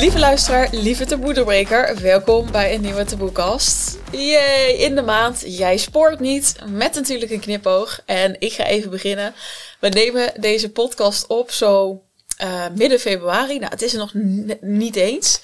Lieve 0.00 0.18
luisteraar, 0.18 0.68
lieve 0.72 1.04
taboedoorbreker, 1.04 2.00
welkom 2.02 2.50
bij 2.50 2.74
een 2.74 2.80
nieuwe 2.80 3.04
taboekast. 3.04 3.98
Yay, 4.10 4.70
in 4.70 4.94
de 4.94 5.02
maand 5.02 5.42
Jij 5.46 5.76
spoort 5.76 6.20
niet, 6.20 6.56
met 6.66 6.94
natuurlijk 6.94 7.30
een 7.30 7.40
knipoog. 7.40 8.00
En 8.04 8.36
ik 8.38 8.52
ga 8.52 8.64
even 8.64 8.90
beginnen. 8.90 9.34
We 9.80 9.88
nemen 9.88 10.32
deze 10.40 10.70
podcast 10.70 11.26
op 11.26 11.50
zo 11.50 12.02
uh, 12.42 12.64
midden 12.74 12.98
februari. 12.98 13.58
Nou, 13.58 13.70
het 13.70 13.82
is 13.82 13.92
er 13.92 13.98
nog 13.98 14.12
niet 14.60 14.96
eens. 14.96 15.40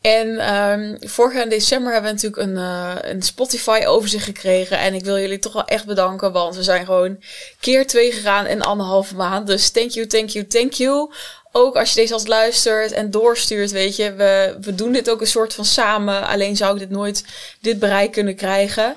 En 0.00 0.54
um, 0.54 0.96
vorig 1.00 1.32
jaar 1.32 1.42
in 1.42 1.48
december 1.48 1.92
hebben 1.92 2.10
we 2.10 2.16
natuurlijk 2.16 2.42
een, 2.42 2.56
uh, 2.56 2.94
een 3.00 3.22
Spotify 3.22 3.82
overzicht 3.86 4.24
gekregen. 4.24 4.78
En 4.78 4.94
ik 4.94 5.04
wil 5.04 5.18
jullie 5.18 5.38
toch 5.38 5.52
wel 5.52 5.64
echt 5.64 5.86
bedanken, 5.86 6.32
want 6.32 6.56
we 6.56 6.62
zijn 6.62 6.84
gewoon 6.84 7.22
keer 7.60 7.86
twee 7.86 8.12
gegaan 8.12 8.46
in 8.46 8.62
anderhalve 8.62 9.14
maand. 9.14 9.46
Dus 9.46 9.70
thank 9.70 9.90
you, 9.90 10.06
thank 10.06 10.28
you, 10.28 10.46
thank 10.46 10.72
you. 10.72 11.12
Ook 11.52 11.76
als 11.76 11.88
je 11.92 12.00
deze 12.00 12.12
als 12.12 12.26
luistert 12.26 12.92
en 12.92 13.10
doorstuurt, 13.10 13.70
weet 13.70 13.96
je, 13.96 14.14
we, 14.14 14.56
we 14.60 14.74
doen 14.74 14.92
dit 14.92 15.10
ook 15.10 15.20
een 15.20 15.26
soort 15.26 15.54
van 15.54 15.64
samen. 15.64 16.26
Alleen 16.26 16.56
zou 16.56 16.72
ik 16.72 16.78
dit 16.78 16.90
nooit, 16.90 17.24
dit 17.60 17.78
bereik 17.78 18.12
kunnen 18.12 18.36
krijgen. 18.36 18.96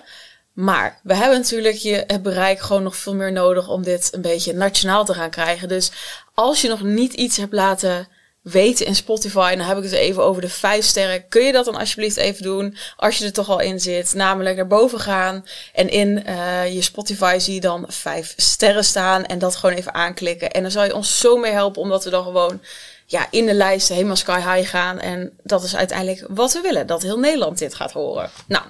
Maar 0.53 0.99
we 1.03 1.15
hebben 1.15 1.37
natuurlijk 1.37 1.75
je, 1.75 2.03
het 2.07 2.21
bereik 2.21 2.59
gewoon 2.59 2.83
nog 2.83 2.95
veel 2.95 3.15
meer 3.15 3.31
nodig 3.31 3.69
om 3.69 3.83
dit 3.83 4.09
een 4.11 4.21
beetje 4.21 4.53
nationaal 4.53 5.05
te 5.05 5.13
gaan 5.13 5.29
krijgen. 5.29 5.67
Dus 5.67 5.91
als 6.33 6.61
je 6.61 6.67
nog 6.67 6.81
niet 6.81 7.13
iets 7.13 7.37
hebt 7.37 7.53
laten 7.53 8.07
weten 8.43 8.85
in 8.85 8.95
Spotify. 8.95 9.49
En 9.51 9.57
dan 9.57 9.67
heb 9.67 9.77
ik 9.77 9.83
het 9.83 9.91
even 9.91 10.23
over 10.23 10.41
de 10.41 10.49
vijf 10.49 10.85
sterren. 10.85 11.27
Kun 11.27 11.43
je 11.45 11.51
dat 11.51 11.65
dan 11.65 11.75
alsjeblieft 11.75 12.17
even 12.17 12.43
doen 12.43 12.77
als 12.97 13.17
je 13.17 13.25
er 13.25 13.33
toch 13.33 13.49
al 13.49 13.59
in 13.59 13.79
zit? 13.79 14.13
Namelijk 14.13 14.55
naar 14.55 14.67
boven 14.67 14.99
gaan 14.99 15.45
en 15.73 15.89
in 15.89 16.23
uh, 16.27 16.73
je 16.73 16.81
Spotify 16.81 17.37
zie 17.39 17.53
je 17.53 17.61
dan 17.61 17.85
vijf 17.87 18.33
sterren 18.37 18.85
staan 18.85 19.25
en 19.25 19.39
dat 19.39 19.55
gewoon 19.55 19.75
even 19.75 19.93
aanklikken. 19.93 20.51
En 20.51 20.61
dan 20.61 20.71
zal 20.71 20.83
je 20.83 20.95
ons 20.95 21.19
zo 21.19 21.37
mee 21.37 21.51
helpen 21.51 21.81
omdat 21.81 22.03
we 22.03 22.09
dan 22.09 22.23
gewoon 22.23 22.61
ja, 23.05 23.27
in 23.29 23.45
de 23.45 23.53
lijst 23.53 23.89
helemaal 23.89 24.15
sky 24.15 24.39
high 24.39 24.69
gaan. 24.69 24.99
En 24.99 25.37
dat 25.43 25.63
is 25.63 25.75
uiteindelijk 25.75 26.25
wat 26.29 26.53
we 26.53 26.61
willen, 26.61 26.87
dat 26.87 27.01
heel 27.01 27.19
Nederland 27.19 27.57
dit 27.57 27.75
gaat 27.75 27.91
horen. 27.91 28.29
Nou, 28.47 28.63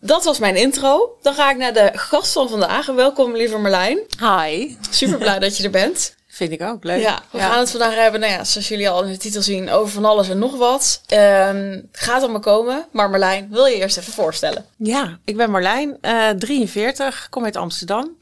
dat 0.00 0.24
was 0.24 0.38
mijn 0.38 0.56
intro. 0.56 1.18
Dan 1.22 1.34
ga 1.34 1.50
ik 1.50 1.56
naar 1.56 1.72
de 1.72 1.90
gast 1.94 2.32
van 2.32 2.48
vandaag. 2.48 2.86
Welkom, 2.86 3.36
lieve 3.36 3.58
Marlijn. 3.58 3.98
Hi. 4.18 4.76
Super 4.90 5.18
blij 5.18 5.38
dat 5.48 5.56
je 5.56 5.64
er 5.64 5.70
bent. 5.70 6.18
Vind 6.40 6.52
ik 6.52 6.62
ook, 6.62 6.84
leuk. 6.84 7.00
Ja, 7.00 7.22
we 7.30 7.38
gaan 7.38 7.58
het 7.58 7.70
vandaag 7.70 7.94
hebben, 7.94 8.20
nou 8.20 8.32
ja, 8.32 8.44
zoals 8.44 8.68
jullie 8.68 8.88
al 8.88 9.04
in 9.04 9.12
de 9.12 9.16
titel 9.16 9.42
zien, 9.42 9.70
over 9.70 9.92
van 9.92 10.04
alles 10.04 10.28
en 10.28 10.38
nog 10.38 10.56
wat. 10.56 11.00
Um, 11.12 11.88
gaat 11.92 12.22
allemaal 12.22 12.40
komen. 12.40 12.86
Maar 12.92 13.10
Marlijn, 13.10 13.48
wil 13.50 13.66
je 13.66 13.74
eerst 13.74 13.96
even 13.96 14.12
voorstellen? 14.12 14.64
Ja, 14.76 15.18
ik 15.24 15.36
ben 15.36 15.50
Marlijn, 15.50 15.98
uh, 16.02 16.28
43, 16.28 17.26
kom 17.30 17.44
uit 17.44 17.56
Amsterdam. 17.56 18.16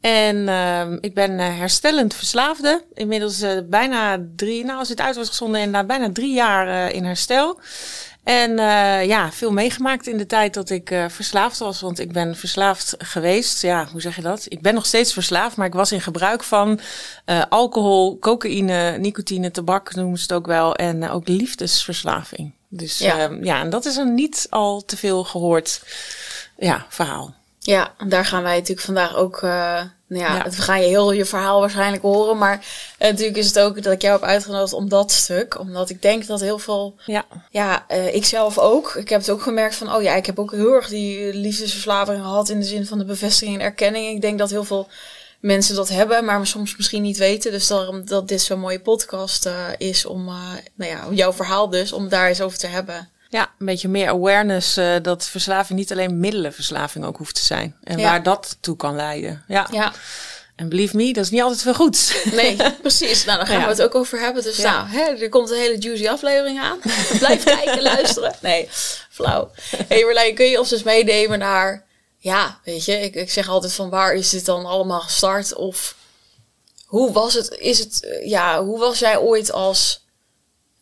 En 0.00 0.36
uh, 0.36 0.92
ik 1.00 1.14
ben 1.14 1.30
uh, 1.30 1.58
herstellend 1.58 2.14
verslaafde. 2.14 2.84
Inmiddels 2.94 3.42
uh, 3.42 3.50
bijna 3.64 4.18
drie, 4.36 4.64
nou 4.64 4.78
als 4.78 4.88
het 4.88 5.00
uit 5.00 5.16
was 5.16 5.28
gezonden, 5.28 5.60
inderdaad 5.60 5.86
bijna 5.86 6.12
drie 6.12 6.34
jaar 6.34 6.90
in 6.92 7.04
herstel. 7.04 7.60
En 8.26 8.50
uh, 8.50 9.04
ja, 9.04 9.32
veel 9.32 9.52
meegemaakt 9.52 10.06
in 10.06 10.16
de 10.16 10.26
tijd 10.26 10.54
dat 10.54 10.70
ik 10.70 10.90
uh, 10.90 11.04
verslaafd 11.08 11.58
was. 11.58 11.80
Want 11.80 11.98
ik 11.98 12.12
ben 12.12 12.36
verslaafd 12.36 12.94
geweest. 12.98 13.62
Ja, 13.62 13.88
hoe 13.92 14.00
zeg 14.00 14.16
je 14.16 14.22
dat? 14.22 14.46
Ik 14.48 14.60
ben 14.60 14.74
nog 14.74 14.86
steeds 14.86 15.12
verslaafd, 15.12 15.56
maar 15.56 15.66
ik 15.66 15.72
was 15.72 15.92
in 15.92 16.00
gebruik 16.00 16.44
van 16.44 16.80
uh, 17.26 17.42
alcohol, 17.48 18.18
cocaïne, 18.18 18.98
nicotine, 18.98 19.50
tabak 19.50 19.94
noemen 19.94 20.16
ze 20.16 20.22
het 20.22 20.32
ook 20.32 20.46
wel. 20.46 20.74
En 20.74 21.10
ook 21.10 21.28
liefdesverslaving. 21.28 22.52
Dus 22.68 22.98
ja. 22.98 23.30
ja, 23.40 23.60
en 23.60 23.70
dat 23.70 23.84
is 23.84 23.96
een 23.96 24.14
niet 24.14 24.46
al 24.50 24.84
te 24.84 24.96
veel 24.96 25.24
gehoord 25.24 25.82
ja, 26.56 26.86
verhaal. 26.88 27.34
Ja, 27.58 27.92
daar 28.06 28.24
gaan 28.24 28.42
wij 28.42 28.54
natuurlijk 28.54 28.86
vandaag 28.86 29.16
ook 29.16 29.40
nou 30.08 30.22
ja, 30.22 30.34
ja. 30.34 30.50
we 30.50 30.62
gaan 30.62 30.80
je 30.80 30.86
heel 30.86 31.12
je 31.12 31.24
verhaal 31.24 31.60
waarschijnlijk 31.60 32.02
horen. 32.02 32.38
Maar 32.38 32.56
uh, 32.56 33.08
natuurlijk 33.08 33.36
is 33.36 33.46
het 33.46 33.58
ook 33.58 33.82
dat 33.82 33.92
ik 33.92 34.02
jou 34.02 34.14
heb 34.14 34.28
uitgenodigd 34.28 34.72
om 34.72 34.88
dat 34.88 35.12
stuk. 35.12 35.58
Omdat 35.58 35.90
ik 35.90 36.02
denk 36.02 36.26
dat 36.26 36.40
heel 36.40 36.58
veel... 36.58 36.94
Ja, 37.06 37.24
ja 37.50 37.86
uh, 37.90 38.14
ik 38.14 38.24
zelf 38.24 38.58
ook. 38.58 38.94
Ik 38.94 39.08
heb 39.08 39.20
het 39.20 39.30
ook 39.30 39.42
gemerkt 39.42 39.74
van... 39.74 39.94
Oh 39.94 40.02
ja, 40.02 40.14
ik 40.14 40.26
heb 40.26 40.38
ook 40.38 40.50
heel 40.50 40.72
erg 40.72 40.88
die 40.88 41.34
liefdesverslaving 41.34 42.20
gehad... 42.20 42.48
in 42.48 42.60
de 42.60 42.66
zin 42.66 42.86
van 42.86 42.98
de 42.98 43.04
bevestiging 43.04 43.56
en 43.58 43.64
erkenning. 43.64 44.14
Ik 44.14 44.20
denk 44.20 44.38
dat 44.38 44.50
heel 44.50 44.64
veel 44.64 44.88
mensen 45.40 45.74
dat 45.74 45.88
hebben... 45.88 46.24
maar 46.24 46.46
soms 46.46 46.76
misschien 46.76 47.02
niet 47.02 47.18
weten. 47.18 47.52
Dus 47.52 47.66
daarom 47.66 48.06
dat 48.06 48.28
dit 48.28 48.42
zo'n 48.42 48.60
mooie 48.60 48.80
podcast 48.80 49.46
uh, 49.46 49.54
is 49.78 50.06
om... 50.06 50.24
nou 50.74 50.90
ja, 50.90 51.06
jouw 51.10 51.32
verhaal 51.32 51.70
dus, 51.70 51.92
om 51.92 52.08
daar 52.08 52.28
eens 52.28 52.40
over 52.40 52.58
te 52.58 52.66
hebben. 52.66 53.08
Ja, 53.36 53.52
een 53.58 53.66
beetje 53.66 53.88
meer 53.88 54.08
awareness 54.08 54.78
uh, 54.78 54.94
dat 55.02 55.24
verslaving 55.24 55.78
niet 55.78 55.92
alleen 55.92 56.20
middelenverslaving 56.20 57.04
ook 57.04 57.16
hoeft 57.16 57.34
te 57.34 57.44
zijn. 57.44 57.76
En 57.82 57.98
ja. 57.98 58.10
waar 58.10 58.22
dat 58.22 58.56
toe 58.60 58.76
kan 58.76 58.96
leiden. 58.96 59.44
Ja. 59.48 59.68
ja. 59.72 59.92
En 60.54 60.68
believe 60.68 60.96
me, 60.96 61.12
dat 61.12 61.24
is 61.24 61.30
niet 61.30 61.42
altijd 61.42 61.62
veel 61.62 61.74
goeds. 61.74 62.24
Nee, 62.32 62.56
precies. 62.82 63.24
Nou, 63.24 63.38
daar 63.38 63.46
gaan 63.46 63.58
ja. 63.58 63.64
we 63.64 63.70
het 63.70 63.82
ook 63.82 63.94
over 63.94 64.20
hebben. 64.20 64.42
Dus 64.42 64.56
ja. 64.56 64.72
nou, 64.72 64.88
hè, 64.88 65.22
er 65.22 65.28
komt 65.28 65.50
een 65.50 65.56
hele 65.56 65.78
juicy 65.78 66.08
aflevering 66.08 66.60
aan. 66.60 66.78
Blijf 67.18 67.44
kijken, 67.44 67.82
luisteren. 67.82 68.34
Nee, 68.40 68.68
flauw. 69.10 69.50
hey, 69.88 70.04
Marlijn, 70.04 70.34
kun 70.34 70.46
je 70.46 70.58
ons 70.58 70.68
dus 70.68 70.82
meenemen 70.82 71.38
naar... 71.38 71.84
Ja, 72.18 72.60
weet 72.64 72.84
je, 72.84 73.00
ik, 73.00 73.14
ik 73.14 73.30
zeg 73.30 73.48
altijd 73.48 73.72
van 73.72 73.90
waar 73.90 74.14
is 74.14 74.30
dit 74.30 74.44
dan 74.44 74.64
allemaal 74.64 75.00
gestart? 75.00 75.54
Of 75.54 75.96
hoe 76.84 77.12
was 77.12 77.34
het, 77.34 77.56
is 77.58 77.78
het, 77.78 78.20
ja, 78.24 78.64
hoe 78.64 78.78
was 78.78 78.98
jij 78.98 79.18
ooit 79.18 79.52
als... 79.52 80.04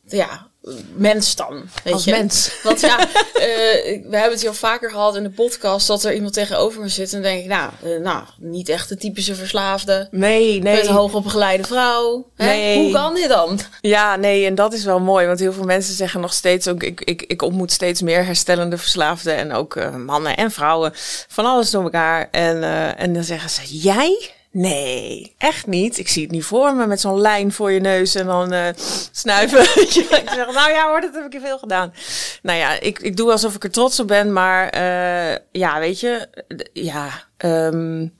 Ja, 0.06 0.50
mens 0.94 1.36
dan. 1.36 1.62
Weet 1.82 1.92
Als 1.92 2.04
je? 2.04 2.10
mens. 2.10 2.52
Want 2.62 2.80
ja, 2.80 3.00
uh, 3.00 3.06
we 4.10 4.16
hebben 4.16 4.30
het 4.30 4.40
hier 4.40 4.54
vaker 4.54 4.90
gehad 4.90 5.16
in 5.16 5.22
de 5.22 5.30
podcast 5.30 5.86
dat 5.86 6.04
er 6.04 6.14
iemand 6.14 6.32
tegenover 6.32 6.80
me 6.80 6.88
zit 6.88 7.12
en 7.12 7.22
denk 7.22 7.42
ik, 7.42 7.48
nou, 7.48 7.70
uh, 7.84 8.00
nou, 8.00 8.24
niet 8.38 8.68
echt 8.68 8.88
de 8.88 8.96
typische 8.96 9.34
verslaafde. 9.34 10.08
Nee, 10.10 10.62
nee. 10.62 10.76
Met 10.76 10.86
een 10.86 10.94
hoogopgeleide 10.94 11.64
vrouw. 11.64 12.26
Nee. 12.36 12.78
Hoe 12.78 12.92
kan 12.92 13.14
dit 13.14 13.28
dan? 13.28 13.60
Ja, 13.80 14.16
nee, 14.16 14.46
en 14.46 14.54
dat 14.54 14.72
is 14.72 14.84
wel 14.84 15.00
mooi, 15.00 15.26
want 15.26 15.38
heel 15.38 15.52
veel 15.52 15.64
mensen 15.64 15.94
zeggen 15.94 16.20
nog 16.20 16.32
steeds 16.32 16.68
ook, 16.68 16.82
ik, 16.82 17.00
ik, 17.00 17.22
ik 17.22 17.42
ontmoet 17.42 17.72
steeds 17.72 18.02
meer 18.02 18.24
herstellende 18.24 18.78
verslaafden 18.78 19.36
en 19.36 19.52
ook 19.52 19.76
uh, 19.76 19.96
mannen 19.96 20.36
en 20.36 20.50
vrouwen, 20.50 20.92
van 21.28 21.44
alles 21.44 21.70
door 21.70 21.82
elkaar. 21.82 22.28
En, 22.30 22.62
en 22.96 23.12
dan 23.12 23.24
zeggen 23.24 23.50
ze, 23.50 23.78
jij? 23.78 24.32
Nee, 24.54 25.34
echt 25.38 25.66
niet. 25.66 25.98
Ik 25.98 26.08
zie 26.08 26.22
het 26.22 26.30
niet 26.30 26.44
voor 26.44 26.74
me 26.74 26.86
met 26.86 27.00
zo'n 27.00 27.20
lijn 27.20 27.52
voor 27.52 27.72
je 27.72 27.80
neus 27.80 28.14
en 28.14 28.26
dan 28.26 28.52
uh, 28.52 28.66
snuiven. 29.10 29.60
ik 29.84 29.90
zeg, 30.26 30.52
nou 30.52 30.70
ja 30.70 30.88
hoor, 30.88 31.00
dat 31.00 31.14
heb 31.14 31.34
ik 31.34 31.40
veel 31.40 31.58
gedaan. 31.58 31.94
Nou 32.42 32.58
ja, 32.58 32.80
ik, 32.80 32.98
ik 32.98 33.16
doe 33.16 33.30
alsof 33.30 33.54
ik 33.54 33.64
er 33.64 33.70
trots 33.70 34.00
op 34.00 34.06
ben, 34.06 34.32
maar 34.32 34.76
uh, 34.76 35.36
ja, 35.52 35.78
weet 35.78 36.00
je, 36.00 36.28
ja, 36.72 37.10
um, 37.38 38.14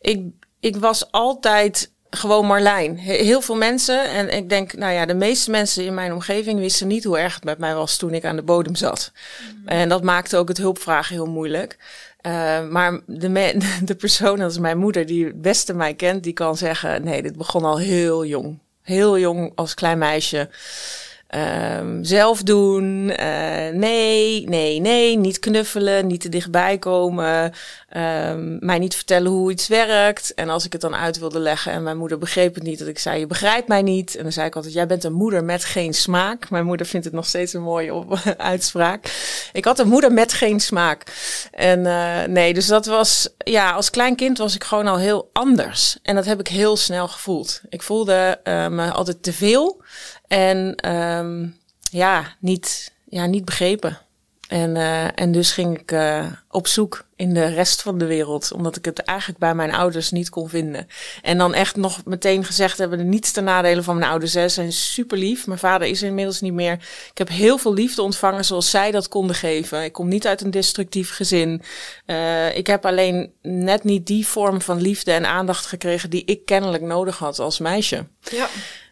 ik, 0.00 0.22
ik 0.60 0.76
was 0.76 1.12
altijd 1.12 1.90
gewoon 2.10 2.46
Marlijn. 2.46 2.96
Heel 2.96 3.40
veel 3.40 3.56
mensen, 3.56 4.10
en 4.10 4.30
ik 4.30 4.48
denk, 4.48 4.72
nou 4.72 4.92
ja, 4.92 5.06
de 5.06 5.14
meeste 5.14 5.50
mensen 5.50 5.84
in 5.84 5.94
mijn 5.94 6.12
omgeving 6.12 6.60
wisten 6.60 6.86
niet 6.86 7.04
hoe 7.04 7.18
erg 7.18 7.34
het 7.34 7.44
met 7.44 7.58
mij 7.58 7.74
was 7.74 7.96
toen 7.96 8.14
ik 8.14 8.24
aan 8.24 8.36
de 8.36 8.42
bodem 8.42 8.74
zat. 8.74 9.12
Mm. 9.56 9.68
En 9.68 9.88
dat 9.88 10.02
maakte 10.02 10.36
ook 10.36 10.48
het 10.48 10.58
hulpvragen 10.58 11.14
heel 11.14 11.26
moeilijk. 11.26 11.76
Uh, 12.28 12.68
maar 12.68 13.00
de, 13.06 13.56
de 13.84 13.94
persoon, 13.94 14.42
is 14.42 14.58
mijn 14.58 14.78
moeder, 14.78 15.06
die 15.06 15.24
het 15.24 15.42
beste 15.42 15.74
mij 15.74 15.94
kent, 15.94 16.22
die 16.22 16.32
kan 16.32 16.56
zeggen: 16.56 17.04
nee, 17.04 17.22
dit 17.22 17.36
begon 17.36 17.64
al 17.64 17.78
heel 17.78 18.24
jong. 18.24 18.58
Heel 18.82 19.18
jong 19.18 19.52
als 19.54 19.74
klein 19.74 19.98
meisje. 19.98 20.48
Um, 21.36 22.04
zelf 22.04 22.42
doen. 22.42 23.12
Uh, 23.20 23.68
nee, 23.72 24.48
nee, 24.48 24.80
nee. 24.80 25.16
Niet 25.16 25.38
knuffelen, 25.38 26.06
niet 26.06 26.20
te 26.20 26.28
dichtbij 26.28 26.78
komen. 26.78 27.52
Um, 27.96 28.56
mij 28.60 28.78
niet 28.78 28.94
vertellen 28.94 29.30
hoe 29.30 29.50
iets 29.50 29.68
werkt. 29.68 30.34
En 30.34 30.48
als 30.48 30.64
ik 30.64 30.72
het 30.72 30.80
dan 30.80 30.96
uit 30.96 31.18
wilde 31.18 31.38
leggen 31.38 31.72
en 31.72 31.82
mijn 31.82 31.96
moeder 31.96 32.18
begreep 32.18 32.54
het 32.54 32.62
niet, 32.62 32.78
dat 32.78 32.88
ik 32.88 32.98
zei: 32.98 33.18
Je 33.18 33.26
begrijpt 33.26 33.68
mij 33.68 33.82
niet. 33.82 34.16
En 34.16 34.22
dan 34.22 34.32
zei 34.32 34.46
ik 34.46 34.56
altijd: 34.56 34.74
Jij 34.74 34.86
bent 34.86 35.04
een 35.04 35.12
moeder 35.12 35.44
met 35.44 35.64
geen 35.64 35.94
smaak. 35.94 36.50
Mijn 36.50 36.64
moeder 36.64 36.86
vindt 36.86 37.06
het 37.06 37.14
nog 37.14 37.26
steeds 37.26 37.52
een 37.52 37.62
mooie 37.62 38.04
uitspraak. 38.36 39.12
Ik 39.52 39.64
had 39.64 39.78
een 39.78 39.88
moeder 39.88 40.12
met 40.12 40.32
geen 40.32 40.60
smaak. 40.60 41.02
En 41.50 41.80
uh, 41.84 42.22
nee, 42.24 42.54
dus 42.54 42.66
dat 42.66 42.86
was, 42.86 43.28
ja, 43.38 43.70
als 43.70 43.90
klein 43.90 44.16
kind 44.16 44.38
was 44.38 44.54
ik 44.54 44.64
gewoon 44.64 44.86
al 44.86 44.98
heel 44.98 45.30
anders. 45.32 45.98
En 46.02 46.14
dat 46.14 46.24
heb 46.24 46.40
ik 46.40 46.48
heel 46.48 46.76
snel 46.76 47.08
gevoeld. 47.08 47.60
Ik 47.68 47.82
voelde 47.82 48.40
uh, 48.44 48.68
me 48.68 48.90
altijd 48.90 49.22
te 49.22 49.32
veel. 49.32 49.82
En 50.28 50.90
um, 50.90 51.56
ja, 51.90 52.36
niet, 52.38 52.92
ja, 53.08 53.26
niet 53.26 53.44
begrepen. 53.44 53.98
En, 54.48 54.76
uh, 54.76 55.20
en 55.20 55.32
dus 55.32 55.52
ging 55.52 55.78
ik 55.78 55.92
uh, 55.92 56.26
op 56.48 56.66
zoek 56.66 57.06
in 57.16 57.34
de 57.34 57.46
rest 57.46 57.82
van 57.82 57.98
de 57.98 58.06
wereld, 58.06 58.52
omdat 58.52 58.76
ik 58.76 58.84
het 58.84 58.98
eigenlijk 58.98 59.38
bij 59.38 59.54
mijn 59.54 59.74
ouders 59.74 60.10
niet 60.10 60.28
kon 60.28 60.48
vinden. 60.48 60.86
En 61.22 61.38
dan 61.38 61.54
echt 61.54 61.76
nog 61.76 62.04
meteen 62.04 62.44
gezegd 62.44 62.78
hebben, 62.78 63.08
niets 63.08 63.32
ten 63.32 63.44
nadele 63.44 63.82
van 63.82 63.98
mijn 63.98 64.10
ouders. 64.10 64.32
Ze 64.32 64.48
zijn 64.48 64.72
super 64.72 65.18
lief. 65.18 65.46
Mijn 65.46 65.58
vader 65.58 65.88
is 65.88 66.02
inmiddels 66.02 66.40
niet 66.40 66.52
meer. 66.52 66.72
Ik 67.10 67.18
heb 67.18 67.28
heel 67.28 67.58
veel 67.58 67.74
liefde 67.74 68.02
ontvangen 68.02 68.44
zoals 68.44 68.70
zij 68.70 68.90
dat 68.90 69.08
konden 69.08 69.36
geven. 69.36 69.84
Ik 69.84 69.92
kom 69.92 70.08
niet 70.08 70.26
uit 70.26 70.40
een 70.40 70.50
destructief 70.50 71.10
gezin. 71.10 71.62
Uh, 72.06 72.56
ik 72.56 72.66
heb 72.66 72.86
alleen 72.86 73.32
net 73.42 73.84
niet 73.84 74.06
die 74.06 74.26
vorm 74.26 74.60
van 74.60 74.80
liefde 74.80 75.12
en 75.12 75.26
aandacht 75.26 75.66
gekregen 75.66 76.10
die 76.10 76.24
ik 76.24 76.44
kennelijk 76.44 76.82
nodig 76.82 77.18
had 77.18 77.38
als 77.38 77.58
meisje. 77.58 78.06
Ja. 78.20 78.48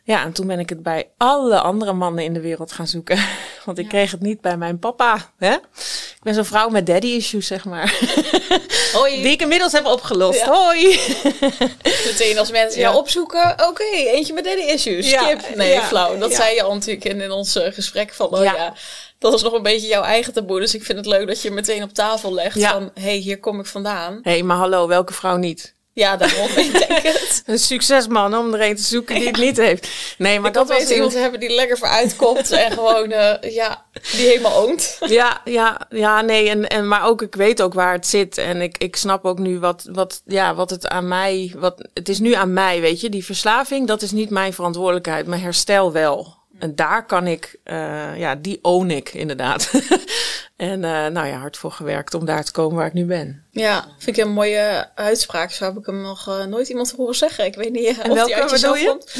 Ja, 0.06 0.23
en 0.25 0.32
toen 0.32 0.47
ben 0.47 0.58
ik 0.58 0.69
het 0.69 0.82
bij 0.82 1.08
alle 1.17 1.61
andere 1.61 1.93
mannen 1.93 2.25
in 2.25 2.32
de 2.32 2.41
wereld 2.41 2.73
gaan 2.73 2.87
zoeken. 2.87 3.19
Want 3.64 3.79
ik 3.79 3.85
ja. 3.85 3.91
kreeg 3.91 4.11
het 4.11 4.20
niet 4.20 4.41
bij 4.41 4.56
mijn 4.56 4.79
papa. 4.79 5.32
Hè? 5.38 5.53
Ik 5.53 6.23
ben 6.23 6.35
zo'n 6.35 6.44
vrouw 6.44 6.69
met 6.69 6.87
daddy 6.87 7.06
issues, 7.06 7.47
zeg 7.47 7.64
maar. 7.64 7.99
Hoi. 8.93 9.23
Die 9.23 9.31
ik 9.31 9.41
inmiddels 9.43 9.73
heb 9.73 9.87
opgelost. 9.87 10.41
Ja. 10.41 10.53
Hoi. 10.53 11.00
Meteen 12.06 12.38
als 12.38 12.50
mensen 12.50 12.81
Ja. 12.81 12.87
jou 12.87 12.97
opzoeken, 12.97 13.53
oké, 13.69 13.85
eentje 13.93 14.32
met 14.32 14.44
daddy 14.44 14.62
issues, 14.62 15.11
Ja, 15.11 15.23
skip. 15.23 15.56
Nee, 15.56 15.81
flauw. 15.81 16.19
Dat 16.19 16.35
zei 16.35 16.55
je 16.55 16.62
al 16.62 16.73
natuurlijk 16.75 17.05
in, 17.05 17.20
in 17.20 17.31
ons 17.31 17.56
eh, 17.56 17.73
gesprek 17.73 18.12
van, 18.14 18.26
oh 18.26 18.43
ja. 18.43 18.75
Dat 19.19 19.35
is 19.35 19.43
nog 19.43 19.53
een 19.53 19.62
beetje 19.62 19.87
jouw 19.87 20.03
eigen 20.03 20.32
taboe. 20.32 20.61
Dus 20.61 20.75
ik 20.75 20.85
vind 20.85 20.99
het 20.99 21.06
leuk 21.06 21.26
dat 21.26 21.43
je 21.43 21.50
meteen 21.50 21.82
op 21.82 21.93
tafel 21.93 22.35
legt 22.35 22.62
van, 22.62 22.91
hé, 22.94 23.03
hey, 23.03 23.17
hier 23.17 23.41
kom 23.41 23.61
ik 23.61 23.67
vandaan. 23.67 24.19
Hé, 24.23 24.31
hey, 24.31 24.43
maar 24.43 24.56
hallo, 24.56 24.88
welke 24.88 25.12
vrouw 25.12 25.37
niet? 25.37 25.75
Ja, 25.96 26.16
daarom, 26.16 26.48
ik 26.66 26.72
denk 26.72 27.02
het. 27.02 27.43
Een 27.46 27.58
succesman 27.58 28.37
om 28.37 28.54
er 28.54 28.60
een 28.60 28.76
te 28.76 28.82
zoeken 28.82 29.14
die 29.14 29.26
het 29.26 29.37
niet 29.37 29.56
heeft. 29.56 29.88
Nee, 30.19 30.40
maar 30.40 30.48
ik 30.48 30.54
dat 30.54 30.69
was 30.69 30.90
iemand 30.90 31.14
hebben 31.14 31.40
die 31.40 31.54
lekker 31.54 31.78
vooruit 31.78 32.16
komt 32.16 32.50
en 32.50 32.72
gewoon, 32.72 33.10
eh, 33.10 33.52
ja, 33.54 33.84
die 34.12 34.26
helemaal 34.26 34.56
oont. 34.56 34.96
Ja, 35.06 35.40
ja, 35.44 35.81
ja, 35.90 36.20
nee, 36.20 36.48
en, 36.48 36.66
en, 36.66 36.88
maar 36.88 37.06
ook 37.06 37.22
ik 37.22 37.34
weet 37.34 37.62
ook 37.62 37.75
waar 37.75 37.93
het 37.93 38.06
zit. 38.06 38.38
En 38.38 38.60
ik, 38.60 38.78
ik 38.78 38.96
snap 38.96 39.25
ook 39.25 39.38
nu 39.38 39.58
wat, 39.58 39.88
wat, 39.93 40.22
ja, 40.26 40.54
wat 40.54 40.70
het 40.70 40.88
aan 40.88 41.08
mij, 41.08 41.52
wat, 41.56 41.88
het 41.94 42.08
is 42.08 42.19
nu 42.19 42.32
aan 42.32 42.52
mij, 42.52 42.81
weet 42.81 43.00
je. 43.00 43.08
Die 43.08 43.25
verslaving, 43.25 43.87
dat 43.87 44.02
is 44.02 44.10
niet 44.10 44.31
mijn 44.31 44.52
verantwoordelijkheid. 44.52 45.26
Mijn 45.26 45.43
herstel 45.43 45.93
wel. 45.93 46.36
En 46.58 46.75
daar 46.75 47.06
kan 47.06 47.26
ik, 47.26 47.56
eh, 47.62 48.19
ja, 48.19 48.35
die 48.35 48.58
own 48.62 48.91
ik 48.91 49.14
inderdaad. 49.14 49.70
en 50.56 50.85
eh, 50.85 51.06
nou 51.06 51.26
ja, 51.26 51.38
hard 51.38 51.56
voor 51.56 51.73
gewerkt 51.73 52.14
om 52.14 52.25
daar 52.25 52.44
te 52.44 52.53
komen 52.53 52.76
waar 52.76 52.87
ik 52.87 52.93
nu 52.93 53.05
ben. 53.05 53.44
Ja, 53.50 53.85
vind 53.99 54.17
ik 54.17 54.25
een 54.25 54.32
mooie 54.32 54.91
uitspraak. 54.94 55.50
Zo 55.50 55.64
heb 55.64 55.76
ik 55.76 55.87
hem 55.87 56.03
nog 56.03 56.29
eh, 56.29 56.44
nooit 56.44 56.69
iemand 56.69 56.94
horen 56.97 57.14
zeggen. 57.14 57.44
Ik 57.44 57.55
weet 57.55 57.73
niet 57.73 57.99
En 57.99 58.11
of 58.11 58.17
welke 58.17 58.32
die 58.32 58.43
uit 58.43 58.50
jezelf 58.50 58.79
bedoel 58.79 58.97
komt. 58.97 59.14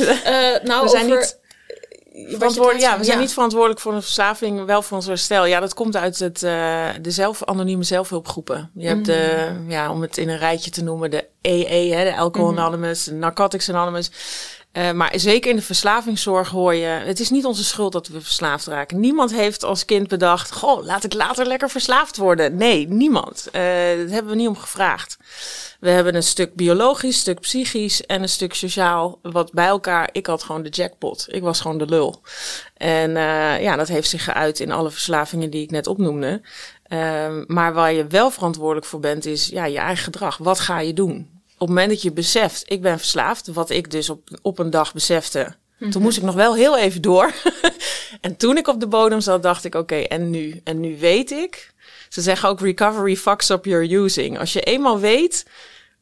Nou, 0.63 0.83
We 0.83 0.89
zijn 0.89 1.05
over... 1.05 1.19
niet 1.19 1.39
je 2.17 2.37
Verantwoordelijk, 2.37 2.85
ja, 2.85 2.99
we 2.99 3.05
zijn 3.05 3.19
niet 3.19 3.33
verantwoordelijk 3.33 3.81
voor 3.81 3.95
een 3.95 4.03
verslaving, 4.03 4.65
wel 4.65 4.83
voor 4.83 4.97
ons 4.97 5.07
herstel. 5.07 5.45
Ja, 5.45 5.61
dat 5.61 5.75
komt 5.75 5.97
uit 5.97 6.19
het, 6.19 6.43
eh, 6.43 6.89
de 7.01 7.11
zelf, 7.11 7.45
anonieme 7.45 7.83
zelfhulpgroepen. 7.83 8.71
Je 8.75 8.87
hebt 8.87 9.07
de, 9.07 9.51
ja, 9.69 9.91
om 9.91 10.03
het 10.03 10.17
in 10.17 10.29
een 10.29 10.39
rijtje 10.39 10.71
te 10.71 10.83
noemen, 10.83 11.11
de 11.11 11.25
EE, 11.41 11.95
hè, 11.95 12.05
de 12.05 12.17
Alcohol 12.17 12.51
Anonymous, 12.51 13.05
de 13.05 13.15
Narcotics 13.15 13.71
Anonymous. 13.71 14.11
Eh, 14.77 14.93
maar 14.93 15.13
zeker 15.15 15.51
in 15.51 15.57
de 15.57 15.63
verslavingszorg 15.63 16.49
hoor 16.49 16.75
je, 16.75 16.87
het 16.87 17.21
is 17.21 17.31
niet 17.31 17.45
onze 17.45 17.65
schuld 17.65 17.93
dat 17.93 18.09
we 18.09 18.21
verslaafd 18.21 18.67
raken. 18.67 19.01
Niemand 19.01 19.33
heeft 19.33 19.65
als 19.65 19.85
kind 19.85 20.09
bedacht, 20.09 20.53
goh, 20.53 20.85
laat 20.85 21.05
ik 21.05 21.13
later 21.13 21.47
lekker 21.47 21.71
verslaafd 21.71 22.17
worden. 22.17 22.57
Nee, 22.57 22.89
niemand. 22.89 23.49
Eh 23.53 23.63
dat 23.99 24.11
hebben 24.11 24.33
we 24.33 24.37
niet 24.37 24.49
om 24.49 24.57
gevraagd. 24.57 25.19
We 25.81 25.91
hebben 25.91 26.15
een 26.15 26.23
stuk 26.23 26.55
biologisch, 26.55 27.15
een 27.15 27.21
stuk 27.21 27.41
psychisch 27.41 28.07
en 28.07 28.23
een 28.23 28.29
stuk 28.29 28.55
sociaal. 28.55 29.19
Wat 29.23 29.53
bij 29.53 29.67
elkaar, 29.67 30.09
ik 30.13 30.27
had 30.27 30.43
gewoon 30.43 30.63
de 30.63 30.69
jackpot. 30.69 31.27
Ik 31.29 31.43
was 31.43 31.61
gewoon 31.61 31.79
de 31.79 31.87
lul. 31.87 32.23
En 32.77 33.17
eh, 33.17 33.63
ja, 33.63 33.77
dat 33.77 33.89
heeft 33.89 34.09
zich 34.09 34.25
geuit 34.25 34.61
in 34.61 34.73
alle 34.73 34.91
verslavingen 34.91 35.51
die 35.51 35.63
ik 35.63 35.71
net 35.71 35.87
opnoemde. 35.87 36.43
Ehm, 36.83 37.45
maar 37.47 37.75
waar 37.75 37.93
je 37.93 38.07
wel 38.07 38.31
verantwoordelijk 38.31 38.87
voor 38.87 39.01
bent, 39.01 39.25
is 39.25 39.47
ja, 39.47 39.65
je 39.65 39.79
eigen 39.79 40.05
gedrag. 40.05 40.37
Wat 40.37 40.61
ga 40.61 40.81
je 40.81 40.93
doen? 40.93 41.36
Op 41.59 41.67
het 41.67 41.69
moment 41.69 41.89
dat 41.89 42.03
je 42.03 42.13
beseft, 42.13 42.63
ik 42.67 42.83
ben 42.83 42.99
verslaafd, 42.99 43.47
wat 43.47 43.71
ik 43.71 43.91
dus 43.91 44.11
op, 44.11 44.29
op 44.43 44.59
een 44.59 44.71
dag 44.71 44.93
besefte. 44.93 45.55
Toen 45.91 46.03
moest 46.03 46.17
ik 46.17 46.23
nog 46.23 46.35
wel 46.35 46.55
heel 46.55 46.79
even 46.79 47.03
door. 47.03 47.33
en 48.21 48.37
toen 48.37 48.57
ik 48.57 48.69
op 48.69 48.81
de 48.81 48.87
bodem 48.87 49.21
zat, 49.21 49.43
dacht 49.43 49.65
ik, 49.65 49.75
oké, 49.75 49.97
en 49.97 50.31
nu? 50.31 50.61
En 50.65 50.81
nu 50.81 50.99
weet 50.99 51.31
ik. 51.31 51.75
Ze 52.09 52.21
zeggen 52.21 52.49
ook 52.49 52.61
recovery 52.61 53.17
fucks 53.17 53.51
up 53.51 53.65
your 53.65 53.93
using. 53.93 54.39
Als 54.39 54.53
je 54.53 54.61
eenmaal 54.61 54.99
weet 54.99 55.47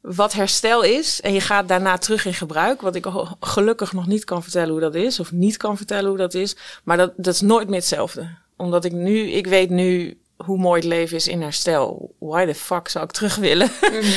wat 0.01 0.33
herstel 0.33 0.83
is 0.83 1.21
en 1.21 1.33
je 1.33 1.41
gaat 1.41 1.69
daarna 1.69 1.99
terug 1.99 2.25
in 2.25 2.35
gebruik, 2.35 2.81
wat 2.81 2.95
ik 2.95 3.07
gelukkig 3.41 3.93
nog 3.93 4.07
niet 4.07 4.25
kan 4.25 4.43
vertellen 4.43 4.71
hoe 4.71 4.81
dat 4.81 4.95
is, 4.95 5.21
of 5.21 5.33
niet 5.33 5.57
kan 5.57 5.77
vertellen 5.77 6.09
hoe 6.09 6.19
dat 6.19 6.35
is, 6.35 6.57
maar 6.85 6.97
dat, 6.97 7.13
dat 7.17 7.35
is 7.35 7.41
nooit 7.41 7.69
meer 7.69 7.79
hetzelfde. 7.79 8.29
Omdat 8.57 8.85
ik 8.85 8.93
nu, 8.93 9.31
ik 9.31 9.47
weet 9.47 9.71
nu 9.71 10.19
hoe 10.37 10.59
mooi 10.59 10.81
het 10.81 10.89
leven 10.89 11.17
is 11.17 11.29
in 11.29 11.43
herstel. 11.43 12.15
Why 12.19 12.47
the 12.47 12.55
fuck 12.55 12.89
zou 12.89 13.05
ik 13.05 13.11
terug 13.11 13.37
willen? 13.37 13.71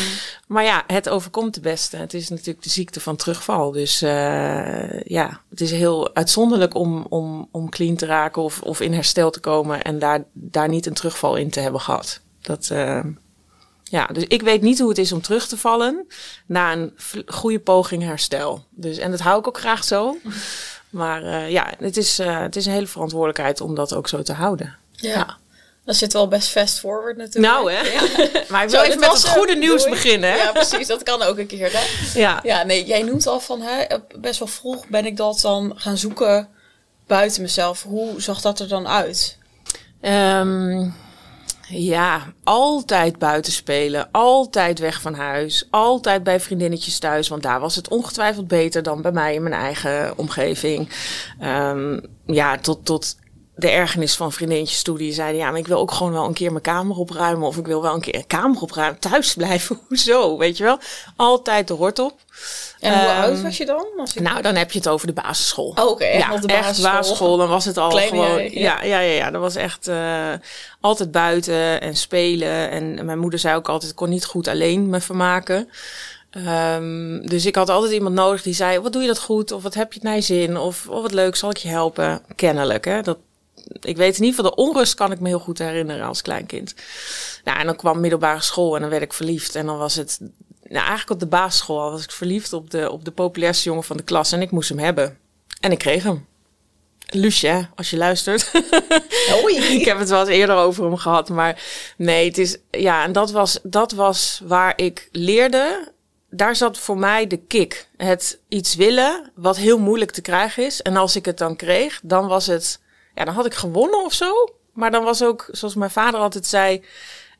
maar 0.48 0.64
ja, 0.64 0.84
het 0.88 1.10
overkomt 1.10 1.54
de 1.54 1.62
beste. 1.62 1.98
Het 1.98 2.14
is 2.14 2.30
natuurlijk 2.30 2.64
de 2.64 2.70
ziekte 2.70 3.00
van 3.00 3.16
terugval. 3.16 3.72
Dus 3.72 4.02
eh, 4.02 5.02
ja, 5.02 5.42
het 5.50 5.62
is 5.62 5.72
heel 5.72 6.16
uitzonderlijk 6.16 6.76
om, 6.76 7.06
om, 7.10 7.48
om 7.52 7.70
clean 7.70 7.96
te 7.96 8.06
raken 8.06 8.42
of, 8.42 8.62
of 8.62 8.82
in 8.82 8.94
herstel 8.94 9.30
te 9.30 9.40
komen 9.40 9.82
en 9.82 10.00
daar, 10.00 10.24
daar 10.34 10.70
niet 10.70 10.86
een 10.86 10.94
terugval 10.94 11.36
in 11.36 11.50
te 11.50 11.60
hebben 11.60 11.82
gehad. 11.82 12.22
Dat, 12.42 12.70
eh, 12.72 13.04
ja, 13.84 14.06
dus 14.06 14.24
ik 14.24 14.42
weet 14.42 14.62
niet 14.62 14.80
hoe 14.80 14.90
het 14.90 14.98
is 14.98 15.12
om 15.12 15.22
terug 15.22 15.48
te 15.48 15.58
vallen 15.58 16.08
na 16.46 16.74
een 16.74 16.94
goede 17.26 17.60
poging 17.60 18.04
herstel. 18.04 18.66
Dus, 18.70 18.98
en 18.98 19.12
dat 19.12 19.20
hou 19.20 19.40
ik 19.40 19.48
ook 19.48 19.58
graag 19.58 19.84
zo. 19.84 20.18
Maar 20.90 21.24
eh, 21.24 21.52
ja, 21.52 21.74
het 21.80 21.98
is, 21.98 22.18
het 22.18 22.56
is 22.56 22.66
een 22.66 22.72
hele 22.72 22.88
verantwoordelijkheid 22.88 23.62
om 23.62 23.76
dat 23.76 23.94
ook 23.94 24.08
zo 24.08 24.22
te 24.22 24.34
houden. 24.34 24.76
Ja. 24.92 25.38
Dat 25.88 25.96
zit 25.96 26.14
wel 26.14 26.28
best 26.28 26.50
fast 26.50 26.80
forward 26.80 27.18
natuurlijk. 27.18 27.54
Nou, 27.54 27.72
hè? 27.72 27.82
Ja. 27.82 28.02
Maar 28.50 28.64
ik 28.64 28.70
Zo, 28.70 28.76
wil 28.76 28.86
even 28.86 29.00
met 29.00 29.12
het 29.12 29.28
goede 29.28 29.56
nieuws 29.56 29.82
Doei. 29.84 29.94
beginnen. 29.94 30.32
Hè? 30.32 30.38
Ja, 30.38 30.52
precies. 30.52 30.88
Dat 30.88 31.04
kan 31.04 31.22
ook 31.22 31.38
een 31.38 31.48
keer. 31.48 31.70
Hè? 31.74 32.20
Ja. 32.20 32.40
Ja, 32.44 32.64
nee, 32.64 32.86
jij 32.86 33.02
noemt 33.02 33.28
al 33.28 33.40
van 33.40 33.62
hè, 33.62 33.98
best 34.20 34.40
wel 34.40 34.48
vroeg 34.48 34.88
ben 34.88 35.06
ik 35.06 35.18
dat 35.18 35.40
dan 35.42 35.74
gaan 35.76 35.98
zoeken 35.98 36.50
buiten 37.08 37.42
mezelf. 37.42 37.84
Hoe 37.84 38.22
zag 38.22 38.42
dat 38.42 38.60
er 38.60 38.68
dan 38.68 38.88
uit? 38.88 39.38
Ehm, 40.02 40.90
ja, 41.68 42.34
altijd 42.44 43.20
buiten 43.20 43.52
spelen. 43.52 44.10
Altijd 44.12 44.80
weg 44.80 45.02
van 45.02 45.14
huis. 45.14 45.68
Altijd 45.70 46.24
bij 46.24 46.40
vriendinnetjes 46.40 47.00
thuis. 47.00 47.28
Want 47.28 47.44
daar 47.44 47.60
was 47.60 47.76
het 47.76 47.88
ongetwijfeld 47.88 48.48
beter 48.48 48.84
dan 48.84 49.02
bij 49.02 49.12
mij 49.12 49.34
in 49.34 49.44
mijn 49.44 49.62
eigen 49.62 50.18
omgeving. 50.18 50.90
Ehm, 51.40 52.00
ja, 52.26 52.58
tot, 52.58 52.86
tot 52.86 53.16
de 53.58 53.70
ergernis 53.70 54.16
van 54.16 54.32
vriendinnetjes 54.32 54.82
toe. 54.82 54.98
Die 54.98 55.14
zeiden, 55.14 55.42
ja, 55.42 55.50
maar 55.50 55.60
ik 55.60 55.68
wil 55.68 55.78
ook 55.80 55.92
gewoon 55.92 56.14
wel 56.14 56.26
een 56.26 56.34
keer 56.34 56.52
mijn 56.52 56.64
kamer 56.64 56.98
opruimen. 56.98 57.48
Of 57.48 57.58
ik 57.58 57.66
wil 57.66 57.82
wel 57.82 57.94
een 57.94 58.02
keer 58.02 58.16
een 58.16 58.28
kamer 58.28 58.62
opruimen. 58.62 59.00
Thuis 59.00 59.34
blijven, 59.34 59.80
hoezo? 59.88 60.38
Weet 60.38 60.58
je 60.58 60.64
wel? 60.64 60.80
Altijd 61.16 61.68
de 61.68 61.74
hort 61.74 62.00
op. 62.00 62.14
En 62.80 62.94
hoe 63.00 63.08
Ehm, 63.10 63.22
oud 63.22 63.42
was 63.42 63.58
je 63.58 63.66
dan? 63.66 63.86
Als 63.98 64.14
ik... 64.16 64.22
Nou, 64.22 64.42
dan 64.42 64.56
heb 64.56 64.72
je 64.72 64.78
het 64.78 64.88
over 64.88 65.08
de 65.08 65.14
basisschool. 65.14 65.74
Oh, 65.76 65.90
oké, 65.90 66.04
echt 66.04 66.24
ja, 66.28 66.34
op 66.34 66.42
de 66.42 66.48
echt 66.48 66.62
basisschool. 66.62 66.92
basisschool. 66.92 67.38
Dan 67.38 67.50
was 67.50 67.66
het 67.66 67.78
al 67.78 67.90
Kleine 67.90 68.10
gewoon. 68.10 68.44
ja. 68.44 68.50
ja. 68.52 68.84
Ja, 68.84 69.00
ja, 69.00 69.14
ja, 69.14 69.32
Dat 69.32 69.42
was 69.42 69.56
echt 69.56 69.88
eh, 69.88 70.34
altijd 70.82 71.12
buiten 71.12 71.82
en 71.82 71.96
spelen. 71.96 72.70
En 72.70 73.06
mijn 73.06 73.20
moeder 73.20 73.40
zei 73.40 73.56
ook 73.56 73.70
altijd: 73.70 73.92
ik 73.92 73.98
kon 73.98 74.10
niet 74.10 74.26
goed 74.26 74.48
alleen 74.48 74.90
me 74.90 75.00
vermaken. 75.02 75.70
Ehm, 76.32 77.20
dus 77.28 77.46
ik 77.46 77.56
had 77.56 77.70
altijd 77.70 77.94
iemand 77.94 78.16
nodig 78.16 78.42
die 78.42 78.54
zei: 78.54 78.80
Wat 78.80 78.94
doe 78.94 79.02
je 79.02 79.08
dat 79.08 79.20
goed? 79.20 79.52
Of 79.52 79.64
wat 79.64 79.74
heb 79.74 79.88
je 79.94 80.00
het 80.00 80.08
naar 80.08 80.16
je 80.16 80.22
zin? 80.22 80.58
Of 80.58 80.88
oh, 80.90 81.02
wat 81.02 81.12
leuk, 81.14 81.36
zal 81.36 81.50
ik 81.50 81.58
je 81.58 81.68
helpen? 81.68 82.22
Kennelijk, 82.36 82.86
hè? 82.86 83.02
Dat, 83.02 83.18
ik 83.80 83.98
weet 83.98 84.18
in 84.18 84.24
ieder 84.24 84.36
geval, 84.36 84.56
de 84.56 84.62
onrust 84.62 84.94
kan 84.94 85.12
ik 85.12 85.20
me 85.20 85.28
heel 85.28 85.40
goed 85.40 85.58
herinneren 85.58 86.08
als 86.08 86.22
kleinkind. 86.22 86.76
Nou, 87.44 87.60
en 87.60 87.66
dan 87.66 87.76
kwam 87.76 88.00
middelbare 88.00 88.42
school 88.42 88.76
en 88.76 88.82
dan 88.82 88.90
werd 88.90 89.02
ik 89.02 89.14
verliefd. 89.14 89.56
En 89.56 89.66
dan 89.66 89.78
was 89.78 89.96
het, 89.96 90.20
nou, 90.64 90.76
eigenlijk 90.76 91.10
op 91.10 91.20
de 91.20 91.26
basisschool 91.26 91.82
al 91.82 91.92
was 91.92 92.04
ik 92.04 92.12
verliefd 92.12 92.54
op 92.54 92.70
de, 92.70 92.92
op 92.92 93.06
de 93.06 93.12
populairste 93.12 93.70
jongen 93.70 93.84
van 93.84 93.98
de 93.98 94.04
klas. 94.04 94.32
En 94.32 94.42
ik 94.42 94.52
moest 94.52 94.70
hem 94.70 94.80
hebben. 94.80 95.18
En 95.60 95.72
ik 95.72 95.78
kreeg 95.78 96.04
hem. 96.04 96.26
Lucie, 97.10 97.50
hè, 97.50 97.62
als 97.76 97.90
je 97.90 97.98
luistert. 97.98 98.52
Oei. 99.44 99.58
ik 99.58 99.86
heb 99.86 100.00
het 100.00 100.10
wel 100.10 100.20
eens 100.20 100.30
eerder 100.30 100.56
over 100.56 100.84
hem 100.84 100.98
gehad. 100.98 101.30
Maar 101.30 101.64
nee, 101.98 102.28
het 102.28 102.38
is, 102.38 102.58
ja, 102.72 103.04
en 103.04 103.12
dat 103.12 103.32
was, 103.32 103.60
dat 103.64 103.92
was 103.92 104.42
waar 104.44 104.74
ik 104.76 105.10
leerde. 105.12 105.92
Daar 106.30 106.56
zat 106.56 106.78
voor 106.78 106.98
mij 106.98 107.28
de 107.28 107.38
kick. 107.38 107.88
Het 107.98 108.40
iets 108.48 108.76
willen 108.76 109.32
wat 109.36 109.58
heel 109.58 109.80
moeilijk 109.80 110.12
te 110.12 110.22
krijgen 110.22 110.66
is. 110.66 110.82
En 110.82 110.98
als 110.98 111.16
ik 111.16 111.26
het 111.26 111.38
dan 111.38 111.56
kreeg, 111.56 112.00
dan 112.04 112.28
was 112.28 112.48
het, 112.48 112.80
ja, 113.18 113.26
dan 113.26 113.34
had 113.34 113.46
ik 113.46 113.54
gewonnen 113.54 114.04
of 114.06 114.14
zo. 114.14 114.32
Maar 114.74 114.92
dan 114.92 115.04
was 115.04 115.24
ook, 115.24 115.48
zoals 115.52 115.76
mijn 115.76 115.92
vader 115.92 116.20
altijd 116.20 116.46
zei, 116.46 116.84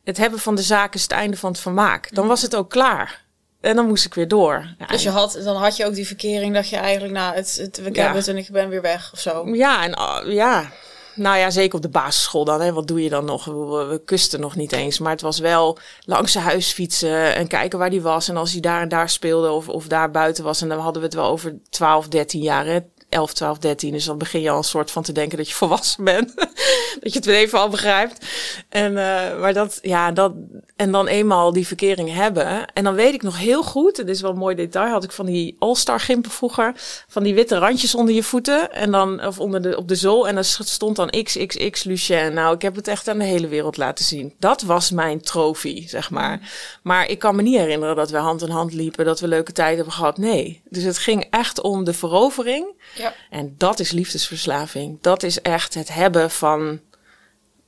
het 0.04 0.18
hebben 0.18 0.40
van 0.40 0.56
de 0.56 0.62
zaak 0.62 0.94
is 0.94 1.02
het 1.02 1.12
einde 1.12 1.38
van 1.38 1.52
het 1.52 1.60
vermaak. 1.60 2.16
Dan 2.16 2.28
was 2.28 2.42
het 2.42 2.56
ook 2.56 2.70
klaar. 2.70 3.26
En 3.62 3.76
dan 3.76 3.88
moest 3.88 4.06
ik 4.06 4.14
weer 4.14 4.28
door. 4.28 4.76
Ja, 4.80 4.86
Dus 4.86 5.04
je 5.04 5.10
had, 5.10 5.40
dan 5.44 5.56
had 5.56 5.78
je 5.78 5.86
ook 5.86 5.94
die 5.94 6.08
verkering 6.08 6.54
dat 6.54 6.70
je 6.70 6.76
eigenlijk, 6.76 7.14
nou, 7.14 7.36
het, 7.36 7.58
het, 7.62 7.78
ik 7.86 7.96
Ja. 7.96 8.14
het 8.14 8.28
en 8.28 8.38
ik 8.38 8.50
ben 8.52 8.70
weer 8.70 8.82
weg 8.82 9.10
of 9.14 9.20
zo. 9.20 9.56
Ja, 9.56 9.84
en 9.84 9.94
ah, 9.94 10.32
ja. 10.32 10.72
Nou 11.16 11.38
ja, 11.38 11.50
zeker 11.50 11.76
op 11.76 11.82
de 11.82 11.90
basisschool 11.90 12.46
dan. 12.46 12.62
Hè. 12.62 12.74
Wat 12.74 12.88
doe 12.88 13.04
je 13.04 13.10
dan 13.10 13.26
nog? 13.26 13.46
We, 13.46 13.86
we 13.90 14.02
kusten 14.06 14.40
nog 14.40 14.56
niet 14.56 14.72
eens. 14.72 15.00
Maar 15.00 15.12
het 15.12 15.22
was 15.22 15.40
wel 15.40 15.78
langs 16.06 16.32
zijn 16.32 16.44
huis 16.44 16.72
fietsen 16.72 17.36
en 17.36 17.48
kijken 17.48 17.80
waar 17.80 17.90
die 17.90 18.02
was. 18.02 18.30
En 18.30 18.38
als 18.38 18.52
hij 18.52 18.62
daar 18.62 18.82
en 18.82 18.90
daar 18.90 19.10
speelde 19.10 19.52
of, 19.52 19.70
of 19.70 19.88
daar 19.88 20.12
buiten 20.12 20.44
was. 20.44 20.62
En 20.62 20.70
dan 20.70 20.80
hadden 20.80 21.02
we 21.02 21.08
het 21.08 21.16
wel 21.18 21.28
over 21.28 21.56
12, 21.70 22.08
13 22.08 22.42
jaar. 22.42 22.66
Hè. 22.66 22.80
11, 23.10 23.34
12, 23.34 23.58
13. 23.58 23.92
Dus 23.92 24.06
dan 24.06 24.18
begin 24.18 24.42
je 24.42 24.50
al 24.50 24.58
een 24.58 24.64
soort 24.64 24.92
van 24.92 25.04
te 25.04 25.12
denken 25.12 25.38
dat 25.38 25.48
je 25.48 25.56
volwassen 25.64 26.04
bent. 26.04 26.36
dat 27.02 27.14
je 27.14 27.20
het 27.20 27.26
weer 27.26 27.36
even 27.36 27.60
al 27.60 27.70
begrijpt. 27.70 28.26
En, 28.70 28.92
uh, 28.92 29.40
maar 29.40 29.54
dat, 29.54 29.80
ja, 29.82 30.12
dat, 30.12 30.34
en 30.76 30.92
dan 30.92 31.08
eenmaal 31.08 31.54
die 31.54 31.68
verkering 31.68 32.14
hebben. 32.14 32.66
En 32.74 32.84
dan 32.84 32.94
weet 32.94 33.14
ik 33.14 33.22
nog 33.22 33.38
heel 33.38 33.64
goed, 33.64 33.98
het 33.98 34.10
is 34.10 34.22
wel 34.22 34.32
een 34.32 34.38
mooi 34.38 34.56
detail, 34.56 34.92
had 34.92 35.04
ik 35.04 35.12
van 35.12 35.26
die 35.26 35.56
All-Star 35.60 36.00
gimpen 36.00 36.32
vroeger. 36.32 36.74
Van 37.08 37.24
die 37.24 37.34
witte 37.34 37.58
randjes 37.58 37.96
onder 37.96 38.16
je 38.16 38.24
voeten. 38.24 38.72
En 38.72 38.92
dan, 38.92 39.26
of 39.26 39.40
onder 39.40 39.62
de, 39.62 39.78
op 39.78 39.88
de 39.88 39.96
zool. 39.96 40.28
En 40.28 40.36
dan 40.36 40.44
stond 40.44 40.96
dan 40.96 41.10
XXX 41.10 41.84
Lucien. 41.84 42.34
Nou, 42.34 42.56
ik 42.56 42.62
heb 42.62 42.76
het 42.76 42.88
echt 42.88 43.08
aan 43.08 43.18
de 43.18 43.24
hele 43.24 43.48
wereld 43.48 43.78
laten 43.78 44.06
zien. 44.06 44.34
Dat 44.40 44.62
was 44.62 44.92
mijn 44.92 45.22
trofee, 45.22 45.86
zeg 45.88 46.10
maar. 46.10 46.40
Maar 46.84 47.10
ik 47.10 47.20
kan 47.20 47.36
me 47.36 47.42
niet 47.42 47.58
herinneren 47.58 47.96
dat 47.96 48.10
we 48.10 48.18
hand 48.18 48.42
in 48.42 48.50
hand 48.50 48.74
liepen, 48.74 49.06
dat 49.06 49.20
we 49.20 49.28
leuke 49.28 49.52
tijden 49.52 49.76
hebben 49.76 49.94
gehad. 49.94 50.18
Nee. 50.18 50.62
Dus 50.70 50.84
het 50.84 50.98
ging 50.98 51.28
echt 51.30 51.62
om 51.62 51.84
de 51.84 51.94
verovering. 51.94 52.77
Ja. 52.98 53.14
En 53.30 53.56
dat 53.58 53.80
is 53.80 53.92
liefdesverslaving. 53.92 54.98
Dat 55.02 55.24
is 55.24 55.42
echt 55.42 55.74
het 55.74 55.94
hebben 55.94 56.32
van, 56.32 56.80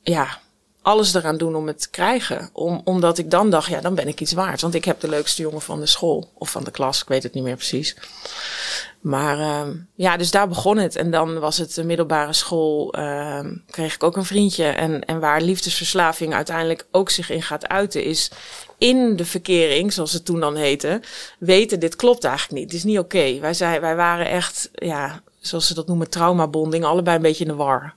ja, 0.01 0.39
alles 0.81 1.13
eraan 1.13 1.37
doen 1.37 1.55
om 1.55 1.67
het 1.67 1.81
te 1.81 1.89
krijgen. 1.89 2.49
Om, 2.53 2.81
omdat 2.83 3.17
ik 3.17 3.31
dan 3.31 3.49
dacht, 3.49 3.67
ja, 3.67 3.81
dan 3.81 3.95
ben 3.95 4.07
ik 4.07 4.19
iets 4.19 4.33
waard. 4.33 4.61
Want 4.61 4.73
ik 4.73 4.85
heb 4.85 4.99
de 4.99 5.09
leukste 5.09 5.41
jongen 5.41 5.61
van 5.61 5.79
de 5.79 5.85
school. 5.85 6.31
Of 6.33 6.49
van 6.51 6.63
de 6.63 6.71
klas, 6.71 7.01
ik 7.01 7.07
weet 7.07 7.23
het 7.23 7.33
niet 7.33 7.43
meer 7.43 7.55
precies. 7.55 7.95
Maar 9.01 9.37
uh, 9.37 9.75
ja, 9.95 10.17
dus 10.17 10.31
daar 10.31 10.47
begon 10.47 10.77
het. 10.77 10.95
En 10.95 11.11
dan 11.11 11.39
was 11.39 11.57
het 11.57 11.73
de 11.73 11.83
middelbare 11.83 12.33
school. 12.33 12.99
Uh, 12.99 13.39
kreeg 13.69 13.93
ik 13.95 14.03
ook 14.03 14.17
een 14.17 14.25
vriendje. 14.25 14.65
En, 14.65 15.05
en 15.05 15.19
waar 15.19 15.41
liefdesverslaving 15.41 16.33
uiteindelijk 16.33 16.87
ook 16.91 17.09
zich 17.09 17.29
in 17.29 17.41
gaat 17.41 17.67
uiten, 17.67 18.03
is 18.03 18.31
in 18.79 19.15
de 19.15 19.25
verkering, 19.25 19.93
zoals 19.93 20.13
het 20.13 20.25
toen 20.25 20.39
dan 20.39 20.55
heette, 20.55 21.01
weten 21.39 21.79
dit 21.79 21.95
klopt 21.95 22.23
eigenlijk 22.23 22.59
niet. 22.59 22.71
Het 22.71 22.79
is 22.79 22.83
niet 22.83 22.99
oké. 22.99 23.39
Wij, 23.39 23.81
wij 23.81 23.95
waren 23.95 24.29
echt, 24.29 24.69
ja, 24.73 25.21
zoals 25.39 25.67
ze 25.67 25.73
dat 25.73 25.87
noemen, 25.87 26.09
traumabonding, 26.09 26.83
allebei 26.83 27.15
een 27.15 27.21
beetje 27.21 27.43
in 27.43 27.49
de 27.49 27.55
war. 27.55 27.93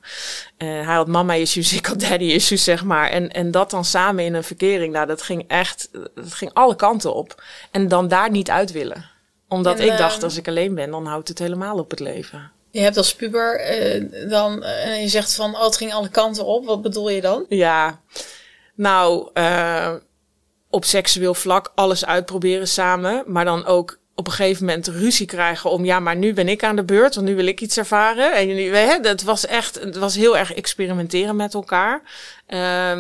Uh, 0.59 0.69
hij 0.69 0.95
had 0.95 1.07
mama 1.07 1.35
issues, 1.35 1.73
ik 1.77 1.87
had 1.87 2.01
daddy 2.01 2.25
issues, 2.25 2.65
zeg 2.65 2.85
maar. 2.85 3.11
En, 3.11 3.31
en 3.31 3.51
dat 3.51 3.71
dan 3.71 3.85
samen 3.85 4.25
in 4.25 4.35
een 4.35 4.45
verkering, 4.45 4.93
nou, 4.93 5.07
dat 5.07 5.23
ging 5.23 5.45
echt, 5.49 5.89
dat 6.15 6.35
ging 6.35 6.51
alle 6.55 6.77
kanten 6.77 7.15
op. 7.15 7.43
En 7.71 7.89
dan 7.89 8.09
daar 8.09 8.31
niet 8.31 8.51
uit 8.51 8.73
willen. 8.73 9.11
Omdat 9.49 9.79
En, 9.79 9.87
ik 9.87 9.99
dacht, 9.99 10.15
ehm, 10.15 10.25
als 10.25 10.37
ik 10.37 10.49
alleen 10.49 10.75
ben, 10.75 10.91
dan 10.91 11.07
houdt 11.07 11.29
het 11.29 11.39
helemaal 11.39 11.79
op 11.79 11.91
het 11.91 12.01
leven. 12.01 12.51
Je 12.71 12.81
hebt 12.81 12.97
als 12.97 13.15
puber 13.15 13.61
eh, 13.61 14.31
dan, 14.31 14.63
en 14.63 15.01
je 15.01 15.09
zegt 15.09 15.35
van, 15.35 15.55
oh, 15.55 15.65
het 15.65 15.77
ging 15.77 15.93
alle 15.93 16.09
kanten 16.09 16.45
op. 16.45 16.65
Wat 16.65 16.83
bedoel 16.83 17.11
je 17.11 17.21
dan? 17.21 17.45
Ja, 17.49 18.01
nou, 18.75 19.29
op 20.73 20.85
seksueel 20.85 21.35
vlak 21.35 21.73
alles 21.75 22.05
uitproberen 22.05 22.69
samen, 22.69 23.23
maar 23.27 23.45
dan 23.45 23.67
ook 23.67 24.01
op 24.15 24.27
een 24.27 24.33
gegeven 24.33 24.67
moment 24.67 24.87
ruzie 24.87 25.27
krijgen 25.27 25.71
om 25.71 25.85
ja, 25.85 26.01
maar 26.01 26.17
nu 26.17 26.35
ben 26.35 26.49
ik 26.49 26.65
aan 26.65 26.77
de 26.77 26.85
beurt, 26.85 27.15
want 27.15 27.27
nu 27.27 27.37
wil 27.37 27.47
ik 27.47 27.61
iets 27.61 27.77
ervaren. 27.77 28.35
En 28.35 28.47
nu, 28.47 28.75
hè, 28.75 29.01
dat 29.01 29.23
was 29.23 29.47
echt, 29.47 29.81
het 29.81 29.97
was 29.97 30.15
heel 30.15 30.37
erg 30.37 30.55
experimenteren 30.55 31.37
met 31.37 31.55
elkaar. 31.55 32.03
Uh, 32.49 32.59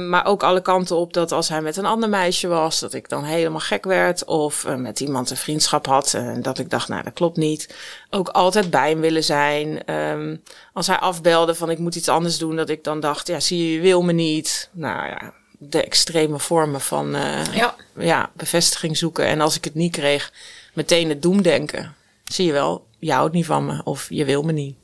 maar 0.08 0.24
ook 0.24 0.42
alle 0.42 0.62
kanten 0.62 0.96
op 0.96 1.12
dat 1.12 1.32
als 1.32 1.48
hij 1.48 1.60
met 1.60 1.76
een 1.76 1.84
ander 1.84 2.08
meisje 2.08 2.48
was, 2.48 2.80
dat 2.80 2.94
ik 2.94 3.08
dan 3.08 3.24
helemaal 3.24 3.60
gek 3.60 3.84
werd. 3.84 4.24
Of 4.24 4.64
uh, 4.64 4.74
met 4.74 5.00
iemand 5.00 5.30
een 5.30 5.36
vriendschap 5.36 5.86
had 5.86 6.14
en 6.14 6.42
dat 6.42 6.58
ik 6.58 6.70
dacht, 6.70 6.88
nou 6.88 7.02
dat 7.02 7.12
klopt 7.12 7.36
niet. 7.36 7.74
Ook 8.10 8.28
altijd 8.28 8.70
bij 8.70 8.90
hem 8.90 9.00
willen 9.00 9.24
zijn. 9.24 9.92
Um, 9.94 10.42
als 10.72 10.86
hij 10.86 10.98
afbelde 10.98 11.54
van 11.54 11.70
ik 11.70 11.78
moet 11.78 11.94
iets 11.94 12.08
anders 12.08 12.38
doen, 12.38 12.56
dat 12.56 12.68
ik 12.68 12.84
dan 12.84 13.00
dacht, 13.00 13.26
ja 13.26 13.40
zie 13.40 13.66
je, 13.66 13.72
je 13.74 13.80
wil 13.80 14.02
me 14.02 14.12
niet. 14.12 14.70
Nou 14.72 15.06
ja, 15.06 15.34
de 15.68 15.82
extreme 15.82 16.38
vormen 16.38 16.80
van 16.80 17.16
uh, 17.16 17.54
Ja. 17.54 17.74
ja, 17.98 18.30
bevestiging 18.34 18.96
zoeken. 18.96 19.26
En 19.26 19.40
als 19.40 19.56
ik 19.56 19.64
het 19.64 19.74
niet 19.74 19.92
kreeg, 19.92 20.32
meteen 20.72 21.08
het 21.08 21.22
doemdenken. 21.22 21.94
Zie 22.24 22.46
je 22.46 22.52
wel, 22.52 22.86
je 22.98 23.12
houdt 23.12 23.34
niet 23.34 23.46
van 23.46 23.66
me 23.66 23.80
of 23.84 24.06
je 24.08 24.24
wil 24.24 24.42
me 24.42 24.52
niet. 24.52 24.76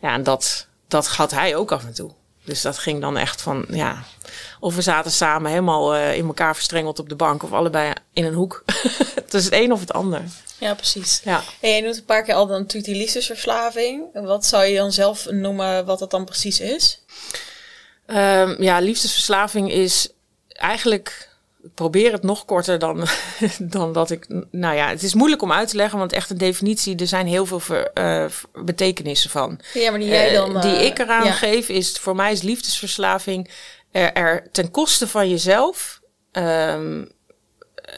Ja, 0.00 0.14
en 0.14 0.22
dat, 0.22 0.66
dat 0.88 1.06
had 1.06 1.30
hij 1.30 1.56
ook 1.56 1.72
af 1.72 1.84
en 1.84 1.94
toe. 1.94 2.10
Dus 2.44 2.62
dat 2.62 2.78
ging 2.78 3.00
dan 3.00 3.16
echt 3.16 3.42
van, 3.42 3.64
ja, 3.68 4.04
of 4.60 4.74
we 4.74 4.82
zaten 4.82 5.10
samen 5.10 5.50
helemaal 5.50 5.96
uh, 5.96 6.16
in 6.16 6.26
elkaar 6.26 6.54
verstrengeld 6.54 6.98
op 6.98 7.08
de 7.08 7.16
bank 7.16 7.42
of 7.42 7.52
allebei 7.52 7.92
in 8.12 8.24
een 8.24 8.34
hoek. 8.34 8.62
het 9.14 9.34
is 9.34 9.44
het 9.44 9.54
een 9.54 9.72
of 9.72 9.80
het 9.80 9.92
ander. 9.92 10.22
Ja, 10.58 10.74
precies. 10.74 11.20
Ja. 11.24 11.42
En 11.60 11.70
jij 11.70 11.80
noemt 11.80 11.96
een 11.96 12.04
paar 12.04 12.22
keer 12.22 12.34
al 12.34 12.46
dan 12.46 12.58
natuurlijk 12.58 12.92
die 12.92 13.00
liefdesverslaving. 13.00 14.04
Wat 14.12 14.46
zou 14.46 14.64
je 14.64 14.76
dan 14.76 14.92
zelf 14.92 15.30
noemen 15.30 15.84
wat 15.86 15.98
dat 15.98 16.10
dan 16.10 16.24
precies 16.24 16.60
is? 16.60 17.02
Um, 18.12 18.62
ja, 18.62 18.78
liefdesverslaving 18.78 19.72
is 19.72 20.08
eigenlijk. 20.48 21.28
Ik 21.62 21.74
probeer 21.74 22.12
het 22.12 22.22
nog 22.22 22.44
korter 22.44 22.78
dan, 22.78 23.06
dan 23.58 23.92
dat 23.92 24.10
ik. 24.10 24.26
Nou 24.50 24.76
ja, 24.76 24.88
het 24.88 25.02
is 25.02 25.14
moeilijk 25.14 25.42
om 25.42 25.52
uit 25.52 25.68
te 25.68 25.76
leggen, 25.76 25.98
want 25.98 26.12
echt 26.12 26.30
een 26.30 26.38
definitie. 26.38 26.96
Er 26.96 27.06
zijn 27.06 27.26
heel 27.26 27.46
veel 27.46 27.60
ver, 27.60 27.90
uh, 27.94 28.24
betekenissen 28.64 29.30
van. 29.30 29.60
Ja, 29.74 29.90
maar 29.90 30.00
die 30.00 30.08
jij 30.08 30.32
dan. 30.32 30.56
Uh, 30.56 30.62
die 30.62 30.84
ik 30.84 30.98
eraan 30.98 31.24
ja. 31.24 31.32
geef, 31.32 31.68
is 31.68 31.98
voor 31.98 32.16
mij 32.16 32.32
is 32.32 32.42
liefdesverslaving 32.42 33.50
er, 33.90 34.12
er 34.12 34.50
ten 34.52 34.70
koste 34.70 35.08
van 35.08 35.28
jezelf. 35.28 36.00
Um, 36.32 37.08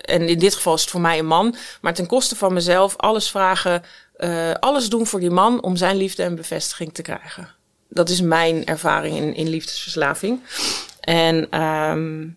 en 0.02 0.28
in 0.28 0.38
dit 0.38 0.54
geval 0.54 0.74
is 0.74 0.80
het 0.80 0.90
voor 0.90 1.00
mij 1.00 1.18
een 1.18 1.26
man, 1.26 1.56
maar 1.80 1.94
ten 1.94 2.06
koste 2.06 2.36
van 2.36 2.52
mezelf 2.52 2.96
alles 2.96 3.30
vragen, 3.30 3.82
uh, 4.16 4.52
alles 4.52 4.88
doen 4.88 5.06
voor 5.06 5.20
die 5.20 5.30
man 5.30 5.62
om 5.62 5.76
zijn 5.76 5.96
liefde 5.96 6.22
en 6.22 6.34
bevestiging 6.34 6.94
te 6.94 7.02
krijgen. 7.02 7.54
Dat 7.94 8.08
is 8.08 8.20
mijn 8.20 8.64
ervaring 8.64 9.16
in, 9.16 9.34
in 9.34 9.48
liefdesverslaving. 9.48 10.40
En 11.00 11.62
um, 11.62 12.36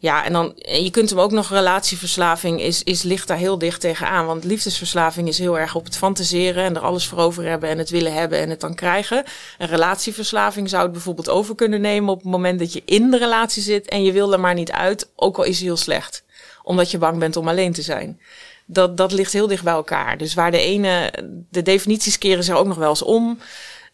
ja, 0.00 0.24
en 0.24 0.32
dan, 0.32 0.52
je 0.56 0.90
kunt 0.90 1.10
hem 1.10 1.18
ook 1.18 1.32
nog 1.32 1.50
relatieverslaving 1.50 2.60
is, 2.60 2.82
is 2.82 3.02
ligt 3.02 3.28
daar 3.28 3.36
heel 3.36 3.58
dicht 3.58 3.80
tegenaan. 3.80 4.26
Want 4.26 4.44
liefdesverslaving 4.44 5.28
is 5.28 5.38
heel 5.38 5.58
erg 5.58 5.74
op 5.74 5.84
het 5.84 5.96
fantaseren 5.96 6.64
en 6.64 6.76
er 6.76 6.82
alles 6.82 7.06
voor 7.06 7.18
over 7.18 7.44
hebben 7.44 7.68
en 7.68 7.78
het 7.78 7.90
willen 7.90 8.12
hebben 8.12 8.38
en 8.38 8.50
het 8.50 8.60
dan 8.60 8.74
krijgen. 8.74 9.24
Een 9.58 9.66
relatieverslaving 9.66 10.68
zou 10.68 10.82
het 10.82 10.92
bijvoorbeeld 10.92 11.28
over 11.28 11.54
kunnen 11.54 11.80
nemen 11.80 12.10
op 12.10 12.22
het 12.22 12.30
moment 12.30 12.58
dat 12.58 12.72
je 12.72 12.82
in 12.84 13.10
de 13.10 13.18
relatie 13.18 13.62
zit 13.62 13.88
en 13.88 14.02
je 14.02 14.12
wil 14.12 14.32
er 14.32 14.40
maar 14.40 14.54
niet 14.54 14.72
uit, 14.72 15.10
ook 15.16 15.38
al 15.38 15.44
is 15.44 15.56
het 15.56 15.64
heel 15.64 15.76
slecht. 15.76 16.24
Omdat 16.62 16.90
je 16.90 16.98
bang 16.98 17.18
bent 17.18 17.36
om 17.36 17.48
alleen 17.48 17.72
te 17.72 17.82
zijn. 17.82 18.20
Dat, 18.66 18.96
dat 18.96 19.12
ligt 19.12 19.32
heel 19.32 19.46
dicht 19.46 19.64
bij 19.64 19.72
elkaar. 19.72 20.18
Dus 20.18 20.34
waar 20.34 20.50
de 20.50 20.60
ene, 20.60 21.12
de 21.50 21.62
definities 21.62 22.18
keren 22.18 22.44
zich 22.44 22.56
ook 22.56 22.66
nog 22.66 22.76
wel 22.76 22.88
eens 22.88 23.02
om. 23.02 23.38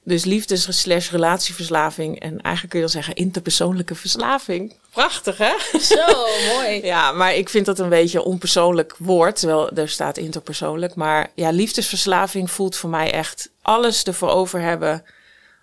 Dus 0.06 0.24
liefdes 0.24 0.80
slash 0.80 1.10
relatieverslaving. 1.10 2.20
En 2.20 2.40
eigenlijk 2.40 2.68
kun 2.68 2.78
je 2.78 2.84
dan 2.84 3.02
zeggen 3.02 3.14
interpersoonlijke 3.14 3.94
verslaving. 3.94 4.74
Prachtig, 4.90 5.38
hè? 5.38 5.78
Zo, 5.80 6.26
mooi. 6.54 6.82
ja, 6.82 7.12
maar 7.12 7.34
ik 7.34 7.48
vind 7.48 7.66
dat 7.66 7.78
een 7.78 7.88
beetje 7.88 8.18
een 8.18 8.24
onpersoonlijk 8.24 8.94
woord. 8.98 9.38
Terwijl 9.38 9.70
er 9.70 9.88
staat 9.88 10.16
interpersoonlijk. 10.16 10.94
Maar 10.94 11.30
ja, 11.34 11.50
liefdesverslaving 11.50 12.50
voelt 12.50 12.76
voor 12.76 12.90
mij 12.90 13.12
echt 13.12 13.50
alles 13.62 14.02
ervoor 14.02 14.30
over 14.30 14.60
hebben... 14.60 15.04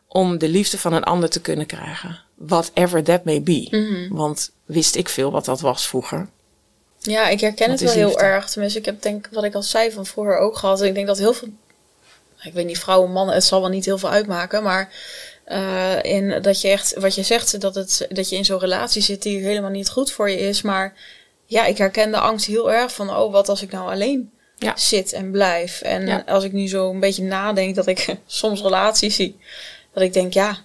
om 0.08 0.38
de 0.38 0.50
liefde 0.50 0.78
van 0.78 0.94
een 0.94 1.04
ander 1.04 1.30
te 1.30 1.42
kunnen 1.42 1.66
krijgen. 1.66 2.20
Whatever 2.36 3.04
that 3.04 3.24
may 3.24 3.42
be. 3.42 3.68
Mhm. 3.70 3.82
Mm 3.82 3.94
-hmm. 3.94 4.18
Want 4.18 4.52
wist 4.66 4.96
ik 4.96 5.10
veel 5.10 5.32
wat 5.32 5.46
dat 5.46 5.62
was 5.62 5.88
vroeger. 5.88 6.28
Ja, 7.00 7.28
ik 7.28 7.40
herken 7.40 7.72
het 7.72 7.82
wel 7.82 7.94
heel 7.94 8.20
erg. 8.20 8.50
Tenminste, 8.50 8.80
ik 8.80 8.86
heb 8.86 9.02
denk 9.02 9.30
wat 9.32 9.44
ik 9.44 9.56
al 9.56 9.64
zei 9.64 9.92
van 9.92 10.06
vroeger 10.06 10.38
ook 10.38 10.58
gehad. 10.58 10.82
Ik 10.82 10.94
denk 10.94 11.08
dat 11.08 11.18
heel 11.18 11.34
veel 11.34 11.50
ik 12.44 12.54
weet 12.54 12.66
niet, 12.66 12.80
vrouwen, 12.80 13.12
mannen, 13.12 13.36
het 13.36 13.44
zal 13.44 13.62
wel 13.62 13.70
niet 13.70 13.86
heel 13.86 13.98
veel 13.98 14.10
uitmaken, 14.10 14.64
maar 14.64 14.94
uh, 15.48 16.04
in 16.04 16.42
dat 16.42 16.62
je 16.62 16.68
echt, 16.68 16.94
wat 17.00 17.16
je 17.16 17.24
zegt, 17.24 17.62
dat, 17.62 17.76
het, 17.76 18.08
dat 18.10 18.30
je 18.30 18.36
in 18.36 18.46
zo'n 18.46 18.60
relatie 18.60 19.02
zit 19.02 19.22
die 19.22 19.40
helemaal 19.40 19.70
niet 19.70 19.90
goed 19.90 20.12
voor 20.12 20.30
je 20.30 20.40
is. 20.40 20.62
Maar 20.62 20.94
ja, 21.46 21.66
ik 21.66 21.78
herken 21.78 22.12
de 22.12 22.20
angst 22.20 22.46
heel 22.46 22.72
erg 22.72 22.94
van, 22.94 23.16
oh, 23.16 23.32
wat 23.32 23.50
als 23.50 23.62
ik 23.62 23.72
nou 23.72 23.92
alleen 23.92 24.32
ja. 24.58 24.78
zit 24.78 25.14
en 25.14 25.32
blijf. 25.32 25.82
En 25.82 26.08
Ja. 26.08 26.24
als 26.28 26.44
ik 26.44 26.52
nu 26.52 26.68
zo 26.68 26.90
een 26.90 27.00
beetje 27.00 27.24
nadenk 27.24 27.76
dat 27.76 27.88
ik 27.88 28.16
soms 28.26 28.62
relaties 28.62 29.16
zie, 29.16 29.40
dat 29.94 30.04
ik 30.04 30.14
denk, 30.14 30.34
ja, 30.34 30.58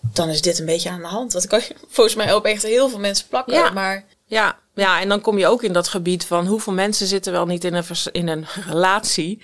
dan 0.00 0.28
is 0.28 0.42
dit 0.42 0.58
een 0.58 0.66
beetje 0.66 0.90
aan 0.90 1.00
de 1.00 1.06
hand. 1.06 1.32
Dat 1.32 1.46
kan 1.46 1.58
je 1.58 1.74
volgens 1.88 2.16
mij 2.16 2.34
op 2.34 2.44
echt 2.44 2.62
heel 2.62 2.88
veel 2.88 2.98
mensen 2.98 3.28
plakken. 3.28 3.54
Ja. 3.54 3.70
Maar 3.70 4.04
Ja, 4.26 4.58
ja, 4.74 5.00
en 5.00 5.08
dan 5.08 5.20
kom 5.20 5.38
je 5.38 5.46
ook 5.46 5.62
in 5.62 5.72
dat 5.72 5.88
gebied 5.88 6.24
van 6.24 6.46
hoeveel 6.46 6.72
mensen 6.72 7.06
zitten 7.06 7.32
wel 7.32 7.46
niet 7.46 7.64
in 7.64 7.74
een, 7.74 7.84
in 8.12 8.28
een 8.28 8.46
relatie. 8.68 9.42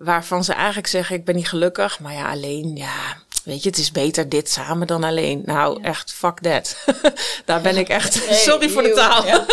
Waarvan 0.00 0.44
ze 0.44 0.52
eigenlijk 0.52 0.86
zeggen: 0.86 1.16
Ik 1.16 1.24
ben 1.24 1.34
niet 1.34 1.48
gelukkig, 1.48 2.00
maar 2.00 2.12
ja, 2.12 2.30
alleen, 2.30 2.76
ja. 2.76 3.18
Weet 3.44 3.62
je, 3.62 3.68
het 3.68 3.78
is 3.78 3.92
beter 3.92 4.28
dit 4.28 4.50
samen 4.50 4.86
dan 4.86 5.04
alleen. 5.04 5.42
Nou, 5.44 5.82
echt, 5.82 6.12
fuck 6.12 6.38
that. 6.38 6.76
Daar 7.44 7.60
ben 7.60 7.76
ik 7.76 7.88
echt. 7.88 8.28
Nee, 8.28 8.38
sorry 8.48 8.68
voor 8.68 8.82
de 8.82 8.92
taal. 8.92 9.26
Ja. 9.26 9.44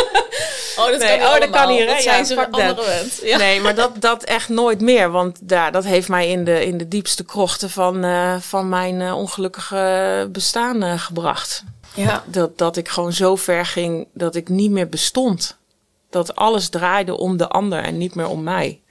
Oh, 0.78 0.88
dat 0.88 1.00
Nee, 1.00 1.18
kan, 1.18 1.18
niet 1.18 1.28
oh, 1.28 1.40
dat 1.40 1.50
kan 1.50 1.70
hier? 1.70 1.86
Dat 1.86 2.02
zijn 2.02 2.18
Ja, 2.18 2.24
ze 2.24 2.52
andere. 2.52 3.06
Ja. 3.22 3.38
Nee, 3.38 3.62
maar 3.62 3.76
dat, 3.76 3.92
dat 4.02 4.24
echt 4.24 4.50
nooit 4.50 4.82
meer. 4.82 5.12
Want 5.12 5.40
ja, 5.48 5.72
dat 5.72 5.84
heeft 5.84 6.08
mij 6.08 6.30
in 6.30 6.44
de, 6.44 6.66
in 6.66 6.78
de 6.78 6.88
diepste 6.88 7.24
krochten 7.26 7.70
van, 7.70 8.06
uh, 8.06 8.36
van 8.40 8.70
mijn 8.70 9.00
uh, 9.00 9.18
ongelukkige 9.18 10.30
bestaan 10.32 10.84
uh, 10.84 11.00
gebracht. 11.00 11.64
ja. 11.94 12.24
Dat, 12.26 12.58
dat 12.58 12.78
ik 12.78 12.90
gewoon 12.90 13.14
zo 13.14 13.36
ver 13.36 13.66
ging 13.66 14.08
dat 14.14 14.36
ik 14.36 14.50
niet 14.50 14.72
meer 14.72 14.90
bestond. 14.90 15.58
Dat 16.10 16.36
alles 16.36 16.70
draaide 16.70 17.18
om 17.18 17.38
de 17.38 17.48
ander 17.48 17.84
en 17.84 17.98
niet 17.98 18.16
meer 18.16 18.28
om 18.28 18.44
mij. 18.44 18.82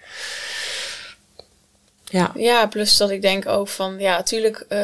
Ja, 2.11 2.33
Ja, 2.35 2.67
plus 2.67 2.97
dat 2.97 3.11
ik 3.11 3.23
denk 3.23 3.49
ook 3.49 3.69
van, 3.69 3.99
ja, 3.99 4.17
natuurlijk, 4.17 4.65
uh, 4.69 4.79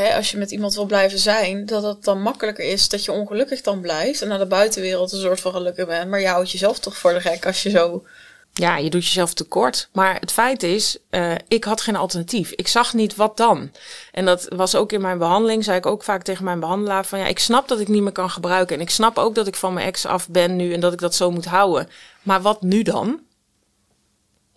hè, 0.00 0.14
als 0.14 0.30
je 0.30 0.36
met 0.36 0.50
iemand 0.50 0.74
wil 0.74 0.84
blijven 0.84 1.18
zijn, 1.18 1.66
dat 1.66 1.82
het 1.82 2.04
dan 2.04 2.22
makkelijker 2.22 2.64
is 2.64 2.88
dat 2.88 3.04
je 3.04 3.12
ongelukkig 3.12 3.60
dan 3.60 3.80
blijft 3.80 4.22
en 4.22 4.28
naar 4.28 4.38
de 4.38 4.46
buitenwereld 4.46 5.12
een 5.12 5.20
soort 5.20 5.40
van 5.40 5.52
gelukkig 5.52 5.86
bent. 5.86 6.10
Maar 6.10 6.20
je 6.20 6.28
houdt 6.28 6.50
jezelf 6.50 6.78
toch 6.78 6.96
voor 6.96 7.12
de 7.12 7.20
gek 7.20 7.46
als 7.46 7.62
je 7.62 7.70
zo. 7.70 8.04
ja, 8.52 8.76
je 8.76 8.90
doet 8.90 9.04
jezelf 9.04 9.34
tekort. 9.34 9.88
Maar 9.92 10.16
het 10.20 10.32
feit 10.32 10.62
is, 10.62 10.98
uh, 11.10 11.34
ik 11.48 11.64
had 11.64 11.80
geen 11.80 11.96
alternatief. 11.96 12.50
Ik 12.50 12.68
zag 12.68 12.94
niet 12.94 13.16
wat 13.16 13.36
dan. 13.36 13.72
En 14.12 14.24
dat 14.24 14.46
was 14.48 14.74
ook 14.74 14.92
in 14.92 15.00
mijn 15.00 15.18
behandeling, 15.18 15.64
zei 15.64 15.76
ik 15.76 15.86
ook 15.86 16.02
vaak 16.02 16.22
tegen 16.22 16.44
mijn 16.44 16.60
behandelaar 16.60 17.06
van 17.06 17.18
ja, 17.18 17.26
ik 17.26 17.38
snap 17.38 17.68
dat 17.68 17.80
ik 17.80 17.88
niet 17.88 18.02
meer 18.02 18.12
kan 18.12 18.30
gebruiken. 18.30 18.76
En 18.76 18.82
ik 18.82 18.90
snap 18.90 19.18
ook 19.18 19.34
dat 19.34 19.46
ik 19.46 19.54
van 19.54 19.72
mijn 19.72 19.86
ex 19.86 20.06
af 20.06 20.28
ben 20.28 20.56
nu 20.56 20.72
en 20.72 20.80
dat 20.80 20.92
ik 20.92 20.98
dat 20.98 21.14
zo 21.14 21.30
moet 21.30 21.44
houden. 21.44 21.88
Maar 22.22 22.42
wat 22.42 22.62
nu 22.62 22.82
dan? 22.82 23.20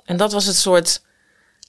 En 0.06 0.18
dat 0.18 0.32
was 0.32 0.46
het 0.46 0.56
soort 0.56 1.02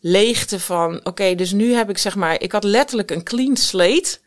leegte 0.05 0.61
van, 0.61 0.97
oké, 0.97 1.09
okay, 1.09 1.35
dus 1.35 1.53
nu 1.53 1.75
heb 1.75 1.91
ik 1.91 1.99
zeg 1.99 2.15
maar, 2.17 2.41
ik 2.41 2.53
had 2.53 2.65
letterlijk 2.65 3.11
een 3.11 3.23
clean 3.23 3.57
slate. 3.57 4.19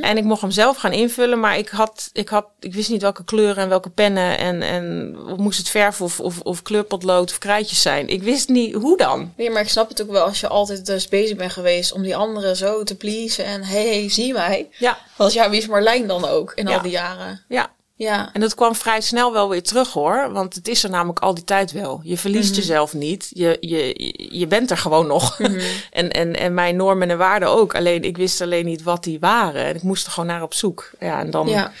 En 0.00 0.16
ik 0.16 0.24
mocht 0.24 0.40
hem 0.40 0.50
zelf 0.50 0.76
gaan 0.76 0.92
invullen, 0.92 1.40
maar 1.40 1.58
ik, 1.58 1.68
had, 1.68 2.10
ik, 2.12 2.28
had, 2.28 2.46
ik 2.60 2.74
wist 2.74 2.90
niet 2.90 3.02
welke 3.02 3.24
kleuren 3.24 3.62
en 3.62 3.68
welke 3.68 3.90
pennen 3.90 4.38
en, 4.38 4.62
en 4.62 5.14
moest 5.36 5.58
het 5.58 5.68
verf 5.68 6.00
of, 6.00 6.20
of, 6.20 6.40
of 6.40 6.62
kleurpotlood 6.62 7.30
of 7.30 7.38
krijtjes 7.38 7.82
zijn. 7.82 8.08
Ik 8.08 8.22
wist 8.22 8.48
niet 8.48 8.74
hoe 8.74 8.96
dan. 8.96 9.32
Nee, 9.36 9.50
maar 9.50 9.62
ik 9.62 9.68
snap 9.68 9.88
het 9.88 10.02
ook 10.02 10.10
wel 10.10 10.24
als 10.24 10.40
je 10.40 10.48
altijd 10.48 10.86
dus 10.86 11.08
bezig 11.08 11.36
bent 11.36 11.52
geweest 11.52 11.92
om 11.92 12.02
die 12.02 12.16
anderen 12.16 12.56
zo 12.56 12.82
te 12.82 12.96
pleasen 12.96 13.44
en 13.44 13.64
hey, 13.64 13.86
hey 13.86 14.10
zie 14.10 14.32
mij. 14.32 14.68
Ja, 14.78 14.98
Want 15.16 15.32
ja, 15.32 15.50
wie 15.50 15.60
is 15.60 15.66
Marlijn 15.66 16.06
dan 16.06 16.24
ook 16.24 16.52
in 16.54 16.66
Ja. 16.66 16.76
al 16.76 16.82
die 16.82 16.90
jaren? 16.90 17.44
ja. 17.48 17.70
Ja. 18.02 18.30
En 18.32 18.40
dat 18.40 18.54
kwam 18.54 18.74
vrij 18.74 19.00
snel 19.00 19.32
wel 19.32 19.48
weer 19.48 19.62
terug 19.62 19.92
hoor. 19.92 20.32
Want 20.32 20.54
het 20.54 20.68
is 20.68 20.84
er 20.84 20.90
namelijk 20.90 21.18
al 21.18 21.34
die 21.34 21.44
tijd 21.44 21.72
wel. 21.72 22.00
Je 22.02 22.18
verliest 22.18 22.56
jezelf 22.56 22.92
niet. 22.92 23.30
Je, 23.30 23.56
je, 23.60 24.38
je 24.38 24.46
bent 24.46 24.70
er 24.70 24.78
gewoon 24.78 25.06
nog. 25.06 25.40
en, 25.90 26.10
en, 26.10 26.36
en 26.36 26.54
mijn 26.54 26.76
normen 26.76 27.10
en 27.10 27.18
waarden 27.18 27.48
ook. 27.48 27.74
Alleen 27.74 28.02
ik 28.02 28.16
wist 28.16 28.40
alleen 28.40 28.64
niet 28.64 28.82
wat 28.82 29.04
die 29.04 29.20
waren. 29.20 29.64
En 29.64 29.74
ik 29.74 29.82
moest 29.82 30.06
er 30.06 30.12
gewoon 30.12 30.28
naar 30.28 30.42
op 30.42 30.54
zoek. 30.54 30.90
Ja, 31.00 31.20
en 31.20 31.30
dan, 31.30 31.48
ja. 31.48 31.72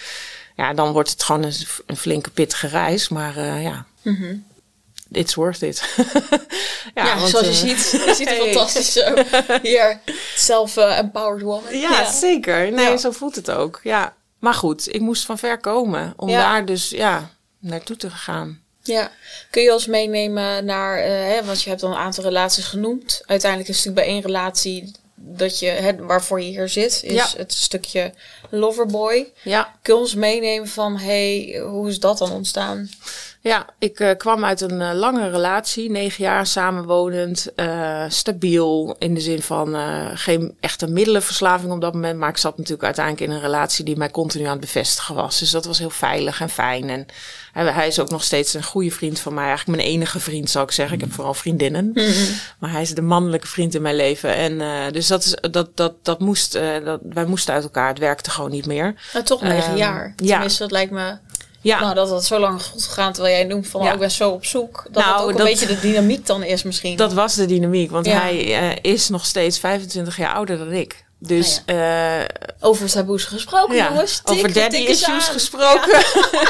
Ja. 0.56 0.74
dan 0.74 0.92
wordt 0.92 1.10
het 1.10 1.22
gewoon 1.22 1.42
een, 1.42 1.54
een 1.86 1.96
flinke 1.96 2.30
pittige 2.30 2.66
reis. 2.66 3.08
Maar 3.08 3.36
eh, 3.36 3.62
ja, 3.62 3.86
it's 5.12 5.34
worth 5.34 5.62
it. 5.62 5.82
Ja, 6.94 7.18
want, 7.18 7.30
zoals 7.30 7.46
je 7.46 7.52
eh, 7.52 7.76
ziet, 7.76 7.90
je 7.90 8.14
ziet 8.18 8.28
er 8.28 8.36
hey. 8.36 8.52
fantastisch 8.52 8.92
zo. 8.92 9.14
Hier, 9.62 10.00
self-empowered 10.36 11.42
woman. 11.42 11.78
Ja, 11.78 12.10
zeker. 12.12 12.72
Nee, 12.72 12.90
Ja. 12.90 12.96
zo 12.96 13.10
voelt 13.10 13.36
het 13.36 13.50
ook. 13.50 13.80
Ja. 13.82 14.14
Maar 14.42 14.54
goed, 14.54 14.94
ik 14.94 15.00
moest 15.00 15.24
van 15.24 15.38
ver 15.38 15.58
komen. 15.58 16.12
Om 16.16 16.28
Ja. 16.28 16.38
daar 16.52 16.64
dus 16.66 16.90
ja, 16.90 17.30
naartoe 17.58 17.96
te 17.96 18.10
gaan. 18.10 18.60
Ja. 18.82 19.10
Kun 19.50 19.62
je 19.62 19.72
ons 19.72 19.86
meenemen 19.86 20.64
naar, 20.64 20.98
eh, 20.98 21.04
hè, 21.08 21.44
want 21.44 21.62
je 21.62 21.70
hebt 21.70 21.82
al 21.82 21.90
een 21.90 21.96
aantal 21.96 22.24
relaties 22.24 22.64
genoemd. 22.64 23.22
Uiteindelijk 23.26 23.70
is 23.70 23.76
het 23.76 23.84
natuurlijk 23.86 24.06
bij 24.06 24.14
één 24.14 24.22
relatie 24.26 24.92
dat 25.14 25.58
je, 25.58 25.66
hè, 25.66 25.96
waarvoor 25.96 26.40
je 26.40 26.48
hier 26.48 26.68
zit, 26.68 27.00
is 27.02 27.12
Ja. 27.12 27.28
het 27.36 27.52
stukje 27.52 28.12
loverboy. 28.50 29.32
Ja. 29.42 29.74
Kun 29.82 29.94
je 29.94 30.00
ons 30.00 30.14
meenemen 30.14 30.68
van, 30.68 30.96
hey, 30.96 31.60
hoe 31.64 31.88
is 31.88 32.00
dat 32.00 32.18
dan 32.18 32.30
ontstaan? 32.32 32.90
Ja, 33.44 33.66
ik 33.78 34.00
eh, 34.00 34.16
kwam 34.16 34.44
uit 34.44 34.60
een 34.60 34.80
eh, 34.80 34.94
lange 34.94 35.30
relatie, 35.30 35.90
negen 35.90 36.24
jaar 36.24 36.46
samenwonend, 36.46 37.54
eh, 37.54 38.04
stabiel 38.08 38.96
in 38.98 39.14
de 39.14 39.20
zin 39.20 39.42
van 39.42 39.76
geen 40.14 40.56
echte 40.60 40.86
middelenverslaving 40.86 41.72
op 41.72 41.80
dat 41.80 41.94
moment, 41.94 42.18
maar 42.18 42.28
ik 42.28 42.36
zat 42.36 42.56
natuurlijk 42.56 42.84
uiteindelijk 42.84 43.26
in 43.26 43.36
een 43.36 43.42
relatie 43.42 43.84
die 43.84 43.96
mij 43.96 44.10
continu 44.10 44.44
aan 44.44 44.50
het 44.50 44.60
bevestigen 44.60 45.14
was. 45.14 45.38
Dus 45.38 45.50
dat 45.50 45.64
was 45.64 45.78
heel 45.78 45.90
veilig 45.90 46.40
en 46.40 46.48
fijn. 46.48 46.88
En 46.90 47.06
hij, 47.52 47.86
is 47.86 47.98
ook 47.98 48.10
nog 48.10 48.24
steeds 48.24 48.54
een 48.54 48.62
goede 48.62 48.90
vriend 48.90 49.20
van 49.20 49.34
mij, 49.34 49.46
eigenlijk 49.46 49.78
mijn 49.78 49.90
enige 49.90 50.20
vriend 50.20 50.50
zou 50.50 50.64
ik 50.64 50.70
zeggen. 50.72 50.94
Ik 50.94 51.00
heb 51.02 51.12
vooral 51.12 51.34
vriendinnen, 51.34 51.92
maar 52.58 52.70
hij 52.70 52.82
is 52.82 52.94
de 52.94 53.02
mannelijke 53.02 53.46
vriend 53.46 53.74
in 53.74 53.82
mijn 53.82 53.96
leven. 53.96 54.34
En 54.34 54.92
dus 54.92 55.06
dat 55.06 55.24
is 55.24 55.36
dat 55.50 55.76
dat 55.76 55.94
dat 56.02 56.20
moest, 56.20 56.52
dat, 56.84 57.00
wij 57.02 57.24
moesten 57.24 57.54
uit 57.54 57.62
elkaar. 57.62 57.88
Het 57.88 57.98
werkte 57.98 58.30
gewoon 58.30 58.50
niet 58.50 58.66
meer. 58.66 58.94
Nou, 59.12 59.24
toch 59.24 59.42
negen 59.42 59.68
Ehm, 59.68 59.76
jaar. 59.76 60.12
ja. 60.16 60.32
Tenminste, 60.32 60.62
dat 60.62 60.70
lijkt 60.70 60.92
me, 60.92 61.16
Ja, 61.62 61.80
nou, 61.80 61.94
dat 61.94 62.10
het 62.10 62.24
zo 62.24 62.38
lang 62.38 62.62
goed 62.62 62.82
gegaan, 62.84 63.12
terwijl 63.12 63.34
jij 63.36 63.44
noemt 63.44 63.68
van, 63.68 63.80
Ja. 63.82 63.86
oh, 63.88 63.92
ik 63.92 63.98
ben 64.00 64.10
zo 64.10 64.30
op 64.30 64.44
zoek. 64.44 64.84
Dat 64.90 65.04
Nou, 65.04 65.14
het 65.14 65.22
ook 65.22 65.30
een 65.30 65.36
dat- 65.36 65.46
beetje 65.46 65.66
de 65.66 65.80
dynamiek 65.80 66.26
dan 66.26 66.42
is 66.42 66.62
misschien. 66.62 66.96
Dat 66.96 67.12
was 67.12 67.34
de 67.34 67.46
dynamiek, 67.46 67.90
want 67.90 68.06
Ja. 68.06 68.20
hij 68.20 68.58
eh, 68.82 68.92
is 68.92 69.08
nog 69.08 69.26
steeds 69.26 69.58
25 69.58 70.16
jaar 70.16 70.34
ouder 70.34 70.58
dan 70.58 70.72
ik. 70.72 71.04
Dus 71.18 71.62
Ah, 71.66 72.20
eh, 72.20 72.24
Over 72.60 72.90
taboes 72.90 73.24
gesproken, 73.24 73.74
ja, 73.76 73.88
jongens. 73.88 74.20
Tik, 74.24 74.36
over 74.36 74.52
daddy 74.52 74.76
issues 74.76 75.08
aan. 75.26 75.32
gesproken. 75.32 76.02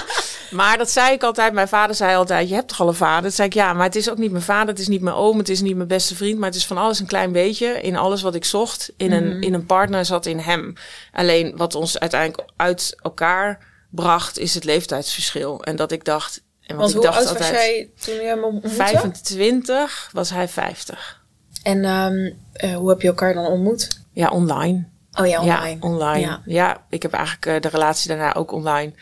maar 0.50 0.78
dat 0.78 0.90
zei 0.90 1.12
ik 1.12 1.22
altijd. 1.22 1.52
Mijn 1.52 1.68
vader 1.68 1.96
zei 1.96 2.16
altijd, 2.16 2.48
je 2.48 2.54
hebt 2.54 2.68
toch 2.68 2.80
al 2.80 2.88
een 2.88 2.94
vader? 2.94 3.22
Dat 3.22 3.34
zei 3.34 3.48
ik, 3.48 3.54
ja, 3.54 3.72
maar 3.72 3.86
het 3.86 3.96
is 3.96 4.10
ook 4.10 4.18
niet 4.18 4.30
mijn 4.30 4.42
vader. 4.42 4.68
Het 4.68 4.78
is 4.78 4.88
niet 4.88 5.00
mijn 5.00 5.16
oom. 5.16 5.38
Het 5.38 5.48
is 5.48 5.60
niet 5.60 5.76
mijn 5.76 5.88
beste 5.88 6.14
vriend. 6.16 6.38
Maar 6.38 6.48
het 6.48 6.56
is 6.58 6.66
van 6.66 6.78
alles 6.78 7.00
een 7.00 7.06
klein 7.06 7.32
beetje. 7.32 7.80
In 7.80 7.96
alles 7.96 8.22
wat 8.22 8.34
ik 8.34 8.44
zocht. 8.44 8.92
In, 8.96 9.06
Mhm. 9.10 9.16
een, 9.16 9.40
in 9.40 9.54
een 9.54 9.66
partner 9.66 10.04
zat 10.04 10.26
in 10.26 10.38
hem. 10.38 10.74
Alleen 11.12 11.52
wat 11.56 11.74
ons 11.74 11.98
uiteindelijk 11.98 12.48
uit 12.56 12.96
elkaar 13.02 13.58
bracht, 13.92 14.38
is 14.38 14.54
het 14.54 14.64
leeftijdsverschil. 14.64 15.62
En 15.64 15.76
dat 15.76 15.92
ik 15.92 16.04
dacht... 16.04 16.42
En 16.66 16.76
Want 16.76 16.94
ik 16.94 17.02
dacht 17.02 17.18
oud 17.18 17.26
altijd, 17.26 17.50
was 17.50 17.60
jij 17.60 17.90
toen 18.00 18.14
je 18.14 18.20
hem 18.20 18.44
ontmoette? 18.44 18.68
25 18.68 20.10
was 20.12 20.30
hij 20.30 20.48
50. 20.48 21.22
En 21.62 21.84
ehm, 21.84 22.32
eh, 22.52 22.76
hoe 22.76 22.88
heb 22.88 23.00
je 23.00 23.08
elkaar 23.08 23.34
dan 23.34 23.46
ontmoet? 23.46 23.88
Ja, 24.12 24.28
online. 24.28 24.84
Oh 25.20 25.26
ja, 25.26 25.40
online. 25.40 25.68
Ja, 25.68 25.76
online. 25.80 26.20
Ja. 26.20 26.42
Ja. 26.44 26.84
ik 26.88 27.02
heb 27.02 27.12
eigenlijk 27.12 27.46
eh, 27.46 27.60
de 27.60 27.68
relatie 27.68 28.08
daarna 28.08 28.34
ook 28.34 28.52
online. 28.52 28.92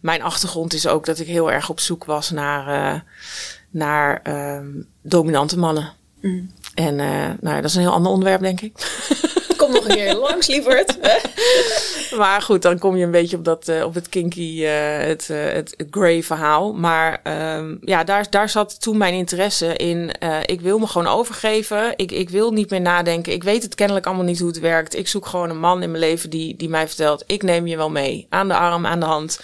Mijn 0.00 0.22
achtergrond 0.22 0.72
is 0.72 0.86
ook 0.86 1.06
dat 1.06 1.18
ik 1.18 1.26
heel 1.26 1.52
erg 1.52 1.70
op 1.70 1.80
zoek 1.80 2.04
was 2.04 2.30
naar, 2.30 2.94
eh, 2.94 3.00
naar 3.70 4.20
ehm, 4.22 4.68
dominante 5.02 5.58
mannen. 5.58 5.92
Mm. 6.20 6.52
En 6.74 6.96
nou 7.40 7.54
ja, 7.54 7.54
dat 7.54 7.64
is 7.64 7.74
een 7.74 7.80
heel 7.80 7.92
ander 7.92 8.12
onderwerp, 8.12 8.40
denk 8.40 8.60
ik. 8.60 8.72
Nog 9.68 9.88
een 9.88 9.94
keer 9.94 10.14
langs, 10.14 10.46
lieverd. 10.46 10.96
Maar 12.16 12.42
goed, 12.42 12.62
dan 12.62 12.78
kom 12.78 12.96
je 12.96 13.04
een 13.04 13.10
beetje 13.10 13.36
op, 13.36 13.44
dat, 13.44 13.68
eh, 13.68 13.84
op 13.84 13.94
het 13.94 14.08
kinky, 14.08 14.64
eh, 14.64 14.98
het, 14.98 15.30
eh, 15.30 15.44
het, 15.44 15.74
het 15.76 15.86
grey 15.90 16.22
verhaal. 16.22 16.72
Maar 16.72 17.20
ehm, 17.22 17.76
ja, 17.80 18.04
daar, 18.04 18.30
daar 18.30 18.48
zat 18.48 18.80
toen 18.80 18.96
mijn 18.96 19.14
interesse 19.14 19.76
in. 19.76 20.10
ik 20.46 20.60
wil 20.60 20.78
me 20.78 20.86
gewoon 20.86 21.06
overgeven. 21.06 21.92
Ik, 21.96 22.12
ik 22.12 22.30
wil 22.30 22.50
niet 22.50 22.70
meer 22.70 22.80
nadenken. 22.80 23.32
Ik 23.32 23.42
weet 23.42 23.62
het 23.62 23.74
kennelijk 23.74 24.06
allemaal 24.06 24.24
niet 24.24 24.38
hoe 24.38 24.48
het 24.48 24.60
werkt. 24.60 24.96
Ik 24.96 25.08
zoek 25.08 25.26
gewoon 25.26 25.50
een 25.50 25.60
man 25.60 25.82
in 25.82 25.90
mijn 25.90 26.02
leven 26.02 26.30
die, 26.30 26.56
die 26.56 26.68
mij 26.68 26.86
vertelt... 26.86 27.24
ik 27.26 27.42
neem 27.42 27.66
je 27.66 27.76
wel 27.76 27.90
mee. 27.90 28.26
Aan 28.28 28.48
de 28.48 28.54
arm, 28.54 28.86
aan 28.86 29.00
de 29.00 29.06
hand. 29.06 29.40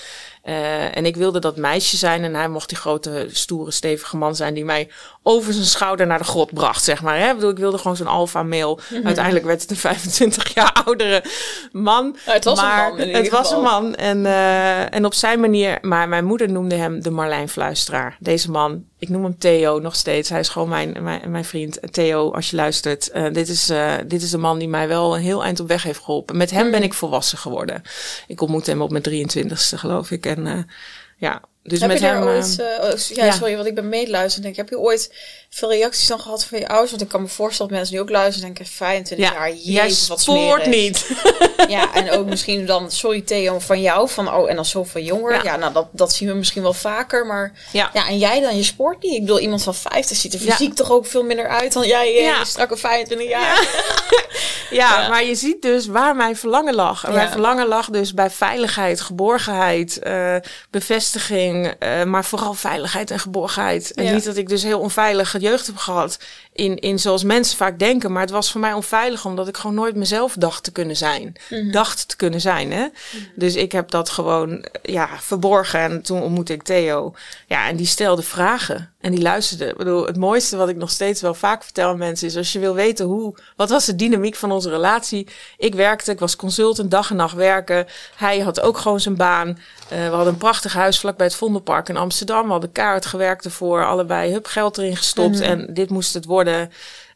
En 0.93 1.07
ik 1.07 1.17
wilde 1.17 1.39
dat 1.39 1.57
meisje 1.57 1.97
zijn. 1.97 2.25
En 2.25 2.35
hij 2.35 2.49
mocht 2.49 2.69
die 2.69 2.79
grote, 2.79 3.27
stoere, 3.31 3.71
stevige 3.71 4.17
man 4.17 4.37
zijn... 4.37 4.55
die 4.55 4.65
mij 4.65 4.89
over 5.27 5.53
zijn 5.53 5.65
schouder 5.65 6.07
naar 6.07 6.19
de 6.19 6.25
grot 6.25 6.53
bracht, 6.53 6.85
zeg 6.85 7.03
maar. 7.03 7.19
Hè? 7.19 7.29
Ik, 7.29 7.35
bedoel, 7.35 7.51
ik 7.51 7.59
wilde 7.59 7.79
gewoon 7.79 7.97
zo'n 7.97 8.07
alpha 8.07 8.43
male. 8.43 8.79
Uiteindelijk 9.05 9.45
werd 9.45 9.61
het 9.63 9.71
een 9.71 9.77
25 9.77 10.55
jaar 10.55 10.73
oudere 10.85 11.25
man. 11.73 12.17
Het 12.25 12.45
was 12.45 12.59
een 12.59 12.65
maar 12.65 12.89
man 12.91 12.99
in 12.99 13.15
het 13.15 13.29
was 13.31 13.51
een 13.51 13.61
man. 13.63 13.95
En, 13.95 14.27
eh, 14.27 14.95
en 14.95 15.05
op 15.05 15.15
zijn 15.15 15.41
manier... 15.41 15.79
Maar 15.81 16.09
mijn 16.09 16.25
moeder 16.25 16.51
noemde 16.51 16.75
hem 16.75 17.03
de 17.03 17.11
Marlijn 17.11 17.49
Fluisteraar. 17.49 18.17
Deze 18.21 18.51
man. 18.51 18.85
Ik 18.99 19.09
noem 19.09 19.23
hem 19.25 19.39
Theo 19.39 19.79
nog 19.79 19.95
steeds. 19.95 20.29
Hij 20.29 20.41
is 20.41 20.49
gewoon 20.49 20.69
mijn, 20.69 20.97
mijn, 21.03 21.31
mijn 21.31 21.45
vriend. 21.45 21.79
Theo, 21.93 22.33
als 22.33 22.51
je 22.51 22.57
luistert. 22.57 23.11
eh, 23.11 23.33
dit, 23.33 23.49
is, 23.49 23.71
eh, 23.71 23.93
dit 24.07 24.23
is 24.23 24.31
de 24.31 24.39
man 24.39 24.59
die 24.59 24.69
mij 24.69 24.89
wel 24.89 25.15
een 25.17 25.23
heel 25.23 25.45
eind 25.45 25.61
op 25.61 25.69
weg 25.69 25.83
heeft 25.83 26.01
geholpen. 26.03 26.37
Met 26.37 26.51
hem 26.51 26.71
ben 26.71 26.81
Mm. 26.81 26.87
ik 26.87 26.95
volwassen 26.95 27.39
geworden. 27.39 27.83
Ik 28.27 28.41
ontmoette 28.41 28.71
hem 28.71 28.83
op 28.83 28.91
mijn 28.91 29.03
23ste, 29.03 29.79
geloof 29.79 30.11
ik. 30.11 30.27
En 30.27 30.69
ja, 31.17 31.43
dus 31.67 31.81
heb 31.81 31.89
met 31.89 31.99
je 31.99 32.05
daar 32.05 32.15
hem... 32.15 32.27
ooit... 32.27 32.59
eh, 32.59 32.85
oh, 32.91 32.99
ja, 33.17 33.25
ja. 33.25 33.33
sorry, 33.33 33.55
want 33.55 33.67
ik 33.67 33.75
ben 33.75 33.89
meeluisteren. 33.89 34.43
Denk, 34.43 34.57
heb 34.57 34.69
je 34.69 34.79
ooit 34.79 35.13
veel 35.51 35.71
reacties 35.73 36.07
dan 36.07 36.21
gehad 36.21 36.45
van 36.45 36.59
je 36.59 36.69
ouders? 36.69 36.91
Want 36.91 37.03
ik 37.03 37.09
kan 37.09 37.23
me 37.23 37.29
voorstellen 37.29 37.71
dat 37.71 37.79
mensen 37.81 37.97
nu 37.97 38.03
ook 38.03 38.11
luisteren 38.11 38.49
en 38.49 38.55
denken... 38.55 38.73
25 38.75 39.31
jaar, 39.31 39.53
jezus, 39.55 40.09
wat 40.09 40.21
spoort 40.21 40.63
smerig. 40.63 40.67
niet. 40.67 41.07
Ja, 41.69 41.95
en 41.95 42.11
ook 42.11 42.27
misschien 42.27 42.67
dan, 42.67 42.91
sorry 42.91 43.21
Theo, 43.21 43.59
van 43.59 43.81
jou. 43.81 44.09
Van, 44.09 44.35
oh, 44.35 44.51
en 44.51 44.57
dan 44.57 44.65
zoveel 44.65 45.03
jonger. 45.03 45.33
Ja, 45.35 45.43
Ja. 45.43 45.57
nou, 45.57 45.73
dat, 45.73 45.87
dat 45.93 46.13
zien 46.15 46.29
we 46.29 46.35
misschien 46.35 46.63
wel 46.63 46.73
vaker. 46.73 47.27
Maar 47.27 47.53
Ja. 47.73 47.91
ja, 47.93 48.09
en 48.09 48.19
jij 48.19 48.41
dan, 48.41 48.57
je 48.57 48.63
sport 48.63 49.03
niet. 49.03 49.13
Ik 49.15 49.21
bedoel, 49.21 49.39
iemand 49.39 49.63
van 49.63 49.75
50 49.75 50.17
ziet 50.17 50.35
er 50.35 50.41
fysiek 50.41 50.75
toch 50.75 50.91
ook 50.91 51.07
veel 51.07 51.23
minder 51.23 51.49
uit 51.49 51.73
dan 51.73 51.87
jij, 51.87 52.17
eh, 52.17 52.25
Ja. 52.25 52.45
strakke 52.45 52.77
25 52.77 53.29
jaar. 53.29 53.67
Ja, 54.71 55.01
Ja. 55.01 55.09
maar 55.09 55.25
je 55.25 55.35
ziet 55.35 55.63
dus 55.63 55.87
waar 55.87 56.17
mijn 56.17 56.37
verlangen 56.37 56.75
lag. 56.75 57.05
En 57.05 57.11
Ja. 57.11 57.17
Mijn 57.17 57.31
verlangen 57.31 57.67
lag 57.67 57.91
dus 57.91 58.15
bij 58.15 58.31
veiligheid, 58.31 59.01
geborgenheid, 59.01 59.99
eh, 59.99 60.37
bevestiging, 60.71 61.54
eh, 61.63 62.05
maar 62.05 62.25
vooral 62.25 62.55
veiligheid 62.55 63.11
en 63.11 63.19
geborgenheid. 63.19 63.93
En 63.95 64.05
Ja. 64.05 64.13
niet 64.13 64.25
dat 64.25 64.37
ik 64.37 64.49
dus 64.49 64.63
heel 64.63 64.81
onveilige 64.81 65.39
jeugd 65.39 65.67
heb 65.67 65.77
gehad 65.77 66.19
in, 66.55 66.79
in 66.79 66.99
zoals 66.99 67.25
mensen 67.25 67.57
vaak 67.57 67.79
denken, 67.79 68.13
maar 68.13 68.23
het 68.23 68.31
was 68.31 68.51
voor 68.51 68.61
mij 68.61 68.73
onveilig 68.73 69.25
omdat 69.25 69.49
ik 69.49 69.57
gewoon 69.57 69.77
nooit 69.77 69.97
mezelf 69.97 70.35
dacht 70.39 70.65
te 70.65 70.73
kunnen 70.73 70.97
zijn. 70.97 71.35
Mhm. 71.51 71.71
Dacht 71.71 72.09
te 72.09 72.17
kunnen 72.17 72.41
zijn, 72.41 72.73
hè. 72.73 72.87
Dus 73.35 73.55
ik 73.55 73.73
heb 73.73 73.91
dat 73.91 74.09
gewoon, 74.09 74.65
ja, 74.83 75.09
verborgen. 75.21 75.81
En 75.81 76.03
toen 76.03 76.23
ontmoette 76.23 76.53
ik 76.53 76.63
Theo. 76.63 77.15
Ja, 77.47 77.69
en 77.69 77.77
die 77.77 77.87
stelde 77.87 78.23
vragen. 78.23 78.93
En 79.01 79.11
die 79.11 79.23
luisterde. 79.23 79.67
Ik 79.67 79.77
bedoel, 79.77 80.07
het 80.07 80.17
mooiste 80.17 80.57
wat 80.57 80.69
ik 80.69 80.77
nog 80.77 80.91
steeds 80.91 81.21
wel 81.21 81.35
vaak 81.35 81.65
vertel 81.65 81.89
aan 81.89 81.99
mensen 81.99 82.27
is... 82.27 82.37
als 82.37 82.53
je 82.53 82.59
wil 82.59 82.75
weten 82.75 83.07
hoe... 83.07 83.35
Wat 83.57 83.71
was 83.71 83.85
de 83.85 83.97
dynamiek 83.97 84.35
van 84.35 84.53
onze 84.53 84.71
relatie? 84.71 85.27
Ik 85.59 85.75
werkte, 85.75 86.11
ik 86.11 86.19
was 86.19 86.37
consultant, 86.37 86.91
dag 86.91 87.11
en 87.11 87.17
nacht 87.17 87.35
werken. 87.35 87.87
Hij 88.17 88.39
had 88.39 88.61
ook 88.61 88.79
gewoon 88.79 89.01
zijn 89.01 89.17
baan. 89.17 89.59
Eh, 89.89 89.99
we 89.99 90.15
hadden 90.15 90.33
een 90.33 90.39
prachtig 90.39 90.73
huis 90.73 91.01
vlakbij 91.01 91.27
het 91.27 91.35
Vondelpark 91.35 91.89
in 91.89 91.97
Amsterdam. 91.97 92.45
We 92.45 92.53
hadden 92.53 92.73
kaart 92.73 93.07
gewerkt 93.07 93.45
ervoor. 93.45 93.87
Allebei 93.87 94.33
hup, 94.33 94.47
geld 94.47 94.79
erin 94.79 94.97
gestopt. 94.97 95.41
En 95.41 95.67
dit 95.75 95.91
moest 95.91 96.15
het 96.15 96.25
worden... 96.25 96.44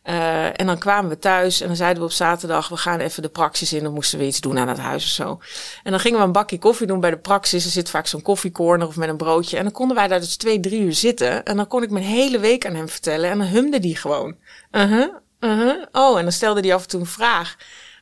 Eh, 0.02 0.60
en 0.60 0.66
dan 0.66 0.78
kwamen 0.78 1.10
we 1.10 1.18
thuis 1.18 1.60
en 1.60 1.66
dan 1.66 1.76
zeiden 1.76 1.98
we 2.02 2.08
op 2.08 2.14
zaterdag... 2.14 2.68
we 2.68 2.76
gaan 2.76 3.00
even 3.00 3.22
de 3.22 3.28
praxis 3.28 3.72
in, 3.72 3.82
dan 3.82 3.92
moesten 3.92 4.18
we 4.18 4.24
iets 4.26 4.40
doen 4.40 4.58
aan 4.58 4.68
het 4.68 4.78
huis 4.78 5.04
of 5.04 5.10
zo. 5.10 5.40
En 5.82 5.90
dan 5.90 6.00
gingen 6.00 6.18
we 6.18 6.24
een 6.24 6.32
bakje 6.32 6.58
koffie 6.58 6.86
doen 6.86 7.00
bij 7.00 7.10
de 7.10 7.18
praxis. 7.18 7.64
Er 7.64 7.70
zit 7.70 7.90
vaak 7.90 8.06
zo'n 8.06 8.22
koffiecorner 8.22 8.86
of 8.86 8.96
met 8.96 9.08
een 9.08 9.16
broodje. 9.16 9.56
En 9.56 9.62
dan 9.62 9.72
konden 9.72 9.96
wij 9.96 10.08
daar 10.08 10.20
dus 10.20 10.36
twee, 10.36 10.60
drie 10.60 10.80
uur 10.80 10.92
zitten. 10.94 11.44
En 11.44 11.56
dan 11.56 11.66
kon 11.66 11.82
ik 11.82 11.90
mijn 11.90 12.04
hele 12.04 12.38
week 12.38 12.66
aan 12.66 12.74
hem 12.74 12.88
vertellen. 12.88 13.30
En 13.30 13.38
dan 13.38 13.46
humde 13.46 13.80
die 13.80 13.96
gewoon. 13.96 14.36
Uh-huh, 14.72 15.14
uh-huh. 15.40 15.82
Oh, 15.92 16.16
en 16.16 16.22
dan 16.22 16.32
stelde 16.32 16.60
hij 16.60 16.74
af 16.74 16.82
en 16.82 16.88
toe 16.88 17.00
een 17.00 17.06
vraag. 17.06 17.56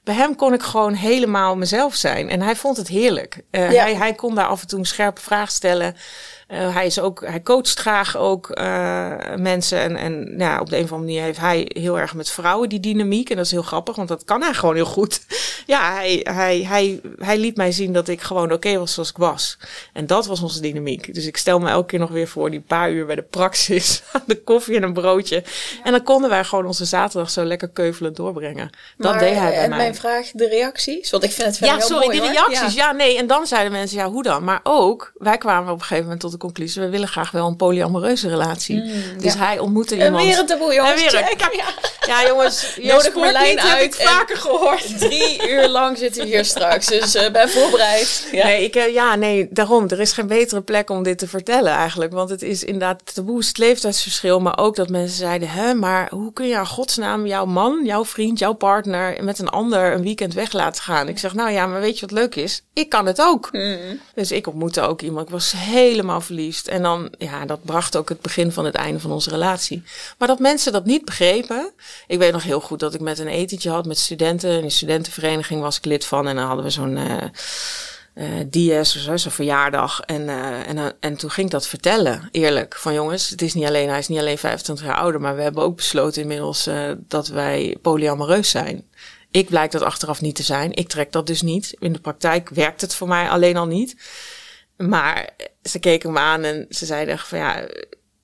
Bij 0.05 0.15
hem 0.15 0.37
kon 0.37 0.53
ik 0.53 0.63
gewoon 0.63 0.95
helemaal 0.95 1.57
mezelf 1.57 1.95
zijn. 1.95 2.29
En 2.31 2.41
hij 2.43 2.57
vond 2.57 2.77
het 2.77 2.89
heerlijk. 2.89 3.43
Eh, 3.51 3.73
Ja. 3.73 3.83
hij, 3.83 3.95
hij 3.95 4.15
kon 4.15 4.35
daar 4.35 4.47
af 4.47 4.61
en 4.61 4.67
toe 4.67 4.79
een 4.79 4.85
scherpe 4.85 5.21
vraag 5.21 5.51
stellen. 5.51 5.97
Eh, 6.47 6.75
hij, 6.75 6.87
is 6.87 7.01
ook, 7.01 7.27
hij 7.27 7.43
coacht 7.43 7.79
graag 7.79 8.17
ook 8.17 8.51
eh, 8.51 9.15
mensen. 9.37 9.79
En, 9.79 9.97
en 9.97 10.35
ja, 10.39 10.61
op 10.61 10.71
de 10.71 10.77
een 10.77 10.85
of 10.85 10.93
andere 10.93 11.09
manier 11.09 11.23
heeft 11.23 11.39
hij 11.39 11.71
heel 11.75 11.99
erg 11.99 12.15
met 12.15 12.31
vrouwen 12.31 12.69
die 12.69 12.81
dynamiek. 12.81 13.31
En 13.31 13.37
dat 13.37 13.45
is 13.45 13.51
heel 13.51 13.63
grappig, 13.63 13.97
want 13.97 14.09
dat 14.09 14.25
kan 14.25 14.43
hij 14.43 14.55
gewoon 14.55 14.75
heel 14.75 14.85
goed. 14.85 15.21
ja, 15.67 15.93
hij, 15.93 16.21
hij, 16.23 16.63
hij, 16.63 17.01
hij 17.19 17.39
liet 17.39 17.57
mij 17.57 17.73
zien 17.73 17.93
dat 17.93 18.09
ik 18.09 18.21
gewoon 18.21 18.53
oké 18.53 18.79
was 18.79 18.95
zoals 18.95 19.11
ik 19.11 19.17
was. 19.17 19.59
En 19.93 20.07
dat 20.07 20.27
was 20.27 20.41
onze 20.41 20.61
dynamiek. 20.61 21.15
Dus 21.15 21.27
ik 21.27 21.37
stel 21.37 21.59
me 21.59 21.69
elke 21.69 21.87
keer 21.87 21.99
nog 21.99 22.11
weer 22.11 22.29
voor 22.29 22.51
die 22.51 22.61
paar 22.61 22.91
uur 22.91 23.07
bij 23.07 23.15
de 23.15 23.23
praxis. 23.23 24.03
de 24.27 24.43
koffie 24.43 24.77
en 24.77 24.83
een 24.83 24.93
broodje. 24.93 25.45
En 25.85 25.93
dan 25.93 26.03
konden 26.03 26.31
wij 26.31 26.45
gewoon 26.45 26.67
onze 26.67 26.85
zaterdag 26.85 27.31
zo 27.31 27.45
lekker 27.45 27.69
keuvelend 27.69 28.17
doorbrengen. 28.17 28.71
Dat 28.97 29.19
deed 29.19 29.35
hij 29.35 29.51
bij 29.51 29.63
en 29.63 29.69
mij. 29.69 29.79
mijn 29.79 29.95
vraag, 29.95 30.31
de 30.33 30.49
reacties? 30.49 31.11
Want 31.11 31.25
ik 31.25 31.33
vind 31.33 31.47
het 31.47 31.57
verder 31.57 31.75
Ja, 31.77 31.81
heel 31.81 31.89
sorry, 31.89 32.07
mooi, 32.07 32.21
de 32.21 32.33
reacties. 32.33 32.75
Ja. 32.75 32.93
nee. 32.93 33.19
En 33.19 33.27
dan 33.27 33.47
zeiden 33.47 33.73
mensen, 33.73 33.99
ja, 33.99 34.11
hoe 34.11 34.23
dan? 34.23 34.45
Maar 34.45 34.61
ook, 34.63 35.13
wij 35.15 35.39
kwamen 35.39 35.73
op 35.73 35.79
een 35.79 35.81
gegeven 35.81 36.03
moment 36.03 36.21
tot 36.21 36.35
de 36.39 36.45
conclusie... 36.47 36.83
we 36.83 36.89
willen 36.89 37.09
graag 37.09 37.31
wel 37.31 37.47
een 37.47 37.57
polyamoreuze 37.57 38.29
relatie. 38.29 38.83
dus 39.19 39.33
ja. 39.33 39.39
hij 39.39 39.59
ontmoette 39.59 39.97
En 39.97 40.05
iemand... 40.05 40.25
weer 40.25 40.39
een 40.39 40.47
taboe, 40.47 40.75
jongens. 40.75 41.03
En 41.05 41.11
weer 41.11 41.21
een- 41.21 41.27
Check. 41.39 41.55
Ja. 41.57 41.65
Ja, 42.07 42.27
jongens, 42.27 42.75
Nodig 42.83 43.03
sport 43.03 43.15
Marlijn 43.25 43.55
niet, 43.55 43.63
heb 43.63 43.77
uit 43.77 43.85
ik 43.95 44.01
en- 44.01 44.07
vaker 44.07 44.37
gehoord. 44.37 44.99
Drie 45.09 45.49
uur 45.49 45.69
lang 45.69 45.99
zitten 45.99 46.23
we 46.23 46.29
hier 46.29 46.45
straks, 46.45 46.87
dus 46.87 47.15
eh, 47.15 47.31
ben 47.33 47.49
voorbereid. 47.49 48.29
Ja. 48.33 48.45
Nee, 48.47 48.65
ik, 48.65 48.75
eh, 48.77 48.93
ja, 48.95 49.15
nee, 49.15 49.49
daarom. 49.51 49.85
Er 49.89 50.01
is 50.01 50.13
geen 50.13 50.27
betere 50.27 50.61
plek 50.61 50.91
om 50.91 51.03
dit 51.03 51.19
te 51.19 51.29
vertellen 51.29 51.73
eigenlijk. 51.73 52.13
Want 52.13 52.31
het 52.31 52.43
is 52.43 52.65
inderdaad 52.65 53.15
taboe, 53.15 53.39
het 53.39 53.59
leeftijdsverschil. 53.59 54.41
Maar 54.41 54.59
ook 54.59 54.77
dat 54.77 54.89
mensen 54.89 55.17
zeiden, 55.17 55.49
hè, 55.49 55.75
maar 55.75 56.09
hoe 56.11 56.33
kun 56.33 56.47
je 56.49 56.55
in 56.55 56.67
godsnaam 56.67 57.27
jouw 57.27 57.45
man, 57.45 57.81
jouw 57.85 58.05
vriend, 58.05 58.39
jouw 58.39 58.53
partner 58.53 59.25
met 59.25 59.39
een 59.39 59.49
ander 59.49 59.93
een 59.93 60.03
weekend 60.03 60.35
weg 60.35 60.53
laten 60.53 60.83
gaan? 60.83 61.09
Ik 61.09 61.19
zeg, 61.19 61.35
nou 61.35 61.51
ja, 61.51 61.67
maar 61.67 61.81
weet 61.81 61.99
je 61.99 62.07
wat 62.07 62.19
leuk 62.19 62.35
is? 62.35 62.63
Ik 62.73 62.89
kan 62.89 63.07
het 63.07 63.21
ook. 63.23 63.49
Mm. 63.53 64.01
Dus 64.15 64.33
ik 64.33 64.47
ontmoette 64.47 64.81
ook 64.81 65.03
iemand. 65.03 65.27
Ik 65.27 65.33
was 65.33 65.53
helemaal 65.57 66.21
verliefd. 66.27 66.69
En 66.69 66.83
dan, 66.83 67.15
ja, 67.19 67.45
dat 67.45 67.65
bracht 67.65 67.97
ook 67.97 68.09
het 68.09 68.21
begin 68.21 68.53
van 68.53 68.65
het 68.65 68.75
einde 68.75 69.01
van 69.01 69.13
onze 69.13 69.31
relatie. 69.31 69.83
Maar 70.19 70.29
dat 70.29 70.39
mensen 70.39 70.73
dat 70.73 70.85
niet 70.85 71.05
begrepen. 71.05 71.73
Ik 72.07 72.19
weet 72.19 72.33
nog 72.33 72.43
heel 72.43 72.61
goed 72.61 72.81
dat 72.81 72.95
ik 72.95 73.01
met 73.01 73.19
een 73.19 73.29
etentje 73.29 73.71
had 73.71 73.87
met 73.87 73.99
studenten. 73.99 74.51
In 74.51 74.65
een 74.65 74.71
studentenvereniging 74.71 75.61
was 75.61 75.77
ik 75.77 75.85
lid 75.85 76.05
van. 76.05 76.29
En 76.29 76.37
dan 76.37 76.47
hadden 76.47 76.65
we 76.65 76.71
zo'n 76.71 76.97
eh 76.97 77.23
eh 78.15 78.81
DS 78.81 78.97
of 78.97 79.03
zo, 79.03 79.17
zo'n 79.17 79.33
verjaardag. 79.33 80.01
En, 80.01 80.29
eh, 80.29 80.69
en, 80.69 80.95
en 81.01 81.17
toen 81.17 81.31
ging 81.31 81.47
ik 81.47 81.53
dat 81.53 81.67
vertellen, 81.67 82.29
eerlijk. 82.31 82.77
Van 82.77 82.95
jongens, 82.95 83.29
het 83.29 83.43
is 83.43 83.55
niet 83.55 83.67
alleen, 83.67 83.89
hij 83.89 83.99
is 83.99 84.09
niet 84.09 84.19
alleen 84.19 84.39
25 84.39 84.87
jaar 84.87 84.97
ouder. 84.97 85.21
Maar 85.21 85.37
we 85.37 85.43
hebben 85.43 85.63
ook 85.63 85.77
besloten 85.77 86.23
inmiddels 86.23 86.69
dat 86.99 87.29
wij 87.29 87.77
polyamoreus 87.83 88.51
zijn. 88.51 88.85
Ik 89.31 89.49
blijk 89.49 89.71
dat 89.71 89.83
achteraf 89.83 90.21
niet 90.21 90.35
te 90.35 90.43
zijn. 90.43 90.75
Ik 90.75 90.89
trek 90.89 91.13
dat 91.13 91.27
dus 91.27 91.43
niet. 91.43 91.77
In 91.79 91.93
de 91.93 91.99
praktijk 91.99 92.49
werkt 92.49 92.81
het 92.81 92.95
voor 92.95 93.09
mij 93.09 93.29
alleen 93.29 93.57
al 93.57 93.67
niet. 93.67 93.97
Maar 94.77 95.31
ze 95.63 95.79
keken 95.79 96.13
me 96.13 96.19
aan 96.19 96.43
en 96.43 96.67
ze 96.71 96.87
zeiden 96.87 97.15
echt 97.15 97.29
van 97.29 97.39
ja, 97.39 97.67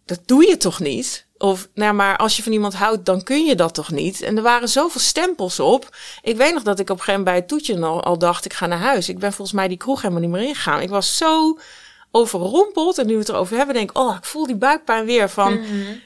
dat 0.04 0.20
doe 0.26 0.48
je 0.48 0.56
toch 0.56 0.80
niet? 0.80 1.26
Of 1.38 1.68
nou, 1.74 1.94
maar 1.94 2.16
als 2.16 2.36
je 2.36 2.42
van 2.42 2.52
iemand 2.52 2.74
houdt, 2.74 3.04
dan 3.04 3.22
kun 3.22 3.44
je 3.44 3.54
dat 3.54 3.74
toch 3.74 3.90
niet? 3.90 4.22
En 4.22 4.36
er 4.36 4.42
waren 4.42 4.68
zoveel 4.68 5.00
stempels 5.00 5.60
op. 5.60 5.96
Ik 6.22 6.36
weet 6.36 6.54
nog 6.54 6.62
dat 6.62 6.78
ik 6.78 6.90
op 6.90 6.98
een 6.98 7.04
gegeven 7.04 7.20
moment 7.20 7.24
bij 7.24 7.34
het 7.34 7.48
toetje 7.48 7.86
al, 7.86 8.02
al 8.02 8.18
dacht, 8.18 8.44
ik 8.44 8.52
ga 8.52 8.66
naar 8.66 8.78
huis. 8.78 9.08
Ik 9.08 9.18
ben 9.18 9.32
volgens 9.32 9.56
mij 9.56 9.68
die 9.68 9.76
kroeg 9.76 10.02
helemaal 10.02 10.22
niet 10.22 10.30
meer 10.30 10.42
ingegaan. 10.48 10.80
Ik 10.80 10.88
was 10.88 11.16
zo 11.16 11.58
overrompeld. 12.10 12.98
En 12.98 13.06
nu 13.06 13.12
we 13.12 13.18
het 13.18 13.28
erover 13.28 13.56
hebben, 13.56 13.74
denk 13.74 13.90
ik, 13.90 13.98
oh, 13.98 14.16
ik 14.16 14.24
voel 14.24 14.46
die 14.46 14.56
buikpijn 14.56 15.04
weer 15.04 15.30
van, 15.30 15.60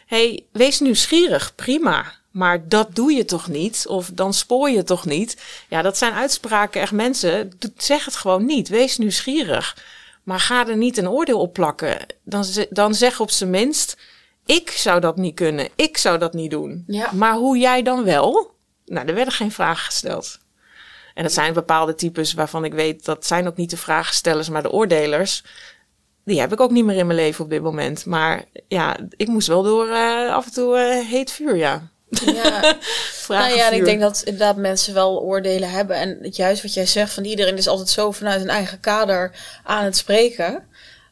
hey, 0.06 0.44
wees 0.52 0.80
nieuwsgierig, 0.80 1.54
prima. 1.54 2.12
Maar 2.30 2.68
dat 2.68 2.94
doe 2.94 3.12
je 3.12 3.24
toch 3.24 3.48
niet? 3.48 3.85
Of 3.88 4.11
dan 4.12 4.35
spoor 4.35 4.70
je 4.70 4.82
toch 4.82 5.04
niet? 5.04 5.37
Ja, 5.68 5.82
dat 5.82 5.98
zijn 5.98 6.12
uitspraken 6.12 6.80
echt 6.80 6.92
mensen. 6.92 7.59
Zeg 7.76 8.04
het 8.04 8.16
gewoon 8.16 8.46
niet. 8.46 8.68
Wees 8.68 8.98
nieuwsgierig. 8.98 9.76
Maar 10.27 10.41
ga 10.41 10.69
er 10.69 10.77
niet 10.77 10.97
een 10.97 11.09
oordeel 11.09 11.41
op 11.41 11.53
plakken. 11.53 12.07
Dan, 12.23 12.45
dan 12.71 12.95
zeg 12.95 13.21
op 13.21 13.31
zijn 13.31 13.51
minst, 13.51 13.97
ik 14.47 14.71
zou 14.71 15.01
dat 15.01 15.17
niet 15.17 15.35
kunnen. 15.35 15.69
Ik 15.75 15.97
zou 15.97 16.19
dat 16.19 16.33
niet 16.33 16.51
doen. 16.51 16.85
Ja. 16.87 17.12
Maar 17.12 17.35
hoe 17.35 17.59
jij 17.59 17.83
dan 17.83 18.05
wel? 18.05 18.55
Nou, 18.85 19.07
er 19.07 19.15
werden 19.15 19.35
geen 19.35 19.53
vragen 19.53 19.85
gesteld. 19.85 20.39
En 21.15 21.23
dat 21.23 21.33
zijn 21.33 21.53
bepaalde 21.53 21.95
types 21.95 22.33
waarvan 22.35 22.65
ik 22.65 22.73
weet, 22.73 23.05
dat 23.05 23.27
zijn 23.27 23.47
ook 23.47 23.57
niet 23.57 23.71
de 23.71 23.77
vraagstellers, 23.77 24.49
maar 24.49 24.62
de 24.62 24.71
oordelers. 24.71 25.45
Die 26.25 26.41
heb 26.41 26.53
ik 26.53 26.61
ook 26.61 26.71
niet 26.71 26.85
meer 26.85 26.97
in 26.97 27.07
mijn 27.07 27.19
leven 27.19 27.45
op 27.45 27.51
dit 27.51 27.62
moment. 27.62 28.07
Maar 28.07 28.45
ja, 28.69 28.97
ik 29.17 29.29
moest 29.29 29.49
wel 29.49 29.62
door 29.62 29.89
eh, 29.89 30.35
af 30.35 30.47
en 30.47 30.53
toe 30.53 30.77
eh, 30.77 31.07
heet 31.07 31.31
vuur, 31.31 31.57
ja. 31.57 31.91
Ja. 32.09 32.61
Nou 33.29 33.55
ja, 33.55 33.66
en 33.66 33.73
ik 33.77 33.85
denk 33.85 34.01
dat 34.01 34.23
inderdaad 34.25 34.57
mensen 34.57 34.95
wel 34.95 35.21
oordelen 35.23 35.71
hebben. 35.71 35.97
En 35.97 36.19
het 36.23 36.37
juist 36.37 36.62
wat 36.62 36.75
jij 36.75 36.87
zegt, 36.87 37.12
van 37.12 37.25
iedereen 37.25 37.57
is 37.57 37.69
altijd 37.69 37.88
zo 37.88 38.11
vanuit 38.11 38.40
een 38.40 38.49
eigen 38.49 38.81
kader 38.81 39.31
aan 39.64 39.85
het 39.85 39.97
spreken. 39.97 40.62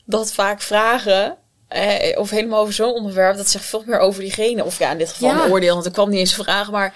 Dat 0.04 0.32
vaak 0.32 0.62
vragen, 0.62 1.36
eh, 1.68 2.18
of 2.18 2.30
helemaal 2.30 2.60
over 2.60 2.74
zo'n 2.74 2.92
onderwerp, 2.92 3.36
dat 3.36 3.48
zegt 3.48 3.64
veel 3.64 3.82
meer 3.86 3.98
over 3.98 4.20
diegene. 4.20 4.64
Of 4.64 4.78
ja, 4.78 4.90
in 4.90 4.98
dit 4.98 5.08
geval 5.12 5.28
Ja. 5.28 5.44
een 5.44 5.50
oordeel, 5.50 5.74
want 5.74 5.86
er 5.86 5.92
kwam 5.92 6.10
niet 6.10 6.18
eens 6.18 6.38
een 6.38 6.44
vraag. 6.44 6.70
Maar 6.70 6.94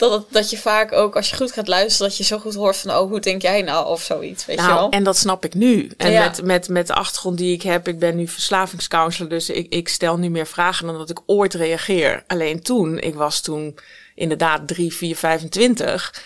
dat, 0.00 0.12
het- 0.12 0.32
dat 0.32 0.50
je 0.50 0.58
vaak 0.58 0.92
ook, 0.92 1.16
als 1.16 1.30
je 1.30 1.36
goed 1.36 1.52
gaat 1.52 1.68
luisteren, 1.68 2.08
dat 2.08 2.16
je 2.18 2.24
zo 2.24 2.38
goed 2.38 2.54
hoort 2.54 2.76
van, 2.76 2.90
oh, 2.90 3.08
hoe 3.10 3.20
denk 3.20 3.42
jij 3.42 3.62
nou? 3.62 3.86
Of 3.86 4.02
zoiets, 4.02 4.46
weet 4.46 4.60
je 4.60 4.66
wel. 4.66 4.74
Nou, 4.74 4.90
en 4.90 5.04
dat 5.04 5.16
snap 5.16 5.44
ik 5.44 5.54
nu. 5.54 5.90
En 5.96 6.10
Ja. 6.10 6.24
met, 6.24 6.42
met, 6.44 6.68
met 6.68 6.86
de 6.86 6.94
achtergrond 6.94 7.38
die 7.38 7.52
ik 7.54 7.62
heb, 7.62 7.88
ik 7.88 7.98
ben 7.98 8.16
nu 8.16 8.28
verslavingscounselor, 8.28 9.28
dus 9.30 9.50
ik, 9.50 9.72
ik 9.74 9.88
stel 9.88 10.16
nu 10.16 10.28
meer 10.30 10.46
vragen 10.46 10.86
dan 10.86 10.98
dat 10.98 11.10
ik 11.10 11.20
ooit 11.26 11.54
reageer. 11.54 12.24
Alleen 12.26 12.62
toen, 12.62 12.98
ik 12.98 13.14
was 13.14 13.40
toen 13.40 13.78
inderdaad 14.14 14.68
3, 14.68 14.94
4, 14.94 15.16
25. 15.16 16.22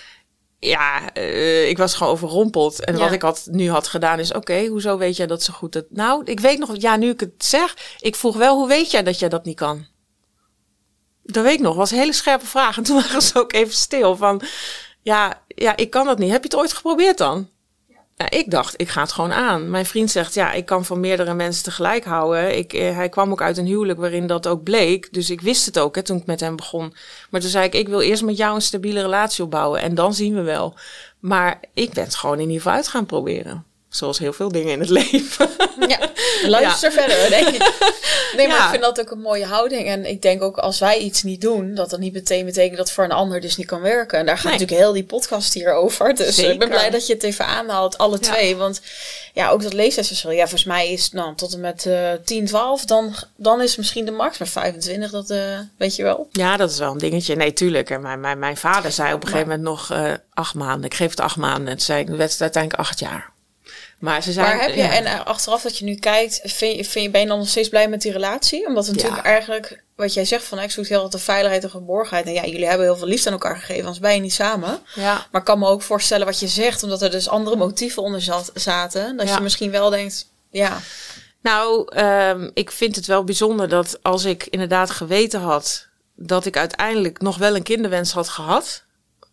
Ja, 0.59 1.13
eh, 1.13 1.69
ik 1.69 1.77
was 1.79 1.95
gewoon 1.95 2.13
overrompeld. 2.13 2.85
En 2.85 2.95
Ja. 2.97 3.01
wat 3.01 3.13
ik 3.13 3.23
had, 3.23 3.49
nu 3.51 3.71
had 3.71 3.89
gedaan 3.89 4.19
is, 4.19 4.33
oké, 4.33 4.67
hoezo 4.67 4.99
weet 4.99 5.17
jij 5.17 5.27
dat 5.27 5.43
zo 5.43 5.53
goed? 5.53 5.73
Dat, 5.73 5.85
nou, 5.91 6.23
ik 6.25 6.41
weet 6.41 6.59
nog, 6.59 6.71
ja, 6.79 6.97
nu 6.97 7.11
ik 7.11 7.21
het 7.21 7.33
zeg, 7.39 7.77
ik 8.01 8.17
vroeg 8.17 8.37
wel, 8.37 8.57
hoe 8.57 8.69
weet 8.69 8.91
jij 8.91 9.03
dat 9.03 9.19
jij 9.19 9.29
dat 9.29 9.45
niet 9.45 9.57
kan? 9.57 9.87
Dat 11.25 11.45
weet 11.45 11.55
ik 11.55 11.61
nog, 11.61 11.77
was 11.77 11.91
een 11.91 11.99
hele 11.99 12.13
scherpe 12.13 12.47
vraag. 12.47 12.77
En 12.79 12.83
toen 12.83 13.01
waren 13.03 13.23
ze 13.23 13.39
ook 13.39 13.53
even 13.53 13.75
stil 13.75 14.17
van, 14.17 14.41
ja, 15.03 15.43
ja, 15.47 15.77
ik 15.77 15.91
kan 15.91 16.07
dat 16.07 16.19
niet. 16.19 16.31
Heb 16.31 16.43
je 16.43 16.49
het 16.49 16.59
ooit 16.59 16.73
geprobeerd 16.73 17.19
dan? 17.19 17.49
Ja, 18.17 18.31
ik 18.31 18.51
dacht, 18.51 18.81
ik 18.81 18.89
ga 18.89 19.01
het 19.01 19.13
gewoon 19.13 19.33
aan. 19.33 19.71
Mijn 19.71 19.87
vriend 19.87 20.11
zegt, 20.11 20.35
ja, 20.35 20.53
ik 20.53 20.67
kan 20.67 20.85
van 20.85 21.01
meerdere 21.01 21.35
mensen 21.35 21.65
tegelijk 21.65 22.05
houden. 22.05 22.59
Ik, 22.59 22.73
eh, 22.73 22.95
hij 22.97 23.09
kwam 23.09 23.31
ook 23.31 23.43
uit 23.43 23.57
een 23.57 23.67
huwelijk 23.67 23.99
waarin 23.99 24.27
dat 24.27 24.47
ook 24.47 24.63
bleek. 24.63 25.13
Dus 25.13 25.31
ik 25.31 25.41
wist 25.41 25.67
het 25.67 25.79
ook 25.79 25.95
hè, 25.95 26.03
toen 26.03 26.17
ik 26.17 26.27
met 26.27 26.41
hem 26.41 26.57
begon. 26.57 26.95
Maar 27.31 27.41
toen 27.41 27.51
zei 27.51 27.65
ik, 27.65 27.75
ik 27.75 27.89
wil 27.89 28.01
eerst 28.01 28.23
met 28.23 28.37
jou 28.37 28.55
een 28.55 28.63
stabiele 28.63 29.01
relatie 29.01 29.45
opbouwen. 29.45 29.81
En 29.81 29.95
dan 29.95 30.15
zien 30.15 30.35
we 30.35 30.43
wel. 30.43 30.75
Maar 31.21 31.61
ik 31.75 31.93
ben 31.93 32.05
het 32.05 32.15
gewoon 32.15 32.35
in 32.39 32.41
ieder 32.41 32.57
geval 32.57 32.73
uit 32.77 32.89
gaan 32.89 33.07
proberen. 33.07 33.65
Zoals 33.97 34.19
heel 34.19 34.33
veel 34.33 34.53
dingen 34.53 34.73
in 34.73 34.81
het 34.81 34.89
leven. 35.11 35.49
Ja, 35.89 35.99
luister 36.47 36.93
verder, 36.93 37.29
denk 37.29 37.49
ik. 37.49 37.73
Nee, 38.37 38.49
maar 38.49 38.57
Ja. 38.57 38.65
ik 38.65 38.71
vind 38.71 38.83
dat 38.83 39.01
ook 39.01 39.11
een 39.11 39.21
mooie 39.21 39.45
houding. 39.47 39.87
En 39.89 40.05
ik 40.07 40.23
denk 40.23 40.43
ook 40.43 40.59
als 40.59 40.79
wij 40.79 40.99
iets 40.99 41.23
niet 41.23 41.41
doen, 41.41 41.75
dat 41.75 41.91
dat 41.91 42.01
niet 42.01 42.13
meteen 42.13 42.45
betekent 42.45 42.77
dat 42.77 42.93
voor 42.93 43.05
een 43.05 43.13
ander 43.13 43.41
dus 43.41 43.57
niet 43.57 43.67
kan 43.67 43.81
werken. 43.81 44.19
En 44.19 44.27
daar 44.27 44.35
gaat 44.37 44.45
Nee. 44.45 44.53
natuurlijk 44.53 44.81
heel 44.81 44.93
die 44.93 45.05
podcast 45.05 45.55
hier 45.55 45.73
over. 45.73 46.15
Dus 46.15 46.39
eh, 46.39 46.51
ik 46.51 46.59
ben 46.59 46.69
blij 46.69 46.91
dat 46.91 47.07
je 47.07 47.13
het 47.13 47.23
even 47.23 47.47
aanhaalt, 47.47 47.99
alle 47.99 48.19
Ja. 48.21 48.33
twee. 48.33 48.57
Want 48.57 48.81
ja, 49.33 49.49
ook 49.51 49.63
dat 49.63 49.73
leeftijdsverschil. 49.73 50.31
Ja, 50.31 50.41
volgens 50.41 50.65
mij 50.65 50.93
is 50.93 51.11
nou, 51.11 51.35
tot 51.35 51.53
en 51.53 51.61
met 51.61 51.87
eh 51.87 52.11
10, 52.25 52.47
12, 52.47 52.85
dan, 52.85 53.15
dan 53.37 53.63
is 53.63 53.77
misschien 53.77 54.05
de 54.05 54.11
max. 54.11 54.39
Maar 54.39 54.49
25, 54.49 55.11
dat 55.11 55.31
eh, 55.31 55.59
weet 55.79 55.97
je 55.97 56.03
wel. 56.03 56.29
Ja, 56.33 56.57
dat 56.57 56.71
is 56.71 56.79
wel 56.79 56.91
een 56.93 56.99
dingetje. 56.99 57.37
Nee, 57.37 57.53
tuurlijk. 57.53 57.91
En 57.91 58.01
mijn, 58.01 58.21
mijn, 58.21 58.39
mijn 58.39 58.57
vader 58.57 58.93
zei 58.93 59.15
op 59.15 59.21
een 59.23 59.29
gegeven 59.29 59.49
moment 59.49 59.65
nog 59.67 59.91
eh, 59.91 60.13
acht 60.33 60.55
maanden. 60.55 60.85
Ik 60.85 60.95
geef 60.95 61.11
het 61.11 61.21
acht 61.21 61.37
maanden. 61.37 61.67
En 61.69 61.77
toen 61.77 61.87
zei 61.87 62.01
ik, 62.01 62.09
werd 62.09 62.33
het 62.33 62.41
uiteindelijk 62.41 62.83
acht 62.83 62.99
jaar. 62.99 63.33
Maar 64.05 64.23
ze 64.23 64.33
zei... 64.33 64.47
Maar 64.47 64.61
heb 64.61 64.75
je, 64.75 64.83
ja. 64.83 64.93
en 64.93 65.05
eh, 65.05 65.25
achteraf 65.25 65.63
dat 65.63 65.79
je 65.79 65.85
nu 65.85 65.95
kijkt, 65.95 66.41
vind 66.43 66.77
je, 66.77 66.85
vind 66.85 67.05
je, 67.05 67.11
ben 67.11 67.21
je 67.21 67.27
dan 67.27 67.39
nog 67.39 67.49
steeds 67.49 67.69
blij 67.69 67.89
met 67.89 68.03
die 68.03 68.13
relatie? 68.13 68.67
Omdat 68.67 68.87
het 68.87 68.97
Ja. 68.97 69.03
natuurlijk 69.03 69.27
eigenlijk, 69.27 69.83
wat 69.97 70.15
jij 70.15 70.25
zegt 70.25 70.45
van, 70.45 70.61
ik 70.61 70.71
zoek 70.71 70.87
heel 70.87 71.03
erg 71.03 71.11
de 71.11 71.19
veiligheid 71.19 71.65
en 71.65 71.71
geborgenheid. 71.71 72.27
En 72.27 72.33
ja, 72.33 72.45
jullie 72.45 72.67
hebben 72.67 72.87
heel 72.87 72.97
veel 72.97 73.07
liefde 73.07 73.27
aan 73.27 73.33
elkaar 73.33 73.57
gegeven, 73.57 73.81
anders 73.83 74.01
ben 74.01 74.15
je 74.15 74.21
niet 74.21 74.33
samen. 74.33 74.79
Ja. 74.95 75.27
Maar 75.31 75.41
ik 75.41 75.47
kan 75.47 75.59
me 75.59 75.69
ook 75.69 75.83
voorstellen 75.83 76.27
wat 76.27 76.41
je 76.41 76.49
zegt, 76.49 76.83
omdat 76.83 77.03
er 77.03 77.11
dus 77.11 77.29
andere 77.29 77.57
motieven 77.57 78.03
onder 78.03 78.21
zat, 78.23 78.51
zaten. 78.55 79.17
Dat 79.17 79.29
je 79.29 79.41
misschien 79.41 79.71
wel 79.71 79.91
denkt, 79.91 80.27
ja, 80.51 80.79
Nou, 81.43 81.89
ehm, 81.95 82.51
ik 82.55 82.71
vind 82.71 82.97
het 82.97 83.07
wel 83.07 83.25
bijzonder 83.25 83.69
dat 83.69 83.99
als 84.03 84.25
ik 84.25 84.47
inderdaad 84.51 84.91
geweten 84.91 85.41
had 85.41 85.87
dat 86.17 86.47
ik 86.47 86.57
uiteindelijk 86.57 87.21
nog 87.21 87.39
wel 87.39 87.57
een 87.57 87.63
kinderwens 87.63 88.13
had 88.13 88.29
gehad, 88.29 88.85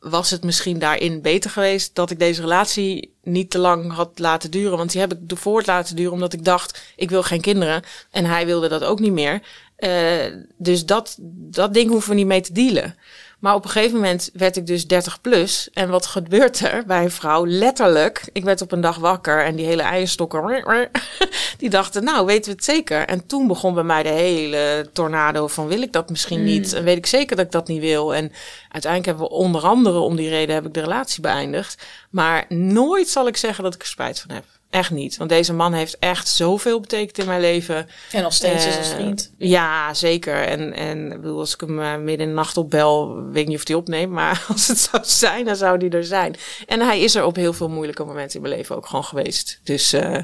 was 0.01 0.29
het 0.29 0.43
misschien 0.43 0.79
daarin 0.79 1.21
beter 1.21 1.49
geweest 1.49 1.95
dat 1.95 2.11
ik 2.11 2.19
deze 2.19 2.41
relatie 2.41 3.15
niet 3.23 3.49
te 3.49 3.57
lang 3.57 3.93
had 3.93 4.19
laten 4.19 4.51
duren. 4.51 4.77
Want 4.77 4.91
die 4.91 5.01
heb 5.01 5.13
ik 5.13 5.19
ervoor 5.27 5.63
laten 5.65 5.95
duren 5.95 6.11
omdat 6.11 6.33
ik 6.33 6.43
dacht, 6.43 6.81
ik 6.95 7.09
wil 7.09 7.23
geen 7.23 7.41
kinderen. 7.41 7.83
En 8.11 8.25
hij 8.25 8.45
wilde 8.45 8.67
dat 8.67 8.83
ook 8.83 8.99
niet 8.99 9.11
meer. 9.11 9.41
Eh, 9.75 10.25
dus 10.57 10.85
dat, 10.85 11.17
dat 11.31 11.73
ding 11.73 11.89
hoeven 11.89 12.09
we 12.09 12.15
niet 12.15 12.25
mee 12.25 12.41
te 12.41 12.53
dealen. 12.53 12.95
Maar 13.41 13.55
op 13.55 13.63
een 13.63 13.69
gegeven 13.69 13.95
moment 13.95 14.29
werd 14.33 14.57
ik 14.57 14.67
dus 14.67 14.87
30 14.87 15.21
plus. 15.21 15.69
En 15.73 15.89
wat 15.89 16.05
gebeurt 16.05 16.59
er 16.59 16.85
bij 16.85 17.03
een 17.03 17.11
vrouw? 17.11 17.45
Letterlijk, 17.47 18.29
ik 18.33 18.43
werd 18.43 18.61
op 18.61 18.71
een 18.71 18.81
dag 18.81 18.97
wakker 18.97 19.43
en 19.43 19.55
die 19.55 19.65
hele 19.65 19.81
eierstokken, 19.81 20.89
die 21.57 21.69
dachten, 21.69 22.03
nou 22.03 22.25
weten 22.25 22.45
we 22.45 22.51
het 22.51 22.63
zeker. 22.63 23.05
En 23.07 23.25
toen 23.27 23.47
begon 23.47 23.73
bij 23.73 23.83
mij 23.83 24.03
de 24.03 24.09
hele 24.09 24.89
tornado 24.93 25.47
van 25.47 25.67
wil 25.67 25.81
ik 25.81 25.91
dat 25.91 26.09
misschien 26.09 26.43
niet? 26.43 26.73
En 26.73 26.83
weet 26.83 26.97
ik 26.97 27.05
zeker 27.05 27.35
dat 27.35 27.45
ik 27.45 27.51
dat 27.51 27.67
niet 27.67 27.81
wil? 27.81 28.15
En 28.15 28.31
uiteindelijk 28.69 29.05
hebben 29.05 29.23
we 29.23 29.43
onder 29.43 29.61
andere 29.61 29.97
om 29.97 30.15
die 30.15 30.29
reden 30.29 30.55
heb 30.55 30.65
ik 30.65 30.73
de 30.73 30.81
relatie 30.81 31.21
beëindigd. 31.21 31.83
Maar 32.09 32.45
nooit 32.49 33.09
zal 33.09 33.27
ik 33.27 33.37
zeggen 33.37 33.63
dat 33.63 33.73
ik 33.73 33.81
er 33.81 33.87
spijt 33.87 34.19
van 34.19 34.35
heb. 34.35 34.45
Echt 34.71 34.91
niet. 34.91 35.17
Want 35.17 35.29
deze 35.29 35.53
man 35.53 35.73
heeft 35.73 35.97
echt 35.99 36.27
zoveel 36.27 36.79
betekend 36.79 37.17
in 37.17 37.25
mijn 37.25 37.41
leven. 37.41 37.89
En 38.11 38.21
nog 38.21 38.33
steeds 38.33 38.65
is 38.65 38.77
als 38.77 38.89
Eh, 38.89 38.95
vriend. 38.95 39.31
Ja, 39.37 39.93
zeker. 39.93 40.43
En, 40.43 40.73
en 40.73 41.11
ik 41.11 41.21
bedoel, 41.21 41.39
als 41.39 41.53
ik 41.53 41.59
hem 41.59 41.79
eh, 41.81 41.95
midden 41.95 42.19
in 42.19 42.27
de 42.27 42.33
nacht 42.35 42.57
opbel, 42.57 43.15
weet 43.23 43.41
ik 43.43 43.47
niet 43.47 43.57
of 43.57 43.67
hij 43.67 43.75
opneemt. 43.75 44.11
Maar 44.11 44.45
als 44.53 44.67
het 44.67 44.79
zou 44.79 45.03
zijn, 45.05 45.45
dan 45.45 45.55
zou 45.55 45.77
hij 45.77 45.89
er 45.89 46.03
zijn. 46.05 46.35
En 46.67 46.79
hij 46.79 46.99
is 47.01 47.15
er 47.15 47.23
op 47.25 47.35
heel 47.35 47.53
veel 47.53 47.69
moeilijke 47.69 48.03
momenten 48.03 48.35
in 48.35 48.41
mijn 48.41 48.53
leven 48.55 48.75
ook 48.75 48.85
gewoon 48.85 49.03
geweest. 49.03 49.59
Dus 49.63 49.93
eh, 49.93 50.17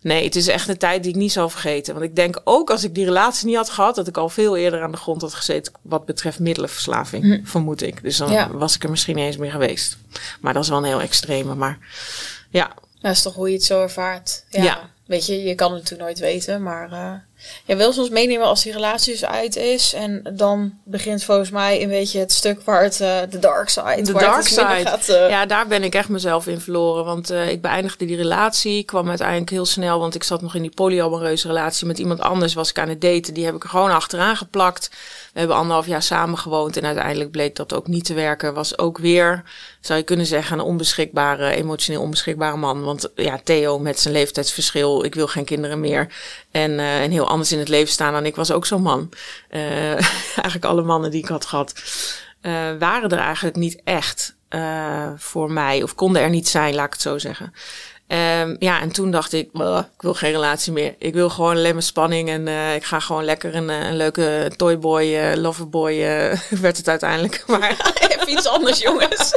nee, 0.00 0.24
het 0.24 0.36
is 0.36 0.48
echt 0.48 0.68
een 0.68 0.78
tijd 0.78 1.02
die 1.02 1.12
ik 1.12 1.18
niet 1.18 1.32
zal 1.32 1.48
vergeten. 1.48 1.94
Want 1.94 2.06
ik 2.06 2.16
denk 2.16 2.40
ook 2.44 2.70
als 2.70 2.84
ik 2.84 2.94
die 2.94 3.04
relatie 3.04 3.46
niet 3.46 3.56
had 3.56 3.70
gehad, 3.70 3.94
dat 3.94 4.08
ik 4.08 4.16
al 4.16 4.28
veel 4.28 4.56
eerder 4.56 4.82
aan 4.82 4.90
de 4.90 4.96
grond 4.96 5.20
had 5.20 5.34
gezeten 5.34 5.72
wat 5.82 6.06
betreft 6.06 6.38
middelenverslaving, 6.38 7.40
vermoed 7.44 7.82
ik. 7.82 8.02
Dus 8.02 8.16
dan 8.16 8.30
Ja. 8.32 8.50
was 8.52 8.74
ik 8.74 8.84
er 8.84 8.90
misschien 8.90 9.14
niet 9.16 9.24
eens 9.24 9.36
meer 9.36 9.50
geweest. 9.50 9.96
Maar 10.40 10.52
dat 10.52 10.62
is 10.62 10.68
wel 10.68 10.78
een 10.78 10.84
heel 10.84 11.00
extreme. 11.00 11.54
Maar 11.54 11.78
ja, 12.50 12.70
Dat 13.04 13.12
is 13.12 13.22
toch 13.22 13.34
hoe 13.34 13.48
je 13.48 13.54
het 13.54 13.64
zo 13.64 13.82
ervaart. 13.82 14.44
Ja. 14.48 14.62
Ja. 14.62 14.90
Weet 15.06 15.26
je, 15.26 15.42
je 15.42 15.54
kan 15.54 15.72
het 15.72 15.82
natuurlijk 15.82 16.08
nooit 16.08 16.18
weten, 16.32 16.62
maar 16.62 16.92
uh, 16.92 17.12
je 17.64 17.76
wil 17.76 17.92
soms 17.92 18.08
meenemen 18.08 18.46
als 18.46 18.62
die 18.62 18.72
relatie 18.72 19.12
dus 19.12 19.24
uit 19.24 19.56
is. 19.56 19.92
En 19.92 20.22
dan 20.32 20.74
begint 20.84 21.24
volgens 21.24 21.50
mij 21.50 21.82
een 21.82 21.88
beetje 21.88 22.18
het 22.18 22.32
stuk 22.32 22.62
waar 22.62 22.82
het, 22.82 23.00
uh, 23.00 23.18
de 23.30 23.38
dark 23.38 23.68
side, 23.68 24.02
De 24.02 24.12
dark 24.12 24.46
side. 24.46 24.80
gaat. 24.84 25.08
uh, 25.08 25.28
Ja, 25.28 25.46
daar 25.46 25.66
ben 25.66 25.82
ik 25.82 25.94
echt 25.94 26.08
mezelf 26.08 26.46
in 26.46 26.60
verloren. 26.60 27.04
Want 27.04 27.30
ik 27.30 27.60
beëindigde 27.60 28.04
die 28.06 28.16
relatie. 28.16 28.84
kwam 28.84 29.08
uiteindelijk 29.08 29.50
heel 29.50 29.66
snel, 29.66 29.98
want 30.00 30.14
ik 30.14 30.22
zat 30.24 30.42
nog 30.42 30.54
in 30.54 30.62
die 30.62 30.74
polyamoreuze 30.74 31.46
relatie 31.46 31.86
met 31.86 31.98
iemand 31.98 32.20
anders. 32.20 32.54
Was 32.54 32.70
ik 32.70 32.78
aan 32.78 32.88
het 32.88 33.00
daten. 33.00 33.34
Die 33.34 33.44
heb 33.44 33.54
ik 33.54 33.62
er 33.62 33.68
gewoon 33.68 33.90
achteraan 33.90 34.36
geplakt. 34.36 34.90
We 35.34 35.40
hebben 35.40 35.58
anderhalf 35.58 35.86
jaar 35.86 36.02
samen 36.02 36.38
gewoond. 36.38 36.76
En 36.76 36.84
uiteindelijk 36.84 37.30
bleek 37.30 37.56
dat 37.56 37.74
ook 37.74 37.86
niet 37.86 38.04
te 38.04 38.14
werken. 38.14 38.54
Was 38.54 38.78
ook 38.78 38.98
weer, 38.98 39.42
zou 39.80 39.98
je 39.98 40.04
kunnen 40.04 40.26
zeggen, 40.26 40.58
een 40.58 40.64
onbeschikbare, 40.64 41.50
emotioneel 41.50 42.02
onbeschikbare 42.02 42.56
man. 42.56 42.82
Want 42.82 43.10
ja, 43.14 43.40
Theo 43.44 43.78
met 43.78 44.00
zijn 44.00 44.14
leeftijdsverschil. 44.14 45.04
Ik 45.04 45.14
wil 45.14 45.26
geen 45.26 45.44
kinderen 45.44 45.80
meer. 45.80 46.12
En, 46.50 46.70
uh, 46.70 47.02
en 47.02 47.10
heel 47.10 47.28
anders 47.28 47.52
in 47.52 47.58
het 47.58 47.68
leven 47.68 47.92
staan 47.92 48.12
dan 48.12 48.26
ik 48.26 48.36
was 48.36 48.50
ook 48.50 48.66
zo'n 48.66 48.82
man. 48.82 49.10
Uh, 49.50 49.92
eigenlijk 50.44 50.64
alle 50.64 50.82
mannen 50.82 51.10
die 51.10 51.22
ik 51.22 51.28
had 51.28 51.46
gehad. 51.46 51.74
Uh, 52.42 52.52
waren 52.78 53.10
er 53.10 53.18
eigenlijk 53.18 53.56
niet 53.56 53.80
echt 53.84 54.34
voor 55.16 55.52
mij. 55.52 55.82
Of 55.82 55.94
konden 55.94 56.22
er 56.22 56.30
niet 56.30 56.48
zijn, 56.48 56.74
laat 56.74 56.86
ik 56.86 56.92
het 56.92 57.02
zo 57.02 57.18
zeggen. 57.18 57.54
Um, 58.08 58.56
ja, 58.58 58.80
en 58.80 58.92
toen 58.92 59.10
dacht 59.10 59.32
ik, 59.32 59.50
ik 59.52 60.02
wil 60.02 60.14
geen 60.14 60.32
relatie 60.32 60.72
meer. 60.72 60.94
Ik 60.98 61.14
wil 61.14 61.30
gewoon 61.30 61.56
alleen 61.56 61.72
maar 61.72 61.82
spanning. 61.82 62.28
En 62.28 62.46
uh, 62.46 62.74
ik 62.74 62.84
ga 62.84 63.00
gewoon 63.00 63.24
lekker 63.24 63.54
een, 63.54 63.68
een 63.68 63.96
leuke 63.96 64.52
toyboy, 64.56 65.04
uh, 65.04 65.34
loverboy. 65.34 65.96
werd 66.60 66.76
het 66.76 66.88
uiteindelijk. 66.88 67.44
Maar 67.54 67.92
even 68.08 68.30
iets 68.30 68.46
anders, 68.46 68.80
jongens. 68.80 69.34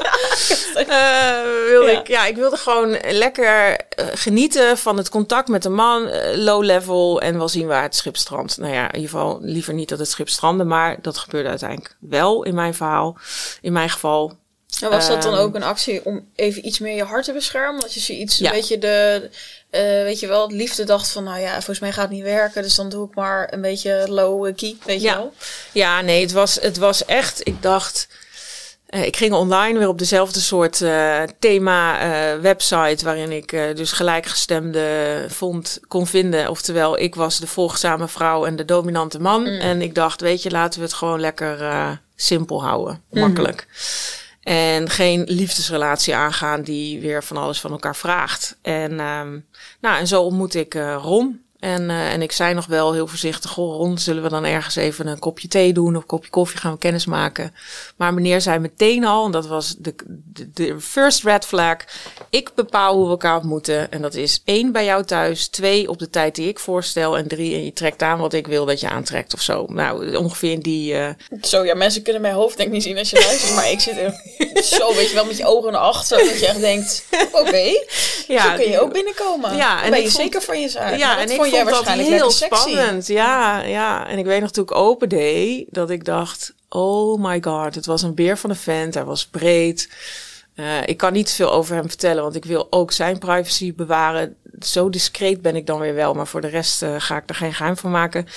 wilde 0.74 1.92
ja. 1.92 2.00
Ik, 2.00 2.08
ja, 2.08 2.26
ik 2.26 2.36
wilde 2.36 2.58
gewoon 2.58 2.98
lekker 3.10 3.80
genieten 3.96 4.78
van 4.78 4.98
het 4.98 5.10
contact 5.10 5.48
met 5.48 5.64
de 5.64 5.70
man. 5.70 6.10
low 6.36 6.64
level. 6.64 7.22
En 7.22 7.38
wel 7.38 7.50
zien 7.50 7.68
waar 7.68 7.84
het 7.84 7.96
schip 7.96 8.18
strandt. 8.18 8.58
Nou 8.58 8.74
ja, 8.74 8.88
in 8.88 8.96
ieder 8.96 9.10
geval 9.10 9.40
liever 9.42 9.74
niet 9.74 9.90
dat 9.90 10.00
het 10.00 10.10
schip 10.10 10.30
strandde. 10.30 10.64
Maar 10.64 10.98
dat 11.02 11.18
gebeurde 11.18 11.50
uiteindelijk 11.50 11.96
wel 12.00 12.44
in 12.44 12.56
mijn 12.56 12.74
verhaal. 12.74 13.18
In 13.62 13.74
mijn 13.74 13.90
geval 13.90 14.38
en 14.82 14.90
was 14.90 15.08
dat 15.08 15.22
dan 15.22 15.34
ook 15.36 15.56
een 15.56 15.64
actie 15.64 16.06
om 16.06 16.28
even 16.36 16.66
iets 16.68 16.80
meer 16.80 16.96
je 16.96 17.04
hart 17.04 17.26
te 17.26 17.34
beschermen? 17.34 17.82
Dat 17.82 17.94
je 17.94 18.00
zoiets, 18.00 18.38
Ja. 18.38 18.50
een 18.50 18.56
beetje 18.56 18.78
de, 18.78 19.30
uh, 19.72 19.80
weet 19.82 20.20
je 20.20 20.28
wel, 20.28 20.42
het 20.42 20.52
liefde 20.52 20.84
dacht 20.84 21.10
van, 21.10 21.24
nou 21.24 21.40
ja, 21.40 21.52
volgens 21.54 21.80
mij 21.80 21.92
gaat 21.92 22.04
het 22.08 22.12
niet 22.14 22.24
werken, 22.24 22.62
dus 22.62 22.76
dan 22.76 22.90
doe 22.90 23.08
ik 23.10 23.16
maar 23.16 23.54
een 23.54 23.62
beetje 23.62 24.06
low 24.08 24.56
key, 24.56 24.76
weet 24.86 25.02
je 25.02 25.08
Ja. 25.08 25.16
wel? 25.16 25.34
Ja, 25.72 26.02
nee, 26.02 26.22
het 26.22 26.32
was, 26.32 26.56
het 26.62 26.78
was 26.78 27.06
echt, 27.06 27.48
ik 27.48 27.62
dacht, 27.62 28.08
eh, 28.88 29.06
ik 29.06 29.18
ging 29.18 29.34
online 29.34 29.80
weer 29.80 29.88
op 29.88 29.98
dezelfde 30.00 30.40
soort 30.40 30.82
eh, 30.82 31.22
thema 31.40 32.00
eh, 32.00 32.40
website 32.40 33.06
waarin 33.06 33.32
ik 33.32 33.52
eh, 33.52 33.76
dus 33.76 33.92
gelijkgestemde 33.92 35.26
vond, 35.30 35.80
kon 35.88 36.08
vinden. 36.08 36.50
Oftewel, 36.50 37.00
ik 37.00 37.16
was 37.16 37.40
de 37.40 37.48
volgzame 37.48 38.08
vrouw 38.08 38.46
en 38.46 38.56
de 38.56 38.66
dominante 38.66 39.20
man. 39.20 39.46
En 39.46 39.82
ik 39.82 39.96
dacht, 39.96 40.22
weet 40.22 40.44
je, 40.44 40.52
laten 40.52 40.80
we 40.80 40.86
het 40.86 40.94
gewoon 40.96 41.20
lekker 41.20 41.62
eh, 41.62 41.92
simpel 42.16 42.64
houden, 42.64 43.04
makkelijk. 43.12 43.68
En 44.48 44.90
geen 44.90 45.24
liefdesrelatie 45.26 46.16
aangaan 46.16 46.62
die 46.62 47.02
weer 47.02 47.24
van 47.24 47.38
alles 47.38 47.60
van 47.60 47.72
elkaar 47.72 47.96
vraagt. 47.96 48.58
En, 48.62 49.00
um, 49.00 49.46
nou, 49.82 49.98
en 49.98 50.08
zo 50.08 50.24
ontmoet 50.24 50.54
ik 50.54 50.76
uh, 50.76 51.00
Ron. 51.02 51.46
En, 51.60 51.82
uh, 51.82 52.12
en 52.14 52.22
ik 52.22 52.32
zei 52.32 52.54
nog 52.54 52.66
wel 52.66 52.94
heel 52.94 53.08
voorzichtig, 53.08 53.52
goh 53.52 53.76
Ron, 53.76 53.98
zullen 53.98 54.24
we 54.24 54.30
dan 54.30 54.46
ergens 54.46 54.76
even 54.76 55.08
een 55.08 55.20
kopje 55.20 55.48
thee 55.48 55.74
doen 55.74 55.96
of 55.96 56.02
een 56.02 56.08
kopje 56.08 56.30
koffie 56.30 56.60
gaan 56.60 56.72
we 56.72 56.78
kennis 56.78 57.06
maken. 57.06 57.56
Maar 57.96 58.14
meneer 58.14 58.42
zei 58.42 58.60
meteen 58.60 59.06
al, 59.06 59.26
en 59.26 59.32
dat 59.32 59.48
was 59.48 59.76
de, 59.78 59.96
de, 60.34 60.52
de 60.52 60.80
first 60.80 61.24
red 61.24 61.46
flag, 61.46 61.78
ik 62.30 62.52
bepaal 62.56 62.96
hoe 62.96 63.04
we 63.04 63.10
elkaar 63.10 63.36
ontmoeten. 63.36 63.92
En 63.92 64.02
dat 64.02 64.16
is 64.16 64.42
één 64.46 64.72
bij 64.72 64.86
jou 64.86 65.04
thuis, 65.04 65.48
twee 65.48 65.90
op 65.90 66.00
de 66.00 66.10
tijd 66.10 66.36
die 66.36 66.48
ik 66.48 66.60
voorstel 66.60 67.18
en 67.18 67.28
drie 67.28 67.54
en 67.54 67.66
je 67.66 67.74
trekt 67.74 68.02
aan 68.02 68.20
wat 68.20 68.34
ik 68.34 68.48
wil 68.48 68.66
dat 68.66 68.80
je 68.80 68.90
aantrekt 68.90 69.34
of 69.34 69.42
zo. 69.42 69.66
Nou, 69.68 70.16
ongeveer 70.16 70.52
in 70.52 70.60
die... 70.60 70.94
Uh... 70.94 71.10
Zo, 71.42 71.66
ja, 71.66 71.76
mensen 71.76 72.02
kunnen 72.02 72.22
mijn 72.22 72.34
hoofd 72.34 72.58
denk 72.58 72.70
ik 72.70 72.74
niet 72.74 72.84
zien 72.84 72.98
als 72.98 73.10
je 73.10 73.20
luistert, 73.28 73.56
maar 73.56 73.72
ik 73.72 73.80
zit 73.80 73.98
er 73.98 74.22
zo, 74.64 74.96
weet 74.96 75.10
je 75.10 75.14
wel, 75.14 75.26
met 75.26 75.38
je 75.38 75.46
ogen 75.46 75.72
naar 75.72 75.82
achter, 75.82 76.18
dat 76.18 76.40
je 76.40 76.48
echt 76.48 76.60
denkt, 76.60 77.06
oké, 77.32 77.38
okay, 77.40 77.88
ja, 78.28 78.50
zo 78.50 78.56
kun 78.56 78.70
je 78.70 78.82
ook 78.82 78.94
binnenkomen. 78.94 79.56
Ja, 79.56 79.84
en 79.84 79.90
ben 79.90 80.02
je 80.02 80.10
vond, 80.10 80.24
zeker 80.24 80.42
van 80.42 80.62
je 80.62 80.70
zaak. 80.70 80.98
Ja, 80.98 81.20
en 81.20 81.30
ik 81.30 81.36
vond 81.36 81.52
jij 81.58 81.72
dat 81.72 81.74
waarschijnlijk 81.74 82.10
heel 82.10 82.18
lekker 82.18 82.38
sexy. 82.38 82.70
spannend. 82.70 83.08
Ja, 83.08 83.62
ja. 83.62 84.08
En 84.08 84.18
ik 84.18 84.26
weet 84.26 84.42
nog 84.42 84.52
toen 84.52 84.64
ik 84.64 84.76
open 84.76 85.10
deed, 85.10 85.66
dat 85.70 85.90
ik 85.90 86.06
dacht, 86.06 86.54
oh 86.70 87.24
my 87.24 87.38
god, 87.42 87.76
het 87.76 87.86
was 87.86 88.02
een 88.02 88.16
beer 88.16 88.38
van 88.38 88.50
een 88.50 88.56
vent. 88.56 88.94
Hij 88.94 89.04
was 89.04 89.28
breed. 89.28 89.90
Uh, 90.56 90.66
ik 90.86 90.98
kan 90.98 91.14
niet 91.14 91.32
veel 91.32 91.52
over 91.52 91.76
hem 91.76 91.90
vertellen, 91.90 92.24
want 92.24 92.36
ik 92.36 92.46
wil 92.46 92.68
ook 92.70 92.92
zijn 92.92 93.18
privacy 93.18 93.76
bewaren. 93.76 94.36
Zo 94.60 94.90
discreet 94.90 95.42
ben 95.42 95.56
ik 95.56 95.66
dan 95.66 95.80
weer 95.80 95.94
wel, 95.94 96.14
maar 96.14 96.28
voor 96.28 96.42
de 96.42 96.48
rest 96.48 96.84
uh, 96.84 96.96
ga 96.98 97.18
ik 97.18 97.30
er 97.30 97.36
geen 97.36 97.54
geheim 97.54 97.78
van 97.78 97.92
maken. 97.92 98.28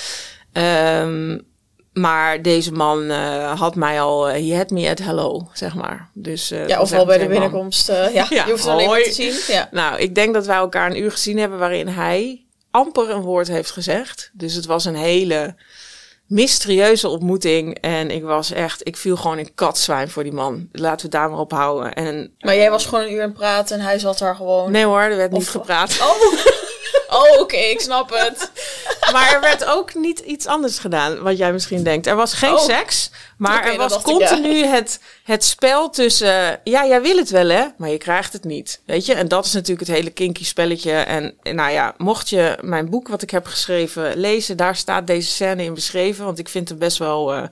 Um, 0.52 1.48
maar 1.92 2.42
deze 2.42 2.72
man 2.72 3.02
uh, 3.02 3.60
had 3.60 3.74
mij 3.74 4.00
al, 4.00 4.28
uh, 4.30 4.34
he 4.34 4.56
had 4.56 4.70
me 4.70 4.90
at 4.90 4.98
hello, 4.98 5.48
zeg 5.52 5.74
maar. 5.74 6.10
Dus, 6.14 6.52
uh, 6.52 6.68
ja, 6.68 6.80
ofwel 6.80 7.06
bij 7.06 7.18
de 7.18 7.26
binnenkomst, 7.26 7.86
ja, 7.86 8.08
ja, 8.12 8.26
je 8.28 8.42
hoeft 8.50 8.62
het 8.62 8.72
alleen 8.72 8.88
maar 8.88 9.02
te 9.02 9.12
zien. 9.12 9.34
Ja. 9.48 9.68
Nou, 9.70 9.98
ik 9.98 10.14
denk 10.14 10.34
dat 10.34 10.46
wij 10.46 10.56
elkaar 10.56 10.90
een 10.90 11.02
uur 11.02 11.10
gezien 11.10 11.38
hebben 11.38 11.58
waarin 11.58 11.88
hij 11.88 12.44
amper 12.70 13.10
een 13.10 13.20
woord 13.20 13.48
heeft 13.48 13.70
gezegd. 13.70 14.30
Dus 14.32 14.54
het 14.54 14.66
was 14.66 14.84
een 14.84 14.94
hele 14.96 15.54
mysterieuze 16.26 17.08
ontmoeting. 17.08 17.78
En 17.80 18.10
ik 18.10 18.22
was 18.22 18.50
echt, 18.52 18.86
ik 18.86 18.96
viel 18.96 19.16
gewoon 19.16 19.38
in 19.38 19.54
katzwijn 19.54 20.10
voor 20.10 20.22
die 20.22 20.32
man. 20.32 20.68
Laten 20.72 20.96
we 20.96 21.02
het 21.02 21.10
daar 21.12 21.30
maar 21.30 21.38
op 21.38 21.52
houden. 21.52 21.94
En, 21.94 22.34
maar 22.38 22.56
jij 22.56 22.70
was 22.70 22.86
gewoon 22.86 23.04
een 23.04 23.12
uur 23.12 23.22
aan 23.22 23.28
het 23.28 23.38
praten 23.38 23.78
en 23.78 23.84
hij 23.84 23.98
zat 23.98 24.18
daar 24.18 24.36
gewoon... 24.36 24.70
Nee 24.72 24.84
hoor, 24.84 25.00
er 25.00 25.16
werd 25.16 25.32
Of- 25.32 25.38
niet 25.38 25.48
gepraat. 25.48 25.98
Oh, 26.00 26.22
oh 27.20 27.40
oké, 27.40 27.56
ik 27.56 27.80
snap 27.80 28.10
het. 28.10 28.50
Maar 29.12 29.32
er 29.34 29.40
werd 29.40 29.64
ook 29.64 29.94
niet 29.94 30.18
iets 30.18 30.46
anders 30.46 30.78
gedaan, 30.78 31.22
wat 31.22 31.38
jij 31.38 31.52
misschien 31.52 31.82
denkt. 31.82 32.06
Er 32.06 32.16
was 32.16 32.32
geen 32.34 32.52
Oh. 32.52 32.58
seks, 32.60 33.10
maar 33.36 33.64
er 33.64 33.76
was 33.76 33.92
dacht 33.92 34.08
ik, 34.08 34.18
ja. 34.18 34.28
continu 34.28 34.64
het, 34.64 35.00
het 35.24 35.44
spel 35.44 35.90
tussen... 35.90 36.60
Ja, 36.64 36.86
jij 36.86 37.02
wil 37.02 37.16
het 37.16 37.30
wel, 37.30 37.48
hè, 37.48 37.64
maar 37.78 37.88
je 37.88 37.98
krijgt 37.98 38.32
het 38.32 38.44
niet. 38.44 38.80
Weet 38.86 39.06
je, 39.06 39.14
en 39.14 39.28
dat 39.28 39.44
is 39.44 39.52
natuurlijk 39.52 39.86
het 39.88 39.96
hele 39.96 40.10
kinky 40.10 40.44
spelletje. 40.44 40.92
En 40.92 41.34
nou 41.42 41.70
ja, 41.72 41.94
mocht 41.96 42.28
je 42.28 42.58
mijn 42.60 42.90
boek 42.90 43.08
wat 43.08 43.22
ik 43.22 43.30
heb 43.30 43.46
geschreven 43.46 44.16
lezen... 44.16 44.56
daar 44.56 44.76
staat 44.76 45.06
deze 45.06 45.28
scène 45.30 45.64
in 45.64 45.74
beschreven, 45.74 46.24
want 46.24 46.38
ik 46.38 46.48
vind 46.48 46.68
hem 46.68 46.78
best 46.78 46.98
wel... 46.98 47.34
eh, 47.34 47.42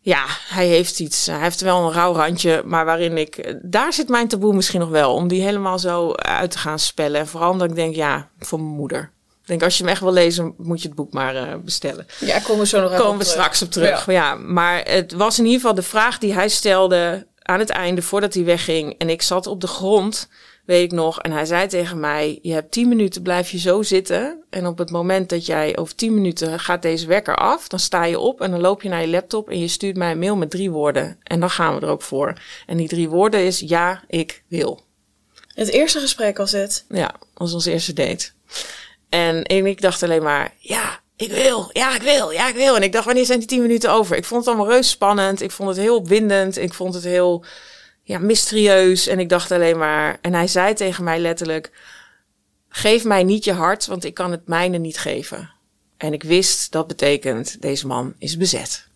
ja, 0.00 0.24
hij 0.48 0.66
heeft 0.66 1.00
iets. 1.00 1.26
Hij 1.26 1.40
heeft 1.40 1.60
wel 1.60 1.86
een 1.86 1.92
rauw 1.92 2.14
randje, 2.14 2.62
maar 2.64 2.84
waarin 2.84 3.18
ik. 3.18 3.54
Daar 3.62 3.92
zit 3.92 4.08
mijn 4.08 4.28
taboe 4.28 4.54
misschien 4.54 4.80
nog 4.80 4.88
wel. 4.88 5.14
Om 5.14 5.28
die 5.28 5.42
helemaal 5.42 5.78
zo 5.78 6.12
uit 6.12 6.50
te 6.50 6.58
gaan 6.58 6.78
spellen. 6.78 7.20
En 7.20 7.26
vooral 7.26 7.50
omdat 7.50 7.70
ik 7.70 7.76
denk, 7.76 7.94
ja, 7.94 8.28
voor 8.38 8.60
mijn 8.60 8.74
moeder. 8.74 9.10
Ik 9.46 9.52
denk, 9.52 9.64
als 9.64 9.76
je 9.76 9.82
hem 9.82 9.92
echt 9.92 10.00
wil 10.00 10.12
lezen, 10.12 10.54
moet 10.58 10.82
je 10.82 10.88
het 10.88 10.96
boek 10.96 11.12
maar 11.12 11.34
uh, 11.34 11.54
bestellen. 11.64 12.06
Ja, 12.20 12.38
komen 12.38 12.60
we 12.62 12.66
zo 12.66 12.80
nog 12.80 12.90
Komen 12.90 13.18
we 13.18 13.24
terug. 13.24 13.26
straks 13.26 13.62
op 13.62 13.70
terug. 13.70 14.06
Ja. 14.06 14.12
ja, 14.12 14.34
maar 14.34 14.82
het 14.84 15.12
was 15.12 15.38
in 15.38 15.44
ieder 15.44 15.60
geval 15.60 15.74
de 15.74 15.82
vraag 15.82 16.18
die 16.18 16.32
hij 16.34 16.48
stelde 16.48 17.26
aan 17.42 17.58
het 17.58 17.70
einde, 17.70 18.02
voordat 18.02 18.34
hij 18.34 18.44
wegging. 18.44 18.94
En 18.98 19.08
ik 19.10 19.22
zat 19.22 19.46
op 19.46 19.60
de 19.60 19.66
grond, 19.66 20.28
weet 20.64 20.82
ik 20.84 20.92
nog. 20.92 21.20
En 21.20 21.32
hij 21.32 21.44
zei 21.44 21.66
tegen 21.66 22.00
mij, 22.00 22.38
je 22.42 22.52
hebt 22.52 22.70
tien 22.70 22.88
minuten, 22.88 23.22
blijf 23.22 23.50
je 23.50 23.58
zo 23.58 23.82
zitten. 23.82 24.44
En 24.50 24.66
op 24.66 24.78
het 24.78 24.90
moment 24.90 25.28
dat 25.28 25.46
jij 25.46 25.76
over 25.76 25.94
tien 25.94 26.14
minuten 26.14 26.60
gaat 26.60 26.82
deze 26.82 27.06
wekker 27.06 27.36
af, 27.36 27.68
dan 27.68 27.78
sta 27.78 28.04
je 28.04 28.18
op 28.18 28.40
en 28.40 28.50
dan 28.50 28.60
loop 28.60 28.82
je 28.82 28.88
naar 28.88 29.00
je 29.00 29.08
laptop 29.08 29.50
en 29.50 29.58
je 29.60 29.68
stuurt 29.68 29.96
mij 29.96 30.10
een 30.10 30.18
mail 30.18 30.36
met 30.36 30.50
drie 30.50 30.70
woorden. 30.70 31.18
En 31.22 31.40
dan 31.40 31.50
gaan 31.50 31.74
we 31.74 31.80
er 31.80 31.92
ook 31.92 32.02
voor. 32.02 32.32
En 32.66 32.76
die 32.76 32.88
drie 32.88 33.08
woorden 33.08 33.44
is, 33.44 33.60
ja, 33.60 34.02
ik 34.08 34.42
wil. 34.48 34.84
Het 35.54 35.68
eerste 35.68 36.00
gesprek 36.00 36.36
was 36.36 36.50
dit. 36.50 36.84
Ja, 36.88 37.14
was 37.34 37.54
ons 37.54 37.66
eerste 37.66 37.92
date. 37.92 38.28
En, 39.16 39.66
ik 39.66 39.80
dacht 39.80 40.02
alleen 40.02 40.22
maar, 40.22 40.54
ja, 40.58 41.00
ik 41.16 41.32
wil, 41.32 41.70
ja, 41.72 41.94
ik 41.94 42.02
wil, 42.02 42.30
ja, 42.30 42.48
ik 42.48 42.54
wil. 42.54 42.76
En 42.76 42.82
ik 42.82 42.92
dacht, 42.92 43.04
wanneer 43.04 43.24
zijn 43.24 43.38
die 43.38 43.48
tien 43.48 43.62
minuten 43.62 43.90
over? 43.90 44.16
Ik 44.16 44.24
vond 44.24 44.44
het 44.44 44.54
allemaal 44.54 44.72
reus 44.72 44.90
spannend. 44.90 45.42
Ik 45.42 45.50
vond 45.50 45.68
het 45.68 45.78
heel 45.78 45.96
opwindend. 45.96 46.58
Ik 46.58 46.74
vond 46.74 46.94
het 46.94 47.04
heel, 47.04 47.44
ja, 48.02 48.18
mysterieus. 48.18 49.06
En 49.06 49.18
ik 49.18 49.28
dacht 49.28 49.52
alleen 49.52 49.78
maar, 49.78 50.18
en 50.20 50.34
hij 50.34 50.46
zei 50.46 50.74
tegen 50.74 51.04
mij 51.04 51.18
letterlijk, 51.18 51.70
geef 52.68 53.04
mij 53.04 53.24
niet 53.24 53.44
je 53.44 53.52
hart, 53.52 53.86
want 53.86 54.04
ik 54.04 54.14
kan 54.14 54.30
het 54.30 54.46
mijne 54.48 54.78
niet 54.78 54.98
geven. 54.98 55.50
En 55.96 56.12
ik 56.12 56.22
wist, 56.22 56.72
dat 56.72 56.86
betekent, 56.86 57.62
deze 57.62 57.86
man 57.86 58.14
is 58.18 58.36
bezet. 58.36 58.88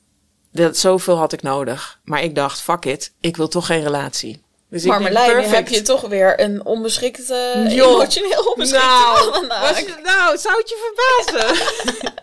Dat, 0.53 0.77
zoveel 0.77 1.17
had 1.17 1.33
ik 1.33 1.43
nodig. 1.43 2.01
Maar 2.05 2.23
ik 2.23 2.35
dacht, 2.35 2.61
fuck 2.61 2.85
it, 2.85 3.13
ik 3.21 3.37
wil 3.37 3.49
toch 3.49 3.67
geen 3.67 3.83
relatie. 3.83 4.43
Dus 4.71 4.85
Marlijn, 4.85 5.45
heb 5.45 5.69
je 5.69 5.83
toch 5.83 6.01
weer 6.01 6.41
een 6.41 6.65
onbeschikt, 6.65 7.31
eh, 7.31 7.71
Joh. 7.77 7.91
emotioneel 7.93 8.43
onbeschikte 8.43 8.87
Nou, 8.87 9.61
was 9.61 9.75
de 9.77 9.85
je- 9.87 10.01
nou, 10.03 10.39
zou 10.39 10.57
het 10.59 10.69
je 10.69 10.93
verbazen? 11.25 11.57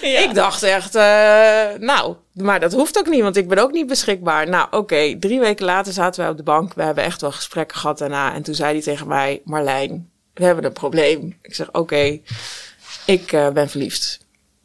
Ja. 0.00 0.18
Ik 0.20 0.34
dacht 0.34 0.62
echt, 0.62 0.94
eh, 0.94 1.78
nou, 1.78 2.14
maar 2.32 2.60
dat 2.60 2.72
hoeft 2.72 2.98
ook 2.98 3.06
niet, 3.08 3.22
want 3.22 3.36
ik 3.36 3.48
ben 3.48 3.58
ook 3.58 3.72
niet 3.72 3.86
beschikbaar. 3.86 4.48
Nou, 4.48 4.66
oké, 4.70 5.16
drie 5.18 5.40
weken 5.40 5.64
later 5.64 5.92
zaten 5.92 6.20
wij 6.20 6.30
op 6.30 6.36
de 6.36 6.42
bank. 6.42 6.74
We 6.74 6.82
hebben 6.82 7.04
echt 7.04 7.20
wel 7.20 7.32
gesprekken 7.32 7.76
gehad 7.78 7.98
daarna. 7.98 8.34
En 8.34 8.42
toen 8.42 8.54
zei 8.54 8.72
hij 8.72 8.82
tegen 8.82 9.08
mij, 9.08 9.40
Marlijn, 9.44 10.10
we 10.34 10.44
hebben 10.44 10.64
een 10.64 10.72
probleem. 10.72 11.38
Ik 11.42 11.54
zeg, 11.54 11.72
oké, 11.72 12.20
ik 13.04 13.32
eh, 13.32 13.48
ben 13.48 13.68
verliefd. 13.68 14.18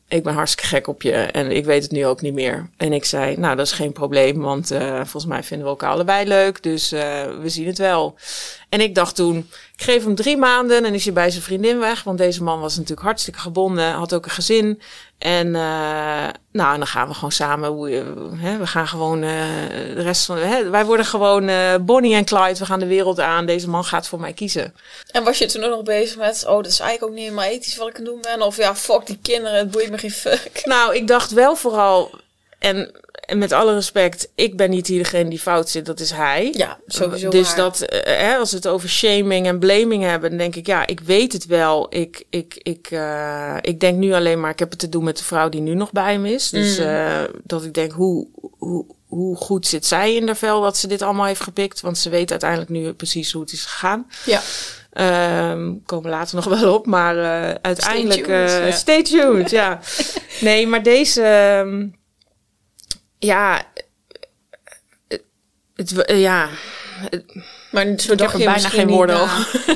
Ik 0.09 0.23
ben 0.23 0.33
hartstikke 0.33 0.69
gek 0.75 0.87
op 0.87 1.01
je 1.01 1.11
en 1.11 1.51
ik 1.51 1.65
weet 1.65 1.83
het 1.83 1.91
nu 1.91 2.05
ook 2.05 2.21
niet 2.21 2.33
meer. 2.33 2.69
En 2.77 2.93
ik 2.93 3.05
zei, 3.05 3.37
nou, 3.37 3.55
dat 3.55 3.65
is 3.65 3.71
geen 3.71 3.91
probleem, 3.91 4.39
want 4.39 4.71
eh, 4.71 4.95
volgens 4.95 5.25
mij 5.25 5.43
vinden 5.43 5.65
we 5.65 5.71
elkaar 5.71 5.91
allebei 5.91 6.27
leuk. 6.27 6.63
Dus 6.63 6.91
eh, 6.91 7.01
we 7.41 7.49
zien 7.49 7.67
het 7.67 7.77
wel. 7.77 8.17
En 8.69 8.81
ik 8.81 8.95
dacht 8.95 9.15
toen, 9.15 9.37
ik 9.77 9.83
geef 9.83 10.03
hem 10.03 10.15
drie 10.15 10.37
maanden 10.37 10.85
en 10.85 10.93
is 10.93 11.03
hij 11.03 11.13
bij 11.13 11.29
zijn 11.29 11.43
vriendin 11.43 11.79
weg. 11.79 12.03
Want 12.03 12.17
deze 12.17 12.43
man 12.43 12.59
was 12.59 12.75
natuurlijk 12.75 13.07
hartstikke 13.07 13.39
gebonden, 13.39 13.91
had 13.91 14.13
ook 14.13 14.25
een 14.25 14.31
gezin. 14.31 14.81
En 15.17 15.55
eh, 15.55 16.27
nou, 16.51 16.73
en 16.73 16.77
dan 16.77 16.87
gaan 16.87 17.07
we 17.07 17.13
gewoon 17.13 17.31
samen. 17.31 17.67
hè, 18.37 18.57
we 18.57 18.67
gaan 18.67 18.87
gewoon 18.87 19.23
eh, 19.23 19.29
de 19.95 20.01
rest 20.01 20.25
van. 20.25 20.37
Hè, 20.37 20.69
wij 20.69 20.85
worden 20.85 21.05
gewoon 21.05 21.47
eh, 21.47 21.75
Bonnie 21.81 22.15
en 22.15 22.25
Clyde. 22.25 22.59
We 22.59 22.65
gaan 22.65 22.79
de 22.79 22.85
wereld 22.85 23.19
aan. 23.19 23.45
Deze 23.45 23.69
man 23.69 23.83
gaat 23.83 24.07
voor 24.07 24.19
mij 24.19 24.33
kiezen. 24.33 24.75
En 25.11 25.23
was 25.23 25.37
je 25.37 25.45
toen 25.45 25.63
ook 25.63 25.71
nog 25.71 25.83
bezig 25.83 26.17
met, 26.17 26.45
oh, 26.47 26.55
dat 26.55 26.71
is 26.71 26.79
eigenlijk 26.79 27.11
ook 27.11 27.17
niet 27.17 27.27
helemaal 27.27 27.49
ethisch 27.49 27.77
wat 27.77 27.87
ik 27.87 27.97
aan 27.97 28.03
doen 28.03 28.21
ben? 28.21 28.41
Of 28.41 28.57
ja, 28.57 28.75
fuck 28.75 29.05
die 29.05 29.19
kinderen, 29.21 29.57
het 29.57 29.71
boeit 29.71 29.89
me 29.89 29.97
geen 29.97 30.11
fuck. 30.11 30.61
Nou, 30.63 30.95
ik 30.95 31.07
dacht 31.07 31.31
wel 31.31 31.55
vooral. 31.55 32.11
En, 32.59 32.91
en 33.29 33.37
met 33.37 33.51
alle 33.51 33.73
respect, 33.73 34.29
ik 34.35 34.57
ben 34.57 34.69
niet 34.69 34.87
hier 34.87 34.97
degene 35.03 35.29
die 35.29 35.39
fout 35.39 35.69
zit, 35.69 35.85
dat 35.85 35.99
is 35.99 36.11
hij. 36.11 36.49
Ja, 36.57 36.79
sowieso 36.87 37.29
Dus 37.29 37.47
waar. 37.47 37.55
dat, 37.55 37.81
eh, 37.81 38.17
hè, 38.17 38.35
als 38.35 38.49
we 38.51 38.55
het 38.57 38.67
over 38.67 38.89
shaming 38.89 39.47
en 39.47 39.59
blaming 39.59 40.03
hebben, 40.03 40.29
dan 40.29 40.37
denk 40.39 40.55
ik, 40.55 40.65
ja, 40.67 40.87
ik 40.87 40.99
weet 40.99 41.33
het 41.33 41.45
wel. 41.45 41.87
Ik, 41.89 42.23
ik, 42.29 42.59
ik, 42.63 42.87
eh, 42.91 43.55
ik 43.61 43.79
denk 43.79 43.97
nu 43.97 44.13
alleen 44.13 44.39
maar, 44.39 44.51
ik 44.51 44.59
heb 44.59 44.69
het 44.69 44.79
te 44.79 44.89
doen 44.89 45.03
met 45.03 45.17
de 45.17 45.23
vrouw 45.23 45.49
die 45.49 45.61
nu 45.61 45.73
nog 45.73 45.91
bij 45.91 46.11
hem 46.13 46.25
is. 46.25 46.49
Dus 46.49 46.77
Mm. 46.79 46.85
eh, 46.85 47.21
dat 47.43 47.63
ik 47.63 47.73
denk, 47.73 47.91
hoe, 47.91 48.27
hoe, 48.57 48.85
hoe 49.07 49.35
goed 49.35 49.67
zit 49.67 49.85
zij 49.85 50.15
in 50.15 50.25
de 50.25 50.35
vel 50.35 50.61
dat 50.61 50.77
ze 50.77 50.87
dit 50.87 51.01
allemaal 51.01 51.25
heeft 51.25 51.41
gepikt? 51.41 51.81
Want 51.81 51.97
ze 51.97 52.09
weet 52.09 52.31
uiteindelijk 52.31 52.69
nu 52.69 52.93
precies 52.93 53.31
hoe 53.31 53.41
het 53.41 53.51
is 53.51 53.65
gegaan. 53.65 54.07
Ja. 54.25 54.41
Ehm 54.93 55.73
komen 55.85 56.09
later 56.09 56.35
nog 56.35 56.45
wel 56.45 56.73
op, 56.73 56.85
maar 56.85 57.17
eh, 57.17 57.55
uiteindelijk... 57.61 58.23
Stay 58.23 58.47
tuned, 58.47 58.67
eh. 58.67 58.73
Stay 58.73 59.03
tuned, 59.03 59.49
ja. 59.49 59.79
Nee, 60.41 60.67
maar 60.67 60.83
deze... 60.83 61.21
ehm, 61.23 61.87
ja... 63.19 63.61
Het, 65.75 65.89
het- 65.89 66.17
ja, 66.19 66.49
Maar 67.71 67.93
zo 67.99 68.15
dacht 68.15 68.37
je 68.37 68.43
er 68.45 68.53
bijna 68.53 68.69
geen 68.69 68.87
woorden 68.87 69.29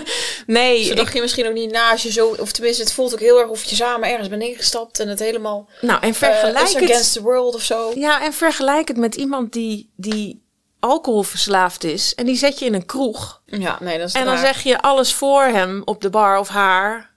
nee, 0.48 0.84
Zo 0.84 0.94
dacht 0.94 1.14
je 1.14 1.22
misschien 1.22 1.48
ook 1.48 1.54
niet 1.54 1.72
na 1.72 1.92
als 1.92 2.04
je 2.04 2.12
zo... 2.12 2.36
Of 2.40 2.52
tenminste, 2.52 2.84
het 2.84 2.94
voelt 2.94 3.14
ook 3.14 3.20
heel 3.20 3.40
erg 3.40 3.50
of 3.50 3.64
je 3.64 3.76
samen 3.76 4.10
ergens 4.10 4.30
bent 4.30 4.42
ingestapt 4.42 5.00
en 5.00 5.08
het 5.08 5.20
helemaal... 5.20 5.70
nou, 5.82 6.02
en 6.02 6.10
eh, 6.10 6.16
vergelijk 6.16 6.68
het... 6.68 6.84
against 6.84 7.14
the 7.14 7.22
world 7.22 7.56
of 7.56 7.62
zo. 7.62 7.92
Ja, 7.96 8.24
en 8.24 8.34
vergelijk 8.34 8.88
het 8.88 8.98
met 8.98 9.16
iemand 9.16 9.54
die, 9.54 9.92
die 9.96 10.44
alcoholverslaafd 10.80 11.84
is. 11.84 12.16
En 12.16 12.26
die 12.26 12.36
zet 12.36 12.60
je 12.60 12.66
in 12.66 12.74
een 12.74 12.86
kroeg. 12.86 13.42
Ja, 13.46 13.78
nee, 13.82 13.98
dat 13.98 14.08
is 14.08 14.14
En 14.14 14.26
dan 14.26 14.34
raar. 14.34 14.46
zeg 14.46 14.64
je 14.64 14.82
alles 14.82 15.14
voor 15.14 15.44
hem 15.44 15.82
op 15.86 16.02
de 16.02 16.10
bar 16.10 16.40
of 16.40 16.48
haar. 16.48 17.12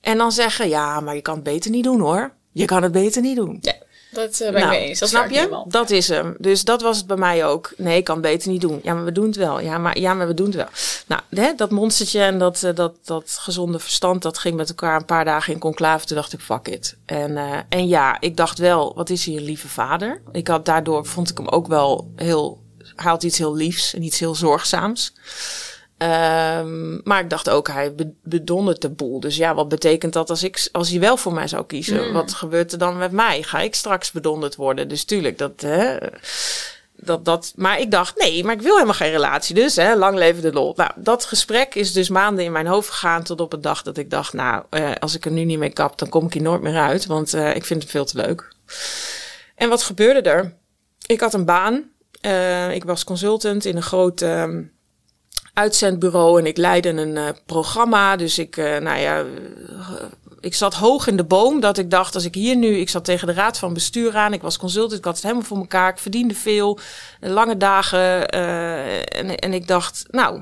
En 0.00 0.18
dan 0.18 0.32
zeggen, 0.32 0.68
ja, 0.68 1.00
maar 1.00 1.14
je 1.14 1.22
kan 1.22 1.34
het 1.34 1.44
beter 1.44 1.70
niet 1.70 1.84
doen 1.84 2.00
hoor. 2.00 2.34
Je 2.52 2.64
kan 2.64 2.82
het 2.82 2.92
beter 2.92 3.22
niet 3.22 3.36
doen. 3.36 3.58
Ja, 3.60 3.74
dat 4.12 4.40
eh, 4.40 4.46
ben 4.46 4.48
ik 4.48 4.58
Nou, 4.58 4.68
mee 4.68 4.88
eens. 4.88 4.98
Dat 4.98 5.08
snap 5.08 5.30
je? 5.30 5.36
helemaal. 5.36 5.64
Dat 5.68 5.90
is 5.90 6.08
hem. 6.08 6.34
Dus 6.38 6.64
dat 6.64 6.82
was 6.82 6.96
het 6.96 7.06
bij 7.06 7.16
mij 7.16 7.46
ook. 7.46 7.72
Nee, 7.76 7.96
ik 7.96 8.04
kan 8.04 8.14
het 8.16 8.24
beter 8.24 8.50
niet 8.50 8.60
doen. 8.60 8.80
Ja, 8.82 8.94
maar 8.94 9.04
we 9.04 9.12
doen 9.12 9.26
het 9.26 9.36
wel. 9.36 9.60
Ja, 9.60 9.78
maar, 9.78 9.98
ja, 9.98 10.14
maar 10.14 10.26
we 10.26 10.34
doen 10.34 10.46
het 10.46 10.54
wel. 10.54 10.68
Nou, 11.06 11.20
hè, 11.30 11.54
dat 11.56 11.70
monstertje 11.70 12.20
en 12.20 12.38
dat, 12.38 12.62
eh, 12.62 12.74
dat, 12.74 12.94
dat 13.04 13.36
gezonde 13.40 13.78
verstand, 13.78 14.22
dat 14.22 14.38
ging 14.38 14.56
met 14.56 14.68
elkaar 14.68 14.96
een 14.96 15.04
paar 15.04 15.24
dagen 15.24 15.52
in 15.52 15.58
conclave. 15.58 16.06
Toen 16.06 16.16
dacht 16.16 16.32
ik, 16.32 16.40
fuck 16.40 16.68
it. 16.68 16.96
En, 17.06 17.36
eh, 17.36 17.58
en 17.68 17.88
ja, 17.88 18.20
ik 18.20 18.36
dacht 18.36 18.58
wel, 18.58 18.94
wat 18.94 19.10
is 19.10 19.24
hier 19.24 19.38
een 19.38 19.44
lieve 19.44 19.68
vader? 19.68 20.22
Ik 20.32 20.48
had 20.48 20.64
daardoor, 20.64 21.06
vond 21.06 21.30
ik 21.30 21.38
hem 21.38 21.48
ook 21.48 21.66
wel 21.66 22.10
heel, 22.16 22.60
had 22.94 23.22
iets 23.22 23.38
heel 23.38 23.54
liefs 23.54 23.94
en 23.94 24.02
iets 24.02 24.18
heel 24.18 24.34
zorgzaams. 24.34 25.12
Ehm, 26.02 26.98
maar 27.04 27.20
ik 27.20 27.30
dacht 27.30 27.50
ook, 27.50 27.68
hij 27.68 27.94
be- 27.94 28.12
bedondert 28.22 28.80
de 28.82 28.88
boel. 28.90 29.20
Dus 29.20 29.36
ja, 29.36 29.54
wat 29.54 29.68
betekent 29.68 30.12
dat 30.12 30.30
als, 30.30 30.42
ik, 30.42 30.68
als 30.72 30.90
hij 30.90 31.00
wel 31.00 31.16
voor 31.16 31.32
mij 31.32 31.48
zou 31.48 31.66
kiezen? 31.66 32.12
Wat 32.12 32.34
gebeurt 32.34 32.72
er 32.72 32.78
dan 32.78 32.98
met 32.98 33.12
mij? 33.12 33.42
Ga 33.42 33.60
ik 33.60 33.74
straks 33.74 34.10
bedonderd 34.12 34.56
worden? 34.56 34.88
Dus 34.88 35.04
tuurlijk, 35.04 35.38
dat, 35.38 35.60
hè, 35.60 35.96
dat, 36.96 37.24
dat. 37.24 37.52
Maar 37.56 37.80
ik 37.80 37.90
dacht, 37.90 38.18
nee, 38.18 38.44
maar 38.44 38.54
ik 38.54 38.62
wil 38.62 38.72
helemaal 38.74 38.94
geen 38.94 39.10
relatie. 39.10 39.54
Dus 39.54 39.76
hè, 39.76 39.94
lang 39.96 40.16
leven 40.18 40.42
de 40.42 40.52
lol. 40.52 40.72
Nou, 40.76 40.90
dat 40.96 41.24
gesprek 41.24 41.74
is 41.74 41.92
dus 41.92 42.08
maanden 42.08 42.44
in 42.44 42.52
mijn 42.52 42.66
hoofd 42.66 42.88
gegaan 42.90 43.22
tot 43.22 43.40
op 43.40 43.52
een 43.52 43.60
dag 43.60 43.82
dat 43.82 43.96
ik 43.96 44.10
dacht, 44.10 44.32
nou, 44.32 44.64
eh, 44.70 44.90
als 45.00 45.14
ik 45.14 45.24
er 45.24 45.30
nu 45.30 45.44
niet 45.44 45.58
mee 45.58 45.72
kap, 45.72 45.98
dan 45.98 46.08
kom 46.08 46.26
ik 46.26 46.32
hier 46.32 46.42
nooit 46.42 46.62
meer 46.62 46.78
uit. 46.78 47.06
Want 47.06 47.34
eh, 47.34 47.54
ik 47.54 47.64
vind 47.64 47.82
het 47.82 47.90
veel 47.90 48.04
te 48.04 48.16
leuk. 48.16 48.52
En 49.54 49.68
wat 49.68 49.82
gebeurde 49.82 50.30
er? 50.30 50.54
Ik 51.06 51.20
had 51.20 51.34
een 51.34 51.44
baan. 51.44 51.90
Eh, 52.20 52.74
ik 52.74 52.84
was 52.84 53.04
consultant 53.04 53.64
in 53.64 53.76
een 53.76 53.82
groot 53.82 54.22
ehm, 54.22 54.62
uitzendbureau 55.52 56.38
en 56.38 56.46
ik 56.46 56.56
leidde 56.56 56.88
een 56.88 57.16
eh, 57.16 57.28
programma. 57.46 58.16
Dus 58.16 58.38
ik, 58.38 58.56
eh, 58.56 58.78
nou 58.78 59.00
ja, 59.00 59.18
eh, 59.18 59.26
ik 60.40 60.54
zat 60.54 60.74
hoog 60.74 61.06
in 61.06 61.16
de 61.16 61.24
boom 61.24 61.60
dat 61.60 61.78
ik 61.78 61.90
dacht, 61.90 62.14
als 62.14 62.24
ik 62.24 62.34
hier 62.34 62.56
nu, 62.56 62.76
ik 62.76 62.88
zat 62.88 63.04
tegen 63.04 63.26
de 63.26 63.32
raad 63.32 63.58
van 63.58 63.74
bestuur 63.74 64.16
aan, 64.16 64.32
ik 64.32 64.42
was 64.42 64.58
consultant, 64.58 64.98
ik 64.98 65.04
had 65.04 65.14
het 65.14 65.22
helemaal 65.22 65.44
voor 65.44 65.56
elkaar, 65.56 65.90
ik 65.90 65.98
verdiende 65.98 66.34
veel, 66.34 66.78
lange 67.20 67.56
dagen. 67.56 68.28
en, 68.28 69.36
en 69.36 69.52
ik 69.52 69.66
dacht, 69.66 70.04
nou, 70.10 70.40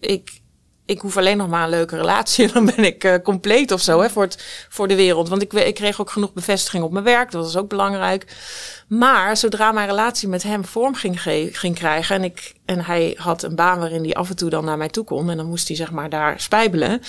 ik, 0.00 0.40
ik 0.90 1.00
hoef 1.00 1.16
alleen 1.16 1.36
nog 1.36 1.48
maar 1.48 1.62
een 1.62 1.70
leuke 1.70 1.96
relatie. 1.96 2.48
Dan 2.52 2.64
ben 2.64 2.84
ik 2.84 3.04
eh, 3.04 3.14
compleet 3.22 3.72
of 3.72 3.80
zo 3.80 4.00
hè, 4.00 4.10
voor, 4.10 4.22
het, 4.22 4.66
voor 4.68 4.88
de 4.88 4.94
wereld. 4.94 5.28
Want 5.28 5.42
ik, 5.42 5.52
ik 5.52 5.74
kreeg 5.74 6.00
ook 6.00 6.10
genoeg 6.10 6.32
bevestiging 6.32 6.84
op 6.84 6.92
mijn 6.92 7.04
werk. 7.04 7.30
Dat 7.30 7.44
was 7.44 7.56
ook 7.56 7.68
belangrijk. 7.68 8.36
Maar 8.88 9.36
zodra 9.36 9.72
mijn 9.72 9.88
relatie 9.88 10.28
met 10.28 10.42
hem 10.42 10.64
vorm 10.64 10.94
ging, 10.94 11.22
ging 11.52 11.74
krijgen. 11.74 12.16
En, 12.16 12.24
ik, 12.24 12.54
en 12.64 12.84
hij 12.84 13.14
had 13.18 13.42
een 13.42 13.54
baan 13.54 13.78
waarin 13.78 14.02
hij 14.02 14.14
af 14.14 14.28
en 14.28 14.36
toe 14.36 14.50
dan 14.50 14.64
naar 14.64 14.76
mij 14.78 14.88
toe 14.88 15.04
kon. 15.04 15.30
En 15.30 15.36
dan 15.36 15.46
moest 15.46 15.68
hij 15.68 15.76
zeg 15.76 15.90
maar 15.90 16.08
daar 16.10 16.40
spijbelen. 16.40 17.02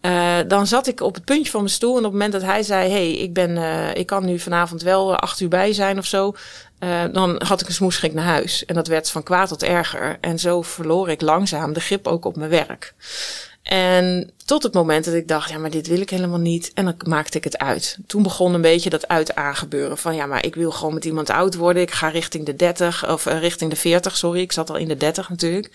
eh, 0.00 0.38
dan 0.48 0.66
zat 0.66 0.86
ik 0.86 1.00
op 1.00 1.14
het 1.14 1.24
puntje 1.24 1.50
van 1.50 1.60
mijn 1.60 1.72
stoel. 1.72 1.90
En 1.92 1.98
op 1.98 2.02
het 2.02 2.12
moment 2.12 2.32
dat 2.32 2.42
hij 2.42 2.62
zei: 2.62 2.90
hey, 2.90 3.12
ik, 3.12 3.32
ben, 3.34 3.56
eh, 3.56 3.94
ik 3.94 4.06
kan 4.06 4.24
nu 4.24 4.38
vanavond 4.38 4.82
wel 4.82 5.16
acht 5.16 5.40
uur 5.40 5.48
bij 5.48 5.72
zijn 5.72 5.98
of 5.98 6.06
zo. 6.06 6.34
Eh, 6.80 7.04
dan 7.12 7.42
had 7.44 7.60
ik 7.60 7.66
een 7.66 7.74
smoesschrik 7.74 8.12
naar 8.12 8.24
huis. 8.24 8.64
En 8.64 8.74
dat 8.74 8.86
werd 8.86 9.10
van 9.10 9.22
kwaad 9.22 9.48
tot 9.48 9.62
erger. 9.62 10.18
En 10.20 10.38
zo 10.38 10.62
verloor 10.62 11.10
ik 11.10 11.20
langzaam 11.20 11.72
de 11.72 11.80
grip 11.80 12.06
ook 12.06 12.24
op 12.24 12.36
mijn 12.36 12.50
werk. 12.50 12.94
En 13.62 14.30
tot 14.44 14.62
het 14.62 14.74
moment 14.74 15.04
dat 15.04 15.14
ik 15.14 15.28
dacht, 15.28 15.50
ja, 15.50 15.58
maar 15.58 15.70
dit 15.70 15.86
wil 15.86 16.00
ik 16.00 16.10
helemaal 16.10 16.38
niet. 16.38 16.70
En 16.74 16.84
dan 16.84 16.94
maakte 17.06 17.38
ik 17.38 17.44
het 17.44 17.58
uit. 17.58 17.98
Toen 18.06 18.22
begon 18.22 18.54
een 18.54 18.60
beetje 18.60 18.90
dat 18.90 19.08
uit 19.08 19.34
aangebeuren. 19.34 19.98
Van 19.98 20.14
ja, 20.14 20.26
maar 20.26 20.44
ik 20.44 20.54
wil 20.54 20.70
gewoon 20.70 20.94
met 20.94 21.04
iemand 21.04 21.30
oud 21.30 21.54
worden. 21.54 21.82
Ik 21.82 21.90
ga 21.90 22.08
richting 22.08 22.46
de 22.46 22.56
30, 22.56 23.08
of 23.08 23.26
eh, 23.26 23.38
richting 23.38 23.70
de 23.70 23.76
40, 23.76 24.16
sorry. 24.16 24.40
Ik 24.40 24.52
zat 24.52 24.70
al 24.70 24.76
in 24.76 24.88
de 24.88 24.96
30 24.96 25.28
natuurlijk. 25.28 25.70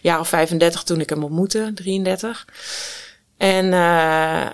Jaar 0.00 0.20
of 0.20 0.28
35 0.28 0.82
toen 0.82 1.00
ik 1.00 1.10
hem 1.10 1.24
ontmoette, 1.24 1.70
33. 1.74 2.46
En 3.36 3.64
uh, 3.64 4.46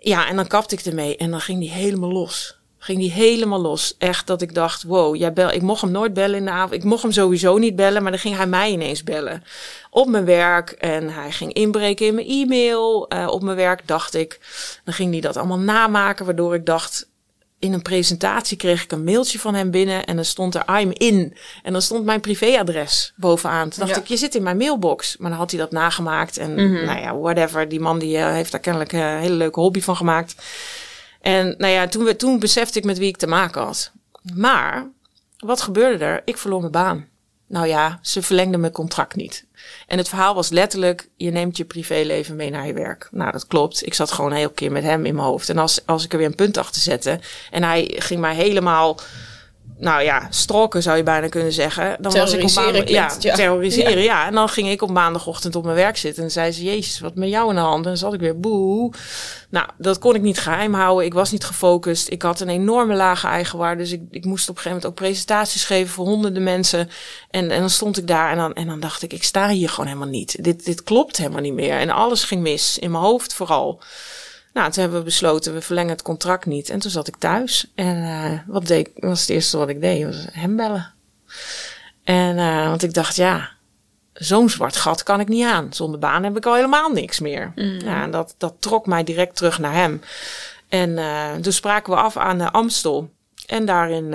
ja, 0.00 0.28
en 0.28 0.36
dan 0.36 0.46
kapte 0.46 0.74
ik 0.74 0.80
ermee. 0.80 1.16
En 1.16 1.30
dan 1.30 1.40
ging 1.40 1.60
die 1.60 1.70
helemaal 1.70 2.12
los. 2.12 2.59
Ging 2.82 2.98
die 2.98 3.10
helemaal 3.10 3.60
los. 3.60 3.94
Echt 3.98 4.26
dat 4.26 4.42
ik 4.42 4.54
dacht, 4.54 4.82
wow, 4.82 5.16
jij 5.16 5.32
bel, 5.32 5.50
ik 5.50 5.62
mocht 5.62 5.80
hem 5.80 5.90
nooit 5.90 6.14
bellen 6.14 6.36
in 6.36 6.44
de 6.44 6.50
avond. 6.50 6.72
Ik 6.72 6.84
mocht 6.84 7.02
hem 7.02 7.12
sowieso 7.12 7.58
niet 7.58 7.76
bellen, 7.76 8.02
maar 8.02 8.10
dan 8.10 8.20
ging 8.20 8.36
hij 8.36 8.46
mij 8.46 8.70
ineens 8.70 9.02
bellen. 9.04 9.44
Op 9.90 10.08
mijn 10.08 10.24
werk. 10.24 10.70
En 10.70 11.08
hij 11.08 11.30
ging 11.30 11.52
inbreken 11.52 12.06
in 12.06 12.14
mijn 12.14 12.26
e-mail. 12.28 13.06
Uh, 13.12 13.26
op 13.30 13.42
mijn 13.42 13.56
werk 13.56 13.86
dacht 13.86 14.14
ik. 14.14 14.38
Dan 14.84 14.94
ging 14.94 15.12
hij 15.12 15.20
dat 15.20 15.36
allemaal 15.36 15.58
namaken, 15.58 16.24
waardoor 16.24 16.54
ik 16.54 16.66
dacht, 16.66 17.08
in 17.58 17.72
een 17.72 17.82
presentatie 17.82 18.56
kreeg 18.56 18.82
ik 18.82 18.92
een 18.92 19.04
mailtje 19.04 19.38
van 19.38 19.54
hem 19.54 19.70
binnen 19.70 20.04
en 20.04 20.16
dan 20.16 20.24
stond 20.24 20.54
er 20.54 20.80
I'm 20.80 20.90
in. 20.92 21.36
En 21.62 21.72
dan 21.72 21.82
stond 21.82 22.04
mijn 22.04 22.20
privéadres 22.20 23.12
bovenaan. 23.16 23.68
Toen 23.68 23.78
dacht 23.86 23.94
Ja. 23.94 24.00
ik, 24.02 24.08
je 24.08 24.16
zit 24.16 24.34
in 24.34 24.42
mijn 24.42 24.56
mailbox. 24.56 25.16
Maar 25.16 25.30
dan 25.30 25.38
had 25.38 25.50
hij 25.50 25.60
dat 25.60 25.70
nagemaakt 25.70 26.36
en 26.36 26.54
nou 26.84 27.00
ja, 27.00 27.16
whatever. 27.16 27.68
Die 27.68 27.80
man 27.80 27.98
die 27.98 28.16
eh, 28.16 28.32
heeft 28.32 28.50
daar 28.50 28.60
kennelijk 28.60 28.92
een 28.92 29.18
hele 29.18 29.34
leuke 29.34 29.60
hobby 29.60 29.80
van 29.80 29.96
gemaakt. 29.96 30.34
En 31.20 31.54
nou 31.58 31.72
ja, 31.72 31.86
toen, 31.86 32.04
we, 32.04 32.16
toen 32.16 32.38
besefte 32.38 32.78
ik 32.78 32.84
met 32.84 32.98
wie 32.98 33.08
ik 33.08 33.16
te 33.16 33.26
maken 33.26 33.62
had. 33.62 33.92
Maar, 34.34 34.90
wat 35.38 35.60
gebeurde 35.60 36.04
er? 36.04 36.22
Ik 36.24 36.38
verloor 36.38 36.60
mijn 36.60 36.72
baan. 36.72 37.08
Nou 37.46 37.66
ja, 37.66 37.98
ze 38.02 38.22
verlengden 38.22 38.60
mijn 38.60 38.72
contract 38.72 39.16
niet. 39.16 39.44
En 39.86 39.98
het 39.98 40.08
verhaal 40.08 40.34
was 40.34 40.48
letterlijk, 40.48 41.08
je 41.16 41.30
neemt 41.30 41.56
je 41.56 41.64
privéleven 41.64 42.36
mee 42.36 42.50
naar 42.50 42.66
je 42.66 42.72
werk. 42.72 43.08
Nou, 43.10 43.32
dat 43.32 43.46
klopt. 43.46 43.86
Ik 43.86 43.94
zat 43.94 44.12
gewoon 44.12 44.30
een 44.30 44.36
hele 44.36 44.52
keer 44.52 44.72
met 44.72 44.82
hem 44.82 45.06
in 45.06 45.14
mijn 45.14 45.26
hoofd. 45.26 45.48
En 45.48 45.58
als, 45.58 45.86
als 45.86 46.04
ik 46.04 46.12
er 46.12 46.18
weer 46.18 46.26
een 46.26 46.34
punt 46.34 46.56
achter 46.56 46.80
zette 46.80 47.20
en 47.50 47.62
hij 47.62 47.94
ging 47.98 48.20
mij 48.20 48.34
helemaal 48.34 49.00
nou 49.80 50.02
ja, 50.02 50.26
stroken 50.30 50.82
zou 50.82 50.96
je 50.96 51.02
bijna 51.02 51.28
kunnen 51.28 51.52
zeggen. 51.52 51.96
Dan 52.00 52.12
was 52.12 52.32
ik 52.32 52.42
op 52.42 52.54
maandag, 52.54 52.88
ja, 52.88 53.10
ja, 53.20 53.34
terroriseren, 53.34 54.02
ja. 54.02 54.26
En 54.26 54.34
dan 54.34 54.48
ging 54.48 54.68
ik 54.68 54.82
op 54.82 54.90
maandagochtend 54.90 55.56
op 55.56 55.64
mijn 55.64 55.76
werk 55.76 55.96
zitten 55.96 56.22
en 56.22 56.30
zei 56.30 56.52
ze, 56.52 56.64
jezus, 56.64 57.00
wat 57.00 57.14
met 57.14 57.28
jou 57.28 57.48
in 57.48 57.54
de 57.54 57.60
hand? 57.60 57.76
En 57.76 57.82
dan 57.82 57.96
zat 57.96 58.14
ik 58.14 58.20
weer, 58.20 58.40
boe. 58.40 58.92
Nou, 59.50 59.66
dat 59.78 59.98
kon 59.98 60.14
ik 60.14 60.22
niet 60.22 60.38
geheim 60.38 60.74
houden. 60.74 61.04
Ik 61.04 61.14
was 61.14 61.30
niet 61.30 61.44
gefocust. 61.44 62.10
Ik 62.10 62.22
had 62.22 62.40
een 62.40 62.48
enorme 62.48 62.94
lage 62.94 63.26
eigenwaarde. 63.26 63.82
Dus 63.82 63.92
ik, 63.92 64.02
ik 64.10 64.24
moest 64.24 64.48
op 64.48 64.56
een 64.56 64.62
gegeven 64.62 64.80
moment 64.82 64.86
ook 64.86 65.06
presentaties 65.06 65.64
geven 65.64 65.92
voor 65.92 66.06
honderden 66.06 66.42
mensen. 66.42 66.90
En, 67.30 67.50
en 67.50 67.60
dan 67.60 67.70
stond 67.70 67.98
ik 67.98 68.06
daar 68.06 68.30
en 68.30 68.36
dan, 68.36 68.52
en 68.52 68.66
dan 68.66 68.80
dacht 68.80 69.02
ik, 69.02 69.12
ik 69.12 69.24
sta 69.24 69.48
hier 69.48 69.68
gewoon 69.68 69.86
helemaal 69.86 70.08
niet. 70.08 70.44
Dit, 70.44 70.64
dit 70.64 70.82
klopt 70.82 71.16
helemaal 71.16 71.40
niet 71.40 71.54
meer. 71.54 71.78
En 71.78 71.90
alles 71.90 72.24
ging 72.24 72.42
mis, 72.42 72.78
in 72.78 72.90
mijn 72.90 73.04
hoofd 73.04 73.34
vooral. 73.34 73.80
Nou, 74.52 74.70
toen 74.70 74.82
hebben 74.82 74.98
we 74.98 75.04
besloten, 75.04 75.54
we 75.54 75.60
verlengen 75.60 75.92
het 75.92 76.02
contract 76.02 76.46
niet. 76.46 76.70
En 76.70 76.78
toen 76.78 76.90
zat 76.90 77.08
ik 77.08 77.16
thuis. 77.16 77.70
En 77.74 77.96
uh, 77.96 78.38
wat 78.46 78.66
deed, 78.66 78.90
was 78.94 79.20
het 79.20 79.28
eerste 79.30 79.56
wat 79.56 79.68
ik 79.68 79.80
deed, 79.80 80.04
was 80.04 80.26
hem 80.32 80.56
bellen. 80.56 80.92
En, 82.04 82.36
uh, 82.36 82.68
want 82.68 82.82
ik 82.82 82.94
dacht, 82.94 83.16
ja, 83.16 83.48
zo'n 84.12 84.48
zwart 84.48 84.76
gat 84.76 85.02
kan 85.02 85.20
ik 85.20 85.28
niet 85.28 85.46
aan. 85.46 85.72
Zonder 85.72 86.00
baan 86.00 86.24
heb 86.24 86.36
ik 86.36 86.46
al 86.46 86.54
helemaal 86.54 86.90
niks 86.90 87.20
meer. 87.20 87.52
Mm. 87.54 87.80
Ja, 87.80 88.02
en 88.02 88.10
dat, 88.10 88.34
dat 88.38 88.54
trok 88.58 88.86
mij 88.86 89.04
direct 89.04 89.36
terug 89.36 89.58
naar 89.58 89.74
hem. 89.74 90.02
En 90.68 90.90
uh, 90.90 91.34
toen 91.34 91.52
spraken 91.52 91.92
we 91.92 91.98
af 91.98 92.16
aan 92.16 92.38
de 92.38 92.50
Amstel. 92.50 93.10
En 93.46 93.64
daarin 93.64 94.14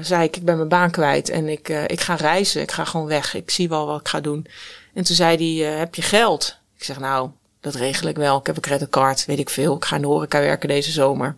zei 0.00 0.22
ik, 0.24 0.36
ik 0.36 0.44
ben 0.44 0.56
mijn 0.56 0.68
baan 0.68 0.90
kwijt 0.90 1.28
en 1.28 1.48
ik, 1.48 1.68
ik 1.68 2.00
ga 2.00 2.14
reizen. 2.14 2.62
Ik 2.62 2.72
ga 2.72 2.84
gewoon 2.84 3.06
weg. 3.06 3.34
Ik 3.34 3.50
zie 3.50 3.68
wel 3.68 3.86
wat 3.86 4.00
ik 4.00 4.08
ga 4.08 4.20
doen. 4.20 4.46
En 4.94 5.04
toen 5.04 5.16
zei 5.16 5.60
hij, 5.60 5.70
heb 5.78 5.94
je 5.94 6.02
geld? 6.02 6.58
Ik 6.76 6.84
zeg, 6.84 6.98
nou, 6.98 7.30
dat 7.64 7.74
regel 7.74 8.08
ik 8.08 8.16
wel. 8.16 8.38
Ik 8.38 8.46
heb 8.46 8.56
een 8.56 8.62
creditcard, 8.62 9.24
weet 9.24 9.38
ik 9.38 9.50
veel. 9.50 9.76
Ik 9.76 9.84
ga 9.84 9.96
in 9.96 10.02
de 10.02 10.08
horeca 10.08 10.40
werken 10.40 10.68
deze 10.68 10.90
zomer. 10.90 11.36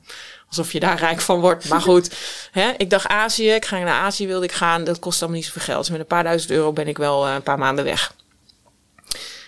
Alsof 0.49 0.73
je 0.73 0.81
daar 0.81 0.99
rijk 0.99 1.21
van 1.21 1.41
wordt. 1.41 1.69
Maar 1.69 1.81
goed, 1.81 2.17
hè, 2.53 2.73
ik 2.77 2.91
dacht 2.91 3.07
Azië. 3.07 3.51
Ik 3.51 3.65
ga 3.65 3.79
naar 3.79 4.01
Azië 4.01 4.27
wilde 4.27 4.45
ik 4.45 4.53
gaan. 4.53 4.85
Dat 4.85 4.99
kost 4.99 5.21
allemaal 5.21 5.41
niet 5.41 5.47
zoveel 5.47 5.63
geld. 5.63 5.81
Dus 5.81 5.91
met 5.91 6.01
een 6.01 6.07
paar 6.07 6.25
duizend 6.25 6.51
euro 6.51 6.73
ben 6.73 6.89
ik 6.89 6.99
wel 6.99 7.27
uh, 7.27 7.35
een 7.35 7.43
paar 7.43 7.59
maanden 7.59 7.85
weg. 7.85 8.15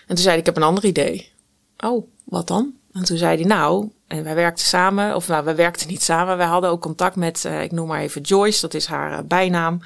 En 0.07 0.15
toen 0.15 0.17
zei 0.17 0.29
hij, 0.29 0.37
ik 0.37 0.45
heb 0.45 0.55
een 0.55 0.63
ander 0.63 0.85
idee. 0.85 1.31
Oh, 1.77 2.07
wat 2.23 2.47
dan? 2.47 2.73
En 2.93 3.03
toen 3.03 3.17
zei 3.17 3.35
hij, 3.35 3.45
nou, 3.45 3.89
en 4.07 4.23
wij 4.23 4.35
werkten 4.35 4.65
samen, 4.65 5.15
of 5.15 5.27
nou, 5.27 5.43
wij 5.43 5.55
werkten 5.55 5.87
niet 5.87 6.03
samen. 6.03 6.37
Wij 6.37 6.47
hadden 6.47 6.69
ook 6.69 6.81
contact 6.81 7.15
met, 7.15 7.43
uh, 7.45 7.61
ik 7.61 7.71
noem 7.71 7.87
maar 7.87 8.01
even 8.01 8.21
Joyce, 8.21 8.61
dat 8.61 8.73
is 8.73 8.85
haar 8.85 9.11
uh, 9.11 9.19
bijnaam. 9.25 9.81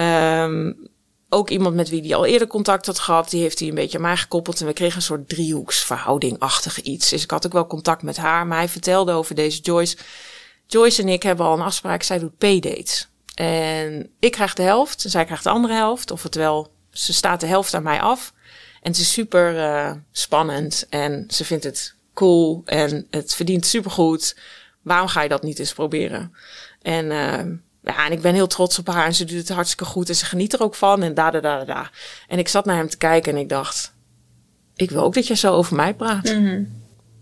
Um, 0.00 0.88
ook 1.28 1.50
iemand 1.50 1.74
met 1.74 1.88
wie 1.88 2.00
hij 2.00 2.14
al 2.14 2.26
eerder 2.26 2.48
contact 2.48 2.86
had 2.86 2.98
gehad, 2.98 3.30
die 3.30 3.40
heeft 3.40 3.58
hij 3.58 3.68
een 3.68 3.74
beetje 3.74 3.96
aan 3.96 4.02
mij 4.02 4.16
gekoppeld. 4.16 4.60
En 4.60 4.66
we 4.66 4.72
kregen 4.72 4.96
een 4.96 5.02
soort 5.02 5.28
driehoeksverhouding-achtig 5.28 6.80
iets. 6.80 7.08
Dus 7.08 7.22
ik 7.22 7.30
had 7.30 7.46
ook 7.46 7.52
wel 7.52 7.66
contact 7.66 8.02
met 8.02 8.16
haar. 8.16 8.46
Maar 8.46 8.58
hij 8.58 8.68
vertelde 8.68 9.12
over 9.12 9.34
deze 9.34 9.60
Joyce. 9.60 9.96
Joyce 10.66 11.02
en 11.02 11.08
ik 11.08 11.22
hebben 11.22 11.46
al 11.46 11.52
een 11.52 11.64
afspraak. 11.64 12.02
Zij 12.02 12.18
doet 12.18 12.38
paydates. 12.38 13.08
En 13.34 14.10
ik 14.18 14.32
krijg 14.32 14.54
de 14.54 14.62
helft 14.62 15.04
en 15.04 15.10
zij 15.10 15.24
krijgt 15.24 15.44
de 15.44 15.50
andere 15.50 15.74
helft. 15.74 16.10
Of 16.10 16.26
wel, 16.30 16.72
ze 16.90 17.12
staat 17.12 17.40
de 17.40 17.46
helft 17.46 17.74
aan 17.74 17.82
mij 17.82 18.00
af. 18.00 18.32
En 18.82 18.90
het 18.90 19.00
is 19.00 19.12
super 19.12 19.56
uh, 19.56 19.92
spannend. 20.12 20.86
En 20.88 21.24
ze 21.28 21.44
vindt 21.44 21.64
het 21.64 21.94
cool. 22.14 22.62
En 22.64 23.06
het 23.10 23.34
verdient 23.34 23.66
supergoed. 23.66 24.36
Waarom 24.82 25.08
ga 25.08 25.22
je 25.22 25.28
dat 25.28 25.42
niet 25.42 25.58
eens 25.58 25.72
proberen? 25.72 26.32
En 26.82 27.04
uh, 27.04 27.56
ja, 27.88 28.06
en 28.06 28.12
ik 28.12 28.20
ben 28.20 28.34
heel 28.34 28.46
trots 28.46 28.78
op 28.78 28.86
haar 28.86 29.06
en 29.06 29.14
ze 29.14 29.24
doet 29.24 29.38
het 29.38 29.48
hartstikke 29.48 29.84
goed 29.84 30.08
en 30.08 30.14
ze 30.14 30.24
geniet 30.24 30.52
er 30.52 30.62
ook 30.62 30.74
van 30.74 31.02
en 31.02 31.14
da 31.14 31.30
da 31.30 31.40
da 31.40 31.64
da. 31.64 31.90
En 32.28 32.38
ik 32.38 32.48
zat 32.48 32.64
naar 32.64 32.76
hem 32.76 32.88
te 32.88 32.96
kijken 32.96 33.32
en 33.32 33.38
ik 33.38 33.48
dacht, 33.48 33.92
ik 34.76 34.90
wil 34.90 35.02
ook 35.02 35.14
dat 35.14 35.26
je 35.26 35.36
zo 35.36 35.54
over 35.54 35.76
mij 35.76 35.94
praat. 35.94 36.24
Mhm. 36.24 36.62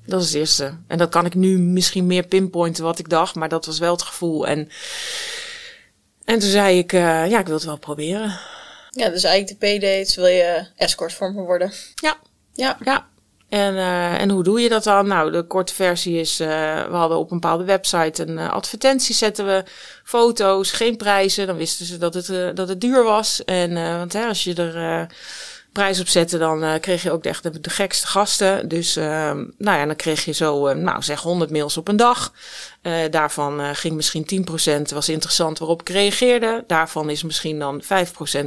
Dat 0.07 0.23
is 0.23 0.27
het 0.27 0.37
eerste. 0.37 0.77
En 0.87 0.99
dat 0.99 1.09
kan 1.09 1.27
ik 1.27 1.35
nu 1.35 1.59
misschien 1.59 2.07
meer 2.07 2.27
pinpointen 2.27 2.85
wat 2.85 2.99
ik 2.99 3.09
dacht, 3.09 3.35
maar 3.35 3.49
dat 3.49 3.67
was 3.67 3.79
wel 3.79 3.93
het 3.93 4.03
gevoel. 4.03 4.47
En, 4.47 4.69
en 6.25 6.39
toen 6.39 6.51
zei 6.51 6.79
ik, 6.79 6.93
uh, 6.93 7.31
ja, 7.31 7.39
ik 7.39 7.47
wil 7.47 7.55
het 7.55 7.65
wel 7.65 7.79
proberen. 7.79 8.39
Ja, 8.91 9.09
dus 9.09 9.25
eigenlijk 9.25 9.61
de 9.61 9.77
P-dates 9.77 10.17
wil 10.17 10.27
je 10.27 10.67
escort 10.77 11.13
voor 11.13 11.33
me 11.33 11.41
worden. 11.43 11.73
Ja. 11.95 12.17
Ja. 12.53 12.77
Ja. 12.85 13.09
En, 13.49 13.75
uh, 13.75 14.21
en 14.21 14.31
hoe 14.31 14.43
doe 14.43 14.61
je 14.61 14.69
dat 14.69 14.85
dan? 14.85 15.07
Nou, 15.07 15.31
de 15.31 15.43
korte 15.43 15.75
versie 15.75 16.19
is, 16.21 16.41
uh, 16.41 16.49
we 16.89 16.95
hadden 16.95 17.19
op 17.19 17.31
een 17.31 17.41
bepaalde 17.41 17.65
website 17.65 18.23
een 18.23 18.39
uh, 18.39 18.53
advertentie, 18.53 19.15
zetten 19.15 19.47
we 19.47 19.65
foto's, 20.05 20.71
geen 20.71 20.97
prijzen. 20.97 21.47
Dan 21.47 21.57
wisten 21.57 21.87
ze 21.87 21.99
dat 21.99 22.15
het, 22.15 22.57
dat 22.57 22.69
het 22.69 22.81
duur 22.81 23.03
was. 23.03 23.45
En 23.45 23.75
want 23.99 24.13
hè, 24.13 24.27
als 24.27 24.45
je 24.45 24.55
er 24.55 25.09
prijs 25.77 26.01
op 26.01 26.09
zette, 26.09 26.39
dan 26.39 26.65
uh, 26.65 26.75
kreeg 26.81 27.03
je 27.03 27.13
ook 27.13 27.25
echt 27.25 27.43
de, 27.43 27.61
de 27.61 27.71
gekste 27.71 28.07
gasten. 28.07 28.69
Dus 28.69 28.97
uh, 28.97 29.05
nou 29.59 29.79
ja, 29.79 29.87
dan 29.87 29.97
kreeg 29.97 30.25
je 30.25 30.33
zo, 30.33 30.69
uh, 30.69 30.75
nou 30.75 31.03
zeg 31.03 31.21
100 31.21 31.51
mails 31.51 31.77
op 31.77 31.89
een 31.89 31.97
dag. 31.97 32.33
daarvan 33.11 33.75
ging 33.75 33.95
misschien 33.95 34.47
10% 34.91 34.95
was 34.95 35.09
interessant 35.09 35.59
waarop 35.59 35.81
ik 35.81 35.89
reageerde. 35.89 36.65
Daarvan 36.67 37.11
is 37.11 37.23
misschien 37.23 37.59
dan 37.59 37.83
5% 37.83 37.87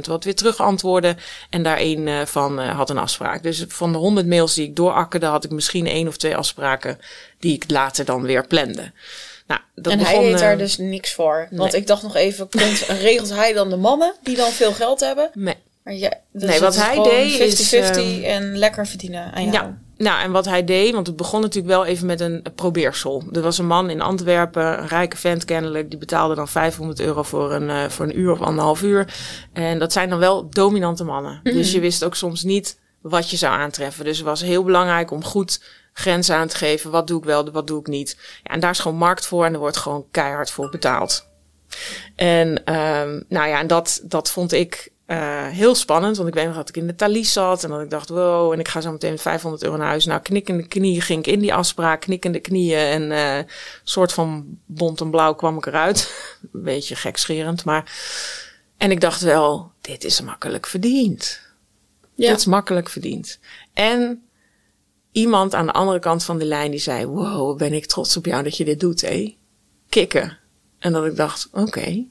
wat 0.00 0.24
weer 0.24 0.34
terug 0.34 0.60
antwoordde. 0.60 1.16
En 1.50 1.62
daar 1.62 1.76
één 1.76 2.26
van 2.26 2.58
had 2.58 2.90
een 2.90 2.98
afspraak. 2.98 3.42
Dus 3.42 3.64
van 3.68 3.92
de 3.92 3.98
100 3.98 4.26
mails 4.26 4.54
die 4.54 4.68
ik 4.68 4.76
doorakkerde, 4.76 5.26
had 5.26 5.44
ik 5.44 5.50
misschien 5.50 5.86
één 5.86 6.08
of 6.08 6.16
twee 6.16 6.36
afspraken 6.36 6.98
die 7.38 7.54
ik 7.54 7.64
later 7.70 8.04
dan 8.04 8.22
weer 8.22 8.46
plande. 8.46 8.92
Nou, 9.46 9.60
dat 9.74 9.92
en 9.92 9.98
begon, 9.98 10.14
hij 10.14 10.30
deed 10.30 10.38
daar 10.38 10.58
dus 10.58 10.78
niks 10.78 11.12
voor. 11.12 11.48
Want 11.50 11.74
ik 11.74 11.86
dacht 11.86 12.02
nog 12.02 12.16
even, 12.16 12.48
regelt 13.08 13.30
hij 13.30 13.52
dan 13.52 13.70
de 13.70 13.76
mannen 13.76 14.14
die 14.22 14.36
dan 14.36 14.50
veel 14.50 14.72
geld 14.72 15.00
hebben? 15.00 15.30
Nee. 15.34 15.56
Maar 15.84 15.94
ja, 15.94 16.12
dus 16.32 16.42
nee, 16.42 16.60
wat 16.60 16.76
hij 16.76 17.02
deed 17.02 17.36
50 17.36 17.60
is... 17.60 17.68
50 17.68 18.04
uh, 18.04 18.34
en 18.34 18.58
lekker 18.58 18.86
verdienen 18.86 19.32
aan 19.32 19.44
jou. 19.44 19.54
Ja, 19.54 19.78
nou, 19.96 20.22
en 20.22 20.30
wat 20.30 20.44
hij 20.44 20.64
deed, 20.64 20.92
want 20.92 21.06
het 21.06 21.16
begon 21.16 21.40
natuurlijk 21.40 21.74
wel 21.74 21.84
even 21.84 22.06
met 22.06 22.20
een 22.20 22.44
probeersel. 22.54 23.24
Er 23.32 23.40
was 23.40 23.58
een 23.58 23.66
man 23.66 23.90
in 23.90 24.00
Antwerpen, 24.00 24.78
een 24.78 24.88
rijke 24.88 25.16
vent 25.16 25.44
kennelijk, 25.44 25.90
die 25.90 25.98
betaalde 25.98 26.34
dan 26.34 26.48
500 26.48 27.00
euro 27.00 27.22
voor 27.22 27.52
een, 27.52 27.68
uh, 27.68 27.88
voor 27.88 28.04
een 28.04 28.18
uur 28.18 28.32
of 28.32 28.40
anderhalf 28.40 28.82
uur. 28.82 29.14
En 29.52 29.78
dat 29.78 29.92
zijn 29.92 30.08
dan 30.08 30.18
wel 30.18 30.50
dominante 30.50 31.04
mannen. 31.04 31.32
Mm 31.32 31.40
-hmm. 31.42 31.52
Dus 31.52 31.72
je 31.72 31.80
wist 31.80 32.04
ook 32.04 32.14
soms 32.14 32.42
niet 32.42 32.78
wat 33.00 33.30
je 33.30 33.36
zou 33.36 33.54
aantreffen. 33.54 34.04
Dus 34.04 34.16
het 34.16 34.26
was 34.26 34.40
heel 34.40 34.64
belangrijk 34.64 35.10
om 35.10 35.24
goed 35.24 35.62
grenzen 35.92 36.36
aan 36.36 36.48
te 36.48 36.56
geven. 36.56 36.90
Wat 36.90 37.06
doe 37.06 37.18
ik 37.18 37.24
wel, 37.24 37.50
wat 37.50 37.66
doe 37.66 37.80
ik 37.80 37.86
niet. 37.86 38.18
Ja, 38.42 38.52
en 38.54 38.60
daar 38.60 38.70
is 38.70 38.78
gewoon 38.78 38.98
markt 38.98 39.26
voor 39.26 39.44
en 39.44 39.52
er 39.52 39.58
wordt 39.58 39.76
gewoon 39.76 40.06
keihard 40.10 40.50
voor 40.50 40.70
betaald. 40.70 41.28
En 42.16 42.48
um, 42.48 43.24
nou 43.28 43.48
ja, 43.48 43.58
en 43.60 43.66
dat, 43.66 44.00
dat 44.04 44.30
vond 44.30 44.52
ik 44.52 44.92
uh, 45.10 45.46
heel 45.46 45.74
spannend, 45.74 46.16
want 46.16 46.28
ik 46.28 46.34
weet 46.34 46.46
nog 46.46 46.54
dat 46.54 46.68
ik 46.68 46.76
in 46.76 46.86
de 46.86 46.94
Thalys 46.94 47.32
zat 47.32 47.64
en 47.64 47.70
dat 47.70 47.80
ik 47.80 47.90
dacht, 47.90 48.08
wow, 48.08 48.52
en 48.52 48.58
ik 48.58 48.68
ga 48.68 48.80
zo 48.80 48.92
meteen 48.92 49.18
500 49.18 49.62
euro 49.62 49.76
naar 49.76 49.86
huis. 49.86 50.04
Nou, 50.04 50.20
knikkende 50.20 50.66
knieën 50.66 51.02
ging 51.02 51.26
ik 51.26 51.32
in 51.32 51.40
die 51.40 51.54
afspraak, 51.54 52.00
knikkende 52.00 52.40
knieën 52.40 52.78
en 52.78 53.10
uh, 53.10 53.52
soort 53.84 54.12
van 54.12 54.58
bont 54.66 55.00
en 55.00 55.10
blauw 55.10 55.34
kwam 55.34 55.56
ik 55.56 55.66
eruit. 55.66 56.14
Een 56.52 56.62
beetje 56.62 56.96
gekscherend, 56.96 57.64
maar. 57.64 57.92
En 58.76 58.90
ik 58.90 59.00
dacht 59.00 59.20
wel, 59.20 59.72
dit 59.80 60.04
is 60.04 60.20
makkelijk 60.20 60.66
verdiend. 60.66 61.40
Ja. 62.14 62.28
Dit 62.28 62.38
is 62.38 62.46
makkelijk 62.46 62.88
verdiend. 62.88 63.38
En 63.72 64.22
iemand 65.12 65.54
aan 65.54 65.66
de 65.66 65.72
andere 65.72 65.98
kant 65.98 66.24
van 66.24 66.38
de 66.38 66.44
lijn 66.44 66.70
die 66.70 66.80
zei, 66.80 67.06
wow, 67.06 67.58
ben 67.58 67.72
ik 67.72 67.86
trots 67.86 68.16
op 68.16 68.26
jou 68.26 68.42
dat 68.42 68.56
je 68.56 68.64
dit 68.64 68.80
doet, 68.80 69.00
hé. 69.00 69.36
Kikken. 69.88 70.38
En 70.78 70.92
dat 70.92 71.04
ik 71.04 71.16
dacht, 71.16 71.48
oké. 71.52 71.60
Okay 71.60 72.08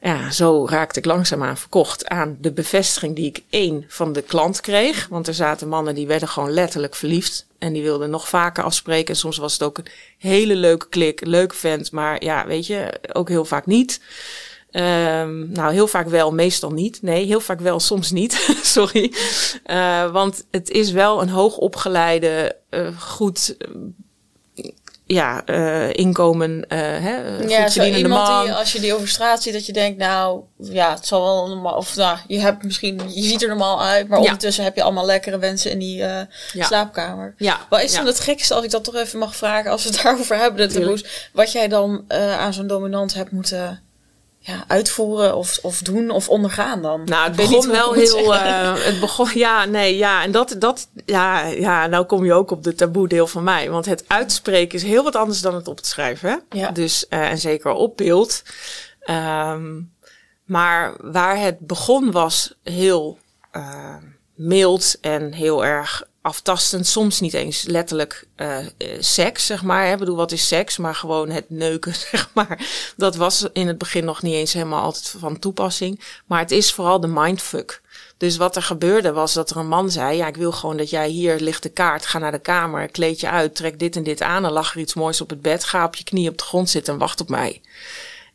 ja, 0.00 0.30
zo 0.30 0.66
raakte 0.66 0.98
ik 0.98 1.04
langzaamaan 1.04 1.56
verkocht 1.56 2.08
aan 2.08 2.36
de 2.40 2.52
bevestiging 2.52 3.16
die 3.16 3.26
ik 3.26 3.42
één 3.50 3.84
van 3.88 4.12
de 4.12 4.22
klant 4.22 4.60
kreeg. 4.60 5.08
Want 5.08 5.26
er 5.26 5.34
zaten 5.34 5.68
mannen 5.68 5.94
die 5.94 6.06
werden 6.06 6.28
gewoon 6.28 6.50
letterlijk 6.50 6.94
verliefd. 6.94 7.46
En 7.58 7.72
die 7.72 7.82
wilden 7.82 8.10
nog 8.10 8.28
vaker 8.28 8.64
afspreken. 8.64 9.14
En 9.14 9.20
soms 9.20 9.36
was 9.36 9.52
het 9.52 9.62
ook 9.62 9.78
een 9.78 9.86
hele 10.18 10.56
leuke 10.56 10.88
klik, 10.88 11.26
leuke 11.26 11.54
vent. 11.54 11.92
Maar 11.92 12.24
ja, 12.24 12.46
weet 12.46 12.66
je, 12.66 13.00
ook 13.12 13.28
heel 13.28 13.44
vaak 13.44 13.66
niet. 13.66 14.00
Um, 14.72 15.52
nou, 15.52 15.72
heel 15.72 15.86
vaak 15.86 16.08
wel, 16.08 16.32
meestal 16.32 16.70
niet. 16.70 17.02
Nee, 17.02 17.26
heel 17.26 17.40
vaak 17.40 17.60
wel, 17.60 17.80
soms 17.80 18.10
niet. 18.10 18.32
Sorry. 18.62 19.12
Uh, 19.66 20.10
want 20.10 20.46
het 20.50 20.70
is 20.70 20.90
wel 20.90 21.22
een 21.22 21.28
hoogopgeleide, 21.28 22.56
uh, 22.70 23.00
goed 23.00 23.56
ja, 25.08 25.42
uh, 25.46 25.92
inkomen, 25.92 26.64
uh, 26.68 26.78
hè, 26.78 27.38
ja, 27.46 27.68
zo 27.68 28.08
man. 28.08 28.44
Die, 28.44 28.52
als 28.52 28.72
je 28.72 28.80
die 28.80 28.94
over 28.94 29.08
straat 29.08 29.42
ziet, 29.42 29.52
dat 29.52 29.66
je 29.66 29.72
denkt, 29.72 29.98
nou, 29.98 30.42
ja, 30.58 30.94
het 30.94 31.06
zal 31.06 31.22
wel 31.22 31.48
normaal, 31.48 31.76
of 31.76 31.96
nou, 31.96 32.18
je 32.26 32.40
hebt 32.40 32.62
misschien, 32.62 33.00
je 33.06 33.22
ziet 33.22 33.42
er 33.42 33.48
normaal 33.48 33.82
uit, 33.82 34.08
maar 34.08 34.18
ja. 34.18 34.24
ondertussen 34.24 34.64
heb 34.64 34.76
je 34.76 34.82
allemaal 34.82 35.06
lekkere 35.06 35.38
wensen 35.38 35.70
in 35.70 35.78
die 35.78 36.00
uh, 36.00 36.20
ja. 36.52 36.64
slaapkamer. 36.64 37.34
Ja. 37.36 37.66
Wat 37.68 37.82
is 37.82 37.94
dan 37.94 38.06
het 38.06 38.20
gekste, 38.20 38.54
als 38.54 38.64
ik 38.64 38.70
dat 38.70 38.84
toch 38.84 38.94
even 38.94 39.18
mag 39.18 39.36
vragen, 39.36 39.70
als 39.70 39.84
we 39.84 39.90
het 39.90 40.02
daarover 40.02 40.36
hebben, 40.36 40.68
de 40.68 40.74
taboes, 40.74 41.28
wat 41.32 41.52
jij 41.52 41.68
dan 41.68 42.04
aan 42.38 42.54
zo'n 42.54 42.66
dominant 42.66 43.14
hebt 43.14 43.30
moeten 43.30 43.82
ja, 44.48 44.64
uitvoeren 44.66 45.36
of, 45.36 45.58
of 45.62 45.82
doen 45.82 46.10
of 46.10 46.28
ondergaan 46.28 46.82
dan? 46.82 47.04
Nou, 47.04 47.24
het 47.24 47.36
begon 47.36 47.70
wel 47.70 47.92
heel. 47.92 48.34
Uh, 48.34 48.74
het 48.76 49.00
begon, 49.00 49.30
ja, 49.34 49.64
nee, 49.64 49.96
ja. 49.96 50.22
En 50.22 50.30
dat, 50.30 50.56
dat, 50.58 50.88
ja, 51.04 51.44
ja, 51.44 51.86
nou 51.86 52.04
kom 52.04 52.24
je 52.24 52.32
ook 52.32 52.50
op 52.50 52.62
de 52.62 52.74
taboe 52.74 53.08
deel 53.08 53.26
van 53.26 53.44
mij. 53.44 53.70
Want 53.70 53.86
het 53.86 54.04
uitspreken 54.06 54.78
is 54.78 54.84
heel 54.84 55.04
wat 55.04 55.16
anders 55.16 55.40
dan 55.40 55.54
het 55.54 55.68
op 55.68 55.80
te 55.80 55.88
schrijven. 55.88 56.30
Hè? 56.30 56.58
Ja. 56.58 56.70
Dus, 56.70 57.06
uh, 57.10 57.30
en 57.30 57.38
zeker 57.38 57.72
op 57.72 57.96
beeld. 57.96 58.42
Um, 59.10 59.92
maar 60.44 60.94
waar 61.00 61.38
het 61.38 61.58
begon 61.58 62.10
was 62.10 62.54
heel 62.62 63.18
uh, 63.52 63.96
mild 64.34 64.98
en 65.00 65.32
heel 65.32 65.64
erg 65.64 66.08
aftastend, 66.28 66.86
soms 66.86 67.20
niet 67.20 67.34
eens 67.34 67.62
letterlijk 67.62 68.26
uh, 68.36 68.58
seks, 68.98 69.46
zeg 69.46 69.62
maar. 69.62 69.92
Ik 69.92 69.98
bedoel, 69.98 70.16
wat 70.16 70.32
is 70.32 70.48
seks? 70.48 70.76
Maar 70.76 70.94
gewoon 70.94 71.30
het 71.30 71.50
neuken, 71.50 71.94
zeg 72.10 72.30
maar. 72.34 72.66
Dat 72.96 73.16
was 73.16 73.46
in 73.52 73.66
het 73.66 73.78
begin 73.78 74.04
nog 74.04 74.22
niet 74.22 74.34
eens 74.34 74.52
helemaal 74.52 74.82
altijd 74.82 75.14
van 75.18 75.38
toepassing. 75.38 76.00
Maar 76.26 76.38
het 76.38 76.50
is 76.50 76.72
vooral 76.72 77.00
de 77.00 77.06
mindfuck. 77.06 77.80
Dus 78.16 78.36
wat 78.36 78.56
er 78.56 78.62
gebeurde 78.62 79.12
was 79.12 79.32
dat 79.32 79.50
er 79.50 79.56
een 79.56 79.68
man 79.68 79.90
zei: 79.90 80.16
Ja, 80.16 80.26
ik 80.26 80.36
wil 80.36 80.52
gewoon 80.52 80.76
dat 80.76 80.90
jij 80.90 81.08
hier 81.08 81.40
ligt 81.40 81.62
de 81.62 81.68
kaart. 81.68 82.06
Ga 82.06 82.18
naar 82.18 82.32
de 82.32 82.38
kamer, 82.38 82.88
kleed 82.88 83.20
je 83.20 83.30
uit, 83.30 83.54
trek 83.54 83.78
dit 83.78 83.96
en 83.96 84.02
dit 84.02 84.22
aan. 84.22 84.44
En 84.44 84.52
lag 84.52 84.74
er 84.74 84.80
iets 84.80 84.94
moois 84.94 85.20
op 85.20 85.30
het 85.30 85.42
bed. 85.42 85.64
Ga 85.64 85.84
op 85.84 85.94
je 85.94 86.04
knie 86.04 86.28
op 86.28 86.38
de 86.38 86.44
grond 86.44 86.70
zitten 86.70 86.92
en 86.92 86.98
wacht 86.98 87.20
op 87.20 87.28
mij. 87.28 87.60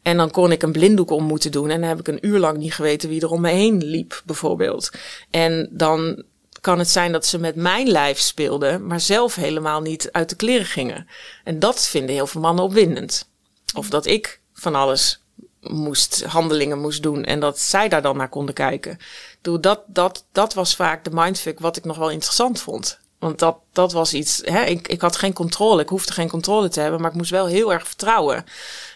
En 0.02 0.18
dan 0.18 0.32
kon 0.32 0.52
ik 0.52 0.64
een 0.64 0.72
blinddoek 0.72 1.12
om 1.12 1.24
moeten 1.24 1.52
doen. 1.52 1.70
En 1.70 1.80
dan 1.80 1.90
heb 1.90 2.00
ik 2.00 2.08
een 2.08 2.28
uur 2.28 2.40
lang 2.40 2.58
niet 2.58 2.74
geweten 2.74 3.10
wie 3.10 3.22
er 3.22 3.32
om 3.32 3.42
me 3.42 3.50
heen 3.50 3.84
liep, 3.84 4.22
bijvoorbeeld. 4.26 4.92
En 5.30 5.70
dan 5.72 6.24
kan 6.64 6.80
het 6.80 6.90
zijn 6.90 7.12
dat 7.12 7.26
ze 7.26 7.40
met 7.40 7.56
mijn 7.56 7.88
lijf 7.88 8.20
speelden, 8.20 8.88
maar 8.88 9.00
zelf 9.00 9.36
helemaal 9.36 9.82
niet 9.82 10.12
uit 10.12 10.30
de 10.30 10.36
kleren 10.36 10.66
gingen. 10.66 11.08
En 11.44 11.60
dat 11.60 11.88
vinden 11.88 12.16
heel 12.16 12.28
veel 12.28 12.42
mannen 12.42 12.64
opwindend. 12.64 13.30
Of 13.76 13.90
dat 13.90 14.06
ik 14.06 14.40
van 14.54 14.76
alles 14.76 15.22
moest, 15.62 16.24
handelingen 16.24 16.80
moest 16.80 17.04
doen 17.04 17.24
en 17.24 17.40
dat 17.40 17.60
zij 17.60 17.90
daar 17.90 18.02
dan 18.02 18.18
naar 18.18 18.30
konden 18.30 18.54
kijken. 18.54 18.98
Dat, 19.42 19.84
dat, 19.88 20.26
dat 20.32 20.54
was 20.54 20.76
vaak 20.76 21.04
de 21.04 21.10
mindfuck 21.14 21.60
wat 21.60 21.78
ik 21.78 21.84
nog 21.84 21.98
wel 21.98 22.10
interessant 22.10 22.62
vond. 22.62 23.00
Want 23.20 23.40
dat, 23.40 23.58
dat 23.72 23.92
was 23.92 24.14
iets, 24.14 24.42
hè, 24.44 24.64
ik, 24.64 24.88
ik 24.88 25.02
had 25.02 25.16
geen 25.16 25.34
controle, 25.34 25.82
ik 25.82 25.90
hoefde 25.90 26.14
geen 26.14 26.30
controle 26.30 26.70
te 26.70 26.80
hebben, 26.80 27.02
maar 27.02 27.10
ik 27.10 27.18
moest 27.18 27.32
wel 27.32 27.46
heel 27.46 27.74
erg 27.74 27.88
vertrouwen. 27.88 28.38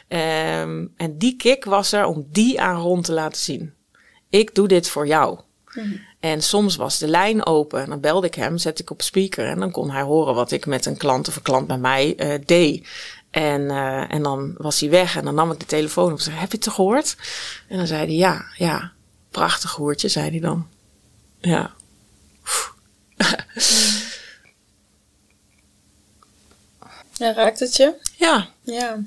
Um, 0.08 0.94
en 0.98 1.18
die 1.18 1.36
kick 1.36 1.66
was 1.66 1.92
er 1.92 2.06
om 2.06 2.28
die 2.32 2.62
aan 2.62 2.82
rond 2.82 3.06
te 3.06 3.14
laten 3.14 3.42
zien. 3.42 3.74
Ik 4.30 4.56
doe 4.56 4.68
dit 4.68 4.90
voor 4.90 5.08
jou. 5.08 5.40
Mhm. 5.74 5.96
En 6.20 6.42
soms 6.42 6.76
was 6.76 6.98
de 6.98 7.08
lijn 7.08 7.46
open. 7.46 7.82
En 7.82 7.90
dan 7.90 8.00
belde 8.00 8.28
ik 8.28 8.36
hem, 8.36 8.58
zet 8.58 8.80
ik 8.80 8.90
op 8.90 9.02
speaker. 9.02 9.48
En 9.48 9.60
dan 9.60 9.72
kon 9.72 9.92
hij 9.92 10.02
horen 10.02 10.36
wat 10.36 10.52
ik 10.52 10.66
met 10.66 10.86
een 10.86 10.98
klant 10.98 11.28
of 11.28 11.36
een 11.36 11.42
klant 11.42 11.68
bij 11.68 11.78
mij 11.78 12.14
uh, 12.18 12.46
deed. 12.46 12.88
En, 13.32 13.62
uh, 13.62 14.14
en 14.14 14.24
dan 14.24 14.56
was 14.58 14.80
hij 14.80 14.90
weg. 14.90 15.16
En 15.16 15.26
dan 15.26 15.36
nam 15.36 15.52
ik 15.52 15.60
de 15.60 15.66
telefoon 15.66 16.12
op 16.12 16.18
en 16.18 16.24
zei, 16.24 16.36
heb 16.36 16.52
je 16.52 16.58
het 16.58 16.68
gehoord? 16.68 17.16
En 17.68 17.78
dan 17.78 17.88
zei 17.88 18.06
hij, 18.06 18.16
ja, 18.16 18.46
ja. 18.56 18.92
Prachtig 19.30 19.72
hoertje, 19.72 20.08
zei 20.08 20.30
hij 20.30 20.40
dan. 20.40 20.68
Ja. 21.40 21.72
Ja, 27.18 27.34
raakt 27.34 27.60
het 27.60 27.76
je? 27.76 27.94
Ja. 28.16 28.50
Ja. 28.62 29.00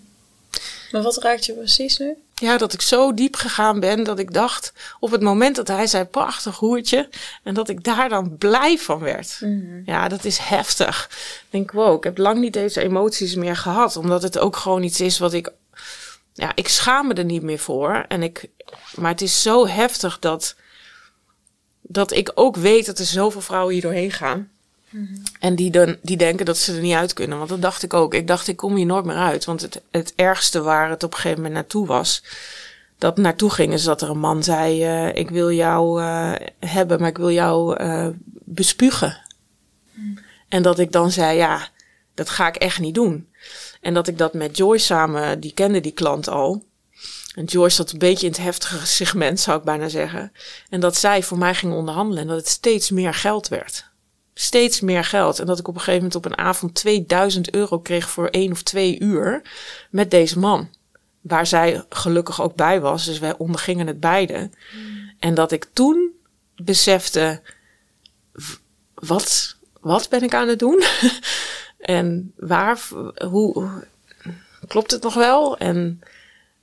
Maar 0.91 1.03
wat 1.03 1.17
raakt 1.17 1.47
je 1.47 1.53
precies 1.53 1.99
nu? 1.99 2.17
Ja, 2.41 2.57
dat 2.57 2.73
ik 2.73 2.81
zo 2.81 3.15
diep 3.15 3.37
gegaan 3.37 3.81
ben 3.81 4.05
dat 4.05 4.19
ik 4.19 4.33
dacht 4.33 4.73
op 5.01 5.11
het 5.11 5.21
moment 5.21 5.57
dat 5.57 5.69
hij 5.69 5.87
zei 5.87 6.05
prachtig 6.05 6.57
hoertje 6.57 7.09
en 7.43 7.55
dat 7.55 7.69
ik 7.69 7.85
daar 7.85 8.09
dan 8.09 8.37
blij 8.39 8.79
van 8.79 8.99
werd. 8.99 9.39
Mhm. 9.41 9.83
Ja, 9.85 10.09
dat 10.09 10.25
is 10.25 10.39
heftig. 10.39 11.09
Ik 11.41 11.47
denk, 11.51 11.73
wow, 11.73 11.97
ik 11.97 12.05
heb 12.05 12.19
lang 12.19 12.41
niet 12.41 12.53
deze 12.53 12.81
emoties 12.81 13.35
meer 13.35 13.57
gehad, 13.57 13.97
omdat 13.97 14.23
het 14.23 14.39
ook 14.39 14.57
gewoon 14.57 14.83
iets 14.83 15.01
is 15.01 15.19
wat 15.19 15.33
ik, 15.33 15.53
ja, 16.33 16.53
ik 16.55 16.69
schaam 16.69 17.07
me 17.07 17.15
er 17.15 17.25
niet 17.25 17.43
meer 17.43 17.59
voor. 17.59 18.05
En 18.09 18.23
ik, 18.23 18.49
maar 18.95 19.11
het 19.11 19.23
is 19.23 19.43
zo 19.43 19.67
heftig 19.67 20.19
dat, 20.19 20.57
dat 21.81 22.13
ik 22.13 22.33
ook 22.35 22.57
weet 22.57 22.87
dat 22.87 22.99
er 22.99 23.05
zoveel 23.05 23.41
vrouwen 23.41 23.73
hier 23.73 23.83
doorheen 23.83 24.13
gaan. 24.13 24.51
En 25.41 25.55
die, 25.55 25.71
dan, 25.71 25.97
die 26.03 26.17
denken 26.17 26.47
dat 26.47 26.59
ze 26.59 26.75
er 26.75 26.81
niet 26.81 26.95
uit 26.95 27.13
kunnen. 27.13 27.39
Want 27.39 27.51
dat 27.51 27.63
dacht 27.63 27.83
ik 27.83 27.95
ook. 27.95 28.15
Ik 28.15 28.27
dacht, 28.27 28.49
ik 28.49 28.57
kom 28.57 28.75
hier 28.75 28.87
nooit 28.87 29.05
meer 29.05 29.17
uit. 29.17 29.45
Want 29.45 29.61
het, 29.61 29.83
het 29.91 30.13
ergste 30.17 30.63
waar 30.63 30.91
het 30.91 31.03
op 31.03 31.11
een 31.11 31.17
gegeven 31.17 31.37
moment 31.37 31.55
naartoe 31.55 31.87
was. 31.87 32.25
Dat 32.99 33.17
naartoe 33.17 33.51
ging 33.51 33.73
is 33.73 33.85
dat 33.85 34.03
er 34.03 34.11
een 34.11 34.19
man 34.19 34.43
zei: 34.43 34.85
uh, 34.85 35.15
Ik 35.15 35.31
wil 35.31 35.51
jou 35.53 36.03
uh, 36.03 36.33
hebben, 36.59 37.01
maar 37.01 37.09
ik 37.09 37.17
wil 37.17 37.31
jou 37.31 37.83
uh, 37.83 38.09
bespugen. 38.45 39.19
En 40.49 40.63
dat 40.63 40.79
ik 40.79 40.93
dan 40.93 41.11
zei: 41.11 41.37
Ja, 41.37 41.69
dat 42.15 42.31
ga 42.31 42.49
ik 42.49 42.57
echt 42.57 42.79
niet 42.79 42.95
doen. 42.95 43.29
En 43.81 43.95
dat 43.95 44.09
ik 44.09 44.19
dat 44.19 44.35
met 44.35 44.57
Joyce 44.57 44.85
samen, 44.85 45.41
die 45.41 45.53
kende 45.53 45.81
die 45.81 45.93
klant 45.93 46.29
al. 46.29 46.65
En 47.35 47.45
Joyce 47.45 47.77
zat 47.77 47.93
een 47.93 47.99
beetje 47.99 48.27
in 48.27 48.33
het 48.33 48.41
heftige 48.41 48.87
segment, 49.01 49.41
zou 49.41 49.59
ik 49.59 49.65
bijna 49.65 49.89
zeggen. 49.89 50.33
En 50.69 50.81
dat 50.81 50.97
zij 50.97 51.23
voor 51.23 51.39
mij 51.39 51.55
ging 51.55 51.73
onderhandelen 51.73 52.23
en 52.23 52.29
dat 52.29 52.37
het 52.37 52.49
steeds 52.49 52.91
meer 52.91 53.15
geld 53.15 53.49
werd 53.49 53.90
steeds 54.41 54.81
meer 54.81 55.05
geld. 55.05 55.39
En 55.39 55.47
dat 55.47 55.59
ik 55.59 55.69
op 55.69 55.75
een 55.75 55.81
gegeven 55.81 56.03
moment 56.03 56.17
op 56.17 56.25
een 56.25 56.39
avond 56.39 56.75
2000 56.75 57.55
euro 57.55 57.79
kreeg 57.79 58.11
voor 58.11 58.29
één 58.29 58.53
of 58.53 58.63
twee 58.63 59.01
uur 59.01 59.43
met 59.91 60.11
deze 60.11 60.39
man. 60.39 60.69
Waar 61.21 61.47
zij 61.47 61.85
gelukkig 61.89 62.43
ook 62.43 62.55
bij 62.55 62.81
was. 62.81 63.05
Dus 63.05 63.19
wij 63.19 63.37
ondergingen 63.37 63.87
het 63.87 64.01
beide. 64.01 64.51
En 65.19 65.35
dat 65.35 65.53
ik 65.53 65.67
toen 65.73 66.11
besefte: 66.57 67.43
wat, 68.95 69.57
wat 69.81 70.09
ben 70.09 70.23
ik 70.23 70.35
aan 70.35 70.49
het 70.49 70.59
doen? 70.59 70.83
en 71.79 72.33
waar, 72.37 72.81
hoe, 73.29 73.85
klopt 74.67 74.91
het 74.91 75.03
nog 75.03 75.15
wel? 75.15 75.59
En, 75.59 76.01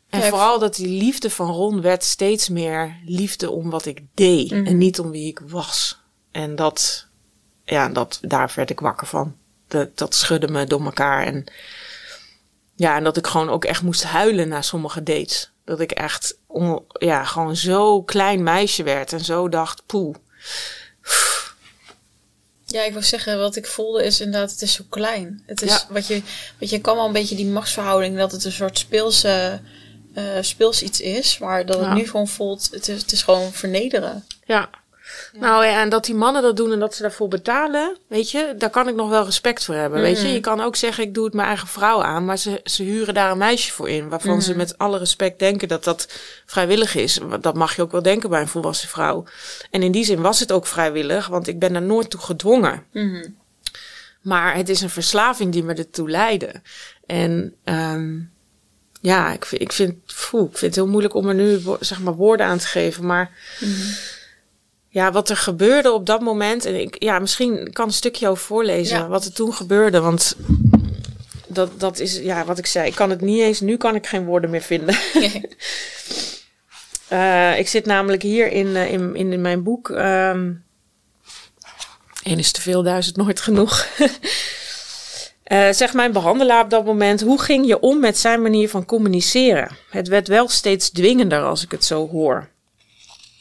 en 0.10 0.24
vooral 0.24 0.60
dat 0.60 0.76
die 0.76 1.04
liefde 1.04 1.30
van 1.30 1.52
Ron 1.52 1.82
werd 1.82 2.04
steeds 2.04 2.50
meer 2.50 2.96
liefde 3.06 3.50
om 3.50 3.70
wat 3.70 3.86
ik 3.86 4.02
deed 4.14 4.52
en 4.52 4.62
mhm. 4.62 4.78
niet 4.78 5.00
om 5.00 5.12
wie 5.12 5.28
ik 5.28 5.42
was. 5.48 6.00
En 6.32 6.56
dat, 6.56 7.07
ja, 7.70 7.90
dat, 7.90 8.20
daar 8.22 8.52
werd 8.56 8.70
ik 8.70 8.80
wakker 8.80 9.08
van. 9.08 9.36
Dat, 9.68 9.98
dat 9.98 10.16
schudde 10.16 10.48
me 10.48 10.66
door 10.66 10.84
elkaar. 10.84 11.26
En 11.26 11.46
ja, 12.76 12.96
en 12.96 13.04
dat 13.04 13.18
ik 13.18 13.28
gewoon 13.28 13.50
ook 13.50 13.66
echt 13.66 13.82
moest 13.82 14.04
huilen 14.04 14.48
na 14.48 14.62
sommige 14.62 15.04
dates. 15.04 15.52
Dat 15.66 15.80
ik 15.80 15.92
echt 15.92 16.38
ja, 17.00 17.24
gewoon 17.24 17.56
zo 17.56 18.04
klein 18.04 18.44
meisje 18.44 18.84
werd 18.84 19.14
en 19.14 19.24
zo 19.24 19.50
dacht, 19.50 19.86
poeh. 19.86 20.16
Ja, 22.66 22.84
ik 22.84 22.94
wil 22.94 23.04
zeggen, 23.04 23.40
wat 23.40 23.56
ik 23.56 23.68
voelde 23.68 24.04
is 24.04 24.20
inderdaad, 24.20 24.52
het 24.52 24.62
is 24.62 24.74
zo 24.74 24.84
klein. 24.90 25.44
Het 25.46 25.62
is 25.62 25.86
wat 25.90 26.08
je, 26.08 26.22
wat 26.60 26.70
je 26.70 26.82
kan 26.82 26.96
wel 26.96 27.06
een 27.06 27.12
beetje 27.12 27.36
die 27.36 27.46
machtsverhouding, 27.46 28.18
dat 28.18 28.32
het 28.32 28.44
een 28.44 28.52
soort 28.52 28.78
speelse, 28.78 29.62
uh, 30.16 30.24
speels 30.42 30.84
iets 30.84 31.02
is, 31.02 31.38
maar 31.38 31.66
dat 31.66 31.80
het 31.80 31.94
nu 31.94 32.08
gewoon 32.08 32.28
voelt, 32.28 32.70
het 32.72 32.88
is, 32.88 33.02
het 33.02 33.12
is 33.12 33.24
gewoon 33.24 33.52
vernederen. 33.52 34.26
Ja, 34.46 34.70
nou 35.40 35.66
ja, 35.66 35.82
en 35.82 35.90
dat 35.90 36.06
die 36.06 36.16
mannen 36.16 36.42
dat 36.42 36.56
doen 36.56 36.72
en 36.72 36.80
dat 36.80 36.96
ze 36.96 37.02
daarvoor 37.02 37.28
betalen, 37.28 37.98
weet 38.08 38.32
je, 38.32 38.54
daar 38.58 38.70
kan 38.70 38.88
ik 38.88 38.96
nog 38.96 39.10
wel 39.10 39.26
respect 39.26 39.64
voor 39.64 39.76
hebben. 39.76 40.02
Weet 40.02 40.18
je, 40.18 40.26
mhm. 40.26 40.34
je 40.34 40.40
kan 40.40 40.62
ook 40.62 40.76
zeggen, 40.76 41.04
ik 41.04 41.14
doe 41.14 41.26
het 41.26 41.34
mijn 41.34 41.48
eigen 41.48 41.68
vrouw 41.68 42.04
aan, 42.04 42.26
maar 42.26 42.38
ze, 42.38 42.60
ze 42.64 42.84
huren 42.84 43.14
daar 43.14 43.32
een 43.32 43.38
meisje 43.38 43.72
voor 43.72 43.90
in, 43.90 44.10
waarvan 44.10 44.42
ze 44.42 44.50
mhm. 44.50 44.58
met 44.58 44.78
alle 44.78 44.98
respect 44.98 45.40
denken 45.40 45.68
dat 45.68 45.84
dat 45.84 46.08
vrijwillig 46.46 46.96
is. 46.96 47.20
Dat 47.42 47.56
mag 47.56 47.76
je 47.76 47.82
ook 47.82 47.92
wel 47.92 48.02
denken 48.02 48.30
bij 48.30 48.42
een 48.42 48.48
volwassen 48.48 48.90
vrouw. 48.90 49.24
En 49.72 49.84
in 49.84 49.92
die 49.92 50.06
zin 50.06 50.22
was 50.22 50.40
het 50.40 50.52
ook 50.52 50.66
vrijwillig, 50.66 51.28
want 51.28 51.48
ik 51.48 51.60
ben 51.60 51.76
er 51.76 51.82
nooit 51.82 52.10
toe 52.10 52.22
gedwongen. 52.22 52.84
Mhm. 52.92 53.28
Maar 54.22 54.56
het 54.56 54.70
is 54.70 54.82
een 54.82 54.90
verslaving 54.90 55.52
die 55.52 55.64
me 55.64 55.74
ertoe 55.74 56.10
leidde. 56.10 56.62
En 57.06 57.56
um, 57.64 58.32
ja, 59.02 59.34
ik, 59.34 59.46
ik, 59.52 59.72
vind, 59.72 59.94
ik 60.08 60.14
vind 60.28 60.60
het 60.62 60.76
heel 60.76 60.88
moeilijk 60.88 61.14
om 61.14 61.28
er 61.28 61.36
nu 61.36 61.62
zeg 61.80 62.00
maar 62.00 62.16
woorden 62.16 62.46
aan 62.46 62.58
te 62.58 62.68
geven, 62.68 63.06
maar 63.06 63.32
ja, 64.98 65.12
wat 65.12 65.30
er 65.30 65.38
gebeurde 65.38 65.92
op 65.92 66.06
dat 66.06 66.22
moment. 66.22 66.66
En 66.66 66.82
ik, 66.82 67.04
ja, 67.04 67.20
misschien 67.20 67.72
kan 67.72 67.88
een 67.88 67.94
stukje 67.94 68.28
over 68.28 68.44
voorlezen 68.44 69.10
wat 69.10 69.26
er 69.26 69.34
toen 69.34 69.54
gebeurde. 69.54 70.00
Want 70.00 70.36
dat, 71.48 71.80
dat 71.80 72.00
is, 72.00 72.18
ja, 72.18 72.46
wat 72.46 72.58
ik 72.58 72.66
zei. 72.66 72.88
Ik 72.88 72.96
kan 72.96 73.10
het 73.10 73.22
niet 73.22 73.42
eens, 73.42 73.60
nu 73.60 73.78
kan 73.78 73.96
ik 73.96 74.08
geen 74.08 74.26
woorden 74.26 74.50
meer 74.50 74.62
vinden. 74.62 74.96
uh, 77.12 77.58
ik 77.62 77.68
zit 77.68 77.86
namelijk 77.86 78.22
hier 78.22 78.52
in, 78.52 78.68
uh, 78.68 78.92
in, 78.92 79.16
in, 79.16 79.42
mijn 79.42 79.64
boek. 79.64 79.90
Um, 79.90 80.66
Eén 82.24 82.40
is 82.40 82.52
te 82.52 82.62
veel, 82.62 82.84
duizend 82.84 83.16
nooit 83.16 83.42
genoeg. 83.42 83.88
Uh, 85.48 85.72
zegt 85.82 85.94
mijn 85.94 86.12
behandelaar 86.12 86.64
op 86.64 86.70
dat 86.70 86.86
moment: 86.86 87.22
hoe 87.22 87.42
ging 87.42 87.68
je 87.68 87.80
om 87.80 88.00
met 88.00 88.18
zijn 88.18 88.42
manier 88.42 88.70
van 88.70 88.86
communiceren? 88.86 89.78
Het 89.90 90.08
werd 90.08 90.28
wel 90.28 90.48
steeds 90.48 90.90
dwingender 90.90 91.44
als 91.44 91.64
ik 91.64 91.72
het 91.72 91.86
zo 91.86 92.10
hoor. 92.10 92.50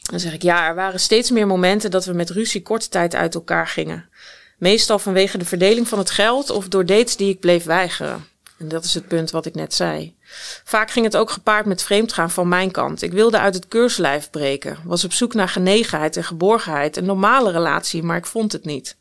Dan 0.09 0.19
zeg 0.19 0.33
ik 0.33 0.41
ja, 0.41 0.67
er 0.67 0.75
waren 0.75 0.99
steeds 0.99 1.31
meer 1.31 1.47
momenten 1.47 1.91
dat 1.91 2.05
we 2.05 2.13
met 2.13 2.29
ruzie 2.29 2.61
korte 2.61 2.89
tijd 2.89 3.15
uit 3.15 3.35
elkaar 3.35 3.67
gingen. 3.67 4.09
Meestal 4.57 4.99
vanwege 4.99 5.37
de 5.37 5.45
verdeling 5.45 5.87
van 5.87 5.97
het 5.97 6.11
geld 6.11 6.49
of 6.49 6.67
door 6.67 6.85
dates 6.85 7.15
die 7.15 7.29
ik 7.29 7.39
bleef 7.39 7.63
weigeren. 7.63 8.25
En 8.57 8.67
dat 8.67 8.83
is 8.83 8.93
het 8.93 9.07
punt 9.07 9.31
wat 9.31 9.45
ik 9.45 9.55
net 9.55 9.73
zei. 9.73 10.15
Vaak 10.63 10.91
ging 10.91 11.05
het 11.05 11.17
ook 11.17 11.29
gepaard 11.29 11.65
met 11.65 11.83
vreemdgaan 11.83 12.31
van 12.31 12.47
mijn 12.47 12.71
kant. 12.71 13.01
Ik 13.01 13.11
wilde 13.11 13.39
uit 13.39 13.53
het 13.53 13.67
keurslijf 13.67 14.29
breken, 14.29 14.77
was 14.83 15.03
op 15.03 15.13
zoek 15.13 15.33
naar 15.33 15.49
genegenheid 15.49 16.17
en 16.17 16.23
geborgenheid, 16.23 16.97
een 16.97 17.05
normale 17.05 17.51
relatie, 17.51 18.03
maar 18.03 18.17
ik 18.17 18.25
vond 18.25 18.51
het 18.51 18.65
niet. 18.65 18.97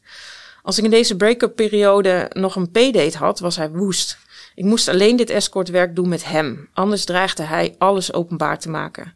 Als 0.62 0.78
ik 0.78 0.84
in 0.84 0.90
deze 0.90 1.16
break-up 1.16 1.56
periode 1.56 2.30
nog 2.32 2.56
een 2.56 2.70
p-date 2.70 3.18
had, 3.18 3.38
was 3.38 3.56
hij 3.56 3.70
woest. 3.70 4.18
Ik 4.54 4.64
moest 4.64 4.88
alleen 4.88 5.16
dit 5.16 5.30
escortwerk 5.30 5.96
doen 5.96 6.08
met 6.08 6.24
hem, 6.24 6.68
anders 6.72 7.04
dreigde 7.04 7.42
hij 7.42 7.74
alles 7.78 8.12
openbaar 8.12 8.58
te 8.58 8.68
maken. 8.68 9.14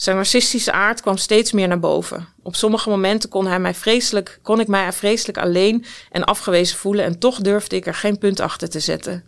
Zijn 0.00 0.16
narcistische 0.16 0.72
aard 0.72 1.00
kwam 1.00 1.16
steeds 1.16 1.52
meer 1.52 1.68
naar 1.68 1.80
boven. 1.80 2.28
Op 2.42 2.56
sommige 2.56 2.88
momenten 2.88 3.28
kon, 3.28 3.46
hij 3.46 3.60
mij 3.60 3.74
vreselijk, 3.74 4.38
kon 4.42 4.60
ik 4.60 4.68
mij 4.68 4.92
vreselijk 4.92 5.38
alleen 5.38 5.84
en 6.10 6.24
afgewezen 6.24 6.78
voelen 6.78 7.04
en 7.04 7.18
toch 7.18 7.40
durfde 7.40 7.76
ik 7.76 7.86
er 7.86 7.94
geen 7.94 8.18
punt 8.18 8.40
achter 8.40 8.70
te 8.70 8.80
zetten. 8.80 9.24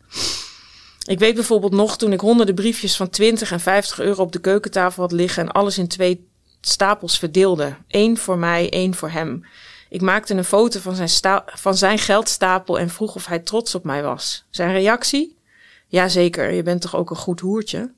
Ik 1.06 1.18
weet 1.18 1.34
bijvoorbeeld 1.34 1.72
nog 1.72 1.96
toen 1.96 2.12
ik 2.12 2.20
honderden 2.20 2.54
briefjes 2.54 2.96
van 2.96 3.10
20 3.10 3.52
en 3.52 3.60
50 3.60 4.00
euro 4.00 4.22
op 4.22 4.32
de 4.32 4.40
keukentafel 4.40 5.02
had 5.02 5.12
liggen 5.12 5.42
en 5.42 5.52
alles 5.52 5.78
in 5.78 5.88
twee 5.88 6.28
stapels 6.60 7.18
verdeelde. 7.18 7.76
Eén 7.88 8.18
voor 8.18 8.38
mij, 8.38 8.70
één 8.70 8.94
voor 8.94 9.10
hem. 9.10 9.44
Ik 9.88 10.00
maakte 10.00 10.34
een 10.34 10.44
foto 10.44 10.80
van 10.80 11.06
zijn, 11.08 11.42
van 11.46 11.76
zijn 11.76 11.98
geldstapel 11.98 12.78
en 12.78 12.90
vroeg 12.90 13.14
of 13.14 13.26
hij 13.26 13.38
trots 13.38 13.74
op 13.74 13.84
mij 13.84 14.02
was. 14.02 14.44
Zijn 14.50 14.72
reactie? 14.72 15.38
Jazeker, 15.86 16.52
je 16.52 16.62
bent 16.62 16.80
toch 16.80 16.96
ook 16.96 17.10
een 17.10 17.16
goed 17.16 17.40
hoertje? 17.40 17.92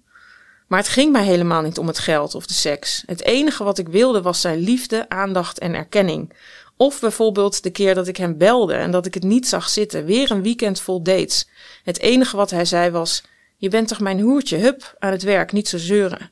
Maar 0.66 0.78
het 0.78 0.88
ging 0.88 1.12
mij 1.12 1.24
helemaal 1.24 1.62
niet 1.62 1.78
om 1.78 1.86
het 1.86 1.98
geld 1.98 2.34
of 2.34 2.46
de 2.46 2.54
seks. 2.54 3.02
Het 3.06 3.22
enige 3.22 3.64
wat 3.64 3.78
ik 3.78 3.88
wilde 3.88 4.22
was 4.22 4.40
zijn 4.40 4.58
liefde, 4.58 5.08
aandacht 5.08 5.58
en 5.58 5.74
erkenning. 5.74 6.32
Of 6.76 7.00
bijvoorbeeld 7.00 7.62
de 7.62 7.70
keer 7.70 7.94
dat 7.94 8.08
ik 8.08 8.16
hem 8.16 8.38
belde 8.38 8.74
en 8.74 8.90
dat 8.90 9.06
ik 9.06 9.14
het 9.14 9.22
niet 9.22 9.48
zag 9.48 9.68
zitten. 9.68 10.04
Weer 10.04 10.30
een 10.30 10.42
weekend 10.42 10.80
vol 10.80 11.02
dates. 11.02 11.48
Het 11.84 12.00
enige 12.00 12.36
wat 12.36 12.50
hij 12.50 12.64
zei 12.64 12.90
was: 12.90 13.22
Je 13.56 13.68
bent 13.68 13.88
toch 13.88 14.00
mijn 14.00 14.20
hoertje, 14.20 14.56
hup, 14.56 14.96
aan 14.98 15.12
het 15.12 15.22
werk, 15.22 15.52
niet 15.52 15.68
zo 15.68 15.78
zeuren. 15.78 16.30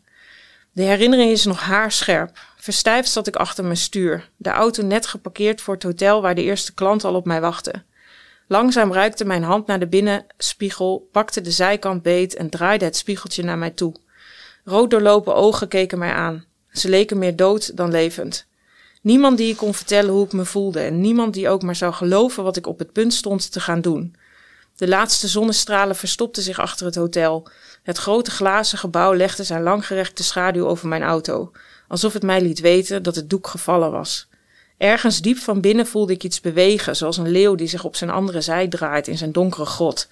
De 0.73 0.83
herinnering 0.83 1.31
is 1.31 1.45
nog 1.45 1.61
haarscherp. 1.61 2.39
Verstijfd 2.57 3.11
zat 3.11 3.27
ik 3.27 3.37
achter 3.37 3.65
mijn 3.65 3.77
stuur, 3.77 4.31
de 4.37 4.51
auto 4.51 4.83
net 4.83 5.07
geparkeerd 5.07 5.61
voor 5.61 5.75
het 5.75 5.83
hotel 5.83 6.23
waar 6.23 6.35
de 6.35 6.43
eerste 6.43 6.75
klant 6.75 7.05
al 7.05 7.15
op 7.15 7.25
mij 7.25 7.41
wachtte. 7.41 7.83
Langzaam 8.49 8.93
ruikte 8.93 9.25
mijn 9.25 9.43
hand 9.43 9.67
naar 9.67 9.79
de 9.79 9.87
binnenspiegel, 9.87 11.09
pakte 11.13 11.41
de 11.41 11.51
zijkant 11.51 12.03
beet 12.03 12.35
en 12.35 12.51
draaide 12.51 12.85
het 12.85 12.97
spiegeltje 12.97 13.43
naar 13.43 13.59
mij 13.59 13.71
toe. 13.71 13.95
Rood 14.65 14.91
doorlopen 14.91 15.35
ogen 15.35 15.69
keken 15.69 15.99
mij 15.99 16.13
aan. 16.13 16.45
Ze 16.71 16.89
leken 16.89 17.19
meer 17.19 17.37
dood 17.37 17.77
dan 17.77 17.91
levend. 17.91 18.47
Niemand 19.01 19.39
die 19.39 19.51
ik 19.51 19.57
kon 19.57 19.75
vertellen 19.75 20.13
hoe 20.13 20.25
ik 20.25 20.33
me 20.33 20.45
voelde 20.45 20.81
en 20.81 21.01
niemand 21.01 21.35
die 21.35 21.49
ook 21.49 21.63
maar 21.63 21.77
zou 21.77 21.93
geloven 21.93 22.45
wat 22.45 22.57
ik 22.57 22.67
op 22.67 22.79
het 22.79 22.93
punt 22.93 23.15
stond 23.15 23.53
te 23.53 23.61
gaan 23.61 23.81
doen. 23.81 24.17
De 24.77 24.89
laatste 24.89 25.29
zonnestralen 25.29 25.97
verstopten 25.97 26.43
zich 26.43 26.59
achter 26.59 26.87
het 26.87 26.95
hotel. 26.95 27.49
Het 27.83 27.99
grote 27.99 28.31
glazen 28.31 28.79
gebouw 28.79 29.15
legde 29.15 29.45
zijn 29.45 29.63
langgerekte 29.63 30.23
schaduw 30.23 30.67
over 30.67 30.89
mijn 30.89 31.03
auto, 31.03 31.53
alsof 31.89 32.13
het 32.13 32.23
mij 32.23 32.41
liet 32.41 32.61
weten 32.61 33.03
dat 33.03 33.17
het 33.17 33.31
doek 33.31 33.47
gevallen 33.47 33.91
was. 33.91 34.29
Ergens 34.79 35.21
diep 35.21 35.39
van 35.39 35.61
binnen 35.61 35.87
voelde 35.87 36.13
ik 36.13 36.25
iets 36.25 36.41
bewegen, 36.41 36.97
zoals 36.97 37.17
een 37.17 37.31
leeuw 37.31 37.55
die 37.55 37.69
zich 37.69 37.85
op 37.85 37.97
zijn 37.97 38.11
andere 38.11 38.41
zij 38.41 38.69
draait 38.69 39.09
in 39.09 39.19
zijn 39.19 39.33
donkere 39.33 39.67
grot. 39.67 40.09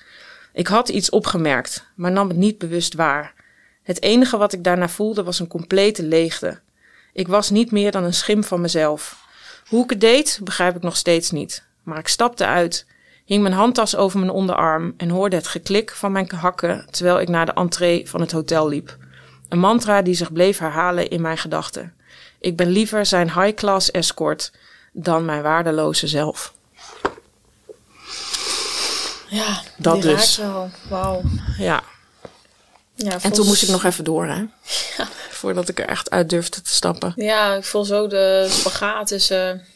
Ik 0.52 0.66
had 0.66 0.88
iets 0.88 1.10
opgemerkt, 1.10 1.86
maar 1.94 2.12
nam 2.12 2.28
het 2.28 2.36
niet 2.36 2.58
bewust 2.58 2.94
waar. 2.94 3.34
Het 3.90 4.02
enige 4.02 4.36
wat 4.36 4.52
ik 4.52 4.64
daarna 4.64 4.88
voelde 4.88 5.22
was 5.22 5.38
een 5.38 5.48
complete 5.48 6.02
leegte. 6.02 6.60
Ik 7.12 7.28
was 7.28 7.50
niet 7.50 7.70
meer 7.70 7.90
dan 7.90 8.04
een 8.04 8.14
schim 8.14 8.44
van 8.44 8.60
mezelf. 8.60 9.26
Hoe 9.68 9.84
ik 9.84 9.90
het 9.90 10.00
deed, 10.00 10.40
begrijp 10.42 10.76
ik 10.76 10.82
nog 10.82 10.96
steeds 10.96 11.30
niet. 11.30 11.64
Maar 11.82 11.98
ik 11.98 12.08
stapte 12.08 12.46
uit, 12.46 12.86
hing 13.24 13.42
mijn 13.42 13.54
handtas 13.54 13.96
over 13.96 14.18
mijn 14.18 14.30
onderarm 14.30 14.94
en 14.96 15.08
hoorde 15.08 15.36
het 15.36 15.46
geklik 15.46 15.90
van 15.90 16.12
mijn 16.12 16.30
hakken 16.34 16.86
terwijl 16.90 17.20
ik 17.20 17.28
naar 17.28 17.46
de 17.46 17.52
entree 17.52 18.08
van 18.08 18.20
het 18.20 18.32
hotel 18.32 18.68
liep. 18.68 18.96
Een 19.48 19.58
mantra 19.58 20.02
die 20.02 20.14
zich 20.14 20.32
bleef 20.32 20.58
herhalen 20.58 21.08
in 21.08 21.20
mijn 21.20 21.38
gedachten. 21.38 21.94
Ik 22.40 22.56
ben 22.56 22.68
liever 22.68 23.06
zijn 23.06 23.32
high-class 23.32 23.90
escort 23.90 24.52
dan 24.92 25.24
mijn 25.24 25.42
waardeloze 25.42 26.06
zelf. 26.06 26.52
Ja, 29.28 29.62
Dat 29.76 29.94
die 29.94 30.02
dus. 30.02 30.40
Wauw. 30.88 31.22
Ja, 31.58 31.82
Ja, 33.04 33.18
en 33.22 33.32
toen 33.32 33.46
moest 33.46 33.62
ik 33.62 33.68
nog 33.68 33.84
even 33.84 34.04
door, 34.04 34.26
hè? 34.26 34.44
Voordat 35.40 35.68
ik 35.68 35.78
er 35.78 35.86
echt 35.86 36.10
uit 36.10 36.30
durfde 36.30 36.62
te 36.62 36.74
stappen. 36.74 37.12
Ja, 37.16 37.54
ik 37.54 37.64
voel 37.64 37.84
zo 37.84 38.06
de 38.06 38.46
spagaat 38.50 39.06
tussen 39.06 39.66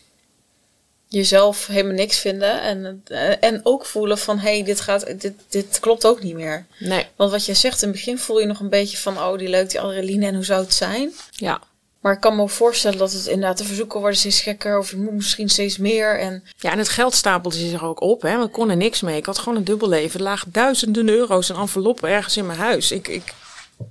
jezelf 1.09 1.67
helemaal 1.67 1.95
niks 1.95 2.19
vinden 2.19 2.61
en, 2.61 3.03
eh, 3.05 3.43
en 3.43 3.61
ook 3.63 3.87
voelen 3.87 4.19
van 4.19 4.39
hé, 4.39 4.55
hey, 4.55 4.65
dit, 4.65 4.81
gaat, 4.81 5.21
dit, 5.21 5.35
dit 5.49 5.81
klopt 5.81 6.07
ook 6.07 6.23
niet 6.23 6.35
meer. 6.35 6.67
Nee, 6.79 7.07
Want 7.17 7.31
wat 7.31 7.45
je 7.45 7.55
zegt, 7.55 7.83
in 7.83 7.89
het 7.89 7.97
begin 7.97 8.19
voel 8.19 8.41
je 8.41 8.47
nog 8.47 8.61
een 8.61 8.69
beetje 8.69 8.97
van 8.97 9.19
oh, 9.19 9.39
die 9.39 9.49
leuk, 9.49 9.71
die 9.71 9.81
adrenaline 9.81 10.27
en 10.27 10.35
hoe 10.35 10.45
zou 10.45 10.63
het 10.63 10.75
zijn? 10.75 11.13
ja. 11.31 11.61
Maar 12.05 12.13
ik 12.13 12.21
kan 12.21 12.37
me 12.37 12.49
voorstellen 12.49 12.99
dat 12.99 13.13
het 13.13 13.27
inderdaad 13.27 13.59
de 13.59 13.65
verzoeken 13.65 14.01
worden 14.01 14.19
steeds 14.19 14.41
gekker 14.41 14.79
of 14.79 14.91
je 14.91 14.97
moet 14.97 15.13
misschien 15.13 15.49
steeds 15.49 15.79
meer. 15.79 16.19
En 16.19 16.45
Ja, 16.57 16.71
en 16.71 16.79
het 16.79 16.89
geld 16.89 17.15
stapelde 17.15 17.57
zich 17.57 17.85
ook 17.85 18.01
op, 18.01 18.23
hè? 18.23 18.43
Ik 18.43 18.53
kon 18.53 18.71
er 18.71 18.77
niks 18.77 19.01
mee. 19.01 19.17
Ik 19.17 19.27
had 19.27 19.39
gewoon 19.39 19.59
een 19.59 19.65
dubbel 19.65 19.89
leven. 19.89 20.19
Er 20.19 20.25
lagen 20.25 20.53
duizenden 20.53 21.09
euro's 21.09 21.51
en 21.51 21.57
enveloppen 21.57 22.09
ergens 22.09 22.37
in 22.37 22.47
mijn 22.47 22.59
huis. 22.59 22.91
Ik, 22.93 23.09
ik, 23.09 23.35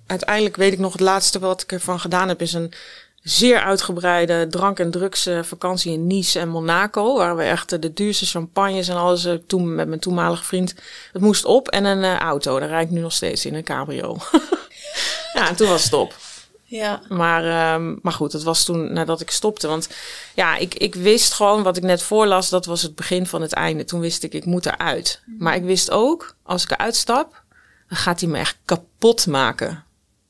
uiteindelijk 0.08 0.56
weet 0.56 0.74
ik 0.74 0.80
nog 0.80 0.92
het 0.92 1.02
laatste 1.02 1.40
wat 1.40 1.62
ik 1.62 1.72
ervan 1.72 2.00
gedaan 2.00 2.28
heb, 2.28 2.42
is 2.42 2.54
een 2.54 2.74
zeer 3.22 3.60
uitgebreide 3.60 4.48
drank- 4.48 4.80
en 4.80 4.92
drugsvakantie 4.92 5.94
in 5.94 6.08
Nice 6.08 6.40
en 6.40 6.50
Monaco. 6.50 7.18
Waar 7.18 7.36
we 7.36 7.44
echt 7.44 7.72
eh, 7.72 7.80
de 7.80 7.94
duurste 7.94 8.26
champagnes 8.26 8.88
en 8.88 8.98
alles 8.98 9.26
eh, 9.26 9.34
toen 9.48 9.76
met 9.76 9.88
mijn 9.88 10.00
toenmalige 10.00 10.44
vriend. 10.44 10.76
Het 11.14 11.22
moest 11.22 11.46
op. 11.46 11.68
En 11.70 11.86
een 11.86 12.04
eh, 12.04 12.18
auto. 12.18 12.60
Daar 12.60 12.70
rijd 12.70 12.86
ik 12.86 12.92
nu 12.92 13.00
nog 13.00 13.14
steeds 13.14 13.46
in, 13.46 13.56
een 13.56 13.64
cabrio. 13.64 14.18
ja, 15.34 15.50
en 15.50 15.56
toen 15.56 15.68
was 15.68 15.84
het 15.84 15.94
op. 15.94 16.16
ja, 16.76 17.02
Maar, 17.10 17.46
ehm, 17.46 17.96
maar 18.02 18.14
goed, 18.14 18.34
het 18.34 18.44
was 18.44 18.66
toen 18.66 18.94
nadat 18.94 19.22
ik 19.22 19.32
stopte. 19.32 19.68
Want 19.68 19.90
ja, 20.36 20.58
ik, 20.58 20.74
ik 20.74 20.96
wist 20.96 21.34
gewoon 21.34 21.64
wat 21.64 21.78
ik 21.78 21.84
net 21.84 22.04
voorlas, 22.04 22.50
dat 22.50 22.66
was 22.66 22.82
het 22.82 22.96
begin 22.96 23.28
van 23.28 23.42
het 23.42 23.54
einde. 23.54 23.86
Toen 23.86 24.00
wist 24.00 24.24
ik, 24.24 24.34
ik 24.34 24.46
moet 24.46 24.66
eruit. 24.66 25.22
Maar 25.38 25.56
ik 25.56 25.64
wist 25.64 25.92
ook, 25.92 26.36
als 26.44 26.64
ik 26.64 26.72
eruit 26.72 26.96
stap, 26.96 27.44
dan 27.90 27.98
gaat 27.98 28.20
hij 28.20 28.30
me 28.30 28.38
echt 28.38 28.58
kapot 28.66 29.28
maken. 29.28 29.68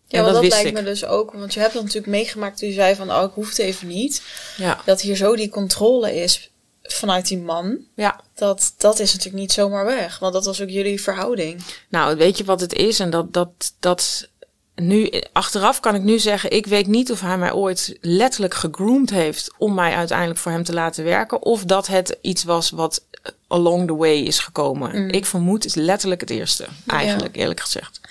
ja 0.08 0.18
en 0.18 0.24
want 0.24 0.34
dat 0.34 0.44
dat 0.44 0.52
lijkt 0.52 0.68
ik. 0.68 0.74
me 0.74 0.84
dus 0.84 1.06
ook. 1.06 1.32
Want 1.32 1.54
je 1.54 1.60
hebt 1.60 1.74
dat 1.74 1.82
natuurlijk 1.84 2.12
meegemaakt 2.12 2.58
toen 2.58 2.68
je 2.70 2.74
zei 2.74 2.96
van 2.96 3.12
oh, 3.12 3.24
ik 3.24 3.32
hoef 3.34 3.50
het 3.50 3.58
even 3.58 3.88
niet. 3.88 4.22
Ja, 4.58 4.82
Dat 4.86 5.02
hier 5.02 5.16
zo 5.16 5.36
die 5.36 5.50
controle 5.50 6.16
is 6.16 6.52
vanuit 6.84 7.28
die 7.28 7.40
man. 7.40 7.80
ja. 7.96 8.22
Dat, 8.36 8.74
dat 8.78 9.00
is 9.00 9.12
natuurlijk 9.12 9.42
niet 9.42 9.52
zomaar 9.52 9.86
weg. 9.86 10.20
Want 10.20 10.34
dat 10.34 10.46
was 10.46 10.62
ook 10.62 10.70
jullie 10.70 11.02
verhouding. 11.02 11.64
Nou, 11.90 12.18
weet 12.18 12.38
je 12.38 12.44
wat 12.44 12.60
het 12.60 12.74
is? 12.74 13.00
En 13.00 13.10
dat, 13.10 13.34
dat, 13.34 13.74
dat 13.80 14.30
nu, 14.76 15.12
achteraf 15.32 15.80
kan 15.80 15.96
ik 15.96 16.02
nu 16.02 16.20
zeggen, 16.20 16.52
ik 16.52 16.66
weet 16.66 16.88
niet 16.88 17.12
of 17.12 17.22
hij 17.22 17.38
mij 17.38 17.54
ooit 17.54 17.98
letterlijk 18.02 18.54
gegroomd 18.54 19.10
heeft 19.10 19.54
om 19.58 19.74
mij 19.74 19.94
uiteindelijk 19.94 20.40
voor 20.40 20.52
hem 20.52 20.64
te 20.64 20.74
laten 20.74 21.04
werken. 21.04 21.42
Of 21.42 21.64
dat 21.64 21.88
het 21.88 22.18
iets 22.22 22.44
was 22.44 22.70
wat 22.70 23.06
along 23.48 23.88
the 23.88 23.96
way 23.96 24.18
is 24.18 24.40
gekomen. 24.40 25.10
Ik 25.10 25.26
vermoed 25.26 25.66
is 25.66 25.76
letterlijk 25.76 26.22
het 26.22 26.30
eerste, 26.30 26.68
eigenlijk, 26.88 27.36
eerlijk 27.36 27.60
gezegd. 27.60 28.02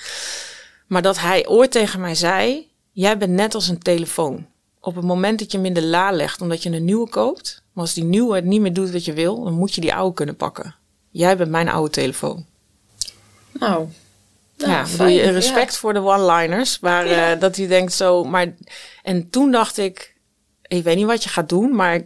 Maar 0.86 1.02
dat 1.02 1.18
hij 1.18 1.48
ooit 1.48 1.70
tegen 1.70 2.00
mij 2.00 2.14
zei, 2.14 2.68
jij 2.92 3.18
bent 3.18 3.32
net 3.32 3.54
als 3.54 3.68
een 3.68 3.82
telefoon. 3.82 4.46
Op 4.80 4.94
het 4.94 5.04
moment 5.04 5.38
dat 5.38 5.50
je 5.52 5.56
hem 5.56 5.66
in 5.66 5.74
de 5.74 5.82
la 5.82 6.12
legt 6.12 6.40
omdat 6.40 6.62
je 6.62 6.70
een 6.70 6.84
nieuwe 6.84 7.08
koopt, 7.08 7.62
maar 7.72 7.84
als 7.84 7.94
die 7.94 8.04
nieuwe 8.04 8.34
het 8.34 8.44
niet 8.44 8.60
meer 8.60 8.72
doet 8.72 8.90
wat 8.90 9.04
je 9.04 9.12
wil, 9.12 9.44
dan 9.44 9.52
moet 9.52 9.74
je 9.74 9.80
die 9.80 9.94
oude 9.94 10.14
kunnen 10.14 10.36
pakken. 10.36 10.74
Jij 11.10 11.36
bent 11.36 11.50
mijn 11.50 11.68
oude 11.68 11.90
telefoon. 11.90 12.46
Nou, 13.52 13.88
ja, 14.66 14.86
fijn, 14.86 15.12
je 15.12 15.30
respect 15.30 15.76
voor 15.76 15.92
de 15.92 16.00
one-liners. 16.00 16.78
Maar 16.78 17.06
eh, 17.06 17.40
dat 17.40 17.56
hij 17.56 17.66
denkt 17.66 17.92
zo. 17.92 18.24
Maar, 18.24 18.54
en 19.02 19.30
toen 19.30 19.50
dacht 19.50 19.78
ik, 19.78 20.14
ik 20.62 20.84
weet 20.84 20.96
niet 20.96 21.06
wat 21.06 21.22
je 21.22 21.28
gaat 21.28 21.48
doen, 21.48 21.74
maar 21.74 22.00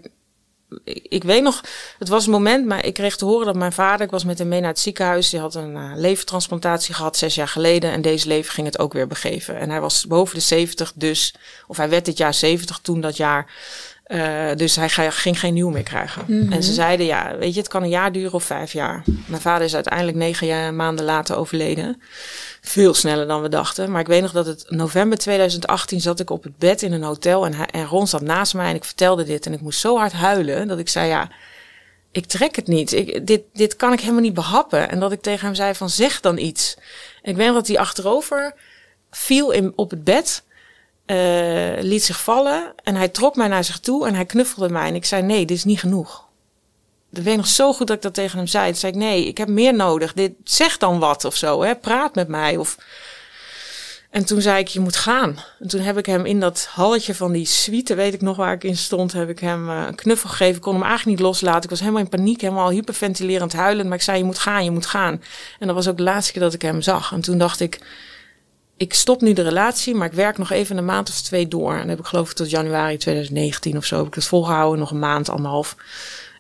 ik, 0.85 1.25
weet 1.25 1.43
nog, 1.43 1.61
het 1.99 2.09
was 2.09 2.27
een 2.27 2.33
moment, 2.33 2.67
maar 2.67 2.85
ik 2.85 2.95
kreeg 2.95 3.17
te 3.17 3.25
horen 3.25 3.47
dat 3.47 3.55
mijn 3.55 3.73
vader, 3.73 4.07
ik 4.07 4.11
was 4.11 4.25
met 4.25 4.39
hem 4.39 4.49
mee 4.49 4.61
naar 4.61 4.71
het 4.71 4.79
ziekenhuis, 4.79 5.31
die 5.31 5.41
had 5.41 5.55
een 5.55 5.77
eh, 5.77 5.91
levertransplantatie 5.95 6.95
gehad 6.95 7.17
zes 7.17 7.35
jaar 7.35 7.49
geleden 7.49 7.93
en 7.93 8.03
deze 8.03 8.29
leven 8.29 8.53
ging 8.53 8.67
het 8.67 8.79
ook 8.79 8.93
weer 8.93 9.07
begeven. 9.07 9.59
En 9.59 9.71
hij 9.71 9.81
was 9.81 10.07
boven 10.07 10.35
de 10.35 10.41
70 10.41 10.93
dus, 10.95 11.35
of 11.67 11.77
hij 11.77 11.89
werd 11.89 12.05
dit 12.05 12.19
jaar 12.19 12.35
70 12.35 12.79
toen 12.79 13.01
dat 13.01 13.17
jaar. 13.17 13.53
Eh, 14.07 14.49
dus 14.57 14.77
hij 14.77 14.89
ging 15.11 15.41
geen 15.41 15.55
nieuw 15.55 15.71
meer 15.71 15.83
krijgen. 15.83 16.51
En 16.51 16.63
ze 16.63 16.73
zeiden, 16.73 17.07
ja, 17.07 17.37
weet 17.39 17.55
je, 17.55 17.61
het 17.61 17.69
kan 17.69 17.83
een 17.83 17.89
jaar 17.89 18.13
duren 18.13 18.33
of 18.33 18.45
vijf 18.45 18.73
jaar. 18.73 19.03
Mijn 19.27 19.43
vader 19.43 19.65
is 19.65 19.75
uiteindelijk 19.75 20.17
negen 20.17 20.47
jaar, 20.47 20.75
maanden 20.75 21.05
later 21.05 21.37
overleden. 21.37 22.03
Veel 22.61 22.95
sneller 22.95 23.27
dan 23.27 23.43
we 23.43 23.49
dachten. 23.49 23.91
Maar 23.91 24.01
ik 24.01 24.07
weet 24.07 24.23
nog 24.23 24.33
dat 24.33 24.47
het 24.47 24.65
november 24.69 25.19
2018 25.19 26.01
zat 26.01 26.21
ik 26.21 26.31
op 26.31 26.43
het 26.43 26.59
bed 26.59 26.83
in 26.83 26.93
een 26.93 27.03
hotel. 27.03 27.47
En, 27.47 27.55
hij, 27.55 27.67
en 27.67 27.87
Ron 27.87 28.07
zat 28.07 28.21
naast 28.21 28.55
mij 28.55 28.69
en 28.69 28.75
ik 28.75 28.85
vertelde 28.85 29.25
dit. 29.25 29.47
En 29.47 29.53
ik 29.53 29.61
moest 29.61 29.81
zo 29.81 29.97
hard 29.97 30.13
huilen 30.13 30.69
dat 30.69 30.79
ik 30.79 30.89
zei, 30.89 31.09
ja, 31.09 31.31
ik 32.11 32.27
trek 32.27 32.57
het 32.57 32.67
niet. 32.67 32.93
Ik, 32.93 33.27
dit, 33.27 33.43
dit 33.53 33.77
kan 33.77 33.93
ik 33.93 34.01
helemaal 34.01 34.21
niet 34.21 34.35
behappen. 34.35 34.91
En 34.91 35.01
dat 35.01 35.13
ik 35.13 35.21
tegen 35.21 35.47
hem 35.47 35.55
zei 35.55 35.75
van, 35.75 35.91
zeg 35.91 36.21
dan 36.21 36.39
iets. 36.39 36.77
En 37.23 37.31
ik 37.31 37.37
weet 37.37 37.47
nog 37.47 37.57
dat 37.57 37.67
hij 37.67 37.79
achterover 37.79 38.55
viel 39.11 39.51
in, 39.51 39.73
op 39.77 39.91
het 39.91 40.05
bed. 40.05 40.45
Eh, 41.07 41.73
liet 41.81 42.05
zich 42.05 42.23
vallen 42.23 42.73
en 42.83 42.95
hij 42.95 43.09
trok 43.09 43.37
mij 43.37 43.49
naar 43.49 43.65
zich 43.65 43.79
toe 43.79 44.07
en 44.07 44.15
hij 44.15 44.25
knuffelde 44.25 44.69
mij. 44.69 44.89
En 44.89 44.95
ik 44.95 45.05
zei, 45.05 45.23
nee, 45.23 45.47
dit 45.47 45.57
is 45.57 45.65
niet 45.65 45.81
genoeg. 45.81 46.25
Dat 47.11 47.25
weet 47.25 47.37
nog 47.37 47.47
zo 47.47 47.73
goed 47.73 47.87
dat 47.87 47.97
ik 47.97 48.03
dat 48.03 48.15
tegen 48.15 48.39
hem 48.39 48.47
zei. 48.47 48.67
Toen 48.71 48.81
zei 48.81 48.93
ik, 48.93 48.99
nee, 48.99 49.27
ik 49.27 49.39
heb 49.39 49.49
meer 49.49 49.75
nodig. 49.75 50.13
Dit, 50.13 50.33
zeg 50.45 50.79
dan 50.79 50.99
wat 50.99 51.25
of 51.25 51.37
zo, 51.37 51.63
hè. 51.63 51.77
Praat 51.77 52.15
met 52.15 52.29
mij. 52.29 52.57
Of... 52.57 52.77
En 54.11 54.25
toen 54.25 54.41
zei 54.41 54.59
ik, 54.59 54.69
je 54.69 54.81
moet 54.81 54.97
gaan. 54.97 55.39
En 55.59 55.69
toen 55.69 55.81
heb 55.81 55.99
ik 55.99 56.07
hem 56.07 56.27
in 56.27 56.41
dat 56.41 56.69
halletje 56.71 57.15
van 57.15 57.33
die 57.33 57.47
suite, 57.47 57.95
weet 57.95 58.15
ik 58.15 58.21
nog 58.21 58.37
waar 58.37 58.53
ik 58.53 58.65
in 58.65 58.77
stond, 58.77 59.13
heb 59.13 59.29
ik 59.29 59.39
hem 59.39 59.71
eh, 59.71 59.85
een 59.87 59.95
knuffel 59.95 60.29
gegeven. 60.29 60.57
Ik 60.57 60.61
kon 60.61 60.75
hem 60.75 60.83
eigenlijk 60.83 61.19
niet 61.19 61.27
loslaten. 61.27 61.63
Ik 61.63 61.71
was 61.71 61.81
helemaal 61.81 62.01
in 62.01 62.09
paniek, 62.09 62.41
helemaal 62.41 62.71
hyperventilerend 62.71 63.53
huilen. 63.53 63.89
Maar 63.89 63.97
ik 63.97 64.03
zei, 64.03 64.19
je 64.19 64.25
moet 64.25 64.39
gaan, 64.39 64.65
je 64.65 64.71
moet 64.71 64.87
gaan. 64.87 65.23
En 65.59 65.67
dat 65.67 65.77
was 65.77 65.89
ook 65.89 65.97
de 65.97 66.03
laatste 66.03 66.33
keer 66.33 66.43
dat 66.43 66.55
ik 66.55 66.63
hem 66.63 66.83
zag. 66.83 67.13
En 67.13 67.21
toen 67.21 67.39
dacht 67.39 67.61
ik, 67.61 67.79
ik 68.77 68.95
stop 68.95 69.21
nu 69.21 69.33
de 69.33 69.43
relatie, 69.43 69.95
maar 69.95 70.07
ik 70.07 70.13
werk 70.13 70.39
nog 70.39 70.51
even 70.51 70.77
een 70.77 70.85
maand 70.85 71.09
of 71.09 71.21
twee 71.21 71.49
door. 71.49 71.73
En 71.73 71.79
dan 71.79 71.89
heb 71.89 71.99
ik 71.99 72.07
geloof 72.07 72.31
ik 72.31 72.37
tot 72.37 72.51
januari 72.51 72.97
2019 72.97 73.77
of 73.77 73.85
zo 73.85 73.97
heb 73.97 74.07
ik 74.07 74.15
het 74.15 74.27
volgehouden. 74.27 74.79
Nog 74.79 74.91
een 74.91 74.99
maand, 74.99 75.29
anderhalf. 75.29 75.77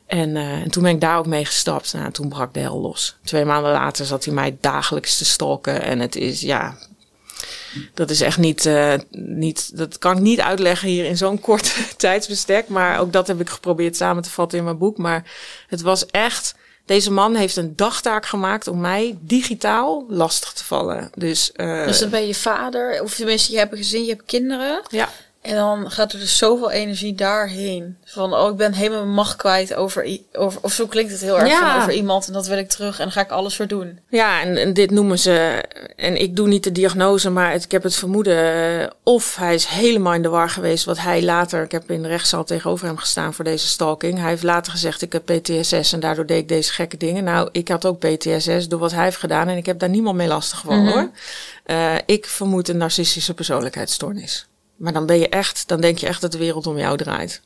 En, 0.07 0.37
eh, 0.37 0.53
en 0.53 0.71
toen 0.71 0.83
ben 0.83 0.93
ik 0.93 1.01
daar 1.01 1.19
ook 1.19 1.27
mee 1.27 1.45
gestapt. 1.45 1.93
Nou, 1.93 2.11
toen 2.11 2.29
brak 2.29 2.55
de 2.55 2.61
hel 2.61 2.81
los. 2.81 3.17
Twee 3.25 3.45
maanden 3.45 3.73
later 3.73 4.07
zat 4.07 4.25
hij 4.25 4.35
mij 4.35 4.57
dagelijks 4.61 5.19
te 5.19 5.25
stalken. 5.25 5.83
En 5.83 6.01
het 6.01 6.17
is, 6.17 6.41
ja... 6.41 6.77
Dat 7.95 8.11
is 8.11 8.21
echt 8.21 8.39
niet, 8.39 8.65
uh, 8.65 8.95
niet, 9.11 9.77
dat 9.77 9.99
kan 9.99 10.17
ik 10.17 10.23
niet 10.23 10.41
uitleggen 10.41 10.89
hier 10.89 11.05
in 11.05 11.17
zo'n 11.17 11.41
kort 11.41 11.75
tijdsbestek. 11.97 12.69
Maar 12.69 12.99
ook 12.99 13.13
dat 13.13 13.27
heb 13.27 13.41
ik 13.41 13.49
geprobeerd 13.49 13.97
samen 13.97 14.23
te 14.23 14.31
vatten 14.31 14.59
in 14.59 14.65
mijn 14.65 14.79
boek. 14.79 14.99
Maar 14.99 15.25
het 15.67 15.81
was 15.81 16.07
echt, 16.07 16.55
deze 16.87 17.11
man 17.11 17.35
heeft 17.35 17.57
een 17.57 17.77
dagtaak 17.77 18.27
gemaakt 18.27 18.69
om 18.69 18.81
mij 18.81 19.19
digitaal 19.21 20.07
lastig 20.09 20.53
te 20.53 20.65
vallen. 20.65 21.11
Dus, 21.15 21.51
uh, 21.57 21.87
dus 21.87 21.99
dan 21.99 22.11
ben 22.11 22.27
je 22.27 22.35
vader, 22.35 23.03
of 23.03 23.15
tenminste 23.15 23.53
je 23.53 23.59
hebt 23.59 23.73
een 23.73 23.79
gezin, 23.79 24.05
je 24.05 24.11
hebt 24.11 24.27
kinderen. 24.27 24.83
Ja. 24.89 25.09
En 25.47 25.55
dan 25.57 25.91
gaat 25.91 26.13
er 26.13 26.19
dus 26.19 26.39
zoveel 26.39 26.71
energie 26.71 27.15
daarheen. 27.15 27.97
Van, 28.05 28.35
oh, 28.35 28.51
ik 28.51 28.57
ben 28.57 28.73
helemaal 28.73 29.03
mijn 29.03 29.15
macht 29.15 29.37
kwijt 29.37 29.75
over, 29.75 30.19
over... 30.33 30.59
Of 30.63 30.73
zo 30.73 30.87
klinkt 30.87 31.13
het 31.13 31.21
heel 31.21 31.39
erg 31.41 31.49
Ja. 31.49 31.73
van 31.73 31.81
over 31.83 31.93
iemand 31.93 32.27
en 32.27 32.33
dat 32.33 32.47
wil 32.47 32.59
ik 32.59 32.69
terug. 32.69 32.99
En 32.99 33.03
dan 33.05 33.13
ga 33.13 33.21
ik 33.21 33.31
alles 33.31 33.57
voor 33.57 33.67
doen. 33.67 33.99
Ja, 34.09 34.41
en, 34.43 34.57
en 34.57 34.73
dit 34.75 34.91
noemen 34.91 35.19
ze, 35.19 35.63
en 35.97 36.21
ik 36.21 36.37
doe 36.37 36.49
niet 36.49 36.65
de 36.65 36.73
diagnose, 36.73 37.31
maar 37.31 37.53
het- 37.53 37.65
ik 37.65 37.71
heb 37.73 37.83
het 37.83 37.95
vermoeden, 37.95 38.81
eh, 38.81 38.87
of 39.03 39.37
hij 39.37 39.55
is 39.55 39.65
helemaal 39.67 40.15
in 40.15 40.23
de 40.23 40.29
war 40.29 40.51
geweest, 40.51 40.85
wat 40.85 40.99
hij 40.99 41.23
later, 41.23 41.63
ik 41.63 41.73
heb 41.73 41.91
in 41.91 42.03
de 42.03 42.09
rechtszaal 42.09 42.45
tegenover 42.45 42.87
hem 42.87 42.97
gestaan 42.99 43.35
voor 43.35 43.45
deze 43.45 43.67
stalking. 43.67 44.19
Hij 44.19 44.29
heeft 44.29 44.43
later 44.43 44.73
gezegd, 44.73 45.03
ik 45.03 45.13
heb 45.13 45.25
PTSS 45.25 45.93
en 45.93 46.01
daardoor 46.01 46.27
deed 46.27 46.39
ik 46.39 46.49
deze 46.49 46.73
gekke 46.73 46.97
dingen. 46.97 47.25
Nou, 47.25 47.49
ik 47.53 47.69
had 47.69 47.87
ook 47.87 47.99
PTSS 47.99 48.69
door 48.69 48.79
wat 48.81 48.93
hij 48.93 49.05
heeft 49.05 49.17
gedaan 49.17 49.49
en 49.49 49.57
ik 49.57 49.67
heb 49.67 49.79
daar 49.79 49.89
niemand 49.89 50.17
mee 50.17 50.29
lastig 50.29 50.59
gevallen 50.59 50.85
Mhm. 50.85 50.93
hoor. 50.93 51.11
Eh, 51.65 51.95
ik 52.07 52.27
vermoed 52.27 52.69
een 52.69 52.77
narcistische 52.77 53.35
persoonlijkheidsstoornis. 53.35 54.47
Maar 54.77 54.93
dan 54.93 55.07
ben 55.07 55.19
je 55.19 55.29
echt, 55.29 55.69
dan 55.69 55.81
denk 55.81 55.99
je 55.99 56.07
echt 56.07 56.21
dat 56.21 56.33
de 56.33 56.39
wereld 56.39 56.67
om 56.67 56.79
jou 56.79 56.97
draait. 56.97 57.41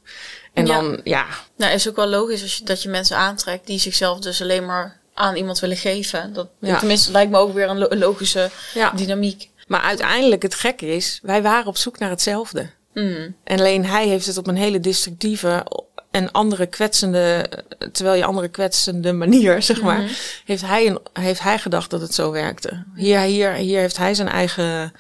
En 0.53 0.67
Ja. 0.67 0.81
dan, 0.81 1.01
ja, 1.05 1.27
Nou, 1.57 1.73
is 1.73 1.89
ook 1.89 1.97
wel 1.97 2.07
logisch 2.09 2.43
als 2.43 2.57
je, 2.57 2.65
dat 2.65 2.83
je 2.83 2.89
mensen 2.89 3.17
aantrekt 3.17 3.67
die 3.67 3.79
zichzelf 3.79 4.19
dus 4.19 4.43
alleen 4.43 4.67
maar 4.67 4.99
aan 5.15 5.37
iemand 5.37 5.59
willen 5.59 5.77
geven. 5.77 6.33
Dat, 6.33 6.49
Ja. 6.61 6.79
Tenminste, 6.79 7.11
lijkt 7.13 7.31
me 7.31 7.39
ook 7.39 7.55
weer 7.55 7.69
een, 7.69 7.79
lo- 7.79 7.87
een 7.89 7.99
logische 7.99 8.51
ja. 8.75 8.91
dynamiek. 8.91 9.49
Maar 9.67 9.81
uiteindelijk 9.81 10.43
het 10.43 10.55
gekke 10.55 10.87
is, 10.87 11.19
wij 11.23 11.43
waren 11.43 11.67
op 11.67 11.77
zoek 11.77 11.99
naar 11.99 12.11
hetzelfde. 12.11 12.71
Mm. 12.95 13.37
En 13.45 13.59
alleen 13.59 13.87
hij 13.87 14.07
heeft 14.09 14.27
het 14.27 14.37
op 14.39 14.47
een 14.47 14.57
hele 14.57 14.81
destructieve 14.81 15.67
en 16.11 16.31
andere 16.33 16.67
kwetsende, 16.67 17.51
terwijl 17.93 18.17
je 18.17 18.25
andere 18.25 18.49
kwetsende 18.49 19.13
manier, 19.13 19.63
zeg 19.71 19.83
maar, 19.83 19.99
Mhm. 20.01 20.13
heeft, 20.45 20.63
hij 20.63 20.87
een, 20.87 20.99
heeft 21.13 21.41
hij 21.41 21.59
gedacht 21.59 21.91
dat 21.91 22.01
het 22.01 22.15
zo 22.15 22.31
werkte. 22.31 22.85
Hier, 22.95 23.21
hier, 23.21 23.53
hier 23.53 23.79
heeft 23.81 23.97
hij 23.97 24.15
zijn 24.15 24.29
eigen 24.29 24.93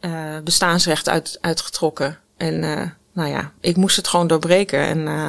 eh, 0.00 0.10
bestaansrecht 0.44 1.08
uit, 1.08 1.38
uitgetrokken. 1.40 2.18
En 2.36 2.64
eh, 2.64 2.82
nou 3.12 3.28
ja, 3.28 3.52
ik 3.60 3.76
moest 3.76 3.96
het 3.96 4.08
gewoon 4.08 4.26
doorbreken. 4.26 4.78
En 4.80 5.08
eh, 5.08 5.28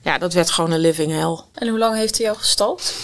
ja, 0.00 0.18
dat 0.18 0.32
werd 0.32 0.50
gewoon 0.50 0.70
een 0.70 0.78
living 0.80 1.12
hell. 1.12 1.38
En 1.54 1.68
hoe 1.68 1.78
lang 1.78 1.96
heeft 1.96 2.16
hij 2.16 2.26
jou 2.26 2.38
gestalkt? 2.38 2.94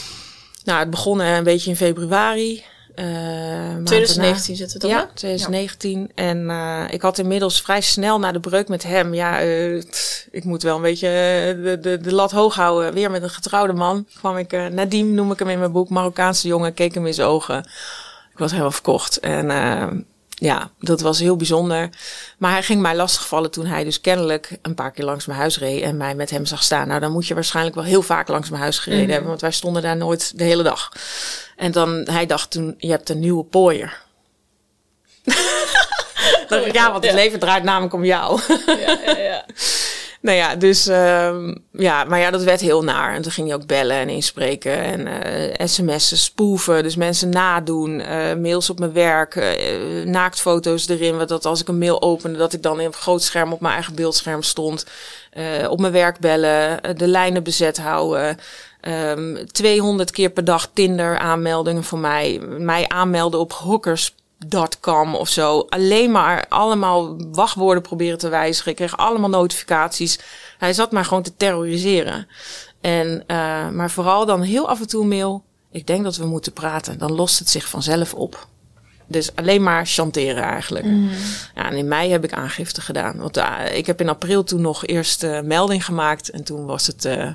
Nou, 0.65 0.79
het 0.81 0.91
begon 0.91 1.19
een 1.21 1.45
beetje 1.45 1.71
in 1.71 1.77
februari. 1.77 2.65
eh, 2.95 3.05
maand 3.05 3.87
2019 3.87 4.57
zitten 4.57 4.81
we 4.81 4.87
toch? 4.87 4.97
ja, 4.97 5.11
2019. 5.15 6.11
En 6.15 6.51
eh, 6.51 6.85
ik 6.91 7.03
had 7.03 7.19
inmiddels 7.19 7.63
vrij 7.63 7.81
snel 7.81 8.19
na 8.19 8.33
de 8.33 8.41
breuk 8.41 8.69
met 8.69 8.83
hem. 8.83 9.15
Ja, 9.15 9.41
eh, 9.41 9.79
t- 9.81 10.29
ik 10.31 10.45
moet 10.45 10.63
wel 10.63 10.77
een 10.77 10.83
beetje 10.83 11.09
de, 11.63 11.79
de, 11.81 11.99
de 12.01 12.13
lat 12.15 12.31
hoog 12.31 12.55
houden. 12.55 12.93
Weer 12.95 13.11
met 13.11 13.23
een 13.23 13.31
getrouwde 13.31 13.73
man 13.73 14.07
kwam 14.19 14.37
ik. 14.37 14.53
eh 14.53 14.67
Nadim 14.67 15.15
noem 15.15 15.33
ik 15.33 15.39
hem 15.39 15.49
in 15.49 15.59
mijn 15.59 15.73
boek. 15.73 15.89
Marokkaanse 15.89 16.49
jongen. 16.49 16.75
Keek 16.75 16.95
hem 16.95 17.07
in 17.07 17.15
zijn 17.15 17.29
ogen. 17.29 17.59
Ik 18.33 18.39
was 18.39 18.51
helemaal 18.51 18.73
verkocht. 18.73 19.21
En 19.21 19.51
ja, 20.41 20.71
dat 20.81 21.01
was 21.01 21.19
heel 21.19 21.37
bijzonder. 21.37 21.89
Maar 22.39 22.51
hij 22.51 22.63
ging 22.63 22.81
mij 22.81 22.97
lastigvallen 22.97 23.51
toen 23.51 23.67
hij 23.67 23.85
dus 23.85 24.01
kennelijk 24.01 24.59
een 24.63 24.75
paar 24.75 24.91
keer 24.91 25.05
langs 25.05 25.27
mijn 25.27 25.39
huis 25.39 25.59
reed. 25.59 25.83
En 25.83 25.97
mij 25.97 26.15
met 26.15 26.31
hem 26.31 26.47
zag 26.47 26.63
staan. 26.63 26.89
Nou, 26.89 27.01
dan 27.01 27.13
moet 27.13 27.27
je 27.27 27.35
waarschijnlijk 27.35 27.75
wel 27.77 27.85
heel 27.85 28.03
vaak 28.03 28.29
langs 28.29 28.49
mijn 28.49 28.63
huis 28.63 28.79
gereden 28.79 29.03
Mhm. 29.05 29.11
hebben. 29.13 29.29
Want 29.29 29.41
wij 29.41 29.53
stonden 29.53 29.83
daar 29.83 29.97
nooit 29.97 30.39
de 30.39 30.45
hele 30.45 30.63
dag. 30.63 30.93
En 31.57 31.73
dan, 31.73 32.07
hij 32.11 32.27
dacht 32.27 32.51
toen, 32.51 32.75
je 32.79 32.91
hebt 32.91 33.09
een 33.09 33.19
nieuwe 33.19 33.45
pooier. 33.45 34.01
ja, 36.73 36.91
want 36.91 37.05
het 37.05 37.13
Ja. 37.13 37.15
leven 37.15 37.39
draait 37.39 37.63
namelijk 37.63 37.95
om 37.95 38.05
jou. 38.05 38.41
Ja, 38.67 38.99
ja, 39.07 39.17
ja. 39.19 39.45
nou 40.21 40.37
ja, 40.37 40.57
dus 40.57 40.87
ehm, 40.87 41.55
ja, 41.73 42.05
maar 42.05 42.19
ja, 42.19 42.31
dat 42.31 42.43
werd 42.43 42.61
heel 42.61 42.85
naar. 42.85 43.15
En 43.15 43.23
toen 43.23 43.33
ging 43.33 43.49
je 43.49 43.55
ook 43.55 43.67
bellen 43.67 43.97
en 43.97 44.09
inspreken 44.09 44.83
en 44.83 45.07
eh 45.07 45.67
sms'en 45.67 46.17
spoeven. 46.19 46.83
Dus 46.83 46.97
mensen 46.97 47.29
nadoen, 47.29 48.01
eh, 48.01 48.35
mails 48.35 48.71
op 48.71 48.79
mijn 48.79 48.93
werk, 48.93 49.37
eh, 49.37 50.05
naaktfoto's 50.05 50.89
erin. 50.89 51.17
Wat 51.17 51.29
dat 51.29 51.45
als 51.45 51.61
ik 51.61 51.69
een 51.69 51.79
mail 51.79 52.03
opende, 52.03 52.39
dat 52.39 52.53
ik 52.53 52.63
dan 52.63 52.81
in 52.81 52.87
een 52.87 52.93
groot 52.93 53.23
scherm 53.23 53.53
op 53.53 53.61
mijn 53.61 53.75
eigen 53.75 53.95
beeldscherm 53.95 54.43
stond. 54.43 54.87
Op 55.69 55.81
mijn 55.81 55.93
werk 55.93 56.19
bellen, 56.19 56.81
de 56.97 57.07
lijnen 57.07 57.43
bezet 57.43 57.79
houden. 57.79 58.39
Ehm 58.81 59.45
200 59.47 60.11
keer 60.11 60.31
per 60.31 60.45
dag 60.45 60.71
Tinder 60.73 61.19
aanmeldingen 61.19 61.85
voor 61.85 61.99
mij. 61.99 62.41
Mij 62.59 62.89
aanmelden 62.89 63.41
op 63.41 63.53
hookers.com 64.39 65.15
of 65.15 65.29
zo. 65.29 65.67
Alleen 65.69 66.11
maar 66.11 66.47
allemaal 66.49 67.17
wachtwoorden 67.33 67.83
proberen 67.83 68.19
te 68.19 68.29
wijzigen. 68.29 68.71
Ik 68.71 68.77
kreeg 68.77 68.97
allemaal 68.97 69.29
notificaties. 69.29 70.19
Hij 70.59 70.73
zat 70.73 70.93
maar 70.93 71.05
gewoon 71.05 71.23
te 71.23 71.37
terroriseren. 71.37 72.29
En, 72.81 73.25
uh, 73.27 73.69
maar 73.69 73.91
vooral 73.91 74.27
dan 74.27 74.43
heel 74.43 74.69
af 74.69 74.81
en 74.81 74.89
toe 74.89 75.07
mail. 75.07 75.45
Ik 75.71 75.87
denk 75.87 76.05
dat 76.05 76.17
we 76.17 76.27
moeten 76.27 76.53
praten. 76.53 76.99
Dan 76.99 77.13
lost 77.13 77.39
het 77.39 77.51
zich 77.51 77.69
vanzelf 77.69 78.15
op. 78.15 78.47
Dus 79.07 79.37
alleen 79.37 79.63
maar 79.63 79.87
chanteren 79.87 80.43
eigenlijk. 80.43 80.85
Mm. 80.85 81.11
Ja, 81.55 81.71
en 81.71 81.77
in 81.77 81.89
mei 81.89 82.11
heb 82.11 82.25
ik 82.25 82.33
aangifte 82.33 82.81
gedaan. 82.81 83.17
Want 83.17 83.37
uh, 83.37 83.61
ik 83.73 83.87
heb 83.87 84.01
in 84.01 84.09
april 84.09 84.45
toen 84.45 84.61
nog 84.61 84.87
eerst 84.87 85.23
uh, 85.23 85.41
melding 85.41 85.85
gemaakt. 85.85 86.31
En 86.31 86.45
toen 86.45 86.67
was 86.67 86.87
het 86.87 87.05
uh, 87.05 87.31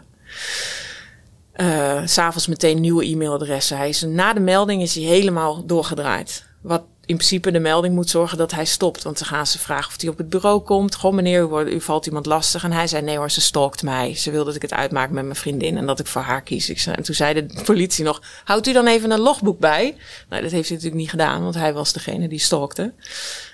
s'avonds 2.06 2.48
meteen 2.48 2.82
nieuwe 2.82 3.06
e-mailadressen. 3.06 3.78
Hij 3.78 3.90
is, 3.90 4.02
na 4.02 4.34
de 4.34 4.40
melding 4.40 4.82
is 4.82 4.96
hij 4.96 5.04
helemaal 5.04 5.66
doorgedraaid. 5.66 6.46
Wat 6.62 6.84
in 7.06 7.16
principe 7.16 7.52
de 7.52 7.60
melding 7.60 7.96
moet 7.96 8.10
zorgen 8.10 8.38
dat 8.38 8.52
hij 8.52 8.66
stopt. 8.66 9.04
Want 9.04 9.20
dan 9.20 9.28
gaan 9.28 9.48
ze 9.48 9.60
vragen 9.60 9.88
of 9.88 10.02
hij 10.02 10.10
op 10.10 10.18
het 10.18 10.30
bureau 10.30 10.62
komt. 10.62 10.96
Gewoon 10.96 11.16
meneer, 11.16 11.68
u, 11.68 11.82
valt 11.82 12.06
iemand 12.06 12.26
lastig. 12.26 12.64
En 12.64 12.72
hij 12.72 12.88
zei 12.88 13.02
nee 13.02 13.18
hoor, 13.18 13.32
ze 13.32 13.42
stalkt 13.42 13.84
mij. 13.84 14.16
Ze 14.16 14.32
wil 14.32 14.46
dat 14.46 14.56
ik 14.56 14.62
het 14.62 14.74
uitmaak 14.74 15.10
met 15.10 15.24
mijn 15.24 15.36
vriendin 15.36 15.78
en 15.78 15.86
dat 15.86 16.00
ik 16.00 16.08
voor 16.08 16.22
haar 16.22 16.42
kies. 16.42 16.70
Ik 16.70 16.80
zei, 16.80 16.96
en 16.96 17.04
toen 17.04 17.16
zei 17.16 17.34
de 17.34 17.62
politie 17.66 18.04
nog, 18.04 18.22
houdt 18.44 18.68
u 18.68 18.74
dan 18.74 18.88
even 18.88 19.12
een 19.12 19.20
logboek 19.20 19.60
bij? 19.60 19.96
Nou, 20.30 20.42
dat 20.42 20.52
heeft 20.52 20.68
hij 20.68 20.78
natuurlijk 20.78 21.02
niet 21.02 21.10
gedaan, 21.10 21.44
want 21.44 21.56
hij 21.56 21.74
was 21.74 21.94
degene 21.94 22.28
die 22.28 22.40
stalkte. 22.40 22.94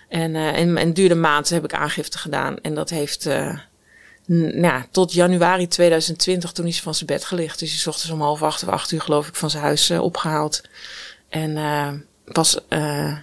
En, 0.09 0.35
uh, 0.35 0.57
en, 0.57 0.77
en 0.77 0.93
duurde 0.93 1.15
maand 1.15 1.49
heb 1.49 1.63
ik 1.63 1.73
aangifte 1.73 2.17
gedaan. 2.17 2.57
En 2.61 2.75
dat 2.75 2.89
heeft... 2.89 3.25
Uh, 3.25 3.57
nou, 4.53 4.83
tot 4.91 5.13
januari 5.13 5.67
2020, 5.67 6.51
toen 6.51 6.65
is 6.65 6.73
hij 6.73 6.83
van 6.83 6.93
zijn 6.93 7.05
bed 7.05 7.25
gelicht. 7.25 7.59
Dus 7.59 7.83
hij 7.83 7.93
ochtends 7.93 8.13
om 8.13 8.21
half 8.21 8.43
acht 8.43 8.63
of 8.63 8.69
acht 8.69 8.91
uur, 8.91 9.01
geloof 9.01 9.27
ik, 9.27 9.35
van 9.35 9.49
zijn 9.49 9.63
huis 9.63 9.89
uh, 9.89 10.01
opgehaald. 10.01 10.61
En 11.29 11.49
uh, 11.49 11.91
pas 12.33 12.59
uh, 12.69 13.17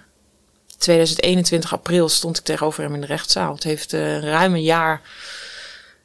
2021 0.78 1.72
april 1.72 2.08
stond 2.08 2.38
ik 2.38 2.44
tegenover 2.44 2.82
hem 2.82 2.94
in 2.94 3.00
de 3.00 3.06
rechtszaal. 3.06 3.54
Het 3.54 3.62
heeft 3.62 3.92
uh, 3.92 4.18
ruim 4.18 4.54
een 4.54 4.62
jaar 4.62 5.00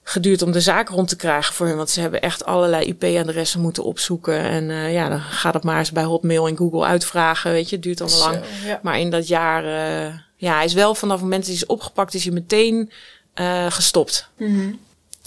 geduurd 0.03 0.41
om 0.41 0.51
de 0.51 0.61
zaak 0.61 0.89
rond 0.89 1.07
te 1.07 1.15
krijgen 1.15 1.53
voor 1.53 1.67
hem. 1.67 1.75
Want 1.77 1.89
ze 1.89 2.01
hebben 2.01 2.21
echt 2.21 2.45
allerlei 2.45 2.85
IP-adressen 2.85 3.61
moeten 3.61 3.83
opzoeken. 3.83 4.39
En 4.39 4.69
uh, 4.69 4.93
ja, 4.93 5.09
dan 5.09 5.19
gaat 5.19 5.53
het 5.53 5.63
maar 5.63 5.77
eens 5.77 5.91
bij 5.91 6.03
Hotmail 6.03 6.47
en 6.47 6.57
Google 6.57 6.85
uitvragen. 6.85 7.51
Weet 7.51 7.69
je, 7.69 7.75
het 7.75 7.83
duurt 7.83 8.01
allemaal 8.01 8.19
lang. 8.19 8.43
Zo, 8.61 8.67
ja. 8.67 8.79
Maar 8.83 8.99
in 8.99 9.09
dat 9.09 9.27
jaar, 9.27 9.63
uh, 9.63 10.13
ja, 10.35 10.55
hij 10.55 10.65
is 10.65 10.73
wel 10.73 10.95
vanaf 10.95 11.15
het 11.15 11.23
moment 11.23 11.41
dat 11.41 11.51
hij 11.51 11.61
is 11.61 11.65
opgepakt, 11.65 12.13
is 12.13 12.23
hij 12.23 12.33
meteen 12.33 12.91
uh, 13.35 13.71
gestopt. 13.71 14.29
Mm 14.37 14.47
-hmm. 14.47 14.79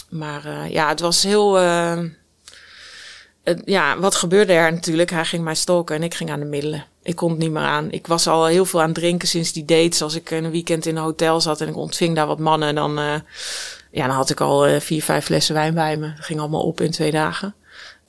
Maar 0.08 0.46
uh, 0.46 0.70
ja, 0.70 0.88
het 0.88 1.00
was 1.00 1.22
heel. 1.22 1.60
Uh, 1.60 1.98
ja, 3.64 3.98
wat 3.98 4.14
gebeurde 4.14 4.52
er 4.52 4.72
natuurlijk? 4.72 5.10
Hij 5.10 5.24
ging 5.24 5.44
mij 5.44 5.54
stalken 5.54 5.96
en 5.96 6.02
ik 6.02 6.14
ging 6.14 6.30
aan 6.30 6.40
de 6.40 6.46
middelen. 6.46 6.84
Ik 7.04 7.16
kon 7.16 7.30
het 7.30 7.38
niet 7.38 7.50
meer 7.50 7.62
aan. 7.62 7.90
Ik 7.90 8.06
was 8.06 8.26
al 8.26 8.46
heel 8.46 8.64
veel 8.64 8.80
aan 8.80 8.86
het 8.86 8.94
drinken 8.94 9.28
sinds 9.28 9.52
die 9.52 9.64
dates. 9.64 10.02
Als 10.02 10.14
ik 10.14 10.30
een 10.30 10.50
weekend 10.50 10.86
in 10.86 10.96
een 10.96 11.02
hotel 11.02 11.40
zat 11.40 11.60
en 11.60 11.68
ik 11.68 11.76
ontving 11.76 12.14
daar 12.14 12.26
wat 12.26 12.38
mannen, 12.38 12.74
dan, 12.74 12.98
uh, 12.98 13.14
ja, 13.90 14.06
dan 14.06 14.16
had 14.16 14.30
ik 14.30 14.40
al 14.40 14.68
uh, 14.68 14.80
vier, 14.80 15.02
vijf 15.02 15.24
flessen 15.24 15.54
wijn 15.54 15.74
bij 15.74 15.96
me. 15.96 16.12
Dat 16.16 16.24
ging 16.24 16.40
allemaal 16.40 16.62
op 16.62 16.80
in 16.80 16.90
twee 16.90 17.10
dagen. 17.10 17.54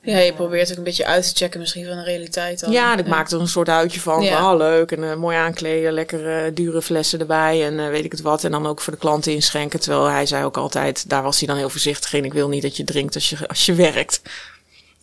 Ja, 0.01 0.17
je 0.17 0.33
probeert 0.33 0.71
ook 0.71 0.77
een 0.77 0.83
beetje 0.83 1.05
uit 1.05 1.23
te 1.23 1.35
checken 1.35 1.59
misschien 1.59 1.85
van 1.85 1.95
de 1.95 2.03
realiteit. 2.03 2.59
Dan. 2.59 2.71
Ja, 2.71 2.97
ik 2.97 3.03
ja. 3.03 3.09
maakte 3.09 3.35
er 3.35 3.41
een 3.41 3.47
soort 3.47 3.69
uitje 3.69 3.99
van. 3.99 4.23
Ja. 4.23 4.39
van 4.39 4.51
oh, 4.51 4.57
leuk. 4.57 4.91
En 4.91 5.03
uh, 5.03 5.15
mooi 5.15 5.37
aankleden, 5.37 5.93
lekker 5.93 6.45
uh, 6.45 6.51
dure 6.53 6.81
flessen 6.81 7.19
erbij. 7.19 7.65
En 7.65 7.89
weet 7.89 8.05
ik 8.05 8.11
het 8.11 8.21
wat. 8.21 8.43
En 8.43 8.51
dan 8.51 8.67
ook 8.67 8.81
voor 8.81 8.93
de 8.93 8.99
klanten 8.99 9.33
inschenken. 9.33 9.79
Terwijl 9.79 10.05
hij 10.05 10.25
zei 10.25 10.45
ook 10.45 10.57
altijd, 10.57 11.09
daar 11.09 11.23
was 11.23 11.39
hij 11.39 11.47
dan 11.47 11.57
heel 11.57 11.69
voorzichtig 11.69 12.13
in. 12.13 12.25
Ik 12.25 12.33
wil 12.33 12.49
niet 12.49 12.61
dat 12.61 12.77
je 12.77 12.83
drinkt 12.83 13.15
als 13.15 13.29
je, 13.29 13.47
als 13.47 13.65
je 13.65 13.73
werkt. 13.73 14.21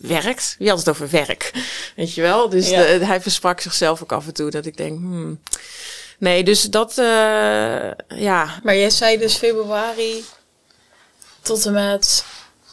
Werkt? 0.02 0.56
Wie 0.58 0.68
had 0.68 0.78
het 0.78 0.88
over 0.88 1.10
werk? 1.10 1.50
Weet 1.96 2.14
je 2.14 2.20
wel? 2.20 2.48
Dus 2.48 2.68
ja. 2.68 2.98
de, 2.98 3.06
hij 3.06 3.20
versprak 3.20 3.60
zichzelf 3.60 4.02
ook 4.02 4.12
af 4.12 4.26
en 4.26 4.34
toe. 4.34 4.50
Dat 4.50 4.66
ik 4.66 4.76
denk, 4.76 4.98
hmm. 4.98 5.40
Nee, 6.18 6.44
dus 6.44 6.62
dat, 6.62 6.98
uh, 6.98 7.90
ja. 8.08 8.60
Maar 8.62 8.76
jij 8.76 8.90
zei 8.90 9.18
dus 9.18 9.36
februari 9.36 10.24
tot 11.40 11.66
en 11.66 11.72
met 11.72 12.24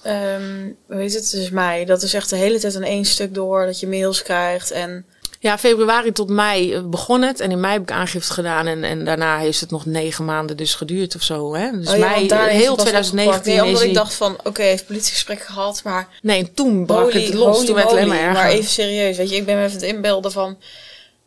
um, 0.05 0.77
weet 0.85 1.13
het, 1.13 1.31
dus 1.31 1.49
mei. 1.49 1.85
Dat 1.85 2.01
is 2.01 2.13
echt 2.13 2.29
de 2.29 2.35
hele 2.35 2.59
tijd 2.59 2.75
aan 2.75 2.83
één 2.83 3.05
stuk 3.05 3.33
door. 3.33 3.65
Dat 3.65 3.79
je 3.79 3.87
mails 3.87 4.23
krijgt 4.23 4.71
en... 4.71 5.05
Ja, 5.41 5.57
februari 5.57 6.11
tot 6.11 6.29
mei 6.29 6.81
begon 6.81 7.21
het. 7.21 7.39
En 7.39 7.51
in 7.51 7.59
mei 7.59 7.73
heb 7.73 7.81
ik 7.81 7.91
aangifte 7.91 8.33
gedaan. 8.33 8.67
En, 8.67 8.83
en 8.83 9.05
daarna 9.05 9.37
heeft 9.37 9.59
het 9.59 9.71
nog 9.71 9.85
negen 9.85 10.25
maanden 10.25 10.57
dus 10.57 10.75
geduurd 10.75 11.15
of 11.15 11.21
zo. 11.21 11.55
Hè? 11.55 11.71
Dus 11.71 11.89
oh, 11.89 11.97
ja, 11.97 12.09
mei, 12.09 12.33
heel 12.49 12.75
2019 12.75 13.53
nee, 13.53 13.63
omdat 13.63 13.81
ik 13.81 13.93
dacht 13.93 14.13
van, 14.13 14.33
oké, 14.33 14.47
okay, 14.47 14.65
heeft 14.65 14.85
politiegesprek 14.85 15.41
gehad, 15.41 15.81
maar... 15.83 16.07
Nee, 16.21 16.39
en 16.39 16.53
toen 16.53 16.85
brak 16.85 17.11
holy, 17.11 17.25
het 17.25 17.33
los. 17.33 17.65
Toen 17.65 17.75
werd 17.75 17.89
het 17.89 17.97
alleen 17.97 18.07
maar 18.07 18.19
erger. 18.19 18.33
Maar 18.33 18.49
even 18.49 18.69
serieus, 18.69 19.17
weet 19.17 19.29
je, 19.29 19.35
ik 19.35 19.45
ben 19.45 19.55
me 19.55 19.63
even 19.63 19.79
het 19.79 19.85
inbeelden 19.85 20.31
van... 20.31 20.57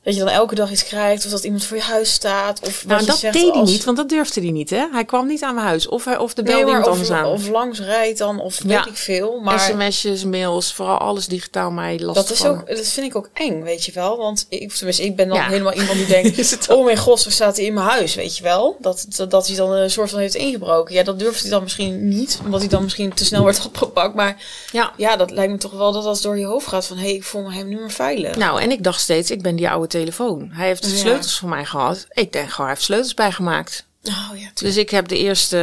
Dat 0.04 0.14
je 0.14 0.20
dan 0.20 0.28
elke 0.28 0.54
dag 0.54 0.70
iets 0.70 0.84
krijgt, 0.84 1.24
of 1.24 1.30
dat 1.30 1.44
iemand 1.44 1.64
voor 1.64 1.76
je 1.76 1.82
huis 1.82 2.12
staat. 2.12 2.60
Of 2.66 2.86
Nou, 2.86 3.04
dat 3.04 3.18
zegt 3.18 3.34
deed 3.34 3.42
hij 3.42 3.60
als- 3.60 3.70
niet, 3.70 3.84
want 3.84 3.96
dat 3.96 4.08
durfde 4.08 4.40
hij 4.40 4.50
niet, 4.50 4.70
hè? 4.70 4.86
Hij 4.92 5.04
kwam 5.04 5.26
niet 5.26 5.42
aan 5.42 5.54
mijn 5.54 5.66
huis. 5.66 5.88
Of, 5.88 6.04
hij, 6.04 6.18
of 6.18 6.34
de 6.34 6.42
Nee, 6.42 6.58
iemand 6.58 6.86
of, 6.86 6.90
anders 6.92 7.10
aan. 7.10 7.24
of 7.24 7.48
langs 7.48 7.80
rijdt 7.80 8.18
dan, 8.18 8.40
of 8.40 8.58
Ja. 8.62 8.68
weet 8.68 8.86
ik 8.86 8.96
veel. 8.96 9.40
Maar 9.40 9.60
SMS'jes, 9.60 10.24
mails, 10.24 10.72
vooral 10.72 10.98
alles 10.98 11.26
digitaal 11.26 11.70
mij 11.70 11.98
last 12.00 12.14
dat, 12.28 12.30
is 12.30 12.44
ook, 12.46 12.66
dat 12.76 12.86
vind 12.86 13.06
ik 13.06 13.16
ook 13.16 13.28
eng, 13.32 13.62
weet 13.62 13.84
je 13.84 13.92
wel. 13.92 14.16
Want 14.16 14.46
ik, 14.48 14.72
tenminste, 14.72 15.04
ik 15.04 15.16
ben 15.16 15.28
dan 15.28 15.36
Ja. 15.36 15.48
helemaal 15.48 15.72
iemand 15.72 15.96
die 15.98 16.06
denkt... 16.06 16.38
Is 16.42 16.50
het 16.50 16.68
oh 16.68 16.84
mijn 16.84 16.96
god, 16.96 17.20
zo 17.20 17.30
staat 17.30 17.56
hij 17.56 17.64
in 17.64 17.74
mijn 17.74 17.86
huis, 17.86 18.14
weet 18.14 18.36
je 18.36 18.42
wel. 18.42 18.76
Dat, 18.80 19.06
dat, 19.08 19.30
dat 19.30 19.46
hij 19.46 19.56
dan 19.56 19.70
een 19.72 19.90
soort 19.90 20.10
van 20.10 20.18
heeft 20.18 20.34
ingebroken. 20.34 20.94
Ja, 20.94 21.02
dat 21.02 21.18
durft 21.18 21.40
hij 21.40 21.50
dan 21.50 21.62
misschien 21.62 22.08
niet, 22.08 22.40
omdat 22.44 22.60
hij 22.60 22.68
dan 22.68 22.82
misschien 22.82 23.14
te 23.14 23.24
snel 23.24 23.44
werd 23.44 23.66
opgepakt. 23.66 24.14
Maar 24.14 24.42
Ja. 24.72 24.92
ja, 24.96 25.16
dat 25.16 25.30
lijkt 25.30 25.52
me 25.52 25.58
toch 25.58 25.72
wel 25.72 25.92
dat 25.92 26.04
dat 26.04 26.22
door 26.22 26.38
je 26.38 26.46
hoofd 26.46 26.66
gaat 26.66 26.86
van... 26.86 26.96
hé, 26.96 27.02
hey, 27.02 27.14
ik 27.14 27.24
voel 27.24 27.42
me 27.42 27.52
hem 27.52 27.68
nu 27.68 27.76
meer 27.76 27.90
veilig. 27.90 28.36
Nou, 28.36 28.60
en 28.60 28.70
ik 28.70 28.82
dacht 28.84 29.00
steeds, 29.00 29.30
ik 29.30 29.42
ben 29.42 29.56
die 29.56 29.68
oude 29.70 29.86
telefoon. 29.98 30.48
Hij 30.52 30.66
heeft 30.66 30.82
de 30.82 30.90
Ja. 30.90 30.96
sleutels 30.96 31.38
van 31.38 31.48
mij 31.48 31.64
gehad. 31.64 32.06
Ik 32.10 32.32
denk 32.32 32.48
gewoon, 32.50 32.66
hij 32.66 32.74
heeft 32.74 32.82
sleutels 32.86 33.14
bijgemaakt. 33.14 33.84
Oh 34.04 34.30
ja. 34.38 34.50
Dus 34.54 34.76
ik 34.76 34.90
heb 34.90 35.08
de 35.08 35.18
eerste, 35.18 35.56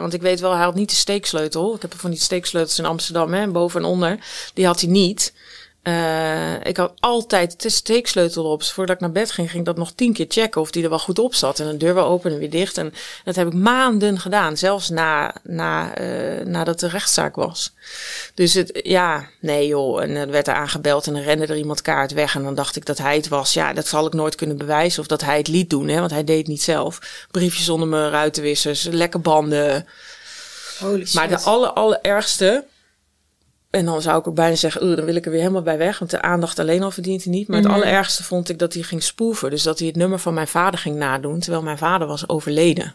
want 0.00 0.14
ik 0.14 0.22
weet 0.22 0.40
wel, 0.40 0.52
hij 0.54 0.64
had 0.64 0.74
niet 0.74 0.90
de 0.90 0.96
steeksleutel. 0.96 1.74
Ik 1.74 1.82
heb 1.82 1.94
van 1.96 2.10
die 2.10 2.20
steeksleutels 2.20 2.78
in 2.78 2.84
Amsterdam, 2.84 3.32
hè, 3.32 3.46
boven 3.48 3.80
en 3.80 3.86
onder. 3.86 4.18
Die 4.54 4.66
had 4.66 4.80
hij 4.80 4.90
niet. 4.90 5.32
Eh, 5.84 6.54
ik 6.62 6.76
had 6.76 6.92
altijd 7.00 7.62
de 7.62 7.68
steeksleutel 7.68 8.44
op. 8.44 8.58
Dus 8.58 8.72
voordat 8.72 8.94
ik 8.94 9.00
naar 9.00 9.12
bed 9.12 9.30
ging, 9.30 9.48
ging 9.48 9.60
ik 9.60 9.66
dat 9.66 9.76
nog 9.76 9.92
tien 9.92 10.12
keer 10.12 10.26
checken 10.28 10.60
of 10.60 10.70
die 10.70 10.82
er 10.82 10.88
wel 10.88 10.98
goed 10.98 11.18
op 11.18 11.34
zat. 11.34 11.60
En 11.60 11.66
de 11.66 11.76
deur 11.76 11.94
wel 11.94 12.06
open 12.06 12.32
en 12.32 12.38
weer 12.38 12.50
dicht. 12.50 12.78
En 12.78 12.92
dat 13.24 13.34
heb 13.34 13.46
ik 13.46 13.52
maanden 13.52 14.20
gedaan, 14.20 14.56
zelfs 14.56 14.88
na, 14.88 15.34
na, 15.42 15.94
eh, 15.94 16.44
nadat 16.46 16.80
de 16.80 16.88
rechtszaak 16.88 17.36
was. 17.36 17.72
Dus 18.34 18.54
het, 18.54 18.80
ja, 18.82 19.28
nee 19.40 19.66
joh. 19.66 20.02
En 20.02 20.10
er 20.10 20.30
werd 20.30 20.48
er 20.48 20.54
aangebeld 20.54 21.06
en 21.06 21.12
dan 21.12 21.22
rende 21.22 21.46
er 21.46 21.56
iemand 21.56 21.82
kaart 21.82 22.12
weg. 22.12 22.34
En 22.34 22.42
dan 22.42 22.54
dacht 22.54 22.76
ik 22.76 22.86
dat 22.86 22.98
hij 22.98 23.16
het 23.16 23.28
was. 23.28 23.52
Ja, 23.52 23.72
dat 23.72 23.86
zal 23.86 24.06
ik 24.06 24.12
nooit 24.12 24.34
kunnen 24.34 24.56
bewijzen. 24.56 25.00
Of 25.00 25.06
dat 25.06 25.20
hij 25.20 25.36
het 25.36 25.48
liet 25.48 25.70
doen, 25.70 25.88
hè, 25.88 25.98
want 25.98 26.10
hij 26.10 26.24
deed 26.24 26.38
het 26.38 26.46
niet 26.46 26.62
zelf. 26.62 27.26
Briefjes 27.30 27.68
onder 27.68 27.88
mijn 27.88 28.10
ruitenwissers, 28.10 28.82
lekke 28.82 29.18
banden. 29.18 29.86
Holy 30.78 31.04
shit. 31.04 31.14
Maar 31.14 31.28
de 31.28 31.40
aller, 31.40 31.70
allerergste... 31.70 32.64
En 33.74 33.84
dan 33.84 34.02
zou 34.02 34.18
ik 34.18 34.26
ook 34.28 34.34
bijna 34.34 34.54
zeggen, 34.56 34.82
"Oeh, 34.82 34.96
dan 34.96 35.04
wil 35.04 35.14
ik 35.16 35.24
er 35.24 35.30
weer 35.30 35.40
helemaal 35.40 35.62
bij 35.62 35.78
weg. 35.78 35.98
Want 35.98 36.10
de 36.10 36.22
aandacht 36.22 36.58
alleen 36.58 36.82
al 36.82 36.90
verdient 36.90 37.24
hij 37.24 37.32
niet. 37.32 37.48
Maar 37.48 37.60
Mhm. 37.60 37.68
het 37.70 37.76
allerergste 37.82 38.22
vond 38.24 38.48
ik 38.48 38.58
dat 38.58 38.72
hij 38.74 38.82
ging 38.82 39.02
spoeven. 39.02 39.50
Dus 39.50 39.62
dat 39.62 39.78
hij 39.78 39.88
het 39.88 39.96
nummer 39.96 40.18
van 40.18 40.34
mijn 40.34 40.48
vader 40.48 40.78
ging 40.80 40.96
nadoen. 40.96 41.40
Terwijl 41.40 41.62
mijn 41.62 41.78
vader 41.78 42.06
was 42.06 42.28
overleden. 42.28 42.94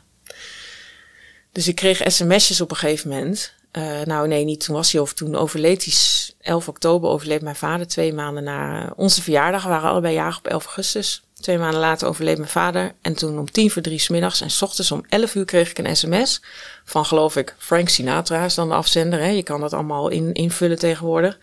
Dus 1.52 1.68
ik 1.68 1.76
kreeg 1.76 2.02
sms'jes 2.06 2.62
op 2.62 2.72
een 2.72 2.78
gegeven 2.78 3.10
moment. 3.10 3.54
Eh, 3.72 4.02
nou 4.06 4.28
nee, 4.28 4.44
niet 4.46 4.66
toen 4.66 4.76
was 4.76 4.92
hij 4.92 5.02
over. 5.02 5.16
Toen 5.16 5.36
overleed 5.36 5.84
hij. 5.84 5.94
s- 5.94 6.36
11 6.42 6.68
oktober 6.68 7.10
overleed 7.10 7.42
mijn 7.42 7.56
vader. 7.56 7.88
Twee 7.88 8.14
maanden 8.14 8.44
na 8.44 8.94
onze 8.96 9.22
verjaardag. 9.22 9.64
We 9.64 9.70
waren 9.70 9.90
allebei 9.90 10.14
jarig 10.14 10.38
op 10.38 10.48
11 10.48 10.66
augustus. 10.66 11.22
Twee 11.40 11.58
maanden 11.58 11.80
later 11.80 12.08
overleed 12.08 12.38
mijn 12.38 12.50
vader. 12.50 12.96
En 13.02 13.14
toen 13.14 13.40
om 13.40 13.52
tien 13.52 13.72
voor 13.72 13.82
drie 13.82 14.00
's 14.00 14.10
middags 14.10 14.42
en 14.42 14.50
s 14.50 14.62
ochtends 14.62 14.92
om 14.92 15.06
11 15.10 15.36
uur 15.36 15.46
kreeg 15.46 15.70
ik 15.70 15.78
een 15.78 15.96
sms. 15.96 16.42
Van 16.86 17.06
geloof 17.06 17.36
ik 17.36 17.56
Frank 17.58 17.90
Sinatra 17.90 18.46
is 18.46 18.56
dan 18.56 18.70
de 18.70 18.76
afzender. 18.76 19.20
Hè? 19.20 19.28
Je 19.28 19.44
kan 19.44 19.62
dat 19.62 19.74
allemaal 19.74 20.10
in, 20.10 20.34
invullen 20.34 20.80
tegenwoordig. 20.80 21.40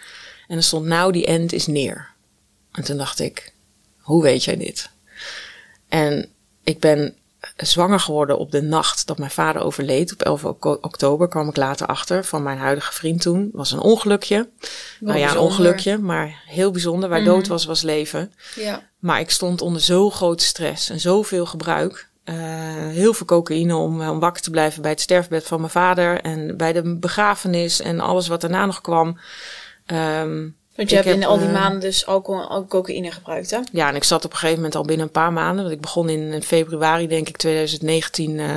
En 0.48 0.56
er 0.56 0.62
stond 0.62 0.86
now 0.86 1.12
the 1.12 1.26
end 1.26 1.52
is 1.52 1.66
near. 1.66 2.08
En 2.72 2.84
toen 2.84 2.96
dacht 2.96 3.20
ik, 3.20 3.52
hoe 4.00 4.22
weet 4.22 4.44
jij 4.44 4.56
dit? 4.56 4.90
En 5.88 6.28
ik 6.64 6.80
ben 6.80 7.16
zwanger 7.56 8.00
geworden 8.00 8.38
op 8.38 8.50
de 8.50 8.62
nacht 8.62 9.06
dat 9.06 9.18
mijn 9.18 9.30
vader 9.30 9.62
overleed. 9.62 10.12
Op 10.12 10.22
11 10.22 10.44
ok- 10.44 10.64
oktober 10.64 11.28
kwam 11.28 11.48
ik 11.48 11.56
later 11.56 11.86
achter 11.86 12.24
van 12.24 12.42
mijn 12.42 12.58
huidige 12.58 12.92
vriend 12.92 13.20
toen. 13.20 13.50
was 13.52 13.70
een 13.70 13.78
ongelukje. 13.78 14.48
nou 15.00 15.18
ja, 15.18 15.30
een 15.30 15.38
ongelukje, 15.38 15.98
maar 15.98 16.42
heel 16.46 16.70
bijzonder. 16.70 17.08
Waar 17.08 17.24
dood 17.24 17.46
was, 17.46 17.64
was 17.64 17.82
leven. 17.82 18.32
Ja. 18.54 18.82
Maar 18.98 19.20
ik 19.20 19.30
stond 19.30 19.60
onder 19.60 19.80
zo 19.80 20.10
grote 20.10 20.44
stress 20.44 20.90
en 20.90 21.00
zoveel 21.00 21.46
gebruik. 21.46 22.08
Eh, 22.24 22.36
heel 22.88 23.12
veel 23.14 23.26
cocaïne 23.26 23.76
om, 23.76 24.08
om 24.08 24.20
wakker 24.20 24.42
te 24.42 24.50
blijven 24.50 24.82
bij 24.82 24.90
het 24.90 25.00
sterfbed 25.00 25.46
van 25.46 25.60
mijn 25.60 25.72
vader. 25.72 26.20
En 26.20 26.56
bij 26.56 26.72
de 26.72 26.96
begrafenis 26.96 27.80
en 27.80 28.00
alles 28.00 28.28
wat 28.28 28.40
daarna 28.40 28.66
nog 28.66 28.80
kwam. 28.80 29.18
Ehm, 29.86 30.48
Want 30.76 30.90
je 30.90 30.96
Ik 30.96 31.04
hebt 31.04 31.16
in 31.16 31.24
al 31.24 31.38
die 31.38 31.46
eh, 31.46 31.52
maanden 31.52 31.80
dus 31.80 32.06
alcohol 32.06 32.50
en 32.50 32.66
cocaïne 32.68 33.10
gebruikt, 33.10 33.50
hè? 33.50 33.58
ja, 33.72 33.88
en 33.88 33.94
ik 33.94 34.04
zat 34.04 34.24
op 34.24 34.30
een 34.30 34.36
gegeven 34.36 34.56
moment 34.56 34.74
al 34.74 34.84
binnen 34.84 35.06
een 35.06 35.12
paar 35.12 35.32
maanden. 35.32 35.62
Want 35.62 35.74
ik 35.74 35.80
begon 35.80 36.08
in 36.08 36.42
februari, 36.42 37.06
denk 37.08 37.28
ik, 37.28 37.36
2019 37.36 38.38
eh, 38.38 38.56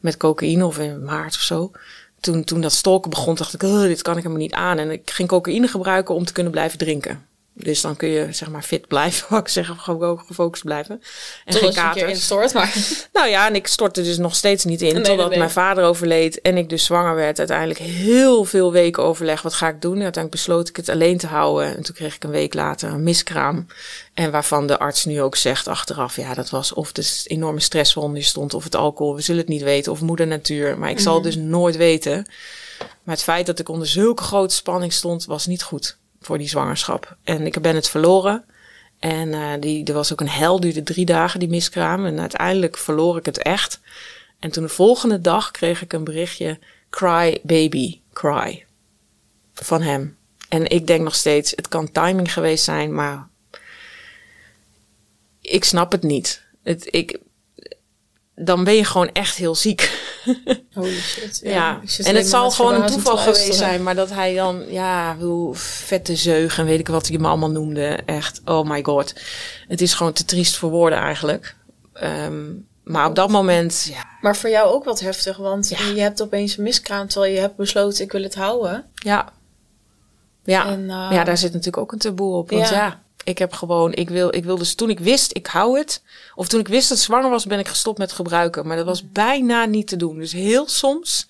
met 0.00 0.16
cocaïne 0.16 0.66
of 0.66 0.78
in 0.78 1.04
maart 1.04 1.34
of 1.34 1.40
zo. 1.40 1.70
Toen, 2.20 2.44
toen 2.44 2.60
dat 2.60 2.72
stalken 2.72 3.10
begon, 3.10 3.34
dacht 3.34 3.54
ik, 3.54 3.62
"Oh, 3.62 3.80
dit 3.80 4.02
kan 4.02 4.16
ik 4.16 4.22
helemaal 4.22 4.42
niet 4.42 4.54
aan. 4.54 4.78
En 4.78 4.90
ik 4.90 5.10
ging 5.10 5.28
cocaïne 5.28 5.68
gebruiken 5.68 6.14
om 6.14 6.24
te 6.24 6.32
kunnen 6.32 6.52
blijven 6.52 6.78
drinken. 6.78 7.26
Dus 7.54 7.80
dan 7.80 7.96
kun 7.96 8.08
je, 8.08 8.28
zeg 8.30 8.48
maar, 8.50 8.62
fit 8.62 8.86
blijven, 8.86 9.26
wou 9.28 9.42
ik 9.42 9.48
zeggen, 9.48 9.76
gewoon 9.78 10.22
gefocust 10.26 10.64
blijven. 10.64 11.02
En 11.44 11.52
geen 11.54 11.60
je 11.60 11.66
een 11.66 11.72
keer 11.72 11.82
katers. 11.82 12.10
instort, 12.10 12.52
maar... 12.52 12.74
Nou 13.12 13.28
ja, 13.28 13.46
en 13.46 13.54
ik 13.54 13.66
stortte 13.66 14.02
dus 14.02 14.18
nog 14.18 14.34
steeds 14.34 14.64
niet 14.64 14.82
in. 14.82 14.94
Nee, 14.94 15.02
totdat 15.02 15.28
nee, 15.28 15.38
mijn 15.38 15.50
vader 15.50 15.84
overleed 15.84 16.40
en 16.40 16.56
ik 16.56 16.68
dus 16.68 16.84
zwanger 16.84 17.14
werd. 17.14 17.38
Uiteindelijk 17.38 17.78
heel 17.78 18.44
veel 18.44 18.72
weken 18.72 19.02
overleg. 19.02 19.42
Wat 19.42 19.54
ga 19.54 19.68
ik 19.68 19.80
doen? 19.80 19.96
En 19.96 20.02
uiteindelijk 20.02 20.44
besloot 20.44 20.68
ik 20.68 20.76
het 20.76 20.88
alleen 20.88 21.18
te 21.18 21.26
houden. 21.26 21.76
En 21.76 21.82
toen 21.82 21.94
kreeg 21.94 22.14
ik 22.14 22.24
een 22.24 22.30
week 22.30 22.54
later 22.54 22.90
een 22.90 23.02
miskraam. 23.02 23.66
En 24.14 24.30
waarvan 24.30 24.66
de 24.66 24.78
arts 24.78 25.04
nu 25.04 25.22
ook 25.22 25.36
zegt 25.36 25.68
achteraf. 25.68 26.16
Ja, 26.16 26.34
dat 26.34 26.50
was 26.50 26.72
of 26.72 26.92
de 26.92 27.20
enorme 27.24 27.60
stress 27.60 27.94
waaronder 27.94 28.20
je 28.20 28.26
stond. 28.26 28.54
Of 28.54 28.64
het 28.64 28.76
alcohol. 28.76 29.14
We 29.14 29.22
zullen 29.22 29.40
het 29.40 29.50
niet 29.50 29.62
weten. 29.62 29.92
Of 29.92 30.00
moeder 30.00 30.26
natuur. 30.26 30.78
Maar 30.78 30.90
ik 30.90 31.00
zal 31.00 31.14
Mhm. 31.16 31.24
het 31.24 31.34
dus 31.34 31.42
nooit 31.42 31.76
weten. 31.76 32.26
Maar 33.02 33.14
het 33.14 33.24
feit 33.24 33.46
dat 33.46 33.58
ik 33.58 33.68
onder 33.68 33.86
zulke 33.86 34.22
grote 34.22 34.54
spanning 34.54 34.92
stond. 34.92 35.24
Was 35.24 35.46
niet 35.46 35.62
goed 35.62 36.00
voor 36.26 36.38
die 36.38 36.48
zwangerschap. 36.48 37.16
En 37.24 37.46
ik 37.46 37.60
ben 37.60 37.74
het 37.74 37.88
verloren. 37.88 38.44
En 38.98 39.34
eh, 39.34 39.60
die, 39.60 39.84
er 39.84 39.94
was 39.94 40.12
ook 40.12 40.20
een 40.20 40.28
hel, 40.28 40.60
duurde 40.60 40.82
drie 40.82 41.04
dagen, 41.04 41.40
die 41.40 41.48
miskraam. 41.48 42.06
En 42.06 42.20
uiteindelijk 42.20 42.78
verloor 42.78 43.16
ik 43.16 43.26
het 43.26 43.38
echt. 43.38 43.80
En 44.38 44.50
toen 44.50 44.62
de 44.62 44.68
volgende 44.68 45.20
dag 45.20 45.50
kreeg 45.50 45.82
ik 45.82 45.92
een 45.92 46.04
berichtje, 46.04 46.58
cry 46.90 47.40
baby, 47.42 48.00
cry. 48.12 48.66
Van 49.54 49.82
hem. 49.82 50.16
En 50.48 50.66
ik 50.70 50.86
denk 50.86 51.02
nog 51.02 51.14
steeds, 51.14 51.50
het 51.50 51.68
kan 51.68 51.92
timing 51.92 52.32
geweest 52.32 52.64
zijn, 52.64 52.94
maar 52.94 53.28
ik 55.40 55.64
snap 55.64 55.92
het 55.92 56.02
niet. 56.02 56.42
Het, 56.62 56.88
ik, 56.90 57.18
dan 58.44 58.64
ben 58.64 58.74
je 58.74 58.84
gewoon 58.84 59.10
echt 59.12 59.36
heel 59.36 59.54
ziek. 59.54 60.10
Holy 60.74 61.00
shit. 61.00 61.40
Ja, 61.44 61.80
en 62.02 62.14
het 62.16 62.26
zal 62.28 62.50
gewoon 62.50 62.74
een 62.74 62.86
toeval 62.86 63.16
geweest 63.16 63.54
zijn, 63.54 63.82
maar 63.82 63.94
dat 63.94 64.10
hij 64.10 64.34
dan, 64.34 64.64
ja, 64.68 65.16
hoe 65.16 65.54
vette 65.54 66.16
zeug 66.16 66.58
en 66.58 66.64
weet 66.64 66.78
ik 66.78 66.88
wat 66.88 67.06
hij 67.08 67.18
me 67.18 67.28
allemaal 67.28 67.50
noemde. 67.50 67.98
Echt, 68.06 68.40
oh 68.44 68.68
my 68.68 68.82
god. 68.82 69.14
Het 69.68 69.80
is 69.80 69.94
gewoon 69.94 70.12
te 70.12 70.24
triest 70.24 70.56
voor 70.56 70.70
woorden 70.70 70.98
eigenlijk. 70.98 71.56
Ehm, 71.92 72.42
maar 72.84 73.06
op 73.06 73.14
dat 73.14 73.30
moment, 73.30 73.86
ja, 73.90 74.04
Maar 74.20 74.36
voor 74.36 74.50
jou 74.50 74.72
ook 74.74 74.84
wat 74.84 75.00
heftig, 75.00 75.36
want 75.36 75.68
Ja. 75.68 75.78
je 75.94 76.00
hebt 76.00 76.22
opeens 76.22 76.56
een 76.56 76.62
miskraam 76.64 77.08
terwijl 77.08 77.32
je 77.32 77.40
hebt 77.40 77.56
besloten 77.56 78.04
ik 78.04 78.12
wil 78.12 78.22
het 78.22 78.34
houden. 78.34 78.84
ja. 78.94 79.32
Ja, 80.44 80.66
En, 80.66 80.80
eh, 80.90 81.08
ja 81.10 81.24
daar 81.24 81.38
zit 81.38 81.50
natuurlijk 81.50 81.76
ook 81.76 81.92
een 81.92 81.98
taboe 81.98 82.36
op. 82.36 82.50
Want 82.50 82.68
Ja. 82.68 82.74
ja, 82.74 83.02
ik 83.24 83.38
heb 83.38 83.52
gewoon, 83.52 83.92
ik 83.92 84.10
wil, 84.10 84.34
ik 84.34 84.44
wil 84.44 84.58
dus 84.58 84.74
toen 84.74 84.90
ik 84.90 85.00
wist, 85.00 85.36
ik 85.36 85.46
hou 85.46 85.78
het. 85.78 86.02
Of 86.34 86.48
toen 86.48 86.60
ik 86.60 86.68
wist 86.68 86.88
dat 86.88 86.98
ik 86.98 87.04
zwanger 87.04 87.30
was, 87.30 87.46
ben 87.46 87.58
ik 87.58 87.68
gestopt 87.68 87.98
met 87.98 88.12
gebruiken. 88.12 88.66
Maar 88.66 88.76
dat 88.76 88.86
was 88.86 89.10
bijna 89.10 89.64
niet 89.64 89.86
te 89.86 89.96
doen. 89.96 90.18
Dus 90.18 90.32
heel 90.32 90.68
soms 90.68 91.26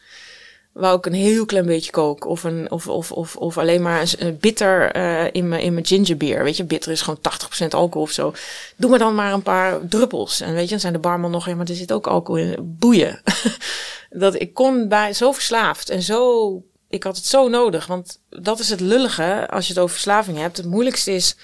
wou 0.73 0.99
ik 0.99 1.07
een 1.07 1.13
heel 1.13 1.45
klein 1.45 1.67
beetje 1.67 1.91
koken. 1.91 2.31
Of, 2.31 2.45
een, 2.45 2.71
of, 2.71 2.89
of, 2.89 3.13
of, 3.13 3.37
of 3.37 3.59
alleen 3.59 3.83
maar 3.83 4.13
een, 4.19 4.39
bitter 4.39 4.93
eh, 4.93 5.29
in 5.33 5.49
mijn 5.49 5.63
in 5.63 5.73
mijn 5.73 5.87
gingerbeer. 5.87 6.45
Weet 6.45 6.57
je, 6.57 6.65
bitter 6.65 6.93
is 6.93 7.03
gewoon 7.03 7.21
80% 7.65 7.69
alcohol 7.69 8.03
of 8.03 8.11
zo. 8.11 8.35
Doe 8.77 8.91
maar 8.91 8.99
dan 8.99 9.15
maar 9.15 9.33
een 9.33 9.43
paar 9.43 9.89
druppels. 9.89 10.41
En 10.41 10.55
weet 10.55 10.65
je, 10.65 10.71
dan 10.71 10.81
zijn 10.81 10.93
de 10.93 10.99
barman 10.99 11.31
nog, 11.31 11.47
ja, 11.47 11.55
maar 11.55 11.69
er 11.69 11.75
zit 11.75 11.93
ook 11.93 12.07
alcohol 12.07 12.43
in. 12.43 12.77
Boeien. 12.79 13.23
dat 14.11 14.41
ik 14.41 14.55
kon 14.55 14.89
bij, 14.89 15.13
zo 15.13 15.33
verslaafd 15.33 15.91
en 15.91 16.03
zo... 16.03 16.63
Ik 16.89 17.03
had 17.03 17.17
het 17.17 17.27
zo 17.27 17.49
nodig, 17.49 17.87
want 17.87 18.21
dat 18.29 18.59
is 18.59 18.69
het 18.69 18.81
lullige 18.81 19.49
als 19.51 19.67
je 19.67 19.73
het 19.73 19.83
over 19.83 19.95
verslaving 19.95 20.39
hebt. 20.39 20.57
Het 20.57 20.67
moeilijkste 20.67 21.13
is, 21.15 21.37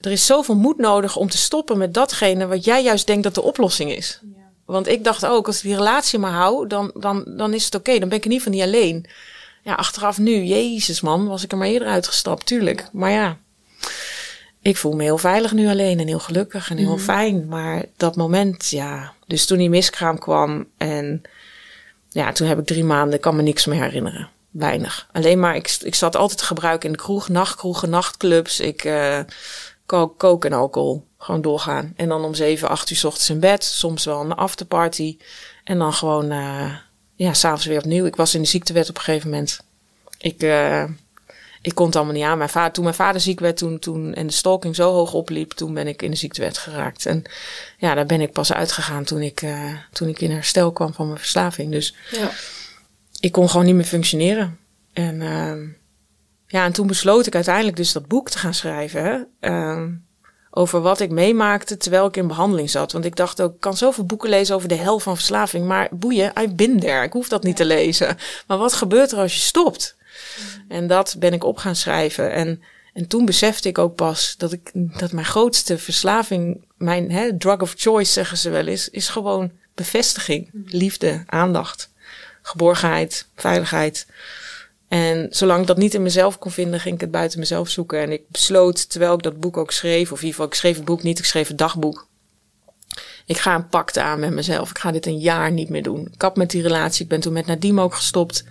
er 0.00 0.12
is 0.12 0.26
zoveel 0.26 0.56
moed 0.56 0.78
nodig 0.78 1.16
om 1.16 1.28
te 1.28 1.38
stoppen 1.38 1.78
met 1.78 1.94
datgene 1.94 2.46
wat 2.46 2.64
jij 2.64 2.82
juist 2.82 3.06
denkt 3.06 3.22
dat 3.22 3.34
de 3.34 3.42
oplossing 3.42 3.92
is. 3.92 4.20
Want 4.64 4.88
ik 4.88 5.04
dacht 5.04 5.26
ook, 5.26 5.46
als 5.46 5.56
ik 5.56 5.62
die 5.62 5.76
relatie 5.76 6.18
maar 6.18 6.32
hou, 6.32 6.66
dan, 6.66 6.90
dan, 6.94 7.24
dan 7.26 7.54
is 7.54 7.64
het 7.64 7.74
oké. 7.74 7.98
Dan 7.98 8.08
ben 8.08 8.18
ik 8.18 8.24
in 8.24 8.30
ieder 8.30 8.46
geval 8.46 8.66
niet 8.66 8.74
alleen. 8.74 9.06
Ja, 9.62 9.74
achteraf 9.74 10.18
nu, 10.18 10.42
jezus 10.42 11.00
man, 11.00 11.26
was 11.26 11.44
ik 11.44 11.52
er 11.52 11.58
maar 11.58 11.68
eerder 11.68 11.88
uitgestapt, 11.88 12.46
tuurlijk. 12.46 12.88
Maar 12.92 13.10
ja, 13.10 13.38
ik 14.60 14.76
voel 14.76 14.92
me 14.92 15.02
heel 15.02 15.18
veilig 15.18 15.52
nu 15.52 15.68
alleen 15.68 16.00
en 16.00 16.06
heel 16.06 16.18
gelukkig 16.18 16.70
en 16.70 16.76
heel 16.76 16.98
fijn. 16.98 17.46
Maar 17.48 17.84
dat 17.96 18.16
moment, 18.16 18.68
ja. 18.68 19.12
Dus 19.26 19.46
toen 19.46 19.58
die 19.58 19.70
miskraam 19.70 20.18
kwam 20.18 20.66
en 20.76 21.22
ja, 22.08 22.32
toen 22.32 22.46
heb 22.46 22.58
ik 22.58 22.66
drie 22.66 22.84
maanden, 22.84 23.14
ik 23.14 23.20
kan 23.20 23.36
me 23.36 23.42
niks 23.42 23.66
meer 23.66 23.82
herinneren. 23.82 24.28
Weinig. 24.50 25.08
Alleen 25.12 25.40
maar, 25.40 25.56
ik, 25.56 25.76
ik 25.80 25.94
zat 25.94 26.16
altijd 26.16 26.38
te 26.38 26.44
gebruiken 26.44 26.88
in 26.88 26.96
de 26.96 27.02
kroeg, 27.02 27.28
nachtkroegen, 27.28 27.90
nachtclubs. 27.90 28.60
Ik 28.60 28.84
uh, 28.84 29.20
kook, 29.86 30.18
kook 30.18 30.44
en 30.44 30.52
alcohol. 30.52 31.06
Gewoon 31.18 31.42
doorgaan. 31.42 31.92
En 31.96 32.08
dan 32.08 32.24
om 32.24 32.34
zeven, 32.34 32.68
acht 32.68 32.90
uur 32.90 32.96
s 32.96 33.04
ochtends 33.04 33.30
in 33.30 33.40
bed. 33.40 33.64
Soms 33.64 34.04
wel 34.04 34.20
een 34.20 34.34
afterparty. 34.34 35.16
En 35.64 35.78
dan 35.78 35.92
gewoon, 35.92 36.32
uh, 36.32 36.76
ja, 37.14 37.32
s'avonds 37.32 37.66
weer 37.66 37.78
opnieuw. 37.78 38.04
Ik 38.04 38.16
was 38.16 38.34
in 38.34 38.40
de 38.40 38.48
ziektewet 38.48 38.88
op 38.88 38.96
een 38.96 39.02
gegeven 39.02 39.30
moment. 39.30 39.60
Ik, 40.18 40.42
uh, 40.42 40.84
ik 41.62 41.74
kon 41.74 41.86
het 41.86 41.96
allemaal 41.96 42.14
niet 42.14 42.24
aan. 42.24 42.38
Mijn 42.38 42.50
vader, 42.50 42.72
toen 42.72 42.84
mijn 42.84 42.96
vader 42.96 43.20
ziek 43.20 43.40
werd 43.40 43.56
toen, 43.56 43.78
toen, 43.78 44.14
en 44.14 44.26
de 44.26 44.32
stalking 44.32 44.74
zo 44.74 44.92
hoog 44.92 45.12
opliep, 45.12 45.52
toen 45.52 45.74
ben 45.74 45.86
ik 45.86 46.02
in 46.02 46.10
de 46.10 46.16
ziektewet 46.16 46.58
geraakt. 46.58 47.06
En 47.06 47.22
ja, 47.78 47.94
daar 47.94 48.06
ben 48.06 48.20
ik 48.20 48.32
pas 48.32 48.52
uitgegaan 48.52 49.04
toen 49.04 49.20
ik, 49.20 49.42
uh, 49.42 49.72
toen 49.92 50.08
ik 50.08 50.20
in 50.20 50.30
herstel 50.30 50.72
kwam 50.72 50.94
van 50.94 51.06
mijn 51.06 51.18
verslaving. 51.18 51.72
Dus 51.72 51.94
ja. 52.10 52.30
ik 53.20 53.32
kon 53.32 53.50
gewoon 53.50 53.66
niet 53.66 53.74
meer 53.74 53.84
functioneren. 53.84 54.58
En 54.92 55.22
ja, 56.46 56.64
en 56.64 56.72
toen 56.72 56.86
besloot 56.86 57.26
ik 57.26 57.34
uiteindelijk 57.34 57.76
dus 57.76 57.92
dat 57.92 58.08
boek 58.08 58.30
te 58.30 58.38
gaan 58.38 58.54
schrijven. 58.54 59.28
Uh, 59.40 59.82
over 60.50 60.80
wat 60.80 61.00
ik 61.00 61.10
meemaakte 61.10 61.76
terwijl 61.76 62.06
ik 62.06 62.16
in 62.16 62.26
behandeling 62.26 62.70
zat. 62.70 62.92
Want 62.92 63.04
ik 63.04 63.16
dacht 63.16 63.40
ook, 63.40 63.54
ik 63.54 63.60
kan 63.60 63.76
zoveel 63.76 64.04
boeken 64.04 64.28
lezen 64.28 64.54
over 64.54 64.68
de 64.68 64.74
hel 64.74 64.98
van 64.98 65.16
verslaving. 65.16 65.66
Maar 65.66 65.88
boeien, 65.90 66.32
I 66.40 66.48
been 66.48 66.80
there. 66.80 67.02
Ik 67.02 67.12
hoef 67.12 67.28
dat 67.28 67.42
niet 67.42 67.56
te 67.56 67.64
lezen. 67.64 68.16
Maar 68.46 68.58
wat 68.58 68.72
gebeurt 68.72 69.12
er 69.12 69.18
als 69.18 69.34
je 69.34 69.40
stopt? 69.40 69.96
En 70.68 70.86
dat 70.86 71.16
ben 71.18 71.32
ik 71.32 71.44
op 71.44 71.58
gaan 71.58 71.76
schrijven. 71.76 72.32
En, 72.32 72.62
en 72.92 73.06
toen 73.06 73.24
besefte 73.24 73.68
ik 73.68 73.78
ook 73.78 73.94
pas 73.94 74.34
dat, 74.38 74.52
ik, 74.52 74.70
dat 74.72 75.12
mijn 75.12 75.26
grootste 75.26 75.78
verslaving, 75.78 76.64
mijn 76.76 77.10
hè, 77.10 77.36
drug 77.38 77.60
of 77.60 77.74
choice 77.76 78.12
zeggen 78.12 78.36
ze 78.38 78.50
wel 78.50 78.66
eens, 78.66 78.88
is 78.88 79.08
gewoon 79.08 79.52
bevestiging, 79.74 80.50
liefde, 80.66 81.22
aandacht, 81.26 81.90
geborgenheid, 82.42 83.26
veiligheid. 83.34 84.06
En 84.88 85.26
zolang 85.30 85.60
ik 85.60 85.66
dat 85.66 85.76
niet 85.76 85.94
in 85.94 86.02
mezelf 86.02 86.38
kon 86.38 86.50
vinden, 86.50 86.80
ging 86.80 86.94
ik 86.94 87.00
het 87.00 87.10
buiten 87.10 87.38
mezelf 87.38 87.68
zoeken. 87.68 88.00
En 88.00 88.12
ik 88.12 88.28
besloot, 88.28 88.90
terwijl 88.90 89.14
ik 89.14 89.22
dat 89.22 89.40
boek 89.40 89.56
ook 89.56 89.72
schreef, 89.72 90.12
of 90.12 90.18
in 90.18 90.26
ieder 90.26 90.28
geval, 90.28 90.46
ik 90.46 90.54
schreef 90.54 90.76
het 90.76 90.84
boek 90.84 91.02
niet, 91.02 91.18
ik 91.18 91.24
schreef 91.24 91.48
het 91.48 91.58
dagboek. 91.58 92.08
Ik 93.26 93.38
ga 93.38 93.54
een 93.54 93.68
pakte 93.68 94.02
aan 94.02 94.20
met 94.20 94.30
mezelf. 94.30 94.70
Ik 94.70 94.78
ga 94.78 94.90
dit 94.90 95.06
een 95.06 95.18
jaar 95.18 95.52
niet 95.52 95.68
meer 95.68 95.82
doen. 95.82 96.06
Ik 96.06 96.18
kap 96.18 96.36
met 96.36 96.50
die 96.50 96.62
relatie. 96.62 97.02
Ik 97.02 97.08
ben 97.08 97.20
toen 97.20 97.32
met 97.32 97.46
Nadim 97.46 97.80
ook 97.80 97.94
gestopt. 97.94 98.44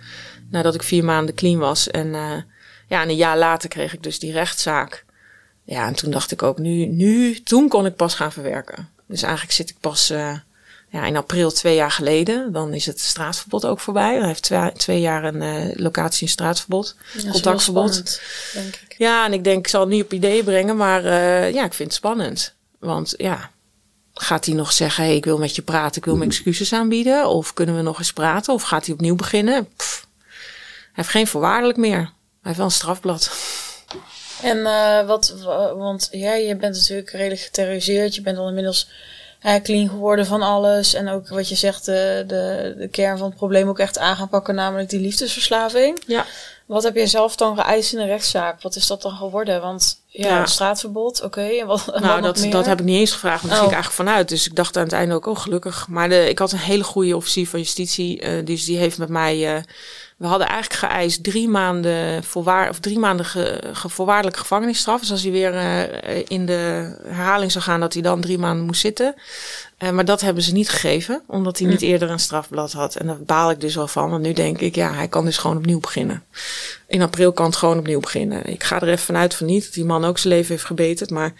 Nadat 0.50 0.74
ik 0.74 0.82
vier 0.82 1.04
maanden 1.04 1.34
clean 1.34 1.58
was. 1.58 1.90
En 1.90 2.06
uh, 2.06 2.32
ja, 2.88 3.02
en 3.02 3.08
een 3.08 3.16
jaar 3.16 3.38
later 3.38 3.68
kreeg 3.68 3.92
ik 3.92 4.02
dus 4.02 4.18
die 4.18 4.32
rechtszaak. 4.32 5.04
Ja, 5.64 5.86
en 5.86 5.94
toen 5.94 6.10
dacht 6.10 6.32
ik 6.32 6.42
ook, 6.42 6.58
nu, 6.58 6.86
nu, 6.86 7.40
toen 7.40 7.68
kon 7.68 7.86
ik 7.86 7.96
pas 7.96 8.14
gaan 8.14 8.32
verwerken. 8.32 8.88
Dus 9.06 9.22
eigenlijk 9.22 9.52
zit 9.52 9.70
ik 9.70 9.76
pas 9.80 10.10
uh, 10.10 10.38
ja, 10.88 11.04
in 11.04 11.16
april 11.16 11.50
twee 11.50 11.74
jaar 11.74 11.90
geleden. 11.90 12.52
Dan 12.52 12.74
is 12.74 12.86
het 12.86 13.00
straatverbod 13.00 13.64
ook 13.64 13.80
voorbij. 13.80 14.16
Hij 14.16 14.26
heeft 14.26 14.42
twee, 14.42 14.72
twee 14.72 15.00
jaar 15.00 15.24
een 15.24 15.42
uh, 15.42 15.74
locatie 15.74 16.22
in 16.22 16.32
straatverbod. 16.32 16.96
Ja, 17.12 17.30
contactverbod. 17.30 17.94
Spannend, 17.94 18.20
denk 18.52 18.76
ik. 18.88 18.94
Ja, 18.98 19.24
en 19.24 19.32
ik 19.32 19.44
denk, 19.44 19.58
ik 19.58 19.68
zal 19.68 19.80
het 19.80 19.90
niet 19.90 20.04
op 20.04 20.12
ideeën 20.12 20.44
brengen. 20.44 20.76
Maar 20.76 21.02
ja, 21.52 21.64
ik 21.64 21.74
vind 21.74 21.88
het 21.88 21.94
spannend. 21.94 22.54
Want 22.78 23.14
ja, 23.16 23.50
Gaat 24.18 24.44
hij 24.44 24.54
nog 24.54 24.72
zeggen, 24.72 25.04
hey, 25.04 25.16
ik 25.16 25.24
wil 25.24 25.38
met 25.38 25.56
je 25.56 25.62
praten, 25.62 25.96
ik 25.96 26.04
wil 26.04 26.16
me 26.16 26.24
excuses 26.24 26.72
aanbieden? 26.72 27.28
Of 27.28 27.54
kunnen 27.54 27.76
we 27.76 27.82
nog 27.82 27.98
eens 27.98 28.12
praten? 28.12 28.54
Of 28.54 28.62
gaat 28.62 28.86
hij 28.86 28.94
opnieuw 28.94 29.14
beginnen? 29.14 29.54
Hij 29.54 29.68
heeft 30.92 31.08
geen 31.08 31.26
voorwaardelijk 31.26 31.78
meer. 31.78 31.98
Hij 31.98 32.10
heeft 32.42 32.56
wel 32.56 32.66
een 32.66 32.72
strafblad. 32.72 33.30
En 34.42 34.56
uh, 34.56 35.06
wat, 35.06 35.34
want 35.76 36.08
ja, 36.10 36.34
je 36.34 36.56
bent 36.56 36.74
natuurlijk 36.74 37.10
redelijk 37.10 37.40
geterroriseerd. 37.40 38.14
Je 38.14 38.20
bent 38.20 38.38
al 38.38 38.48
inmiddels 38.48 38.88
uh, 39.46 39.54
clean 39.62 39.88
geworden 39.88 40.26
van 40.26 40.42
alles. 40.42 40.94
En 40.94 41.08
ook 41.08 41.28
wat 41.28 41.48
je 41.48 41.54
zegt, 41.54 41.84
de, 41.84 42.24
de, 42.26 42.74
de 42.78 42.88
kern 42.88 43.18
van 43.18 43.26
het 43.26 43.36
probleem 43.36 43.68
ook 43.68 43.78
echt 43.78 43.98
aan 43.98 44.16
gaan 44.16 44.28
pakken, 44.28 44.54
namelijk 44.54 44.90
die 44.90 45.00
liefdesverslaving. 45.00 46.02
Ja. 46.06 46.24
Wat 46.66 46.82
heb 46.82 46.94
je 46.94 47.06
zelf 47.06 47.36
dan 47.36 47.58
geëist 47.58 47.92
in 47.92 47.98
de 47.98 48.04
rechtszaak? 48.04 48.62
Wat 48.62 48.76
is 48.76 48.86
dat 48.86 49.02
dan 49.02 49.12
geworden? 49.12 49.60
Want 49.60 50.00
ja, 50.06 50.46
straatverbod, 50.46 51.22
oké. 51.22 51.40
En 51.40 51.66
wat, 51.66 51.86
nou, 52.00 52.22
dat, 52.22 52.46
dat 52.50 52.66
heb 52.66 52.78
ik 52.78 52.84
niet 52.84 52.98
eens 52.98 53.12
gevraagd, 53.12 53.40
want 53.40 53.52
daar 53.52 53.60
ging 53.60 53.72
ik 53.72 53.78
oh. 53.78 53.82
eigenlijk 53.82 54.08
vanuit. 54.10 54.28
Dus 54.28 54.46
ik 54.46 54.54
dacht 54.54 54.76
aan 54.76 54.82
het 54.82 54.92
einde 54.92 55.14
ook, 55.14 55.26
oh 55.26 55.38
gelukkig. 55.38 55.88
Maar 55.88 56.08
de, 56.08 56.28
ik 56.28 56.38
had 56.38 56.52
een 56.52 56.58
hele 56.58 56.84
goede 56.84 57.16
officier 57.16 57.48
van 57.48 57.60
justitie, 57.60 58.22
uh, 58.22 58.44
dus 58.44 58.64
die 58.64 58.78
heeft 58.78 58.98
met 58.98 59.08
mij... 59.08 59.56
Uh, 59.56 59.62
we 60.16 60.26
hadden 60.26 60.48
eigenlijk 60.48 60.92
geëist 60.92 61.24
drie 61.24 61.48
maanden, 61.48 62.24
voorwaar, 62.24 62.68
of 62.68 62.78
drie 62.78 62.98
maanden 62.98 63.26
ge, 63.26 63.62
ge, 63.72 63.88
voorwaardelijke 63.88 64.38
gevangenisstraf. 64.38 65.00
Dus 65.00 65.10
als 65.10 65.22
hij 65.22 65.30
weer 65.30 65.54
uh, 65.54 66.22
in 66.28 66.46
de 66.46 66.94
herhaling 67.06 67.52
zou 67.52 67.64
gaan, 67.64 67.80
dat 67.80 67.92
hij 67.92 68.02
dan 68.02 68.20
drie 68.20 68.38
maanden 68.38 68.66
moest 68.66 68.80
zitten. 68.80 69.14
Uh, 69.78 69.90
maar 69.90 70.04
dat 70.04 70.20
hebben 70.20 70.42
ze 70.42 70.52
niet 70.52 70.68
gegeven, 70.68 71.22
omdat 71.26 71.58
hij 71.58 71.68
niet 71.68 71.80
hm. 71.80 71.86
eerder 71.86 72.10
een 72.10 72.18
strafblad 72.18 72.72
had. 72.72 72.94
En 72.94 73.06
daar 73.06 73.22
baal 73.22 73.50
ik 73.50 73.60
dus 73.60 73.74
wel 73.74 73.88
van, 73.88 74.10
want 74.10 74.22
nu 74.22 74.32
denk 74.32 74.60
ik, 74.60 74.74
ja, 74.74 74.92
hij 74.92 75.08
kan 75.08 75.24
dus 75.24 75.38
gewoon 75.38 75.56
opnieuw 75.56 75.80
beginnen. 75.80 76.22
In 76.86 77.02
april 77.02 77.32
kan 77.32 77.46
het 77.46 77.56
gewoon 77.56 77.78
opnieuw 77.78 78.00
beginnen. 78.00 78.46
Ik 78.46 78.64
ga 78.64 78.80
er 78.80 78.88
even 78.88 79.04
vanuit 79.04 79.34
van 79.34 79.46
niet, 79.46 79.64
dat 79.64 79.72
die 79.72 79.84
man 79.84 80.04
ook 80.04 80.18
zijn 80.18 80.34
leven 80.34 80.50
heeft 80.50 80.64
gebeterd. 80.66 81.10
Maar 81.10 81.28
uh, 81.28 81.34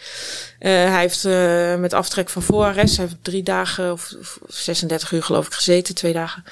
hij 0.60 1.00
heeft 1.00 1.24
uh, 1.24 1.76
met 1.76 1.92
aftrek 1.92 2.28
van 2.28 2.42
voorarrest, 2.42 2.96
hij 2.96 3.06
heeft 3.06 3.24
drie 3.24 3.42
dagen 3.42 3.92
of, 3.92 4.14
of 4.20 4.38
36 4.46 5.12
uur 5.12 5.22
geloof 5.22 5.46
ik 5.46 5.52
gezeten, 5.52 5.94
twee 5.94 6.12
dagen. 6.12 6.44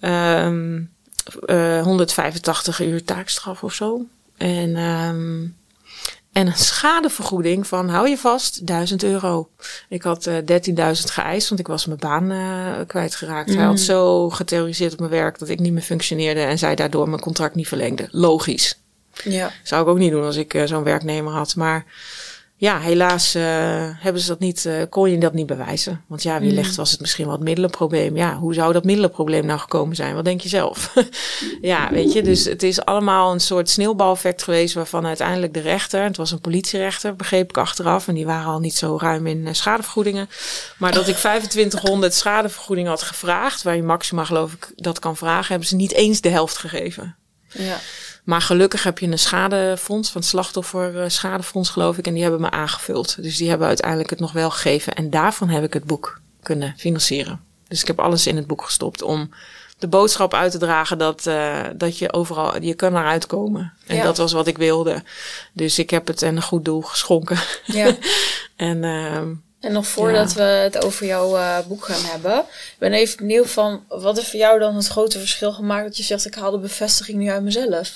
Um, 0.00 0.96
185 1.82 2.80
uur 2.80 3.04
taakstraf 3.04 3.62
of 3.62 3.72
zo. 3.72 4.06
En 4.36 4.76
um, 4.76 5.56
en 6.38 6.46
een 6.46 6.56
schadevergoeding 6.56 7.66
van, 7.66 7.88
hou 7.88 8.08
je 8.08 8.18
vast, 8.18 8.66
1000 8.66 9.02
euro. 9.02 9.48
Ik 9.88 10.02
had 10.02 10.26
uh, 10.26 10.38
eh, 10.38 10.96
13.000 10.96 11.02
geëist, 11.04 11.48
want 11.48 11.60
ik 11.60 11.66
was 11.66 11.86
mijn 11.86 11.98
baan 11.98 12.30
uh, 12.30 12.74
kwijtgeraakt. 12.86 13.48
Mm. 13.48 13.56
Hij 13.56 13.64
had 13.64 13.74
mm. 13.76 13.82
zo 13.82 14.30
geterroriseerd 14.30 14.92
op 14.92 14.98
mijn 14.98 15.10
werk 15.10 15.38
dat 15.38 15.48
ik 15.48 15.58
niet 15.58 15.72
meer 15.72 15.82
functioneerde 15.82 16.40
en 16.40 16.58
zij 16.58 16.74
daardoor 16.74 17.08
mijn 17.08 17.20
contract 17.20 17.54
niet 17.54 17.68
verlengde. 17.68 18.08
Logisch. 18.10 18.78
Ja. 19.24 19.50
Zou 19.62 19.82
ik 19.82 19.88
ook 19.88 19.98
niet 19.98 20.10
doen 20.10 20.24
als 20.24 20.36
ik 20.36 20.62
zo'n 20.64 20.82
werknemer 20.82 21.32
had. 21.32 21.56
Maar 21.56 21.84
ja, 22.60 22.78
helaas 22.78 23.36
uh, 23.36 23.42
hebben 23.98 24.22
ze 24.22 24.28
dat 24.28 24.38
niet, 24.38 24.64
uh, 24.64 24.82
kon 24.90 25.10
je 25.10 25.18
dat 25.18 25.32
niet 25.32 25.46
bewijzen. 25.46 26.04
Want 26.06 26.22
ja, 26.22 26.40
wie 26.40 26.52
legt 26.52 26.70
mm. 26.70 26.76
was 26.76 26.90
het 26.90 27.00
misschien 27.00 27.24
wel 27.24 27.34
het 27.34 27.42
middelenprobleem. 27.42 28.16
Ja, 28.16 28.36
hoe 28.36 28.54
zou 28.54 28.72
dat 28.72 28.84
middelenprobleem 28.84 29.46
nou 29.46 29.60
gekomen 29.60 29.96
zijn? 29.96 30.14
Wat 30.14 30.24
denk 30.24 30.40
je 30.40 30.48
zelf? 30.48 30.94
ja, 31.60 31.90
weet 31.90 32.12
je, 32.12 32.22
dus 32.22 32.44
het 32.44 32.62
is 32.62 32.84
allemaal 32.84 33.32
een 33.32 33.40
soort 33.40 33.70
sneeuwbaleffect 33.70 34.42
geweest 34.42 34.74
waarvan 34.74 35.06
uiteindelijk 35.06 35.54
de 35.54 35.60
rechter, 35.60 36.02
het 36.02 36.16
was 36.16 36.30
een 36.30 36.40
politierechter, 36.40 37.16
begreep 37.16 37.48
ik 37.48 37.58
achteraf, 37.58 38.08
en 38.08 38.14
die 38.14 38.26
waren 38.26 38.52
al 38.52 38.60
niet 38.60 38.76
zo 38.76 38.98
ruim 39.00 39.26
in 39.26 39.46
uh, 39.46 39.52
schadevergoedingen. 39.52 40.28
Maar 40.78 40.92
dat 40.92 41.08
ik 41.08 41.16
2500 41.16 42.14
schadevergoedingen 42.24 42.90
had 42.90 43.02
gevraagd, 43.02 43.62
waar 43.62 43.76
je 43.76 43.82
maximaal 43.82 44.26
geloof 44.26 44.52
ik 44.52 44.72
dat 44.74 44.98
kan 44.98 45.16
vragen, 45.16 45.48
hebben 45.48 45.68
ze 45.68 45.76
niet 45.76 45.92
eens 45.92 46.20
de 46.20 46.28
helft 46.28 46.56
gegeven. 46.56 47.16
Ja. 47.48 47.76
Maar 48.28 48.40
gelukkig 48.40 48.82
heb 48.82 48.98
je 48.98 49.06
een 49.06 49.18
schadefonds 49.18 50.10
van 50.10 50.20
het 50.20 50.30
slachtoffer 50.30 51.02
eh, 51.02 51.42
geloof 51.50 51.98
ik. 51.98 52.06
En 52.06 52.12
die 52.12 52.22
hebben 52.22 52.40
me 52.40 52.50
aangevuld. 52.50 53.22
Dus 53.22 53.36
die 53.36 53.48
hebben 53.48 53.66
uiteindelijk 53.66 54.10
het 54.10 54.20
nog 54.20 54.32
wel 54.32 54.50
gegeven. 54.50 54.94
En 54.94 55.10
daarvan 55.10 55.48
heb 55.48 55.64
ik 55.64 55.72
het 55.72 55.84
boek 55.84 56.20
kunnen 56.42 56.74
financieren. 56.76 57.40
Dus 57.68 57.80
ik 57.80 57.86
heb 57.86 58.00
alles 58.00 58.26
in 58.26 58.36
het 58.36 58.46
boek 58.46 58.62
gestopt 58.64 59.02
om 59.02 59.30
de 59.78 59.88
boodschap 59.88 60.34
uit 60.34 60.52
te 60.52 60.58
dragen 60.58 60.98
dat, 60.98 61.26
uh, 61.26 61.64
dat 61.76 61.98
je 61.98 62.12
overal, 62.12 62.62
je 62.62 62.74
kan 62.74 62.96
eruit 62.96 63.26
komen. 63.26 63.72
En 63.86 63.96
ja. 63.96 64.02
dat 64.02 64.16
was 64.16 64.32
wat 64.32 64.46
ik 64.46 64.58
wilde. 64.58 65.02
Dus 65.52 65.78
ik 65.78 65.90
heb 65.90 66.06
het 66.06 66.22
een 66.22 66.42
goed 66.42 66.64
doel 66.64 66.80
geschonken. 66.80 67.38
Ja. 67.64 67.96
en 68.56 68.82
uh, 68.82 69.22
en 69.60 69.72
nog 69.72 69.86
voordat 69.86 70.32
we 70.32 70.42
het 70.42 70.84
over 70.84 71.06
jouw 71.06 71.36
uh, 71.36 71.58
boek 71.68 71.84
gaan 71.84 72.10
hebben, 72.10 72.38
ik 72.38 72.76
ben 72.78 72.92
even 72.92 73.16
benieuwd 73.16 73.50
van 73.50 73.84
wat 73.88 74.16
heeft 74.16 74.30
voor 74.30 74.38
jou 74.38 74.58
dan 74.58 74.76
het 74.76 74.86
grote 74.86 75.18
verschil 75.18 75.52
gemaakt 75.52 75.84
dat 75.84 75.96
je 75.96 76.02
zegt 76.02 76.26
ik 76.26 76.34
haal 76.34 76.50
de 76.50 76.58
bevestiging 76.58 77.18
nu 77.18 77.28
uit 77.28 77.42
mezelf? 77.42 77.92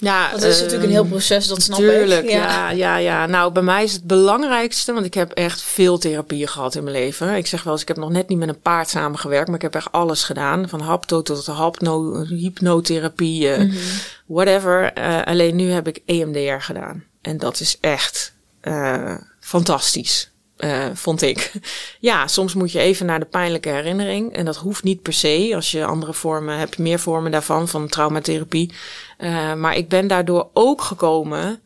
Ja, 0.00 0.30
dat 0.30 0.42
is 0.42 0.56
uh, 0.56 0.62
natuurlijk 0.62 0.84
een 0.84 0.96
heel 0.96 1.04
proces, 1.04 1.46
dat 1.46 1.62
snap 1.62 1.78
tuurlijk, 1.78 2.24
ik. 2.24 2.30
Ja. 2.30 2.70
ja, 2.70 2.70
ja, 2.70 2.96
ja. 2.96 3.26
Nou, 3.26 3.52
bij 3.52 3.62
mij 3.62 3.84
is 3.84 3.92
het 3.92 4.04
belangrijkste, 4.04 4.92
want 4.92 5.06
ik 5.06 5.14
heb 5.14 5.32
echt 5.32 5.62
veel 5.62 5.98
therapieën 5.98 6.48
gehad 6.48 6.74
in 6.74 6.84
mijn 6.84 6.96
leven. 6.96 7.36
Ik 7.36 7.46
zeg 7.46 7.62
wel 7.62 7.72
eens, 7.72 7.82
ik 7.82 7.88
heb 7.88 7.96
nog 7.96 8.10
net 8.10 8.28
niet 8.28 8.38
met 8.38 8.48
een 8.48 8.60
paard 8.60 8.88
samengewerkt, 8.88 9.46
maar 9.46 9.56
ik 9.56 9.62
heb 9.62 9.74
echt 9.74 9.92
alles 9.92 10.22
gedaan. 10.22 10.68
Van 10.68 10.80
hapto 10.80 11.22
tot 11.22 11.46
hapno, 11.46 12.24
hypnotherapie, 12.24 13.48
mm 13.48 13.70
-hmm. 13.70 13.78
whatever. 14.26 14.98
Uh, 14.98 15.22
alleen 15.22 15.56
nu 15.56 15.70
heb 15.70 15.88
ik 15.88 16.02
EMDR 16.06 16.62
gedaan. 16.62 17.04
En 17.22 17.38
dat 17.38 17.60
is 17.60 17.78
echt 17.80 18.34
uh, 18.62 19.14
fantastisch. 19.40 20.30
Uh, 20.58 20.86
vond 20.94 21.22
ik. 21.22 21.52
Ja, 22.00 22.26
soms 22.26 22.54
moet 22.54 22.72
je 22.72 22.78
even 22.78 23.06
naar 23.06 23.18
de 23.18 23.26
pijnlijke 23.26 23.68
herinnering. 23.68 24.32
En 24.32 24.44
dat 24.44 24.56
hoeft 24.56 24.82
niet 24.82 25.02
per 25.02 25.12
se. 25.12 25.52
Als 25.54 25.70
je 25.70 25.84
andere 25.84 26.14
vormen, 26.14 26.58
heb 26.58 26.74
je 26.74 26.82
meer 26.82 26.98
vormen 26.98 27.30
daarvan, 27.30 27.68
van 27.68 27.88
traumatherapie. 27.88 28.72
Uh, 29.18 29.54
maar 29.54 29.76
ik 29.76 29.88
ben 29.88 30.06
daardoor 30.06 30.48
ook 30.52 30.82
gekomen. 30.82 31.62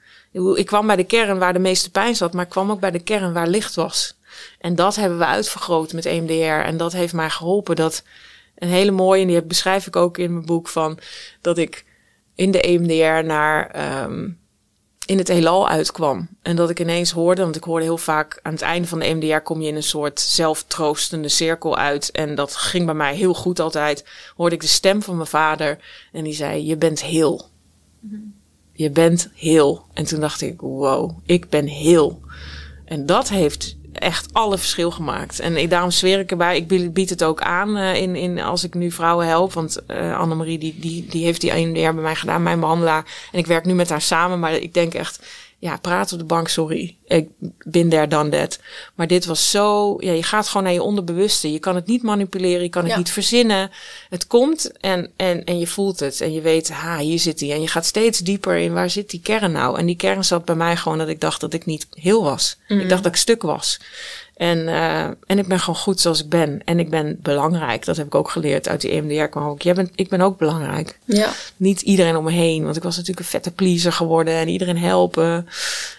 Ik 0.55 0.66
kwam 0.66 0.86
bij 0.86 0.97
de 0.97 1.05
kern 1.05 1.38
waar 1.38 1.53
de 1.53 1.59
meeste 1.59 1.90
pijn 1.90 2.16
zat, 2.16 2.32
maar 2.32 2.45
ik 2.45 2.51
kwam 2.51 2.70
ook 2.70 2.80
bij 2.80 2.90
de 2.90 3.03
kern 3.03 3.32
waar 3.32 3.49
licht 3.49 3.74
was. 3.74 4.16
En 4.59 4.74
dat 4.74 4.97
hebben 4.97 5.18
we 5.18 5.26
uitvergroot 5.26 5.93
met 5.93 6.07
EMDR. 6.07 6.66
En 6.66 6.76
dat 6.76 6.93
heeft 6.93 7.12
mij 7.12 7.30
geholpen. 7.30 7.76
Dat 7.76 8.03
een 8.59 8.68
hele 8.68 8.90
mooie, 8.90 9.22
en 9.22 9.28
die 9.28 9.43
beschrijf 9.43 9.86
ik 9.86 9.97
ook 9.97 10.18
in 10.18 10.32
mijn 10.32 10.47
boek, 10.47 10.68
van 10.68 10.99
dat 11.40 11.59
ik 11.59 11.84
in 12.34 12.51
de 12.51 12.61
EMDR 12.61 13.26
naar 13.26 13.74
um, 14.05 14.38
in 15.07 15.19
het 15.19 15.29
heelal 15.29 15.69
uitkwam. 15.69 16.29
En 16.43 16.57
dat 16.57 16.71
ik 16.71 16.81
ineens 16.81 17.11
hoorde, 17.11 17.43
want 17.43 17.57
ik 17.57 17.65
hoorde 17.65 17.85
heel 17.85 17.99
vaak 17.99 18.39
aan 18.43 18.53
het 18.53 18.63
einde 18.63 18.89
van 18.89 18.99
de 18.99 19.15
MDR 19.15 19.37
kom 19.37 19.61
je 19.61 19.69
in 19.69 19.77
een 19.77 19.83
soort 19.83 20.21
zelftroostende 20.21 21.29
cirkel 21.29 21.77
uit. 21.77 22.11
En 22.11 22.35
dat 22.35 22.57
ging 22.57 22.85
bij 22.85 22.95
mij 22.95 23.15
heel 23.15 23.35
goed 23.35 23.61
altijd. 23.61 24.05
Hoorde 24.37 24.55
ik 24.55 24.61
de 24.61 24.67
stem 24.67 25.03
van 25.03 25.17
mijn 25.17 25.29
vader 25.29 25.79
en 26.13 26.25
die 26.25 26.35
zei: 26.35 26.67
Je 26.67 26.77
bent 26.77 27.03
heel. 27.03 27.49
Je 28.73 28.91
bent 28.91 29.31
heel. 29.35 29.85
En 29.93 30.05
toen 30.05 30.21
dacht 30.21 30.41
ik: 30.41 30.61
Wow, 30.61 31.19
ik 31.27 31.49
ben 31.49 31.67
heel. 31.67 32.21
En 32.85 33.07
dat 33.07 33.29
heeft 33.29 33.77
echt 34.03 34.29
alle 34.33 34.59
verschil 34.59 34.91
gemaakt. 34.91 35.41
En 35.41 35.57
ik, 35.57 35.71
daarom 35.71 35.91
zweer 35.91 36.19
ik 36.19 36.31
erbij, 36.31 36.57
ik 36.57 36.93
bied 36.93 37.11
het 37.11 37.25
ook 37.25 37.41
aan 37.41 37.77
uh, 37.77 37.95
in, 37.95 38.17
in, 38.17 38.41
als 38.41 38.65
ik 38.65 38.75
nu 38.75 38.91
vrouwen 38.91 39.27
help. 39.27 39.53
Want 39.53 39.79
uh, 39.89 40.19
Annemarie 40.19 40.59
die, 40.59 40.77
die, 40.79 41.07
die 41.07 41.25
heeft 41.25 41.41
die 41.41 41.53
een 41.53 41.75
jaar 41.75 41.95
bij 41.95 42.03
mij 42.03 42.15
gedaan, 42.15 42.43
mijn 42.43 42.61
behandelaar. 42.61 43.05
En 43.33 43.39
ik 43.39 43.47
werk 43.47 43.65
nu 43.65 43.75
met 43.75 43.91
haar 43.91 44.01
samen, 44.01 44.41
maar 44.41 44.53
ik 44.53 44.75
denk 44.75 44.95
echt 44.95 45.27
ja, 45.63 45.77
praat 45.77 46.13
op 46.13 46.19
de 46.19 46.25
bank, 46.25 46.49
sorry. 46.49 46.97
Ik 47.07 47.29
ben 47.65 47.89
daar 47.89 48.09
dan 48.09 48.31
dat. 48.31 48.59
Maar 48.95 49.07
dit 49.07 49.25
was 49.25 49.51
zo, 49.51 49.97
ja, 50.01 50.13
je 50.13 50.23
gaat 50.23 50.49
gewoon 50.49 50.63
naar 50.63 50.73
je 50.73 50.83
onderbewuste. 50.83 51.53
Je 51.53 51.59
kan 51.59 51.75
het 51.75 51.87
niet 51.87 52.03
manipuleren, 52.03 52.63
je 52.63 52.69
kan 52.69 52.83
het 52.83 52.91
ja. 52.91 52.99
niet 52.99 53.11
verzinnen. 53.11 53.71
Het 54.09 54.27
komt 54.27 54.73
en, 54.81 55.11
en, 55.17 55.45
en 55.45 55.59
je 55.59 55.67
voelt 55.67 56.01
het. 56.01 56.21
En 56.21 56.33
je 56.33 56.41
weet, 56.41 56.71
ha, 56.71 56.99
hier 56.99 57.19
zit 57.19 57.41
hij. 57.41 57.53
En 57.53 57.61
je 57.61 57.69
gaat 57.69 57.87
steeds 57.87 58.19
dieper 58.19 58.57
in, 58.57 58.73
waar 58.73 58.91
zit 58.91 59.11
die 59.11 59.21
kern 59.21 59.53
nou? 59.53 59.79
En 59.79 59.87
die 59.87 59.97
kern 59.97 60.25
zat 60.25 60.45
bij 60.45 60.55
mij 60.55 60.77
gewoon 60.77 60.99
dat 60.99 61.09
ik 61.09 61.21
dacht 61.21 61.41
dat 61.41 61.55
ik 61.55 61.67
niet 61.67 61.87
heel 61.91 62.23
was. 62.23 62.57
Mm. 62.69 62.81
Ik 62.81 62.89
dacht 62.89 63.03
dat 63.03 63.13
ik 63.13 63.19
stuk 63.19 63.43
was. 63.43 63.81
En, 64.43 64.59
uh, 64.59 65.05
en 65.05 65.38
ik 65.38 65.47
ben 65.47 65.59
gewoon 65.59 65.80
goed 65.80 66.01
zoals 66.01 66.22
ik 66.22 66.28
ben. 66.28 66.61
En 66.64 66.78
ik 66.78 66.90
ben 66.90 67.18
belangrijk. 67.22 67.84
Dat 67.84 67.97
heb 67.97 68.07
ik 68.07 68.14
ook 68.14 68.30
geleerd 68.30 68.68
uit 68.68 68.80
die 68.80 68.90
EMDR. 68.90 69.24
kwam 69.24 69.49
ook. 69.49 69.62
Jij 69.62 69.74
bent, 69.74 69.90
ik 69.95 70.09
ben 70.09 70.20
ook 70.20 70.38
belangrijk. 70.38 70.99
Ja. 71.05 71.30
Niet 71.57 71.80
iedereen 71.80 72.16
om 72.16 72.24
me 72.24 72.30
heen. 72.30 72.64
Want 72.64 72.76
ik 72.76 72.82
was 72.82 72.97
natuurlijk 72.97 73.26
een 73.26 73.32
vette 73.32 73.51
pleaser 73.51 73.93
geworden. 73.93 74.34
En 74.34 74.49
iedereen 74.49 74.78
helpen. 74.78 75.49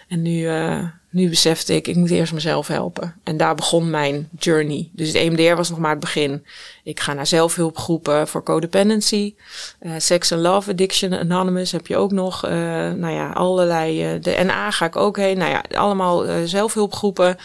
En 0.08 0.22
nu, 0.22 0.38
uh, 0.38 0.82
nu 1.10 1.28
besefte 1.28 1.74
ik, 1.74 1.88
ik 1.88 1.96
moet 1.96 2.10
eerst 2.10 2.32
mezelf 2.32 2.66
helpen. 2.66 3.14
En 3.22 3.36
daar 3.36 3.54
begon 3.54 3.90
mijn 3.90 4.28
journey. 4.38 4.88
Dus 4.92 5.06
het 5.08 5.16
EMDR 5.16 5.54
was 5.54 5.70
nog 5.70 5.78
maar 5.78 5.90
het 5.90 6.00
begin. 6.00 6.46
Ik 6.82 7.00
ga 7.00 7.12
naar 7.12 7.26
zelfhulpgroepen 7.26 8.28
voor 8.28 8.42
codependency. 8.42 9.34
Uh, 9.82 9.92
Sex 9.98 10.32
and 10.32 10.42
Love 10.42 10.70
Addiction 10.70 11.12
Anonymous 11.12 11.72
heb 11.72 11.86
je 11.86 11.96
ook 11.96 12.12
nog. 12.12 12.44
Uh, 12.44 12.50
nou 12.92 13.10
ja, 13.10 13.30
allerlei. 13.30 14.18
de 14.20 14.42
NA 14.44 14.70
ga 14.70 14.86
ik 14.86 14.96
ook 14.96 15.16
heen. 15.16 15.38
Nou 15.38 15.50
ja, 15.50 15.64
allemaal 15.72 16.24
zelfhulpgroepen. 16.44 17.36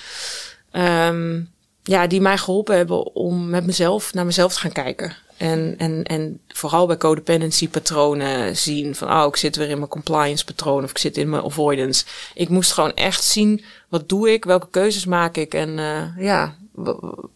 Um, 0.71 1.49
ja, 1.83 2.07
die 2.07 2.21
mij 2.21 2.37
geholpen 2.37 2.75
hebben 2.75 3.15
om 3.15 3.49
met 3.49 3.65
mezelf 3.65 4.13
naar 4.13 4.25
mezelf 4.25 4.53
te 4.53 4.59
gaan 4.59 4.71
kijken. 4.71 5.15
En, 5.37 5.75
en, 5.77 6.03
en 6.03 6.39
vooral 6.47 6.87
bij 6.87 6.97
codependency 6.97 7.69
patronen 7.69 8.57
zien 8.57 8.95
van, 8.95 9.11
oh, 9.11 9.25
ik 9.27 9.35
zit 9.35 9.55
weer 9.55 9.69
in 9.69 9.77
mijn 9.77 9.89
compliance 9.89 10.45
patroon 10.45 10.83
of 10.83 10.89
ik 10.89 10.97
zit 10.97 11.17
in 11.17 11.29
mijn 11.29 11.43
avoidance. 11.43 12.05
Ik 12.33 12.49
moest 12.49 12.71
gewoon 12.71 12.93
echt 12.93 13.23
zien, 13.23 13.63
wat 13.87 14.09
doe 14.09 14.31
ik, 14.31 14.45
welke 14.45 14.67
keuzes 14.69 15.05
maak 15.05 15.37
ik 15.37 15.53
en 15.53 15.77
uh, 15.77 16.17
ja, 16.17 16.55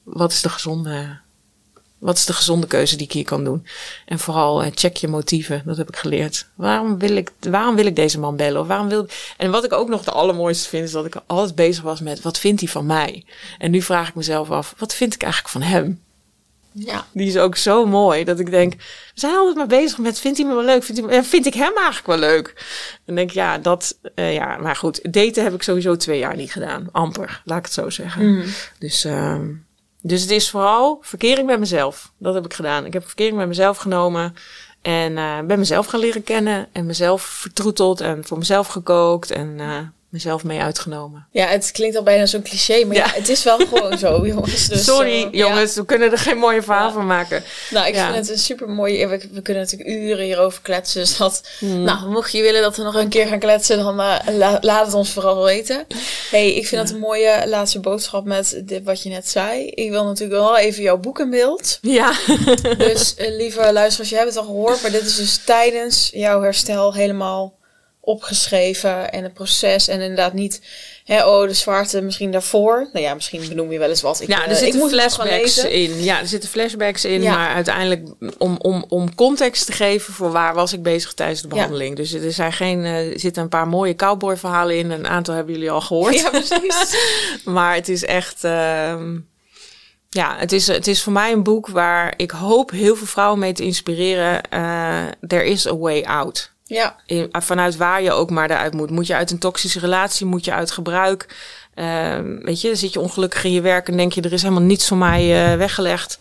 wat 0.04 0.32
is 0.32 0.42
de 0.42 0.50
gezonde 0.50 1.20
wat 2.04 2.18
is 2.18 2.26
de 2.26 2.34
gezonde 2.34 2.68
keuze 2.68 2.96
die 2.96 3.06
ik 3.06 3.12
hier 3.12 3.24
kan 3.24 3.44
doen? 3.44 3.66
En 4.06 4.20
vooral 4.20 4.64
uh, 4.64 4.70
check 4.74 4.96
je 4.96 5.08
motieven. 5.08 5.62
Dat 5.66 5.78
heb 5.78 5.88
ik 5.88 5.96
geleerd. 5.96 6.48
Waarom 6.56 7.00
wil 7.00 7.16
ik, 7.16 7.32
waarom 7.40 7.76
wil 7.76 7.86
ik 7.86 7.96
deze 7.96 8.20
man 8.20 8.36
bellen? 8.36 8.62
Of 8.62 8.68
waarom 8.68 8.90
wil 8.90 9.08
En 9.38 9.52
wat 9.52 9.64
ik 9.64 9.74
ook 9.74 9.90
nog 9.90 10.04
de 10.04 10.12
allermooiste 10.12 10.70
vind, 10.70 10.86
is 10.86 10.92
dat 10.92 11.06
ik 11.06 11.16
altijd 11.28 11.56
bezig 11.56 11.84
was 11.84 12.02
met 12.02 12.22
wat 12.22 12.40
vindt 12.40 12.62
hij 12.62 12.70
van 12.70 12.86
mij? 12.86 13.26
En 13.58 13.72
nu 13.72 13.82
vraag 13.82 14.08
ik 14.08 14.16
mezelf 14.16 14.52
af, 14.52 14.76
wat 14.78 14.94
vind 14.94 15.14
ik 15.14 15.24
eigenlijk 15.24 15.54
van 15.54 15.62
hem? 15.62 16.02
Ja. 16.72 17.06
Die 17.12 17.28
is 17.28 17.38
ook 17.38 17.56
zo 17.56 17.86
mooi 17.86 18.24
dat 18.24 18.40
ik 18.40 18.52
denk, 18.52 18.74
we 18.74 18.80
zijn 19.14 19.36
altijd 19.36 19.56
maar 19.56 19.68
bezig 19.68 19.98
met, 19.98 20.20
vindt 20.20 20.38
hij 20.38 20.48
me 20.48 20.54
wel 20.54 20.64
leuk? 20.64 20.84
Vindt, 20.84 21.02
hij 21.02 21.10
me, 21.10 21.24
vind 21.24 21.46
ik 21.46 21.54
hem 21.54 21.74
eigenlijk 21.76 22.08
wel 22.08 22.18
leuk? 22.18 22.66
En 23.06 23.16
denk 23.16 23.32
ja, 23.32 23.58
dat, 23.58 23.98
uh, 24.16 24.34
ja, 24.34 24.58
maar 24.58 24.76
goed, 24.76 25.14
daten 25.14 25.44
heb 25.44 25.54
ik 25.54 25.64
sowieso 25.64 25.96
twee 25.96 26.20
jaar 26.20 26.36
niet 26.36 26.52
gedaan. 26.52 26.90
Amper, 26.92 27.42
laat 27.46 27.58
ik 27.58 27.66
het 27.66 27.74
zo 27.74 27.90
zeggen. 27.90 28.30
Mm. 28.30 28.44
Dus, 28.80 29.06
uh, 29.06 29.40
dus 30.06 30.22
het 30.22 30.32
is 30.32 30.50
vooral 30.50 30.98
verkering 31.02 31.48
met 31.48 31.60
mezelf. 31.60 32.12
Dat 32.18 32.34
heb 32.34 32.46
ik 32.46 32.54
gedaan. 32.54 32.86
Ik 32.86 32.94
heb 32.94 33.06
verkering 33.06 33.38
met 33.38 33.48
mezelf 33.48 33.78
genomen. 33.78 34.36
En 34.82 35.12
uh, 35.12 35.40
ben 35.40 35.60
mezelf 35.60 35.86
gaan 35.86 36.00
leren 36.00 36.24
kennen. 36.24 36.68
En 36.72 36.86
mezelf 36.86 37.22
vertroeteld. 37.22 38.02
En 38.02 38.26
voor 38.26 38.38
mezelf 38.38 38.68
gekookt. 38.68 39.32
En 39.32 39.60
uh, 39.60 39.78
mezelf 40.14 40.44
mee 40.44 40.60
uitgenomen. 40.60 41.28
Ja, 41.32 41.48
het 41.48 41.72
klinkt 41.72 41.96
al 41.96 42.04
bijna 42.04 42.26
zo'n 42.26 42.42
cliché, 42.42 42.86
maar 42.86 42.96
ja. 42.96 43.06
ja 43.06 43.12
het 43.14 43.30
is 43.30 43.44
wel 43.44 43.58
gewoon 43.58 43.98
zo, 43.98 44.26
jongens. 44.28 44.68
Dus, 44.68 44.84
Sorry, 44.84 45.24
uh, 45.24 45.28
jongens, 45.32 45.74
ja. 45.74 45.80
we 45.80 45.86
kunnen 45.86 46.12
er 46.12 46.18
geen 46.18 46.38
mooie 46.38 46.62
verhaal 46.62 46.92
van 46.92 47.06
maken. 47.06 47.44
Nou, 47.70 47.88
ik 47.88 47.96
vind 47.96 48.16
het 48.16 48.30
een 48.30 48.38
super 48.38 48.70
mooie. 48.70 49.08
We, 49.08 49.30
we, 49.32 49.42
kunnen 49.42 49.64
natuurlijk 49.64 49.90
uren 49.90 50.26
hierover 50.26 50.62
kletsen. 50.62 51.02
Dus 51.02 51.18
dat, 51.18 51.44
hmm. 51.60 51.84
nou, 51.84 52.10
mocht 52.10 52.32
je 52.32 52.42
willen 52.42 52.62
dat 52.62 52.78
we 52.78 52.84
nog 52.84 52.96
een 52.96 53.10
keer 53.10 53.28
gaan 53.28 53.40
kletsen, 53.40 53.78
dan 53.78 54.00
uh, 54.00 54.18
la, 54.32 54.58
laat 54.62 54.86
het 54.86 54.96
ons 54.96 55.10
vooral 55.10 55.44
weten. 55.44 55.86
hey, 56.32 56.54
ik 56.54 56.68
vind 56.68 56.82
dat 56.82 56.92
een 56.92 57.00
mooie 57.00 57.44
laatste 57.48 57.80
boodschap 57.80 58.26
met 58.26 58.62
dit 58.66 58.84
wat 58.84 59.04
je 59.04 59.10
net 59.10 59.30
zei. 59.30 59.68
Ik 59.68 59.90
wil 59.90 60.06
natuurlijk 60.06 60.40
wel 60.40 60.58
even 60.58 60.84
jouw 60.84 60.98
boek 60.98 61.20
in 61.20 61.30
beeld. 61.30 61.78
Ja. 61.82 62.14
dus 62.78 63.16
uh, 63.18 63.36
lieve 63.38 63.74
luisteraars, 63.74 64.10
je 64.10 64.16
hebt 64.16 64.28
het 64.28 64.38
al 64.38 64.46
gehoord, 64.46 64.82
maar 64.82 64.92
dit 64.92 65.06
is 65.06 65.16
dus 65.16 65.38
tijdens 65.46 66.10
jouw 66.14 66.42
herstel 66.42 66.94
helemaal 66.94 67.62
opgeschreven 68.06 69.12
en 69.12 69.24
het 69.24 69.34
proces 69.34 69.88
en 69.88 70.02
inderdaad 70.02 70.34
niet 70.34 70.62
hè, 71.06 71.26
oh 71.26 71.48
de 71.48 71.54
zwaarte 71.54 72.02
misschien 72.02 72.32
daarvoor 72.32 72.90
nou 72.94 73.06
ja 73.06 73.14
misschien 73.14 73.48
benoem 73.48 73.72
je 73.72 73.80
wel 73.80 73.90
eens 73.90 74.02
wat 74.02 74.22
ik, 74.22 74.28
ja 74.28 74.48
er 74.48 74.56
zitten 74.56 74.82
uh, 74.82 74.88
flashbacks 74.88 75.58
in 75.58 76.04
ja 76.04 76.20
er 76.20 76.28
zitten 76.28 76.50
flashbacks 76.50 77.06
in 77.06 77.22
ja. 77.22 77.36
maar 77.36 77.54
uiteindelijk 77.54 78.08
om, 78.38 78.58
om, 78.62 78.86
om 78.90 79.16
context 79.16 79.66
te 79.66 79.72
geven 79.72 80.14
voor 80.14 80.32
waar 80.32 80.54
was 80.54 80.74
ik 80.74 80.84
bezig 80.84 81.14
tijdens 81.14 81.42
de 81.42 81.48
behandeling 81.48 81.90
ja. 81.90 81.96
dus 81.96 82.14
er 82.14 82.32
zijn 82.32 82.54
geen 82.54 82.80
uh, 82.80 83.14
er 83.14 83.20
zitten 83.20 83.44
een 83.44 83.50
paar 83.50 83.68
mooie 83.68 83.96
cowboy 83.96 84.38
verhalen 84.38 84.78
in 84.78 84.92
een 84.92 85.08
aantal 85.08 85.36
hebben 85.36 85.54
jullie 85.54 85.72
al 85.72 85.82
gehoord 85.82 86.20
ja 86.20 86.30
precies 86.30 86.96
maar 87.46 87.76
het 87.76 87.90
is 87.90 88.06
echt 88.06 88.44
uh, 88.44 88.96
ja, 90.14 90.36
het 90.38 90.52
is, 90.52 90.68
het 90.68 90.88
is 90.88 91.04
voor 91.04 91.14
mij 91.14 91.32
een 91.32 91.44
boek 91.44 91.68
waar 91.68 92.14
ik 92.18 92.32
hoop 92.32 92.72
heel 92.72 92.96
veel 92.96 93.08
vrouwen 93.08 93.40
mee 93.40 93.54
te 93.54 93.64
inspireren. 93.64 94.42
Uh, 94.54 95.04
there 95.28 95.46
is 95.46 95.68
a 95.68 95.78
way 95.78 96.02
out. 96.02 96.53
Ja. 96.74 96.96
In, 97.06 97.30
vanuit 97.32 97.78
waar 97.78 98.02
je 98.02 98.12
ook 98.12 98.30
maar 98.30 98.50
eruit 98.50 98.74
moet. 98.74 98.90
Moet 98.90 99.08
je 99.08 99.16
uit 99.16 99.32
een 99.32 99.40
toxische 99.40 99.80
relatie, 99.80 100.26
moet 100.26 100.46
je 100.46 100.54
uit 100.54 100.72
gebruik. 100.72 101.36
Uh, 101.76 102.20
weet 102.40 102.62
je, 102.62 102.76
zit 102.76 102.94
je 102.94 103.00
ongelukkig 103.00 103.44
in 103.44 103.52
je 103.52 103.62
werk 103.62 103.88
en 103.88 103.98
denk 103.98 104.14
je, 104.14 104.22
er 104.22 104.34
is 104.34 104.42
helemaal 104.42 104.64
niets 104.64 104.88
voor 104.88 104.98
mij 104.98 105.52
uh, 105.52 105.58
weggelegd. 105.58 106.18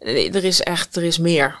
Er 0.00 0.44
is 0.44 0.60
echt, 0.60 0.96
er 0.96 1.02
is 1.02 1.18
meer. 1.18 1.58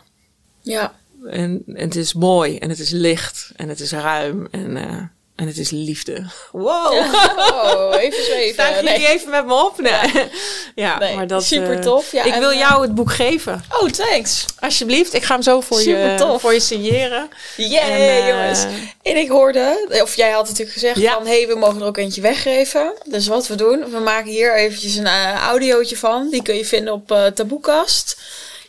Ja. 0.60 0.94
En, 1.26 1.62
en 1.66 1.84
het 1.84 1.96
is 1.96 2.14
mooi 2.14 2.58
en 2.58 2.68
het 2.68 2.78
is 2.78 2.90
licht 2.90 3.50
en 3.56 3.68
het 3.68 3.80
is 3.80 3.92
ruim 3.92 4.48
en, 4.50 4.76
uh, 4.76 5.02
en 5.36 5.46
het 5.46 5.58
is 5.58 5.70
liefde. 5.70 6.24
Wow. 6.52 6.92
Oh, 6.92 7.94
even 7.98 8.24
zweven. 8.24 8.52
Sta 8.52 8.74
jullie 8.74 8.98
nee. 8.98 9.08
even 9.08 9.30
met 9.30 9.46
me 9.46 9.54
op? 9.54 9.80
Nee. 9.80 9.92
Ja, 9.92 10.28
ja 10.74 10.98
nee, 10.98 11.16
maar 11.16 11.26
dat... 11.26 11.44
Super 11.44 11.80
tof. 11.80 12.12
Ja, 12.12 12.24
ik 12.24 12.34
wil 12.34 12.54
jou 12.54 12.82
het 12.82 12.94
boek 12.94 13.12
geven. 13.12 13.64
Oh, 13.80 13.88
thanks. 13.88 14.44
Alsjeblieft. 14.60 15.14
Ik 15.14 15.22
ga 15.22 15.34
hem 15.34 15.42
zo 15.42 15.60
voor, 15.60 15.78
super 15.78 16.12
je, 16.12 16.18
tof. 16.18 16.40
voor 16.40 16.52
je 16.52 16.60
signeren. 16.60 17.28
Yeah, 17.56 17.88
en, 17.88 18.00
uh, 18.00 18.28
jongens. 18.28 18.64
En 19.02 19.16
ik 19.16 19.28
hoorde, 19.28 19.88
of 20.02 20.16
jij 20.16 20.30
had 20.30 20.44
natuurlijk 20.44 20.72
gezegd 20.72 20.98
ja. 20.98 21.12
van... 21.12 21.26
hé, 21.26 21.38
hey, 21.38 21.46
we 21.46 21.54
mogen 21.54 21.80
er 21.80 21.86
ook 21.86 21.96
eentje 21.96 22.20
weggeven. 22.20 22.92
Dus 23.04 23.26
wat 23.26 23.46
we 23.46 23.54
doen, 23.54 23.90
we 23.90 23.98
maken 23.98 24.30
hier 24.30 24.56
eventjes 24.56 24.96
een 24.96 25.06
uh, 25.06 25.34
audiootje 25.34 25.96
van. 25.96 26.28
Die 26.30 26.42
kun 26.42 26.56
je 26.56 26.64
vinden 26.64 26.92
op 26.92 27.10
uh, 27.10 27.26
Taboekast. 27.26 28.16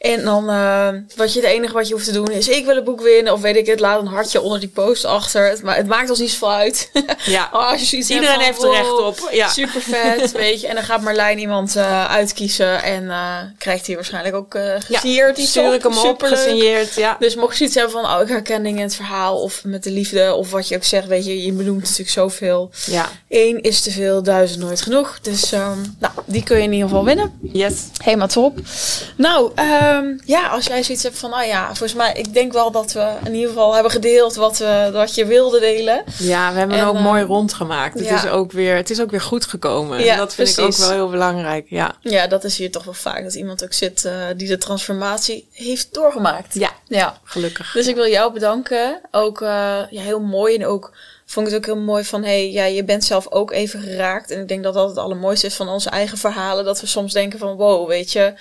En 0.03 0.23
dan, 0.23 0.49
uh, 0.49 0.87
wat 1.15 1.33
je, 1.33 1.39
het 1.39 1.49
enige 1.49 1.73
wat 1.73 1.87
je 1.87 1.93
hoeft 1.93 2.05
te 2.05 2.11
doen 2.11 2.31
is, 2.31 2.47
ik 2.47 2.65
wil 2.65 2.75
het 2.75 2.83
boek 2.83 3.01
winnen. 3.01 3.33
Of 3.33 3.41
weet 3.41 3.55
ik 3.55 3.65
het, 3.65 3.79
laat 3.79 4.01
een 4.01 4.07
hartje 4.07 4.41
onder 4.41 4.59
die 4.59 4.69
post 4.69 5.05
achter. 5.05 5.49
Het, 5.49 5.61
maar 5.61 5.75
het 5.75 5.87
maakt 5.87 6.09
ons 6.09 6.19
niet 6.19 6.31
zoveel 6.31 6.51
uit. 6.51 6.91
Ja. 7.25 7.49
oh, 7.53 7.69
als 7.71 7.91
je 7.91 7.97
Iedereen 7.97 8.25
van, 8.25 8.39
heeft 8.39 8.63
er 8.63 8.67
wow, 8.67 8.75
recht 8.75 8.99
op. 8.99 9.29
Ja. 9.31 9.47
Super 9.47 9.81
vet, 9.81 10.31
weet 10.45 10.61
je. 10.61 10.67
En 10.67 10.75
dan 10.75 10.83
gaat 10.83 11.01
Marlijn 11.01 11.39
iemand 11.39 11.75
uh, 11.75 12.05
uitkiezen. 12.05 12.83
En 12.83 13.03
uh, 13.03 13.37
krijgt 13.57 13.85
hij 13.85 13.95
waarschijnlijk 13.95 14.35
ook 14.35 14.57
gesigneerd. 14.79 15.37
Ja, 15.37 15.45
stuur 15.45 15.73
ik 15.73 15.83
hem 15.83 15.97
op, 15.97 16.23
gesigneerd. 16.23 16.93
Ja. 16.93 17.15
Dus 17.19 17.35
mocht 17.35 17.51
je 17.51 17.57
zoiets 17.57 17.75
hebben 17.75 17.93
van, 17.93 18.15
oh, 18.15 18.21
ik 18.21 18.27
herken 18.27 18.63
dingen 18.63 18.79
in 18.79 18.85
het 18.85 18.95
verhaal. 18.95 19.41
Of 19.41 19.63
met 19.63 19.83
de 19.83 19.91
liefde. 19.91 20.33
Of 20.33 20.51
wat 20.51 20.67
je 20.67 20.75
ook 20.75 20.83
zegt, 20.83 21.07
weet 21.07 21.25
je, 21.25 21.43
je 21.43 21.51
benoemt 21.51 21.81
natuurlijk 21.81 22.09
zoveel. 22.09 22.71
Ja. 22.85 23.09
Eén 23.29 23.61
is 23.61 23.81
te 23.81 23.91
veel, 23.91 24.23
duizend 24.23 24.61
nooit 24.61 24.81
genoeg. 24.81 25.19
Dus, 25.21 25.51
um, 25.51 25.95
nou, 25.99 26.13
die 26.25 26.43
kun 26.43 26.57
je 26.57 26.63
in 26.63 26.71
ieder 26.71 26.87
geval 26.87 27.05
winnen. 27.05 27.31
Yes. 27.41 27.73
Helemaal 28.03 28.27
top. 28.27 28.57
Nou, 29.17 29.51
um, 29.93 30.21
ja, 30.25 30.47
als 30.47 30.65
jij 30.65 30.83
zoiets 30.83 31.03
hebt 31.03 31.17
van, 31.17 31.33
oh 31.33 31.45
ja, 31.45 31.65
volgens 31.65 31.93
mij, 31.93 32.13
ik 32.13 32.33
denk 32.33 32.53
wel 32.53 32.71
dat 32.71 32.91
we 32.91 33.13
in 33.23 33.33
ieder 33.33 33.49
geval 33.49 33.73
hebben 33.73 33.91
gedeeld 33.91 34.35
wat, 34.35 34.57
we, 34.57 34.89
wat 34.93 35.15
je 35.15 35.25
wilde 35.25 35.59
delen. 35.59 36.03
Ja, 36.17 36.53
we 36.53 36.59
hebben 36.59 36.77
en, 36.77 36.85
ook 36.85 36.95
uh, 36.95 37.03
mooi 37.03 37.23
rondgemaakt. 37.23 37.99
Het, 37.99 38.11
is 38.11 38.27
ook 38.27 38.51
weer, 38.51 38.75
het 38.75 38.89
is 38.89 39.01
ook 39.01 39.11
weer 39.11 39.21
goed 39.21 39.45
gekomen. 39.45 40.03
Ja, 40.03 40.11
en 40.11 40.17
dat 40.17 40.33
vind 40.33 40.53
precies. 40.53 40.77
ik 40.77 40.81
ook 40.81 40.87
wel 40.87 40.97
heel 40.97 41.09
belangrijk. 41.09 41.65
Ja. 41.69 41.95
ja, 42.01 42.27
dat 42.27 42.43
is 42.43 42.57
hier 42.57 42.71
toch 42.71 42.83
wel 42.83 42.93
vaak. 42.93 43.23
Dat 43.23 43.33
iemand 43.33 43.63
ook 43.63 43.73
zit 43.73 44.03
uh, 44.05 44.13
die 44.37 44.47
de 44.47 44.57
transformatie 44.57 45.47
heeft 45.51 45.93
doorgemaakt. 45.93 46.53
Ja, 46.53 46.71
ja. 46.87 47.19
gelukkig. 47.23 47.71
Dus 47.71 47.87
ik 47.87 47.95
wil 47.95 48.07
jou 48.07 48.33
bedanken. 48.33 49.01
Ook 49.11 49.41
uh, 49.41 49.49
ja, 49.89 50.01
heel 50.01 50.19
mooi 50.19 50.55
en 50.55 50.65
ook 50.65 50.91
vond 51.25 51.47
ik 51.47 51.53
het 51.53 51.61
ook 51.61 51.75
heel 51.75 51.83
mooi 51.83 52.03
van, 52.03 52.23
hey, 52.23 52.51
ja, 52.51 52.65
je 52.65 52.83
bent 52.83 53.03
zelf 53.03 53.31
ook 53.31 53.51
even 53.51 53.81
geraakt. 53.81 54.31
En 54.31 54.41
ik 54.41 54.47
denk 54.47 54.63
dat 54.63 54.73
dat 54.73 54.89
het 54.89 54.97
allermooiste 54.97 55.47
is 55.47 55.55
van 55.55 55.69
onze 55.69 55.89
eigen 55.89 56.17
verhalen. 56.17 56.65
Dat 56.65 56.81
we 56.81 56.87
soms 56.87 57.13
denken 57.13 57.39
van, 57.39 57.55
wow, 57.55 57.87
weet 57.87 58.11
je, 58.11 58.33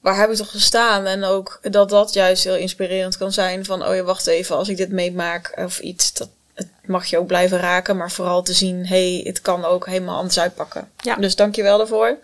waar 0.00 0.16
heb 0.16 0.30
ik 0.30 0.36
toch 0.36 0.50
gestaan? 0.50 1.06
En 1.06 1.24
ook 1.24 1.58
dat 1.62 1.88
dat 1.88 2.12
juist 2.12 2.44
heel 2.44 2.56
inspirerend 2.56 3.16
kan 3.16 3.32
zijn 3.32 3.64
van, 3.64 3.86
oh 3.86 3.94
ja, 3.94 4.02
wacht 4.02 4.26
even, 4.26 4.56
als 4.56 4.68
ik 4.68 4.76
dit 4.76 4.90
meemaak 4.90 5.52
of 5.56 5.78
iets, 5.78 6.12
dat 6.12 6.28
het 6.54 6.68
mag 6.84 7.06
je 7.06 7.18
ook 7.18 7.26
blijven 7.26 7.58
raken, 7.58 7.96
maar 7.96 8.10
vooral 8.10 8.42
te 8.42 8.52
zien, 8.52 8.86
hey, 8.86 9.20
het 9.24 9.40
kan 9.40 9.64
ook 9.64 9.86
helemaal 9.86 10.16
anders 10.16 10.38
uitpakken. 10.38 10.90
Ja. 10.96 11.14
Dus 11.16 11.36
dank 11.36 11.54
je 11.54 11.62
wel 11.62 11.78
daarvoor. 11.78 12.18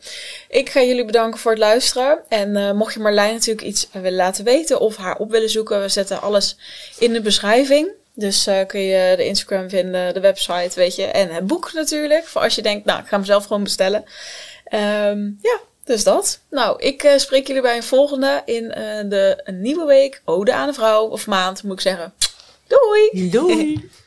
Ik 0.48 0.70
ga 0.70 0.82
jullie 0.82 1.04
bedanken 1.04 1.40
voor 1.40 1.50
het 1.50 1.60
luisteren. 1.60 2.18
En 2.28 2.56
uh, 2.56 2.72
mocht 2.72 2.94
je 2.94 3.00
Marlijn 3.00 3.32
natuurlijk 3.32 3.66
iets 3.66 3.88
willen 3.92 4.12
laten 4.12 4.44
weten 4.44 4.80
of 4.80 4.96
haar 4.96 5.16
op 5.16 5.30
willen 5.30 5.50
zoeken, 5.50 5.80
we 5.80 5.88
zetten 5.88 6.20
alles 6.20 6.56
in 6.98 7.12
de 7.12 7.20
beschrijving. 7.20 7.88
Dus 8.14 8.46
uh, 8.46 8.66
kun 8.66 8.80
je 8.80 9.16
de 9.16 9.24
Instagram 9.24 9.68
vinden, 9.68 10.14
de 10.14 10.20
website, 10.20 10.70
weet 10.74 10.96
je, 10.96 11.04
en 11.04 11.34
het 11.34 11.46
boek 11.46 11.72
natuurlijk. 11.72 12.26
Voor 12.26 12.40
als 12.40 12.54
je 12.54 12.62
denkt, 12.62 12.84
nou, 12.84 13.00
ik 13.00 13.06
ga 13.06 13.16
hem 13.16 13.24
zelf 13.24 13.46
gewoon 13.46 13.62
bestellen. 13.62 14.04
Ehm, 14.64 15.24
ja, 15.40 15.60
dus 15.86 16.04
dat. 16.04 16.40
Nou, 16.50 16.82
ik 16.82 17.02
eh, 17.02 17.18
spreek 17.18 17.46
jullie 17.46 17.62
bij 17.62 17.76
een 17.76 17.82
volgende 17.82 18.42
in 18.44 18.72
eh, 18.72 19.10
de 19.10 19.40
een 19.44 19.60
nieuwe 19.60 19.84
week. 19.84 20.22
Ode 20.24 20.52
aan 20.52 20.68
een 20.68 20.74
vrouw. 20.74 21.06
Of 21.06 21.26
maand, 21.26 21.62
moet 21.62 21.72
ik 21.72 21.80
zeggen. 21.80 22.14
Doei! 22.66 23.30
Doei! 23.30 23.90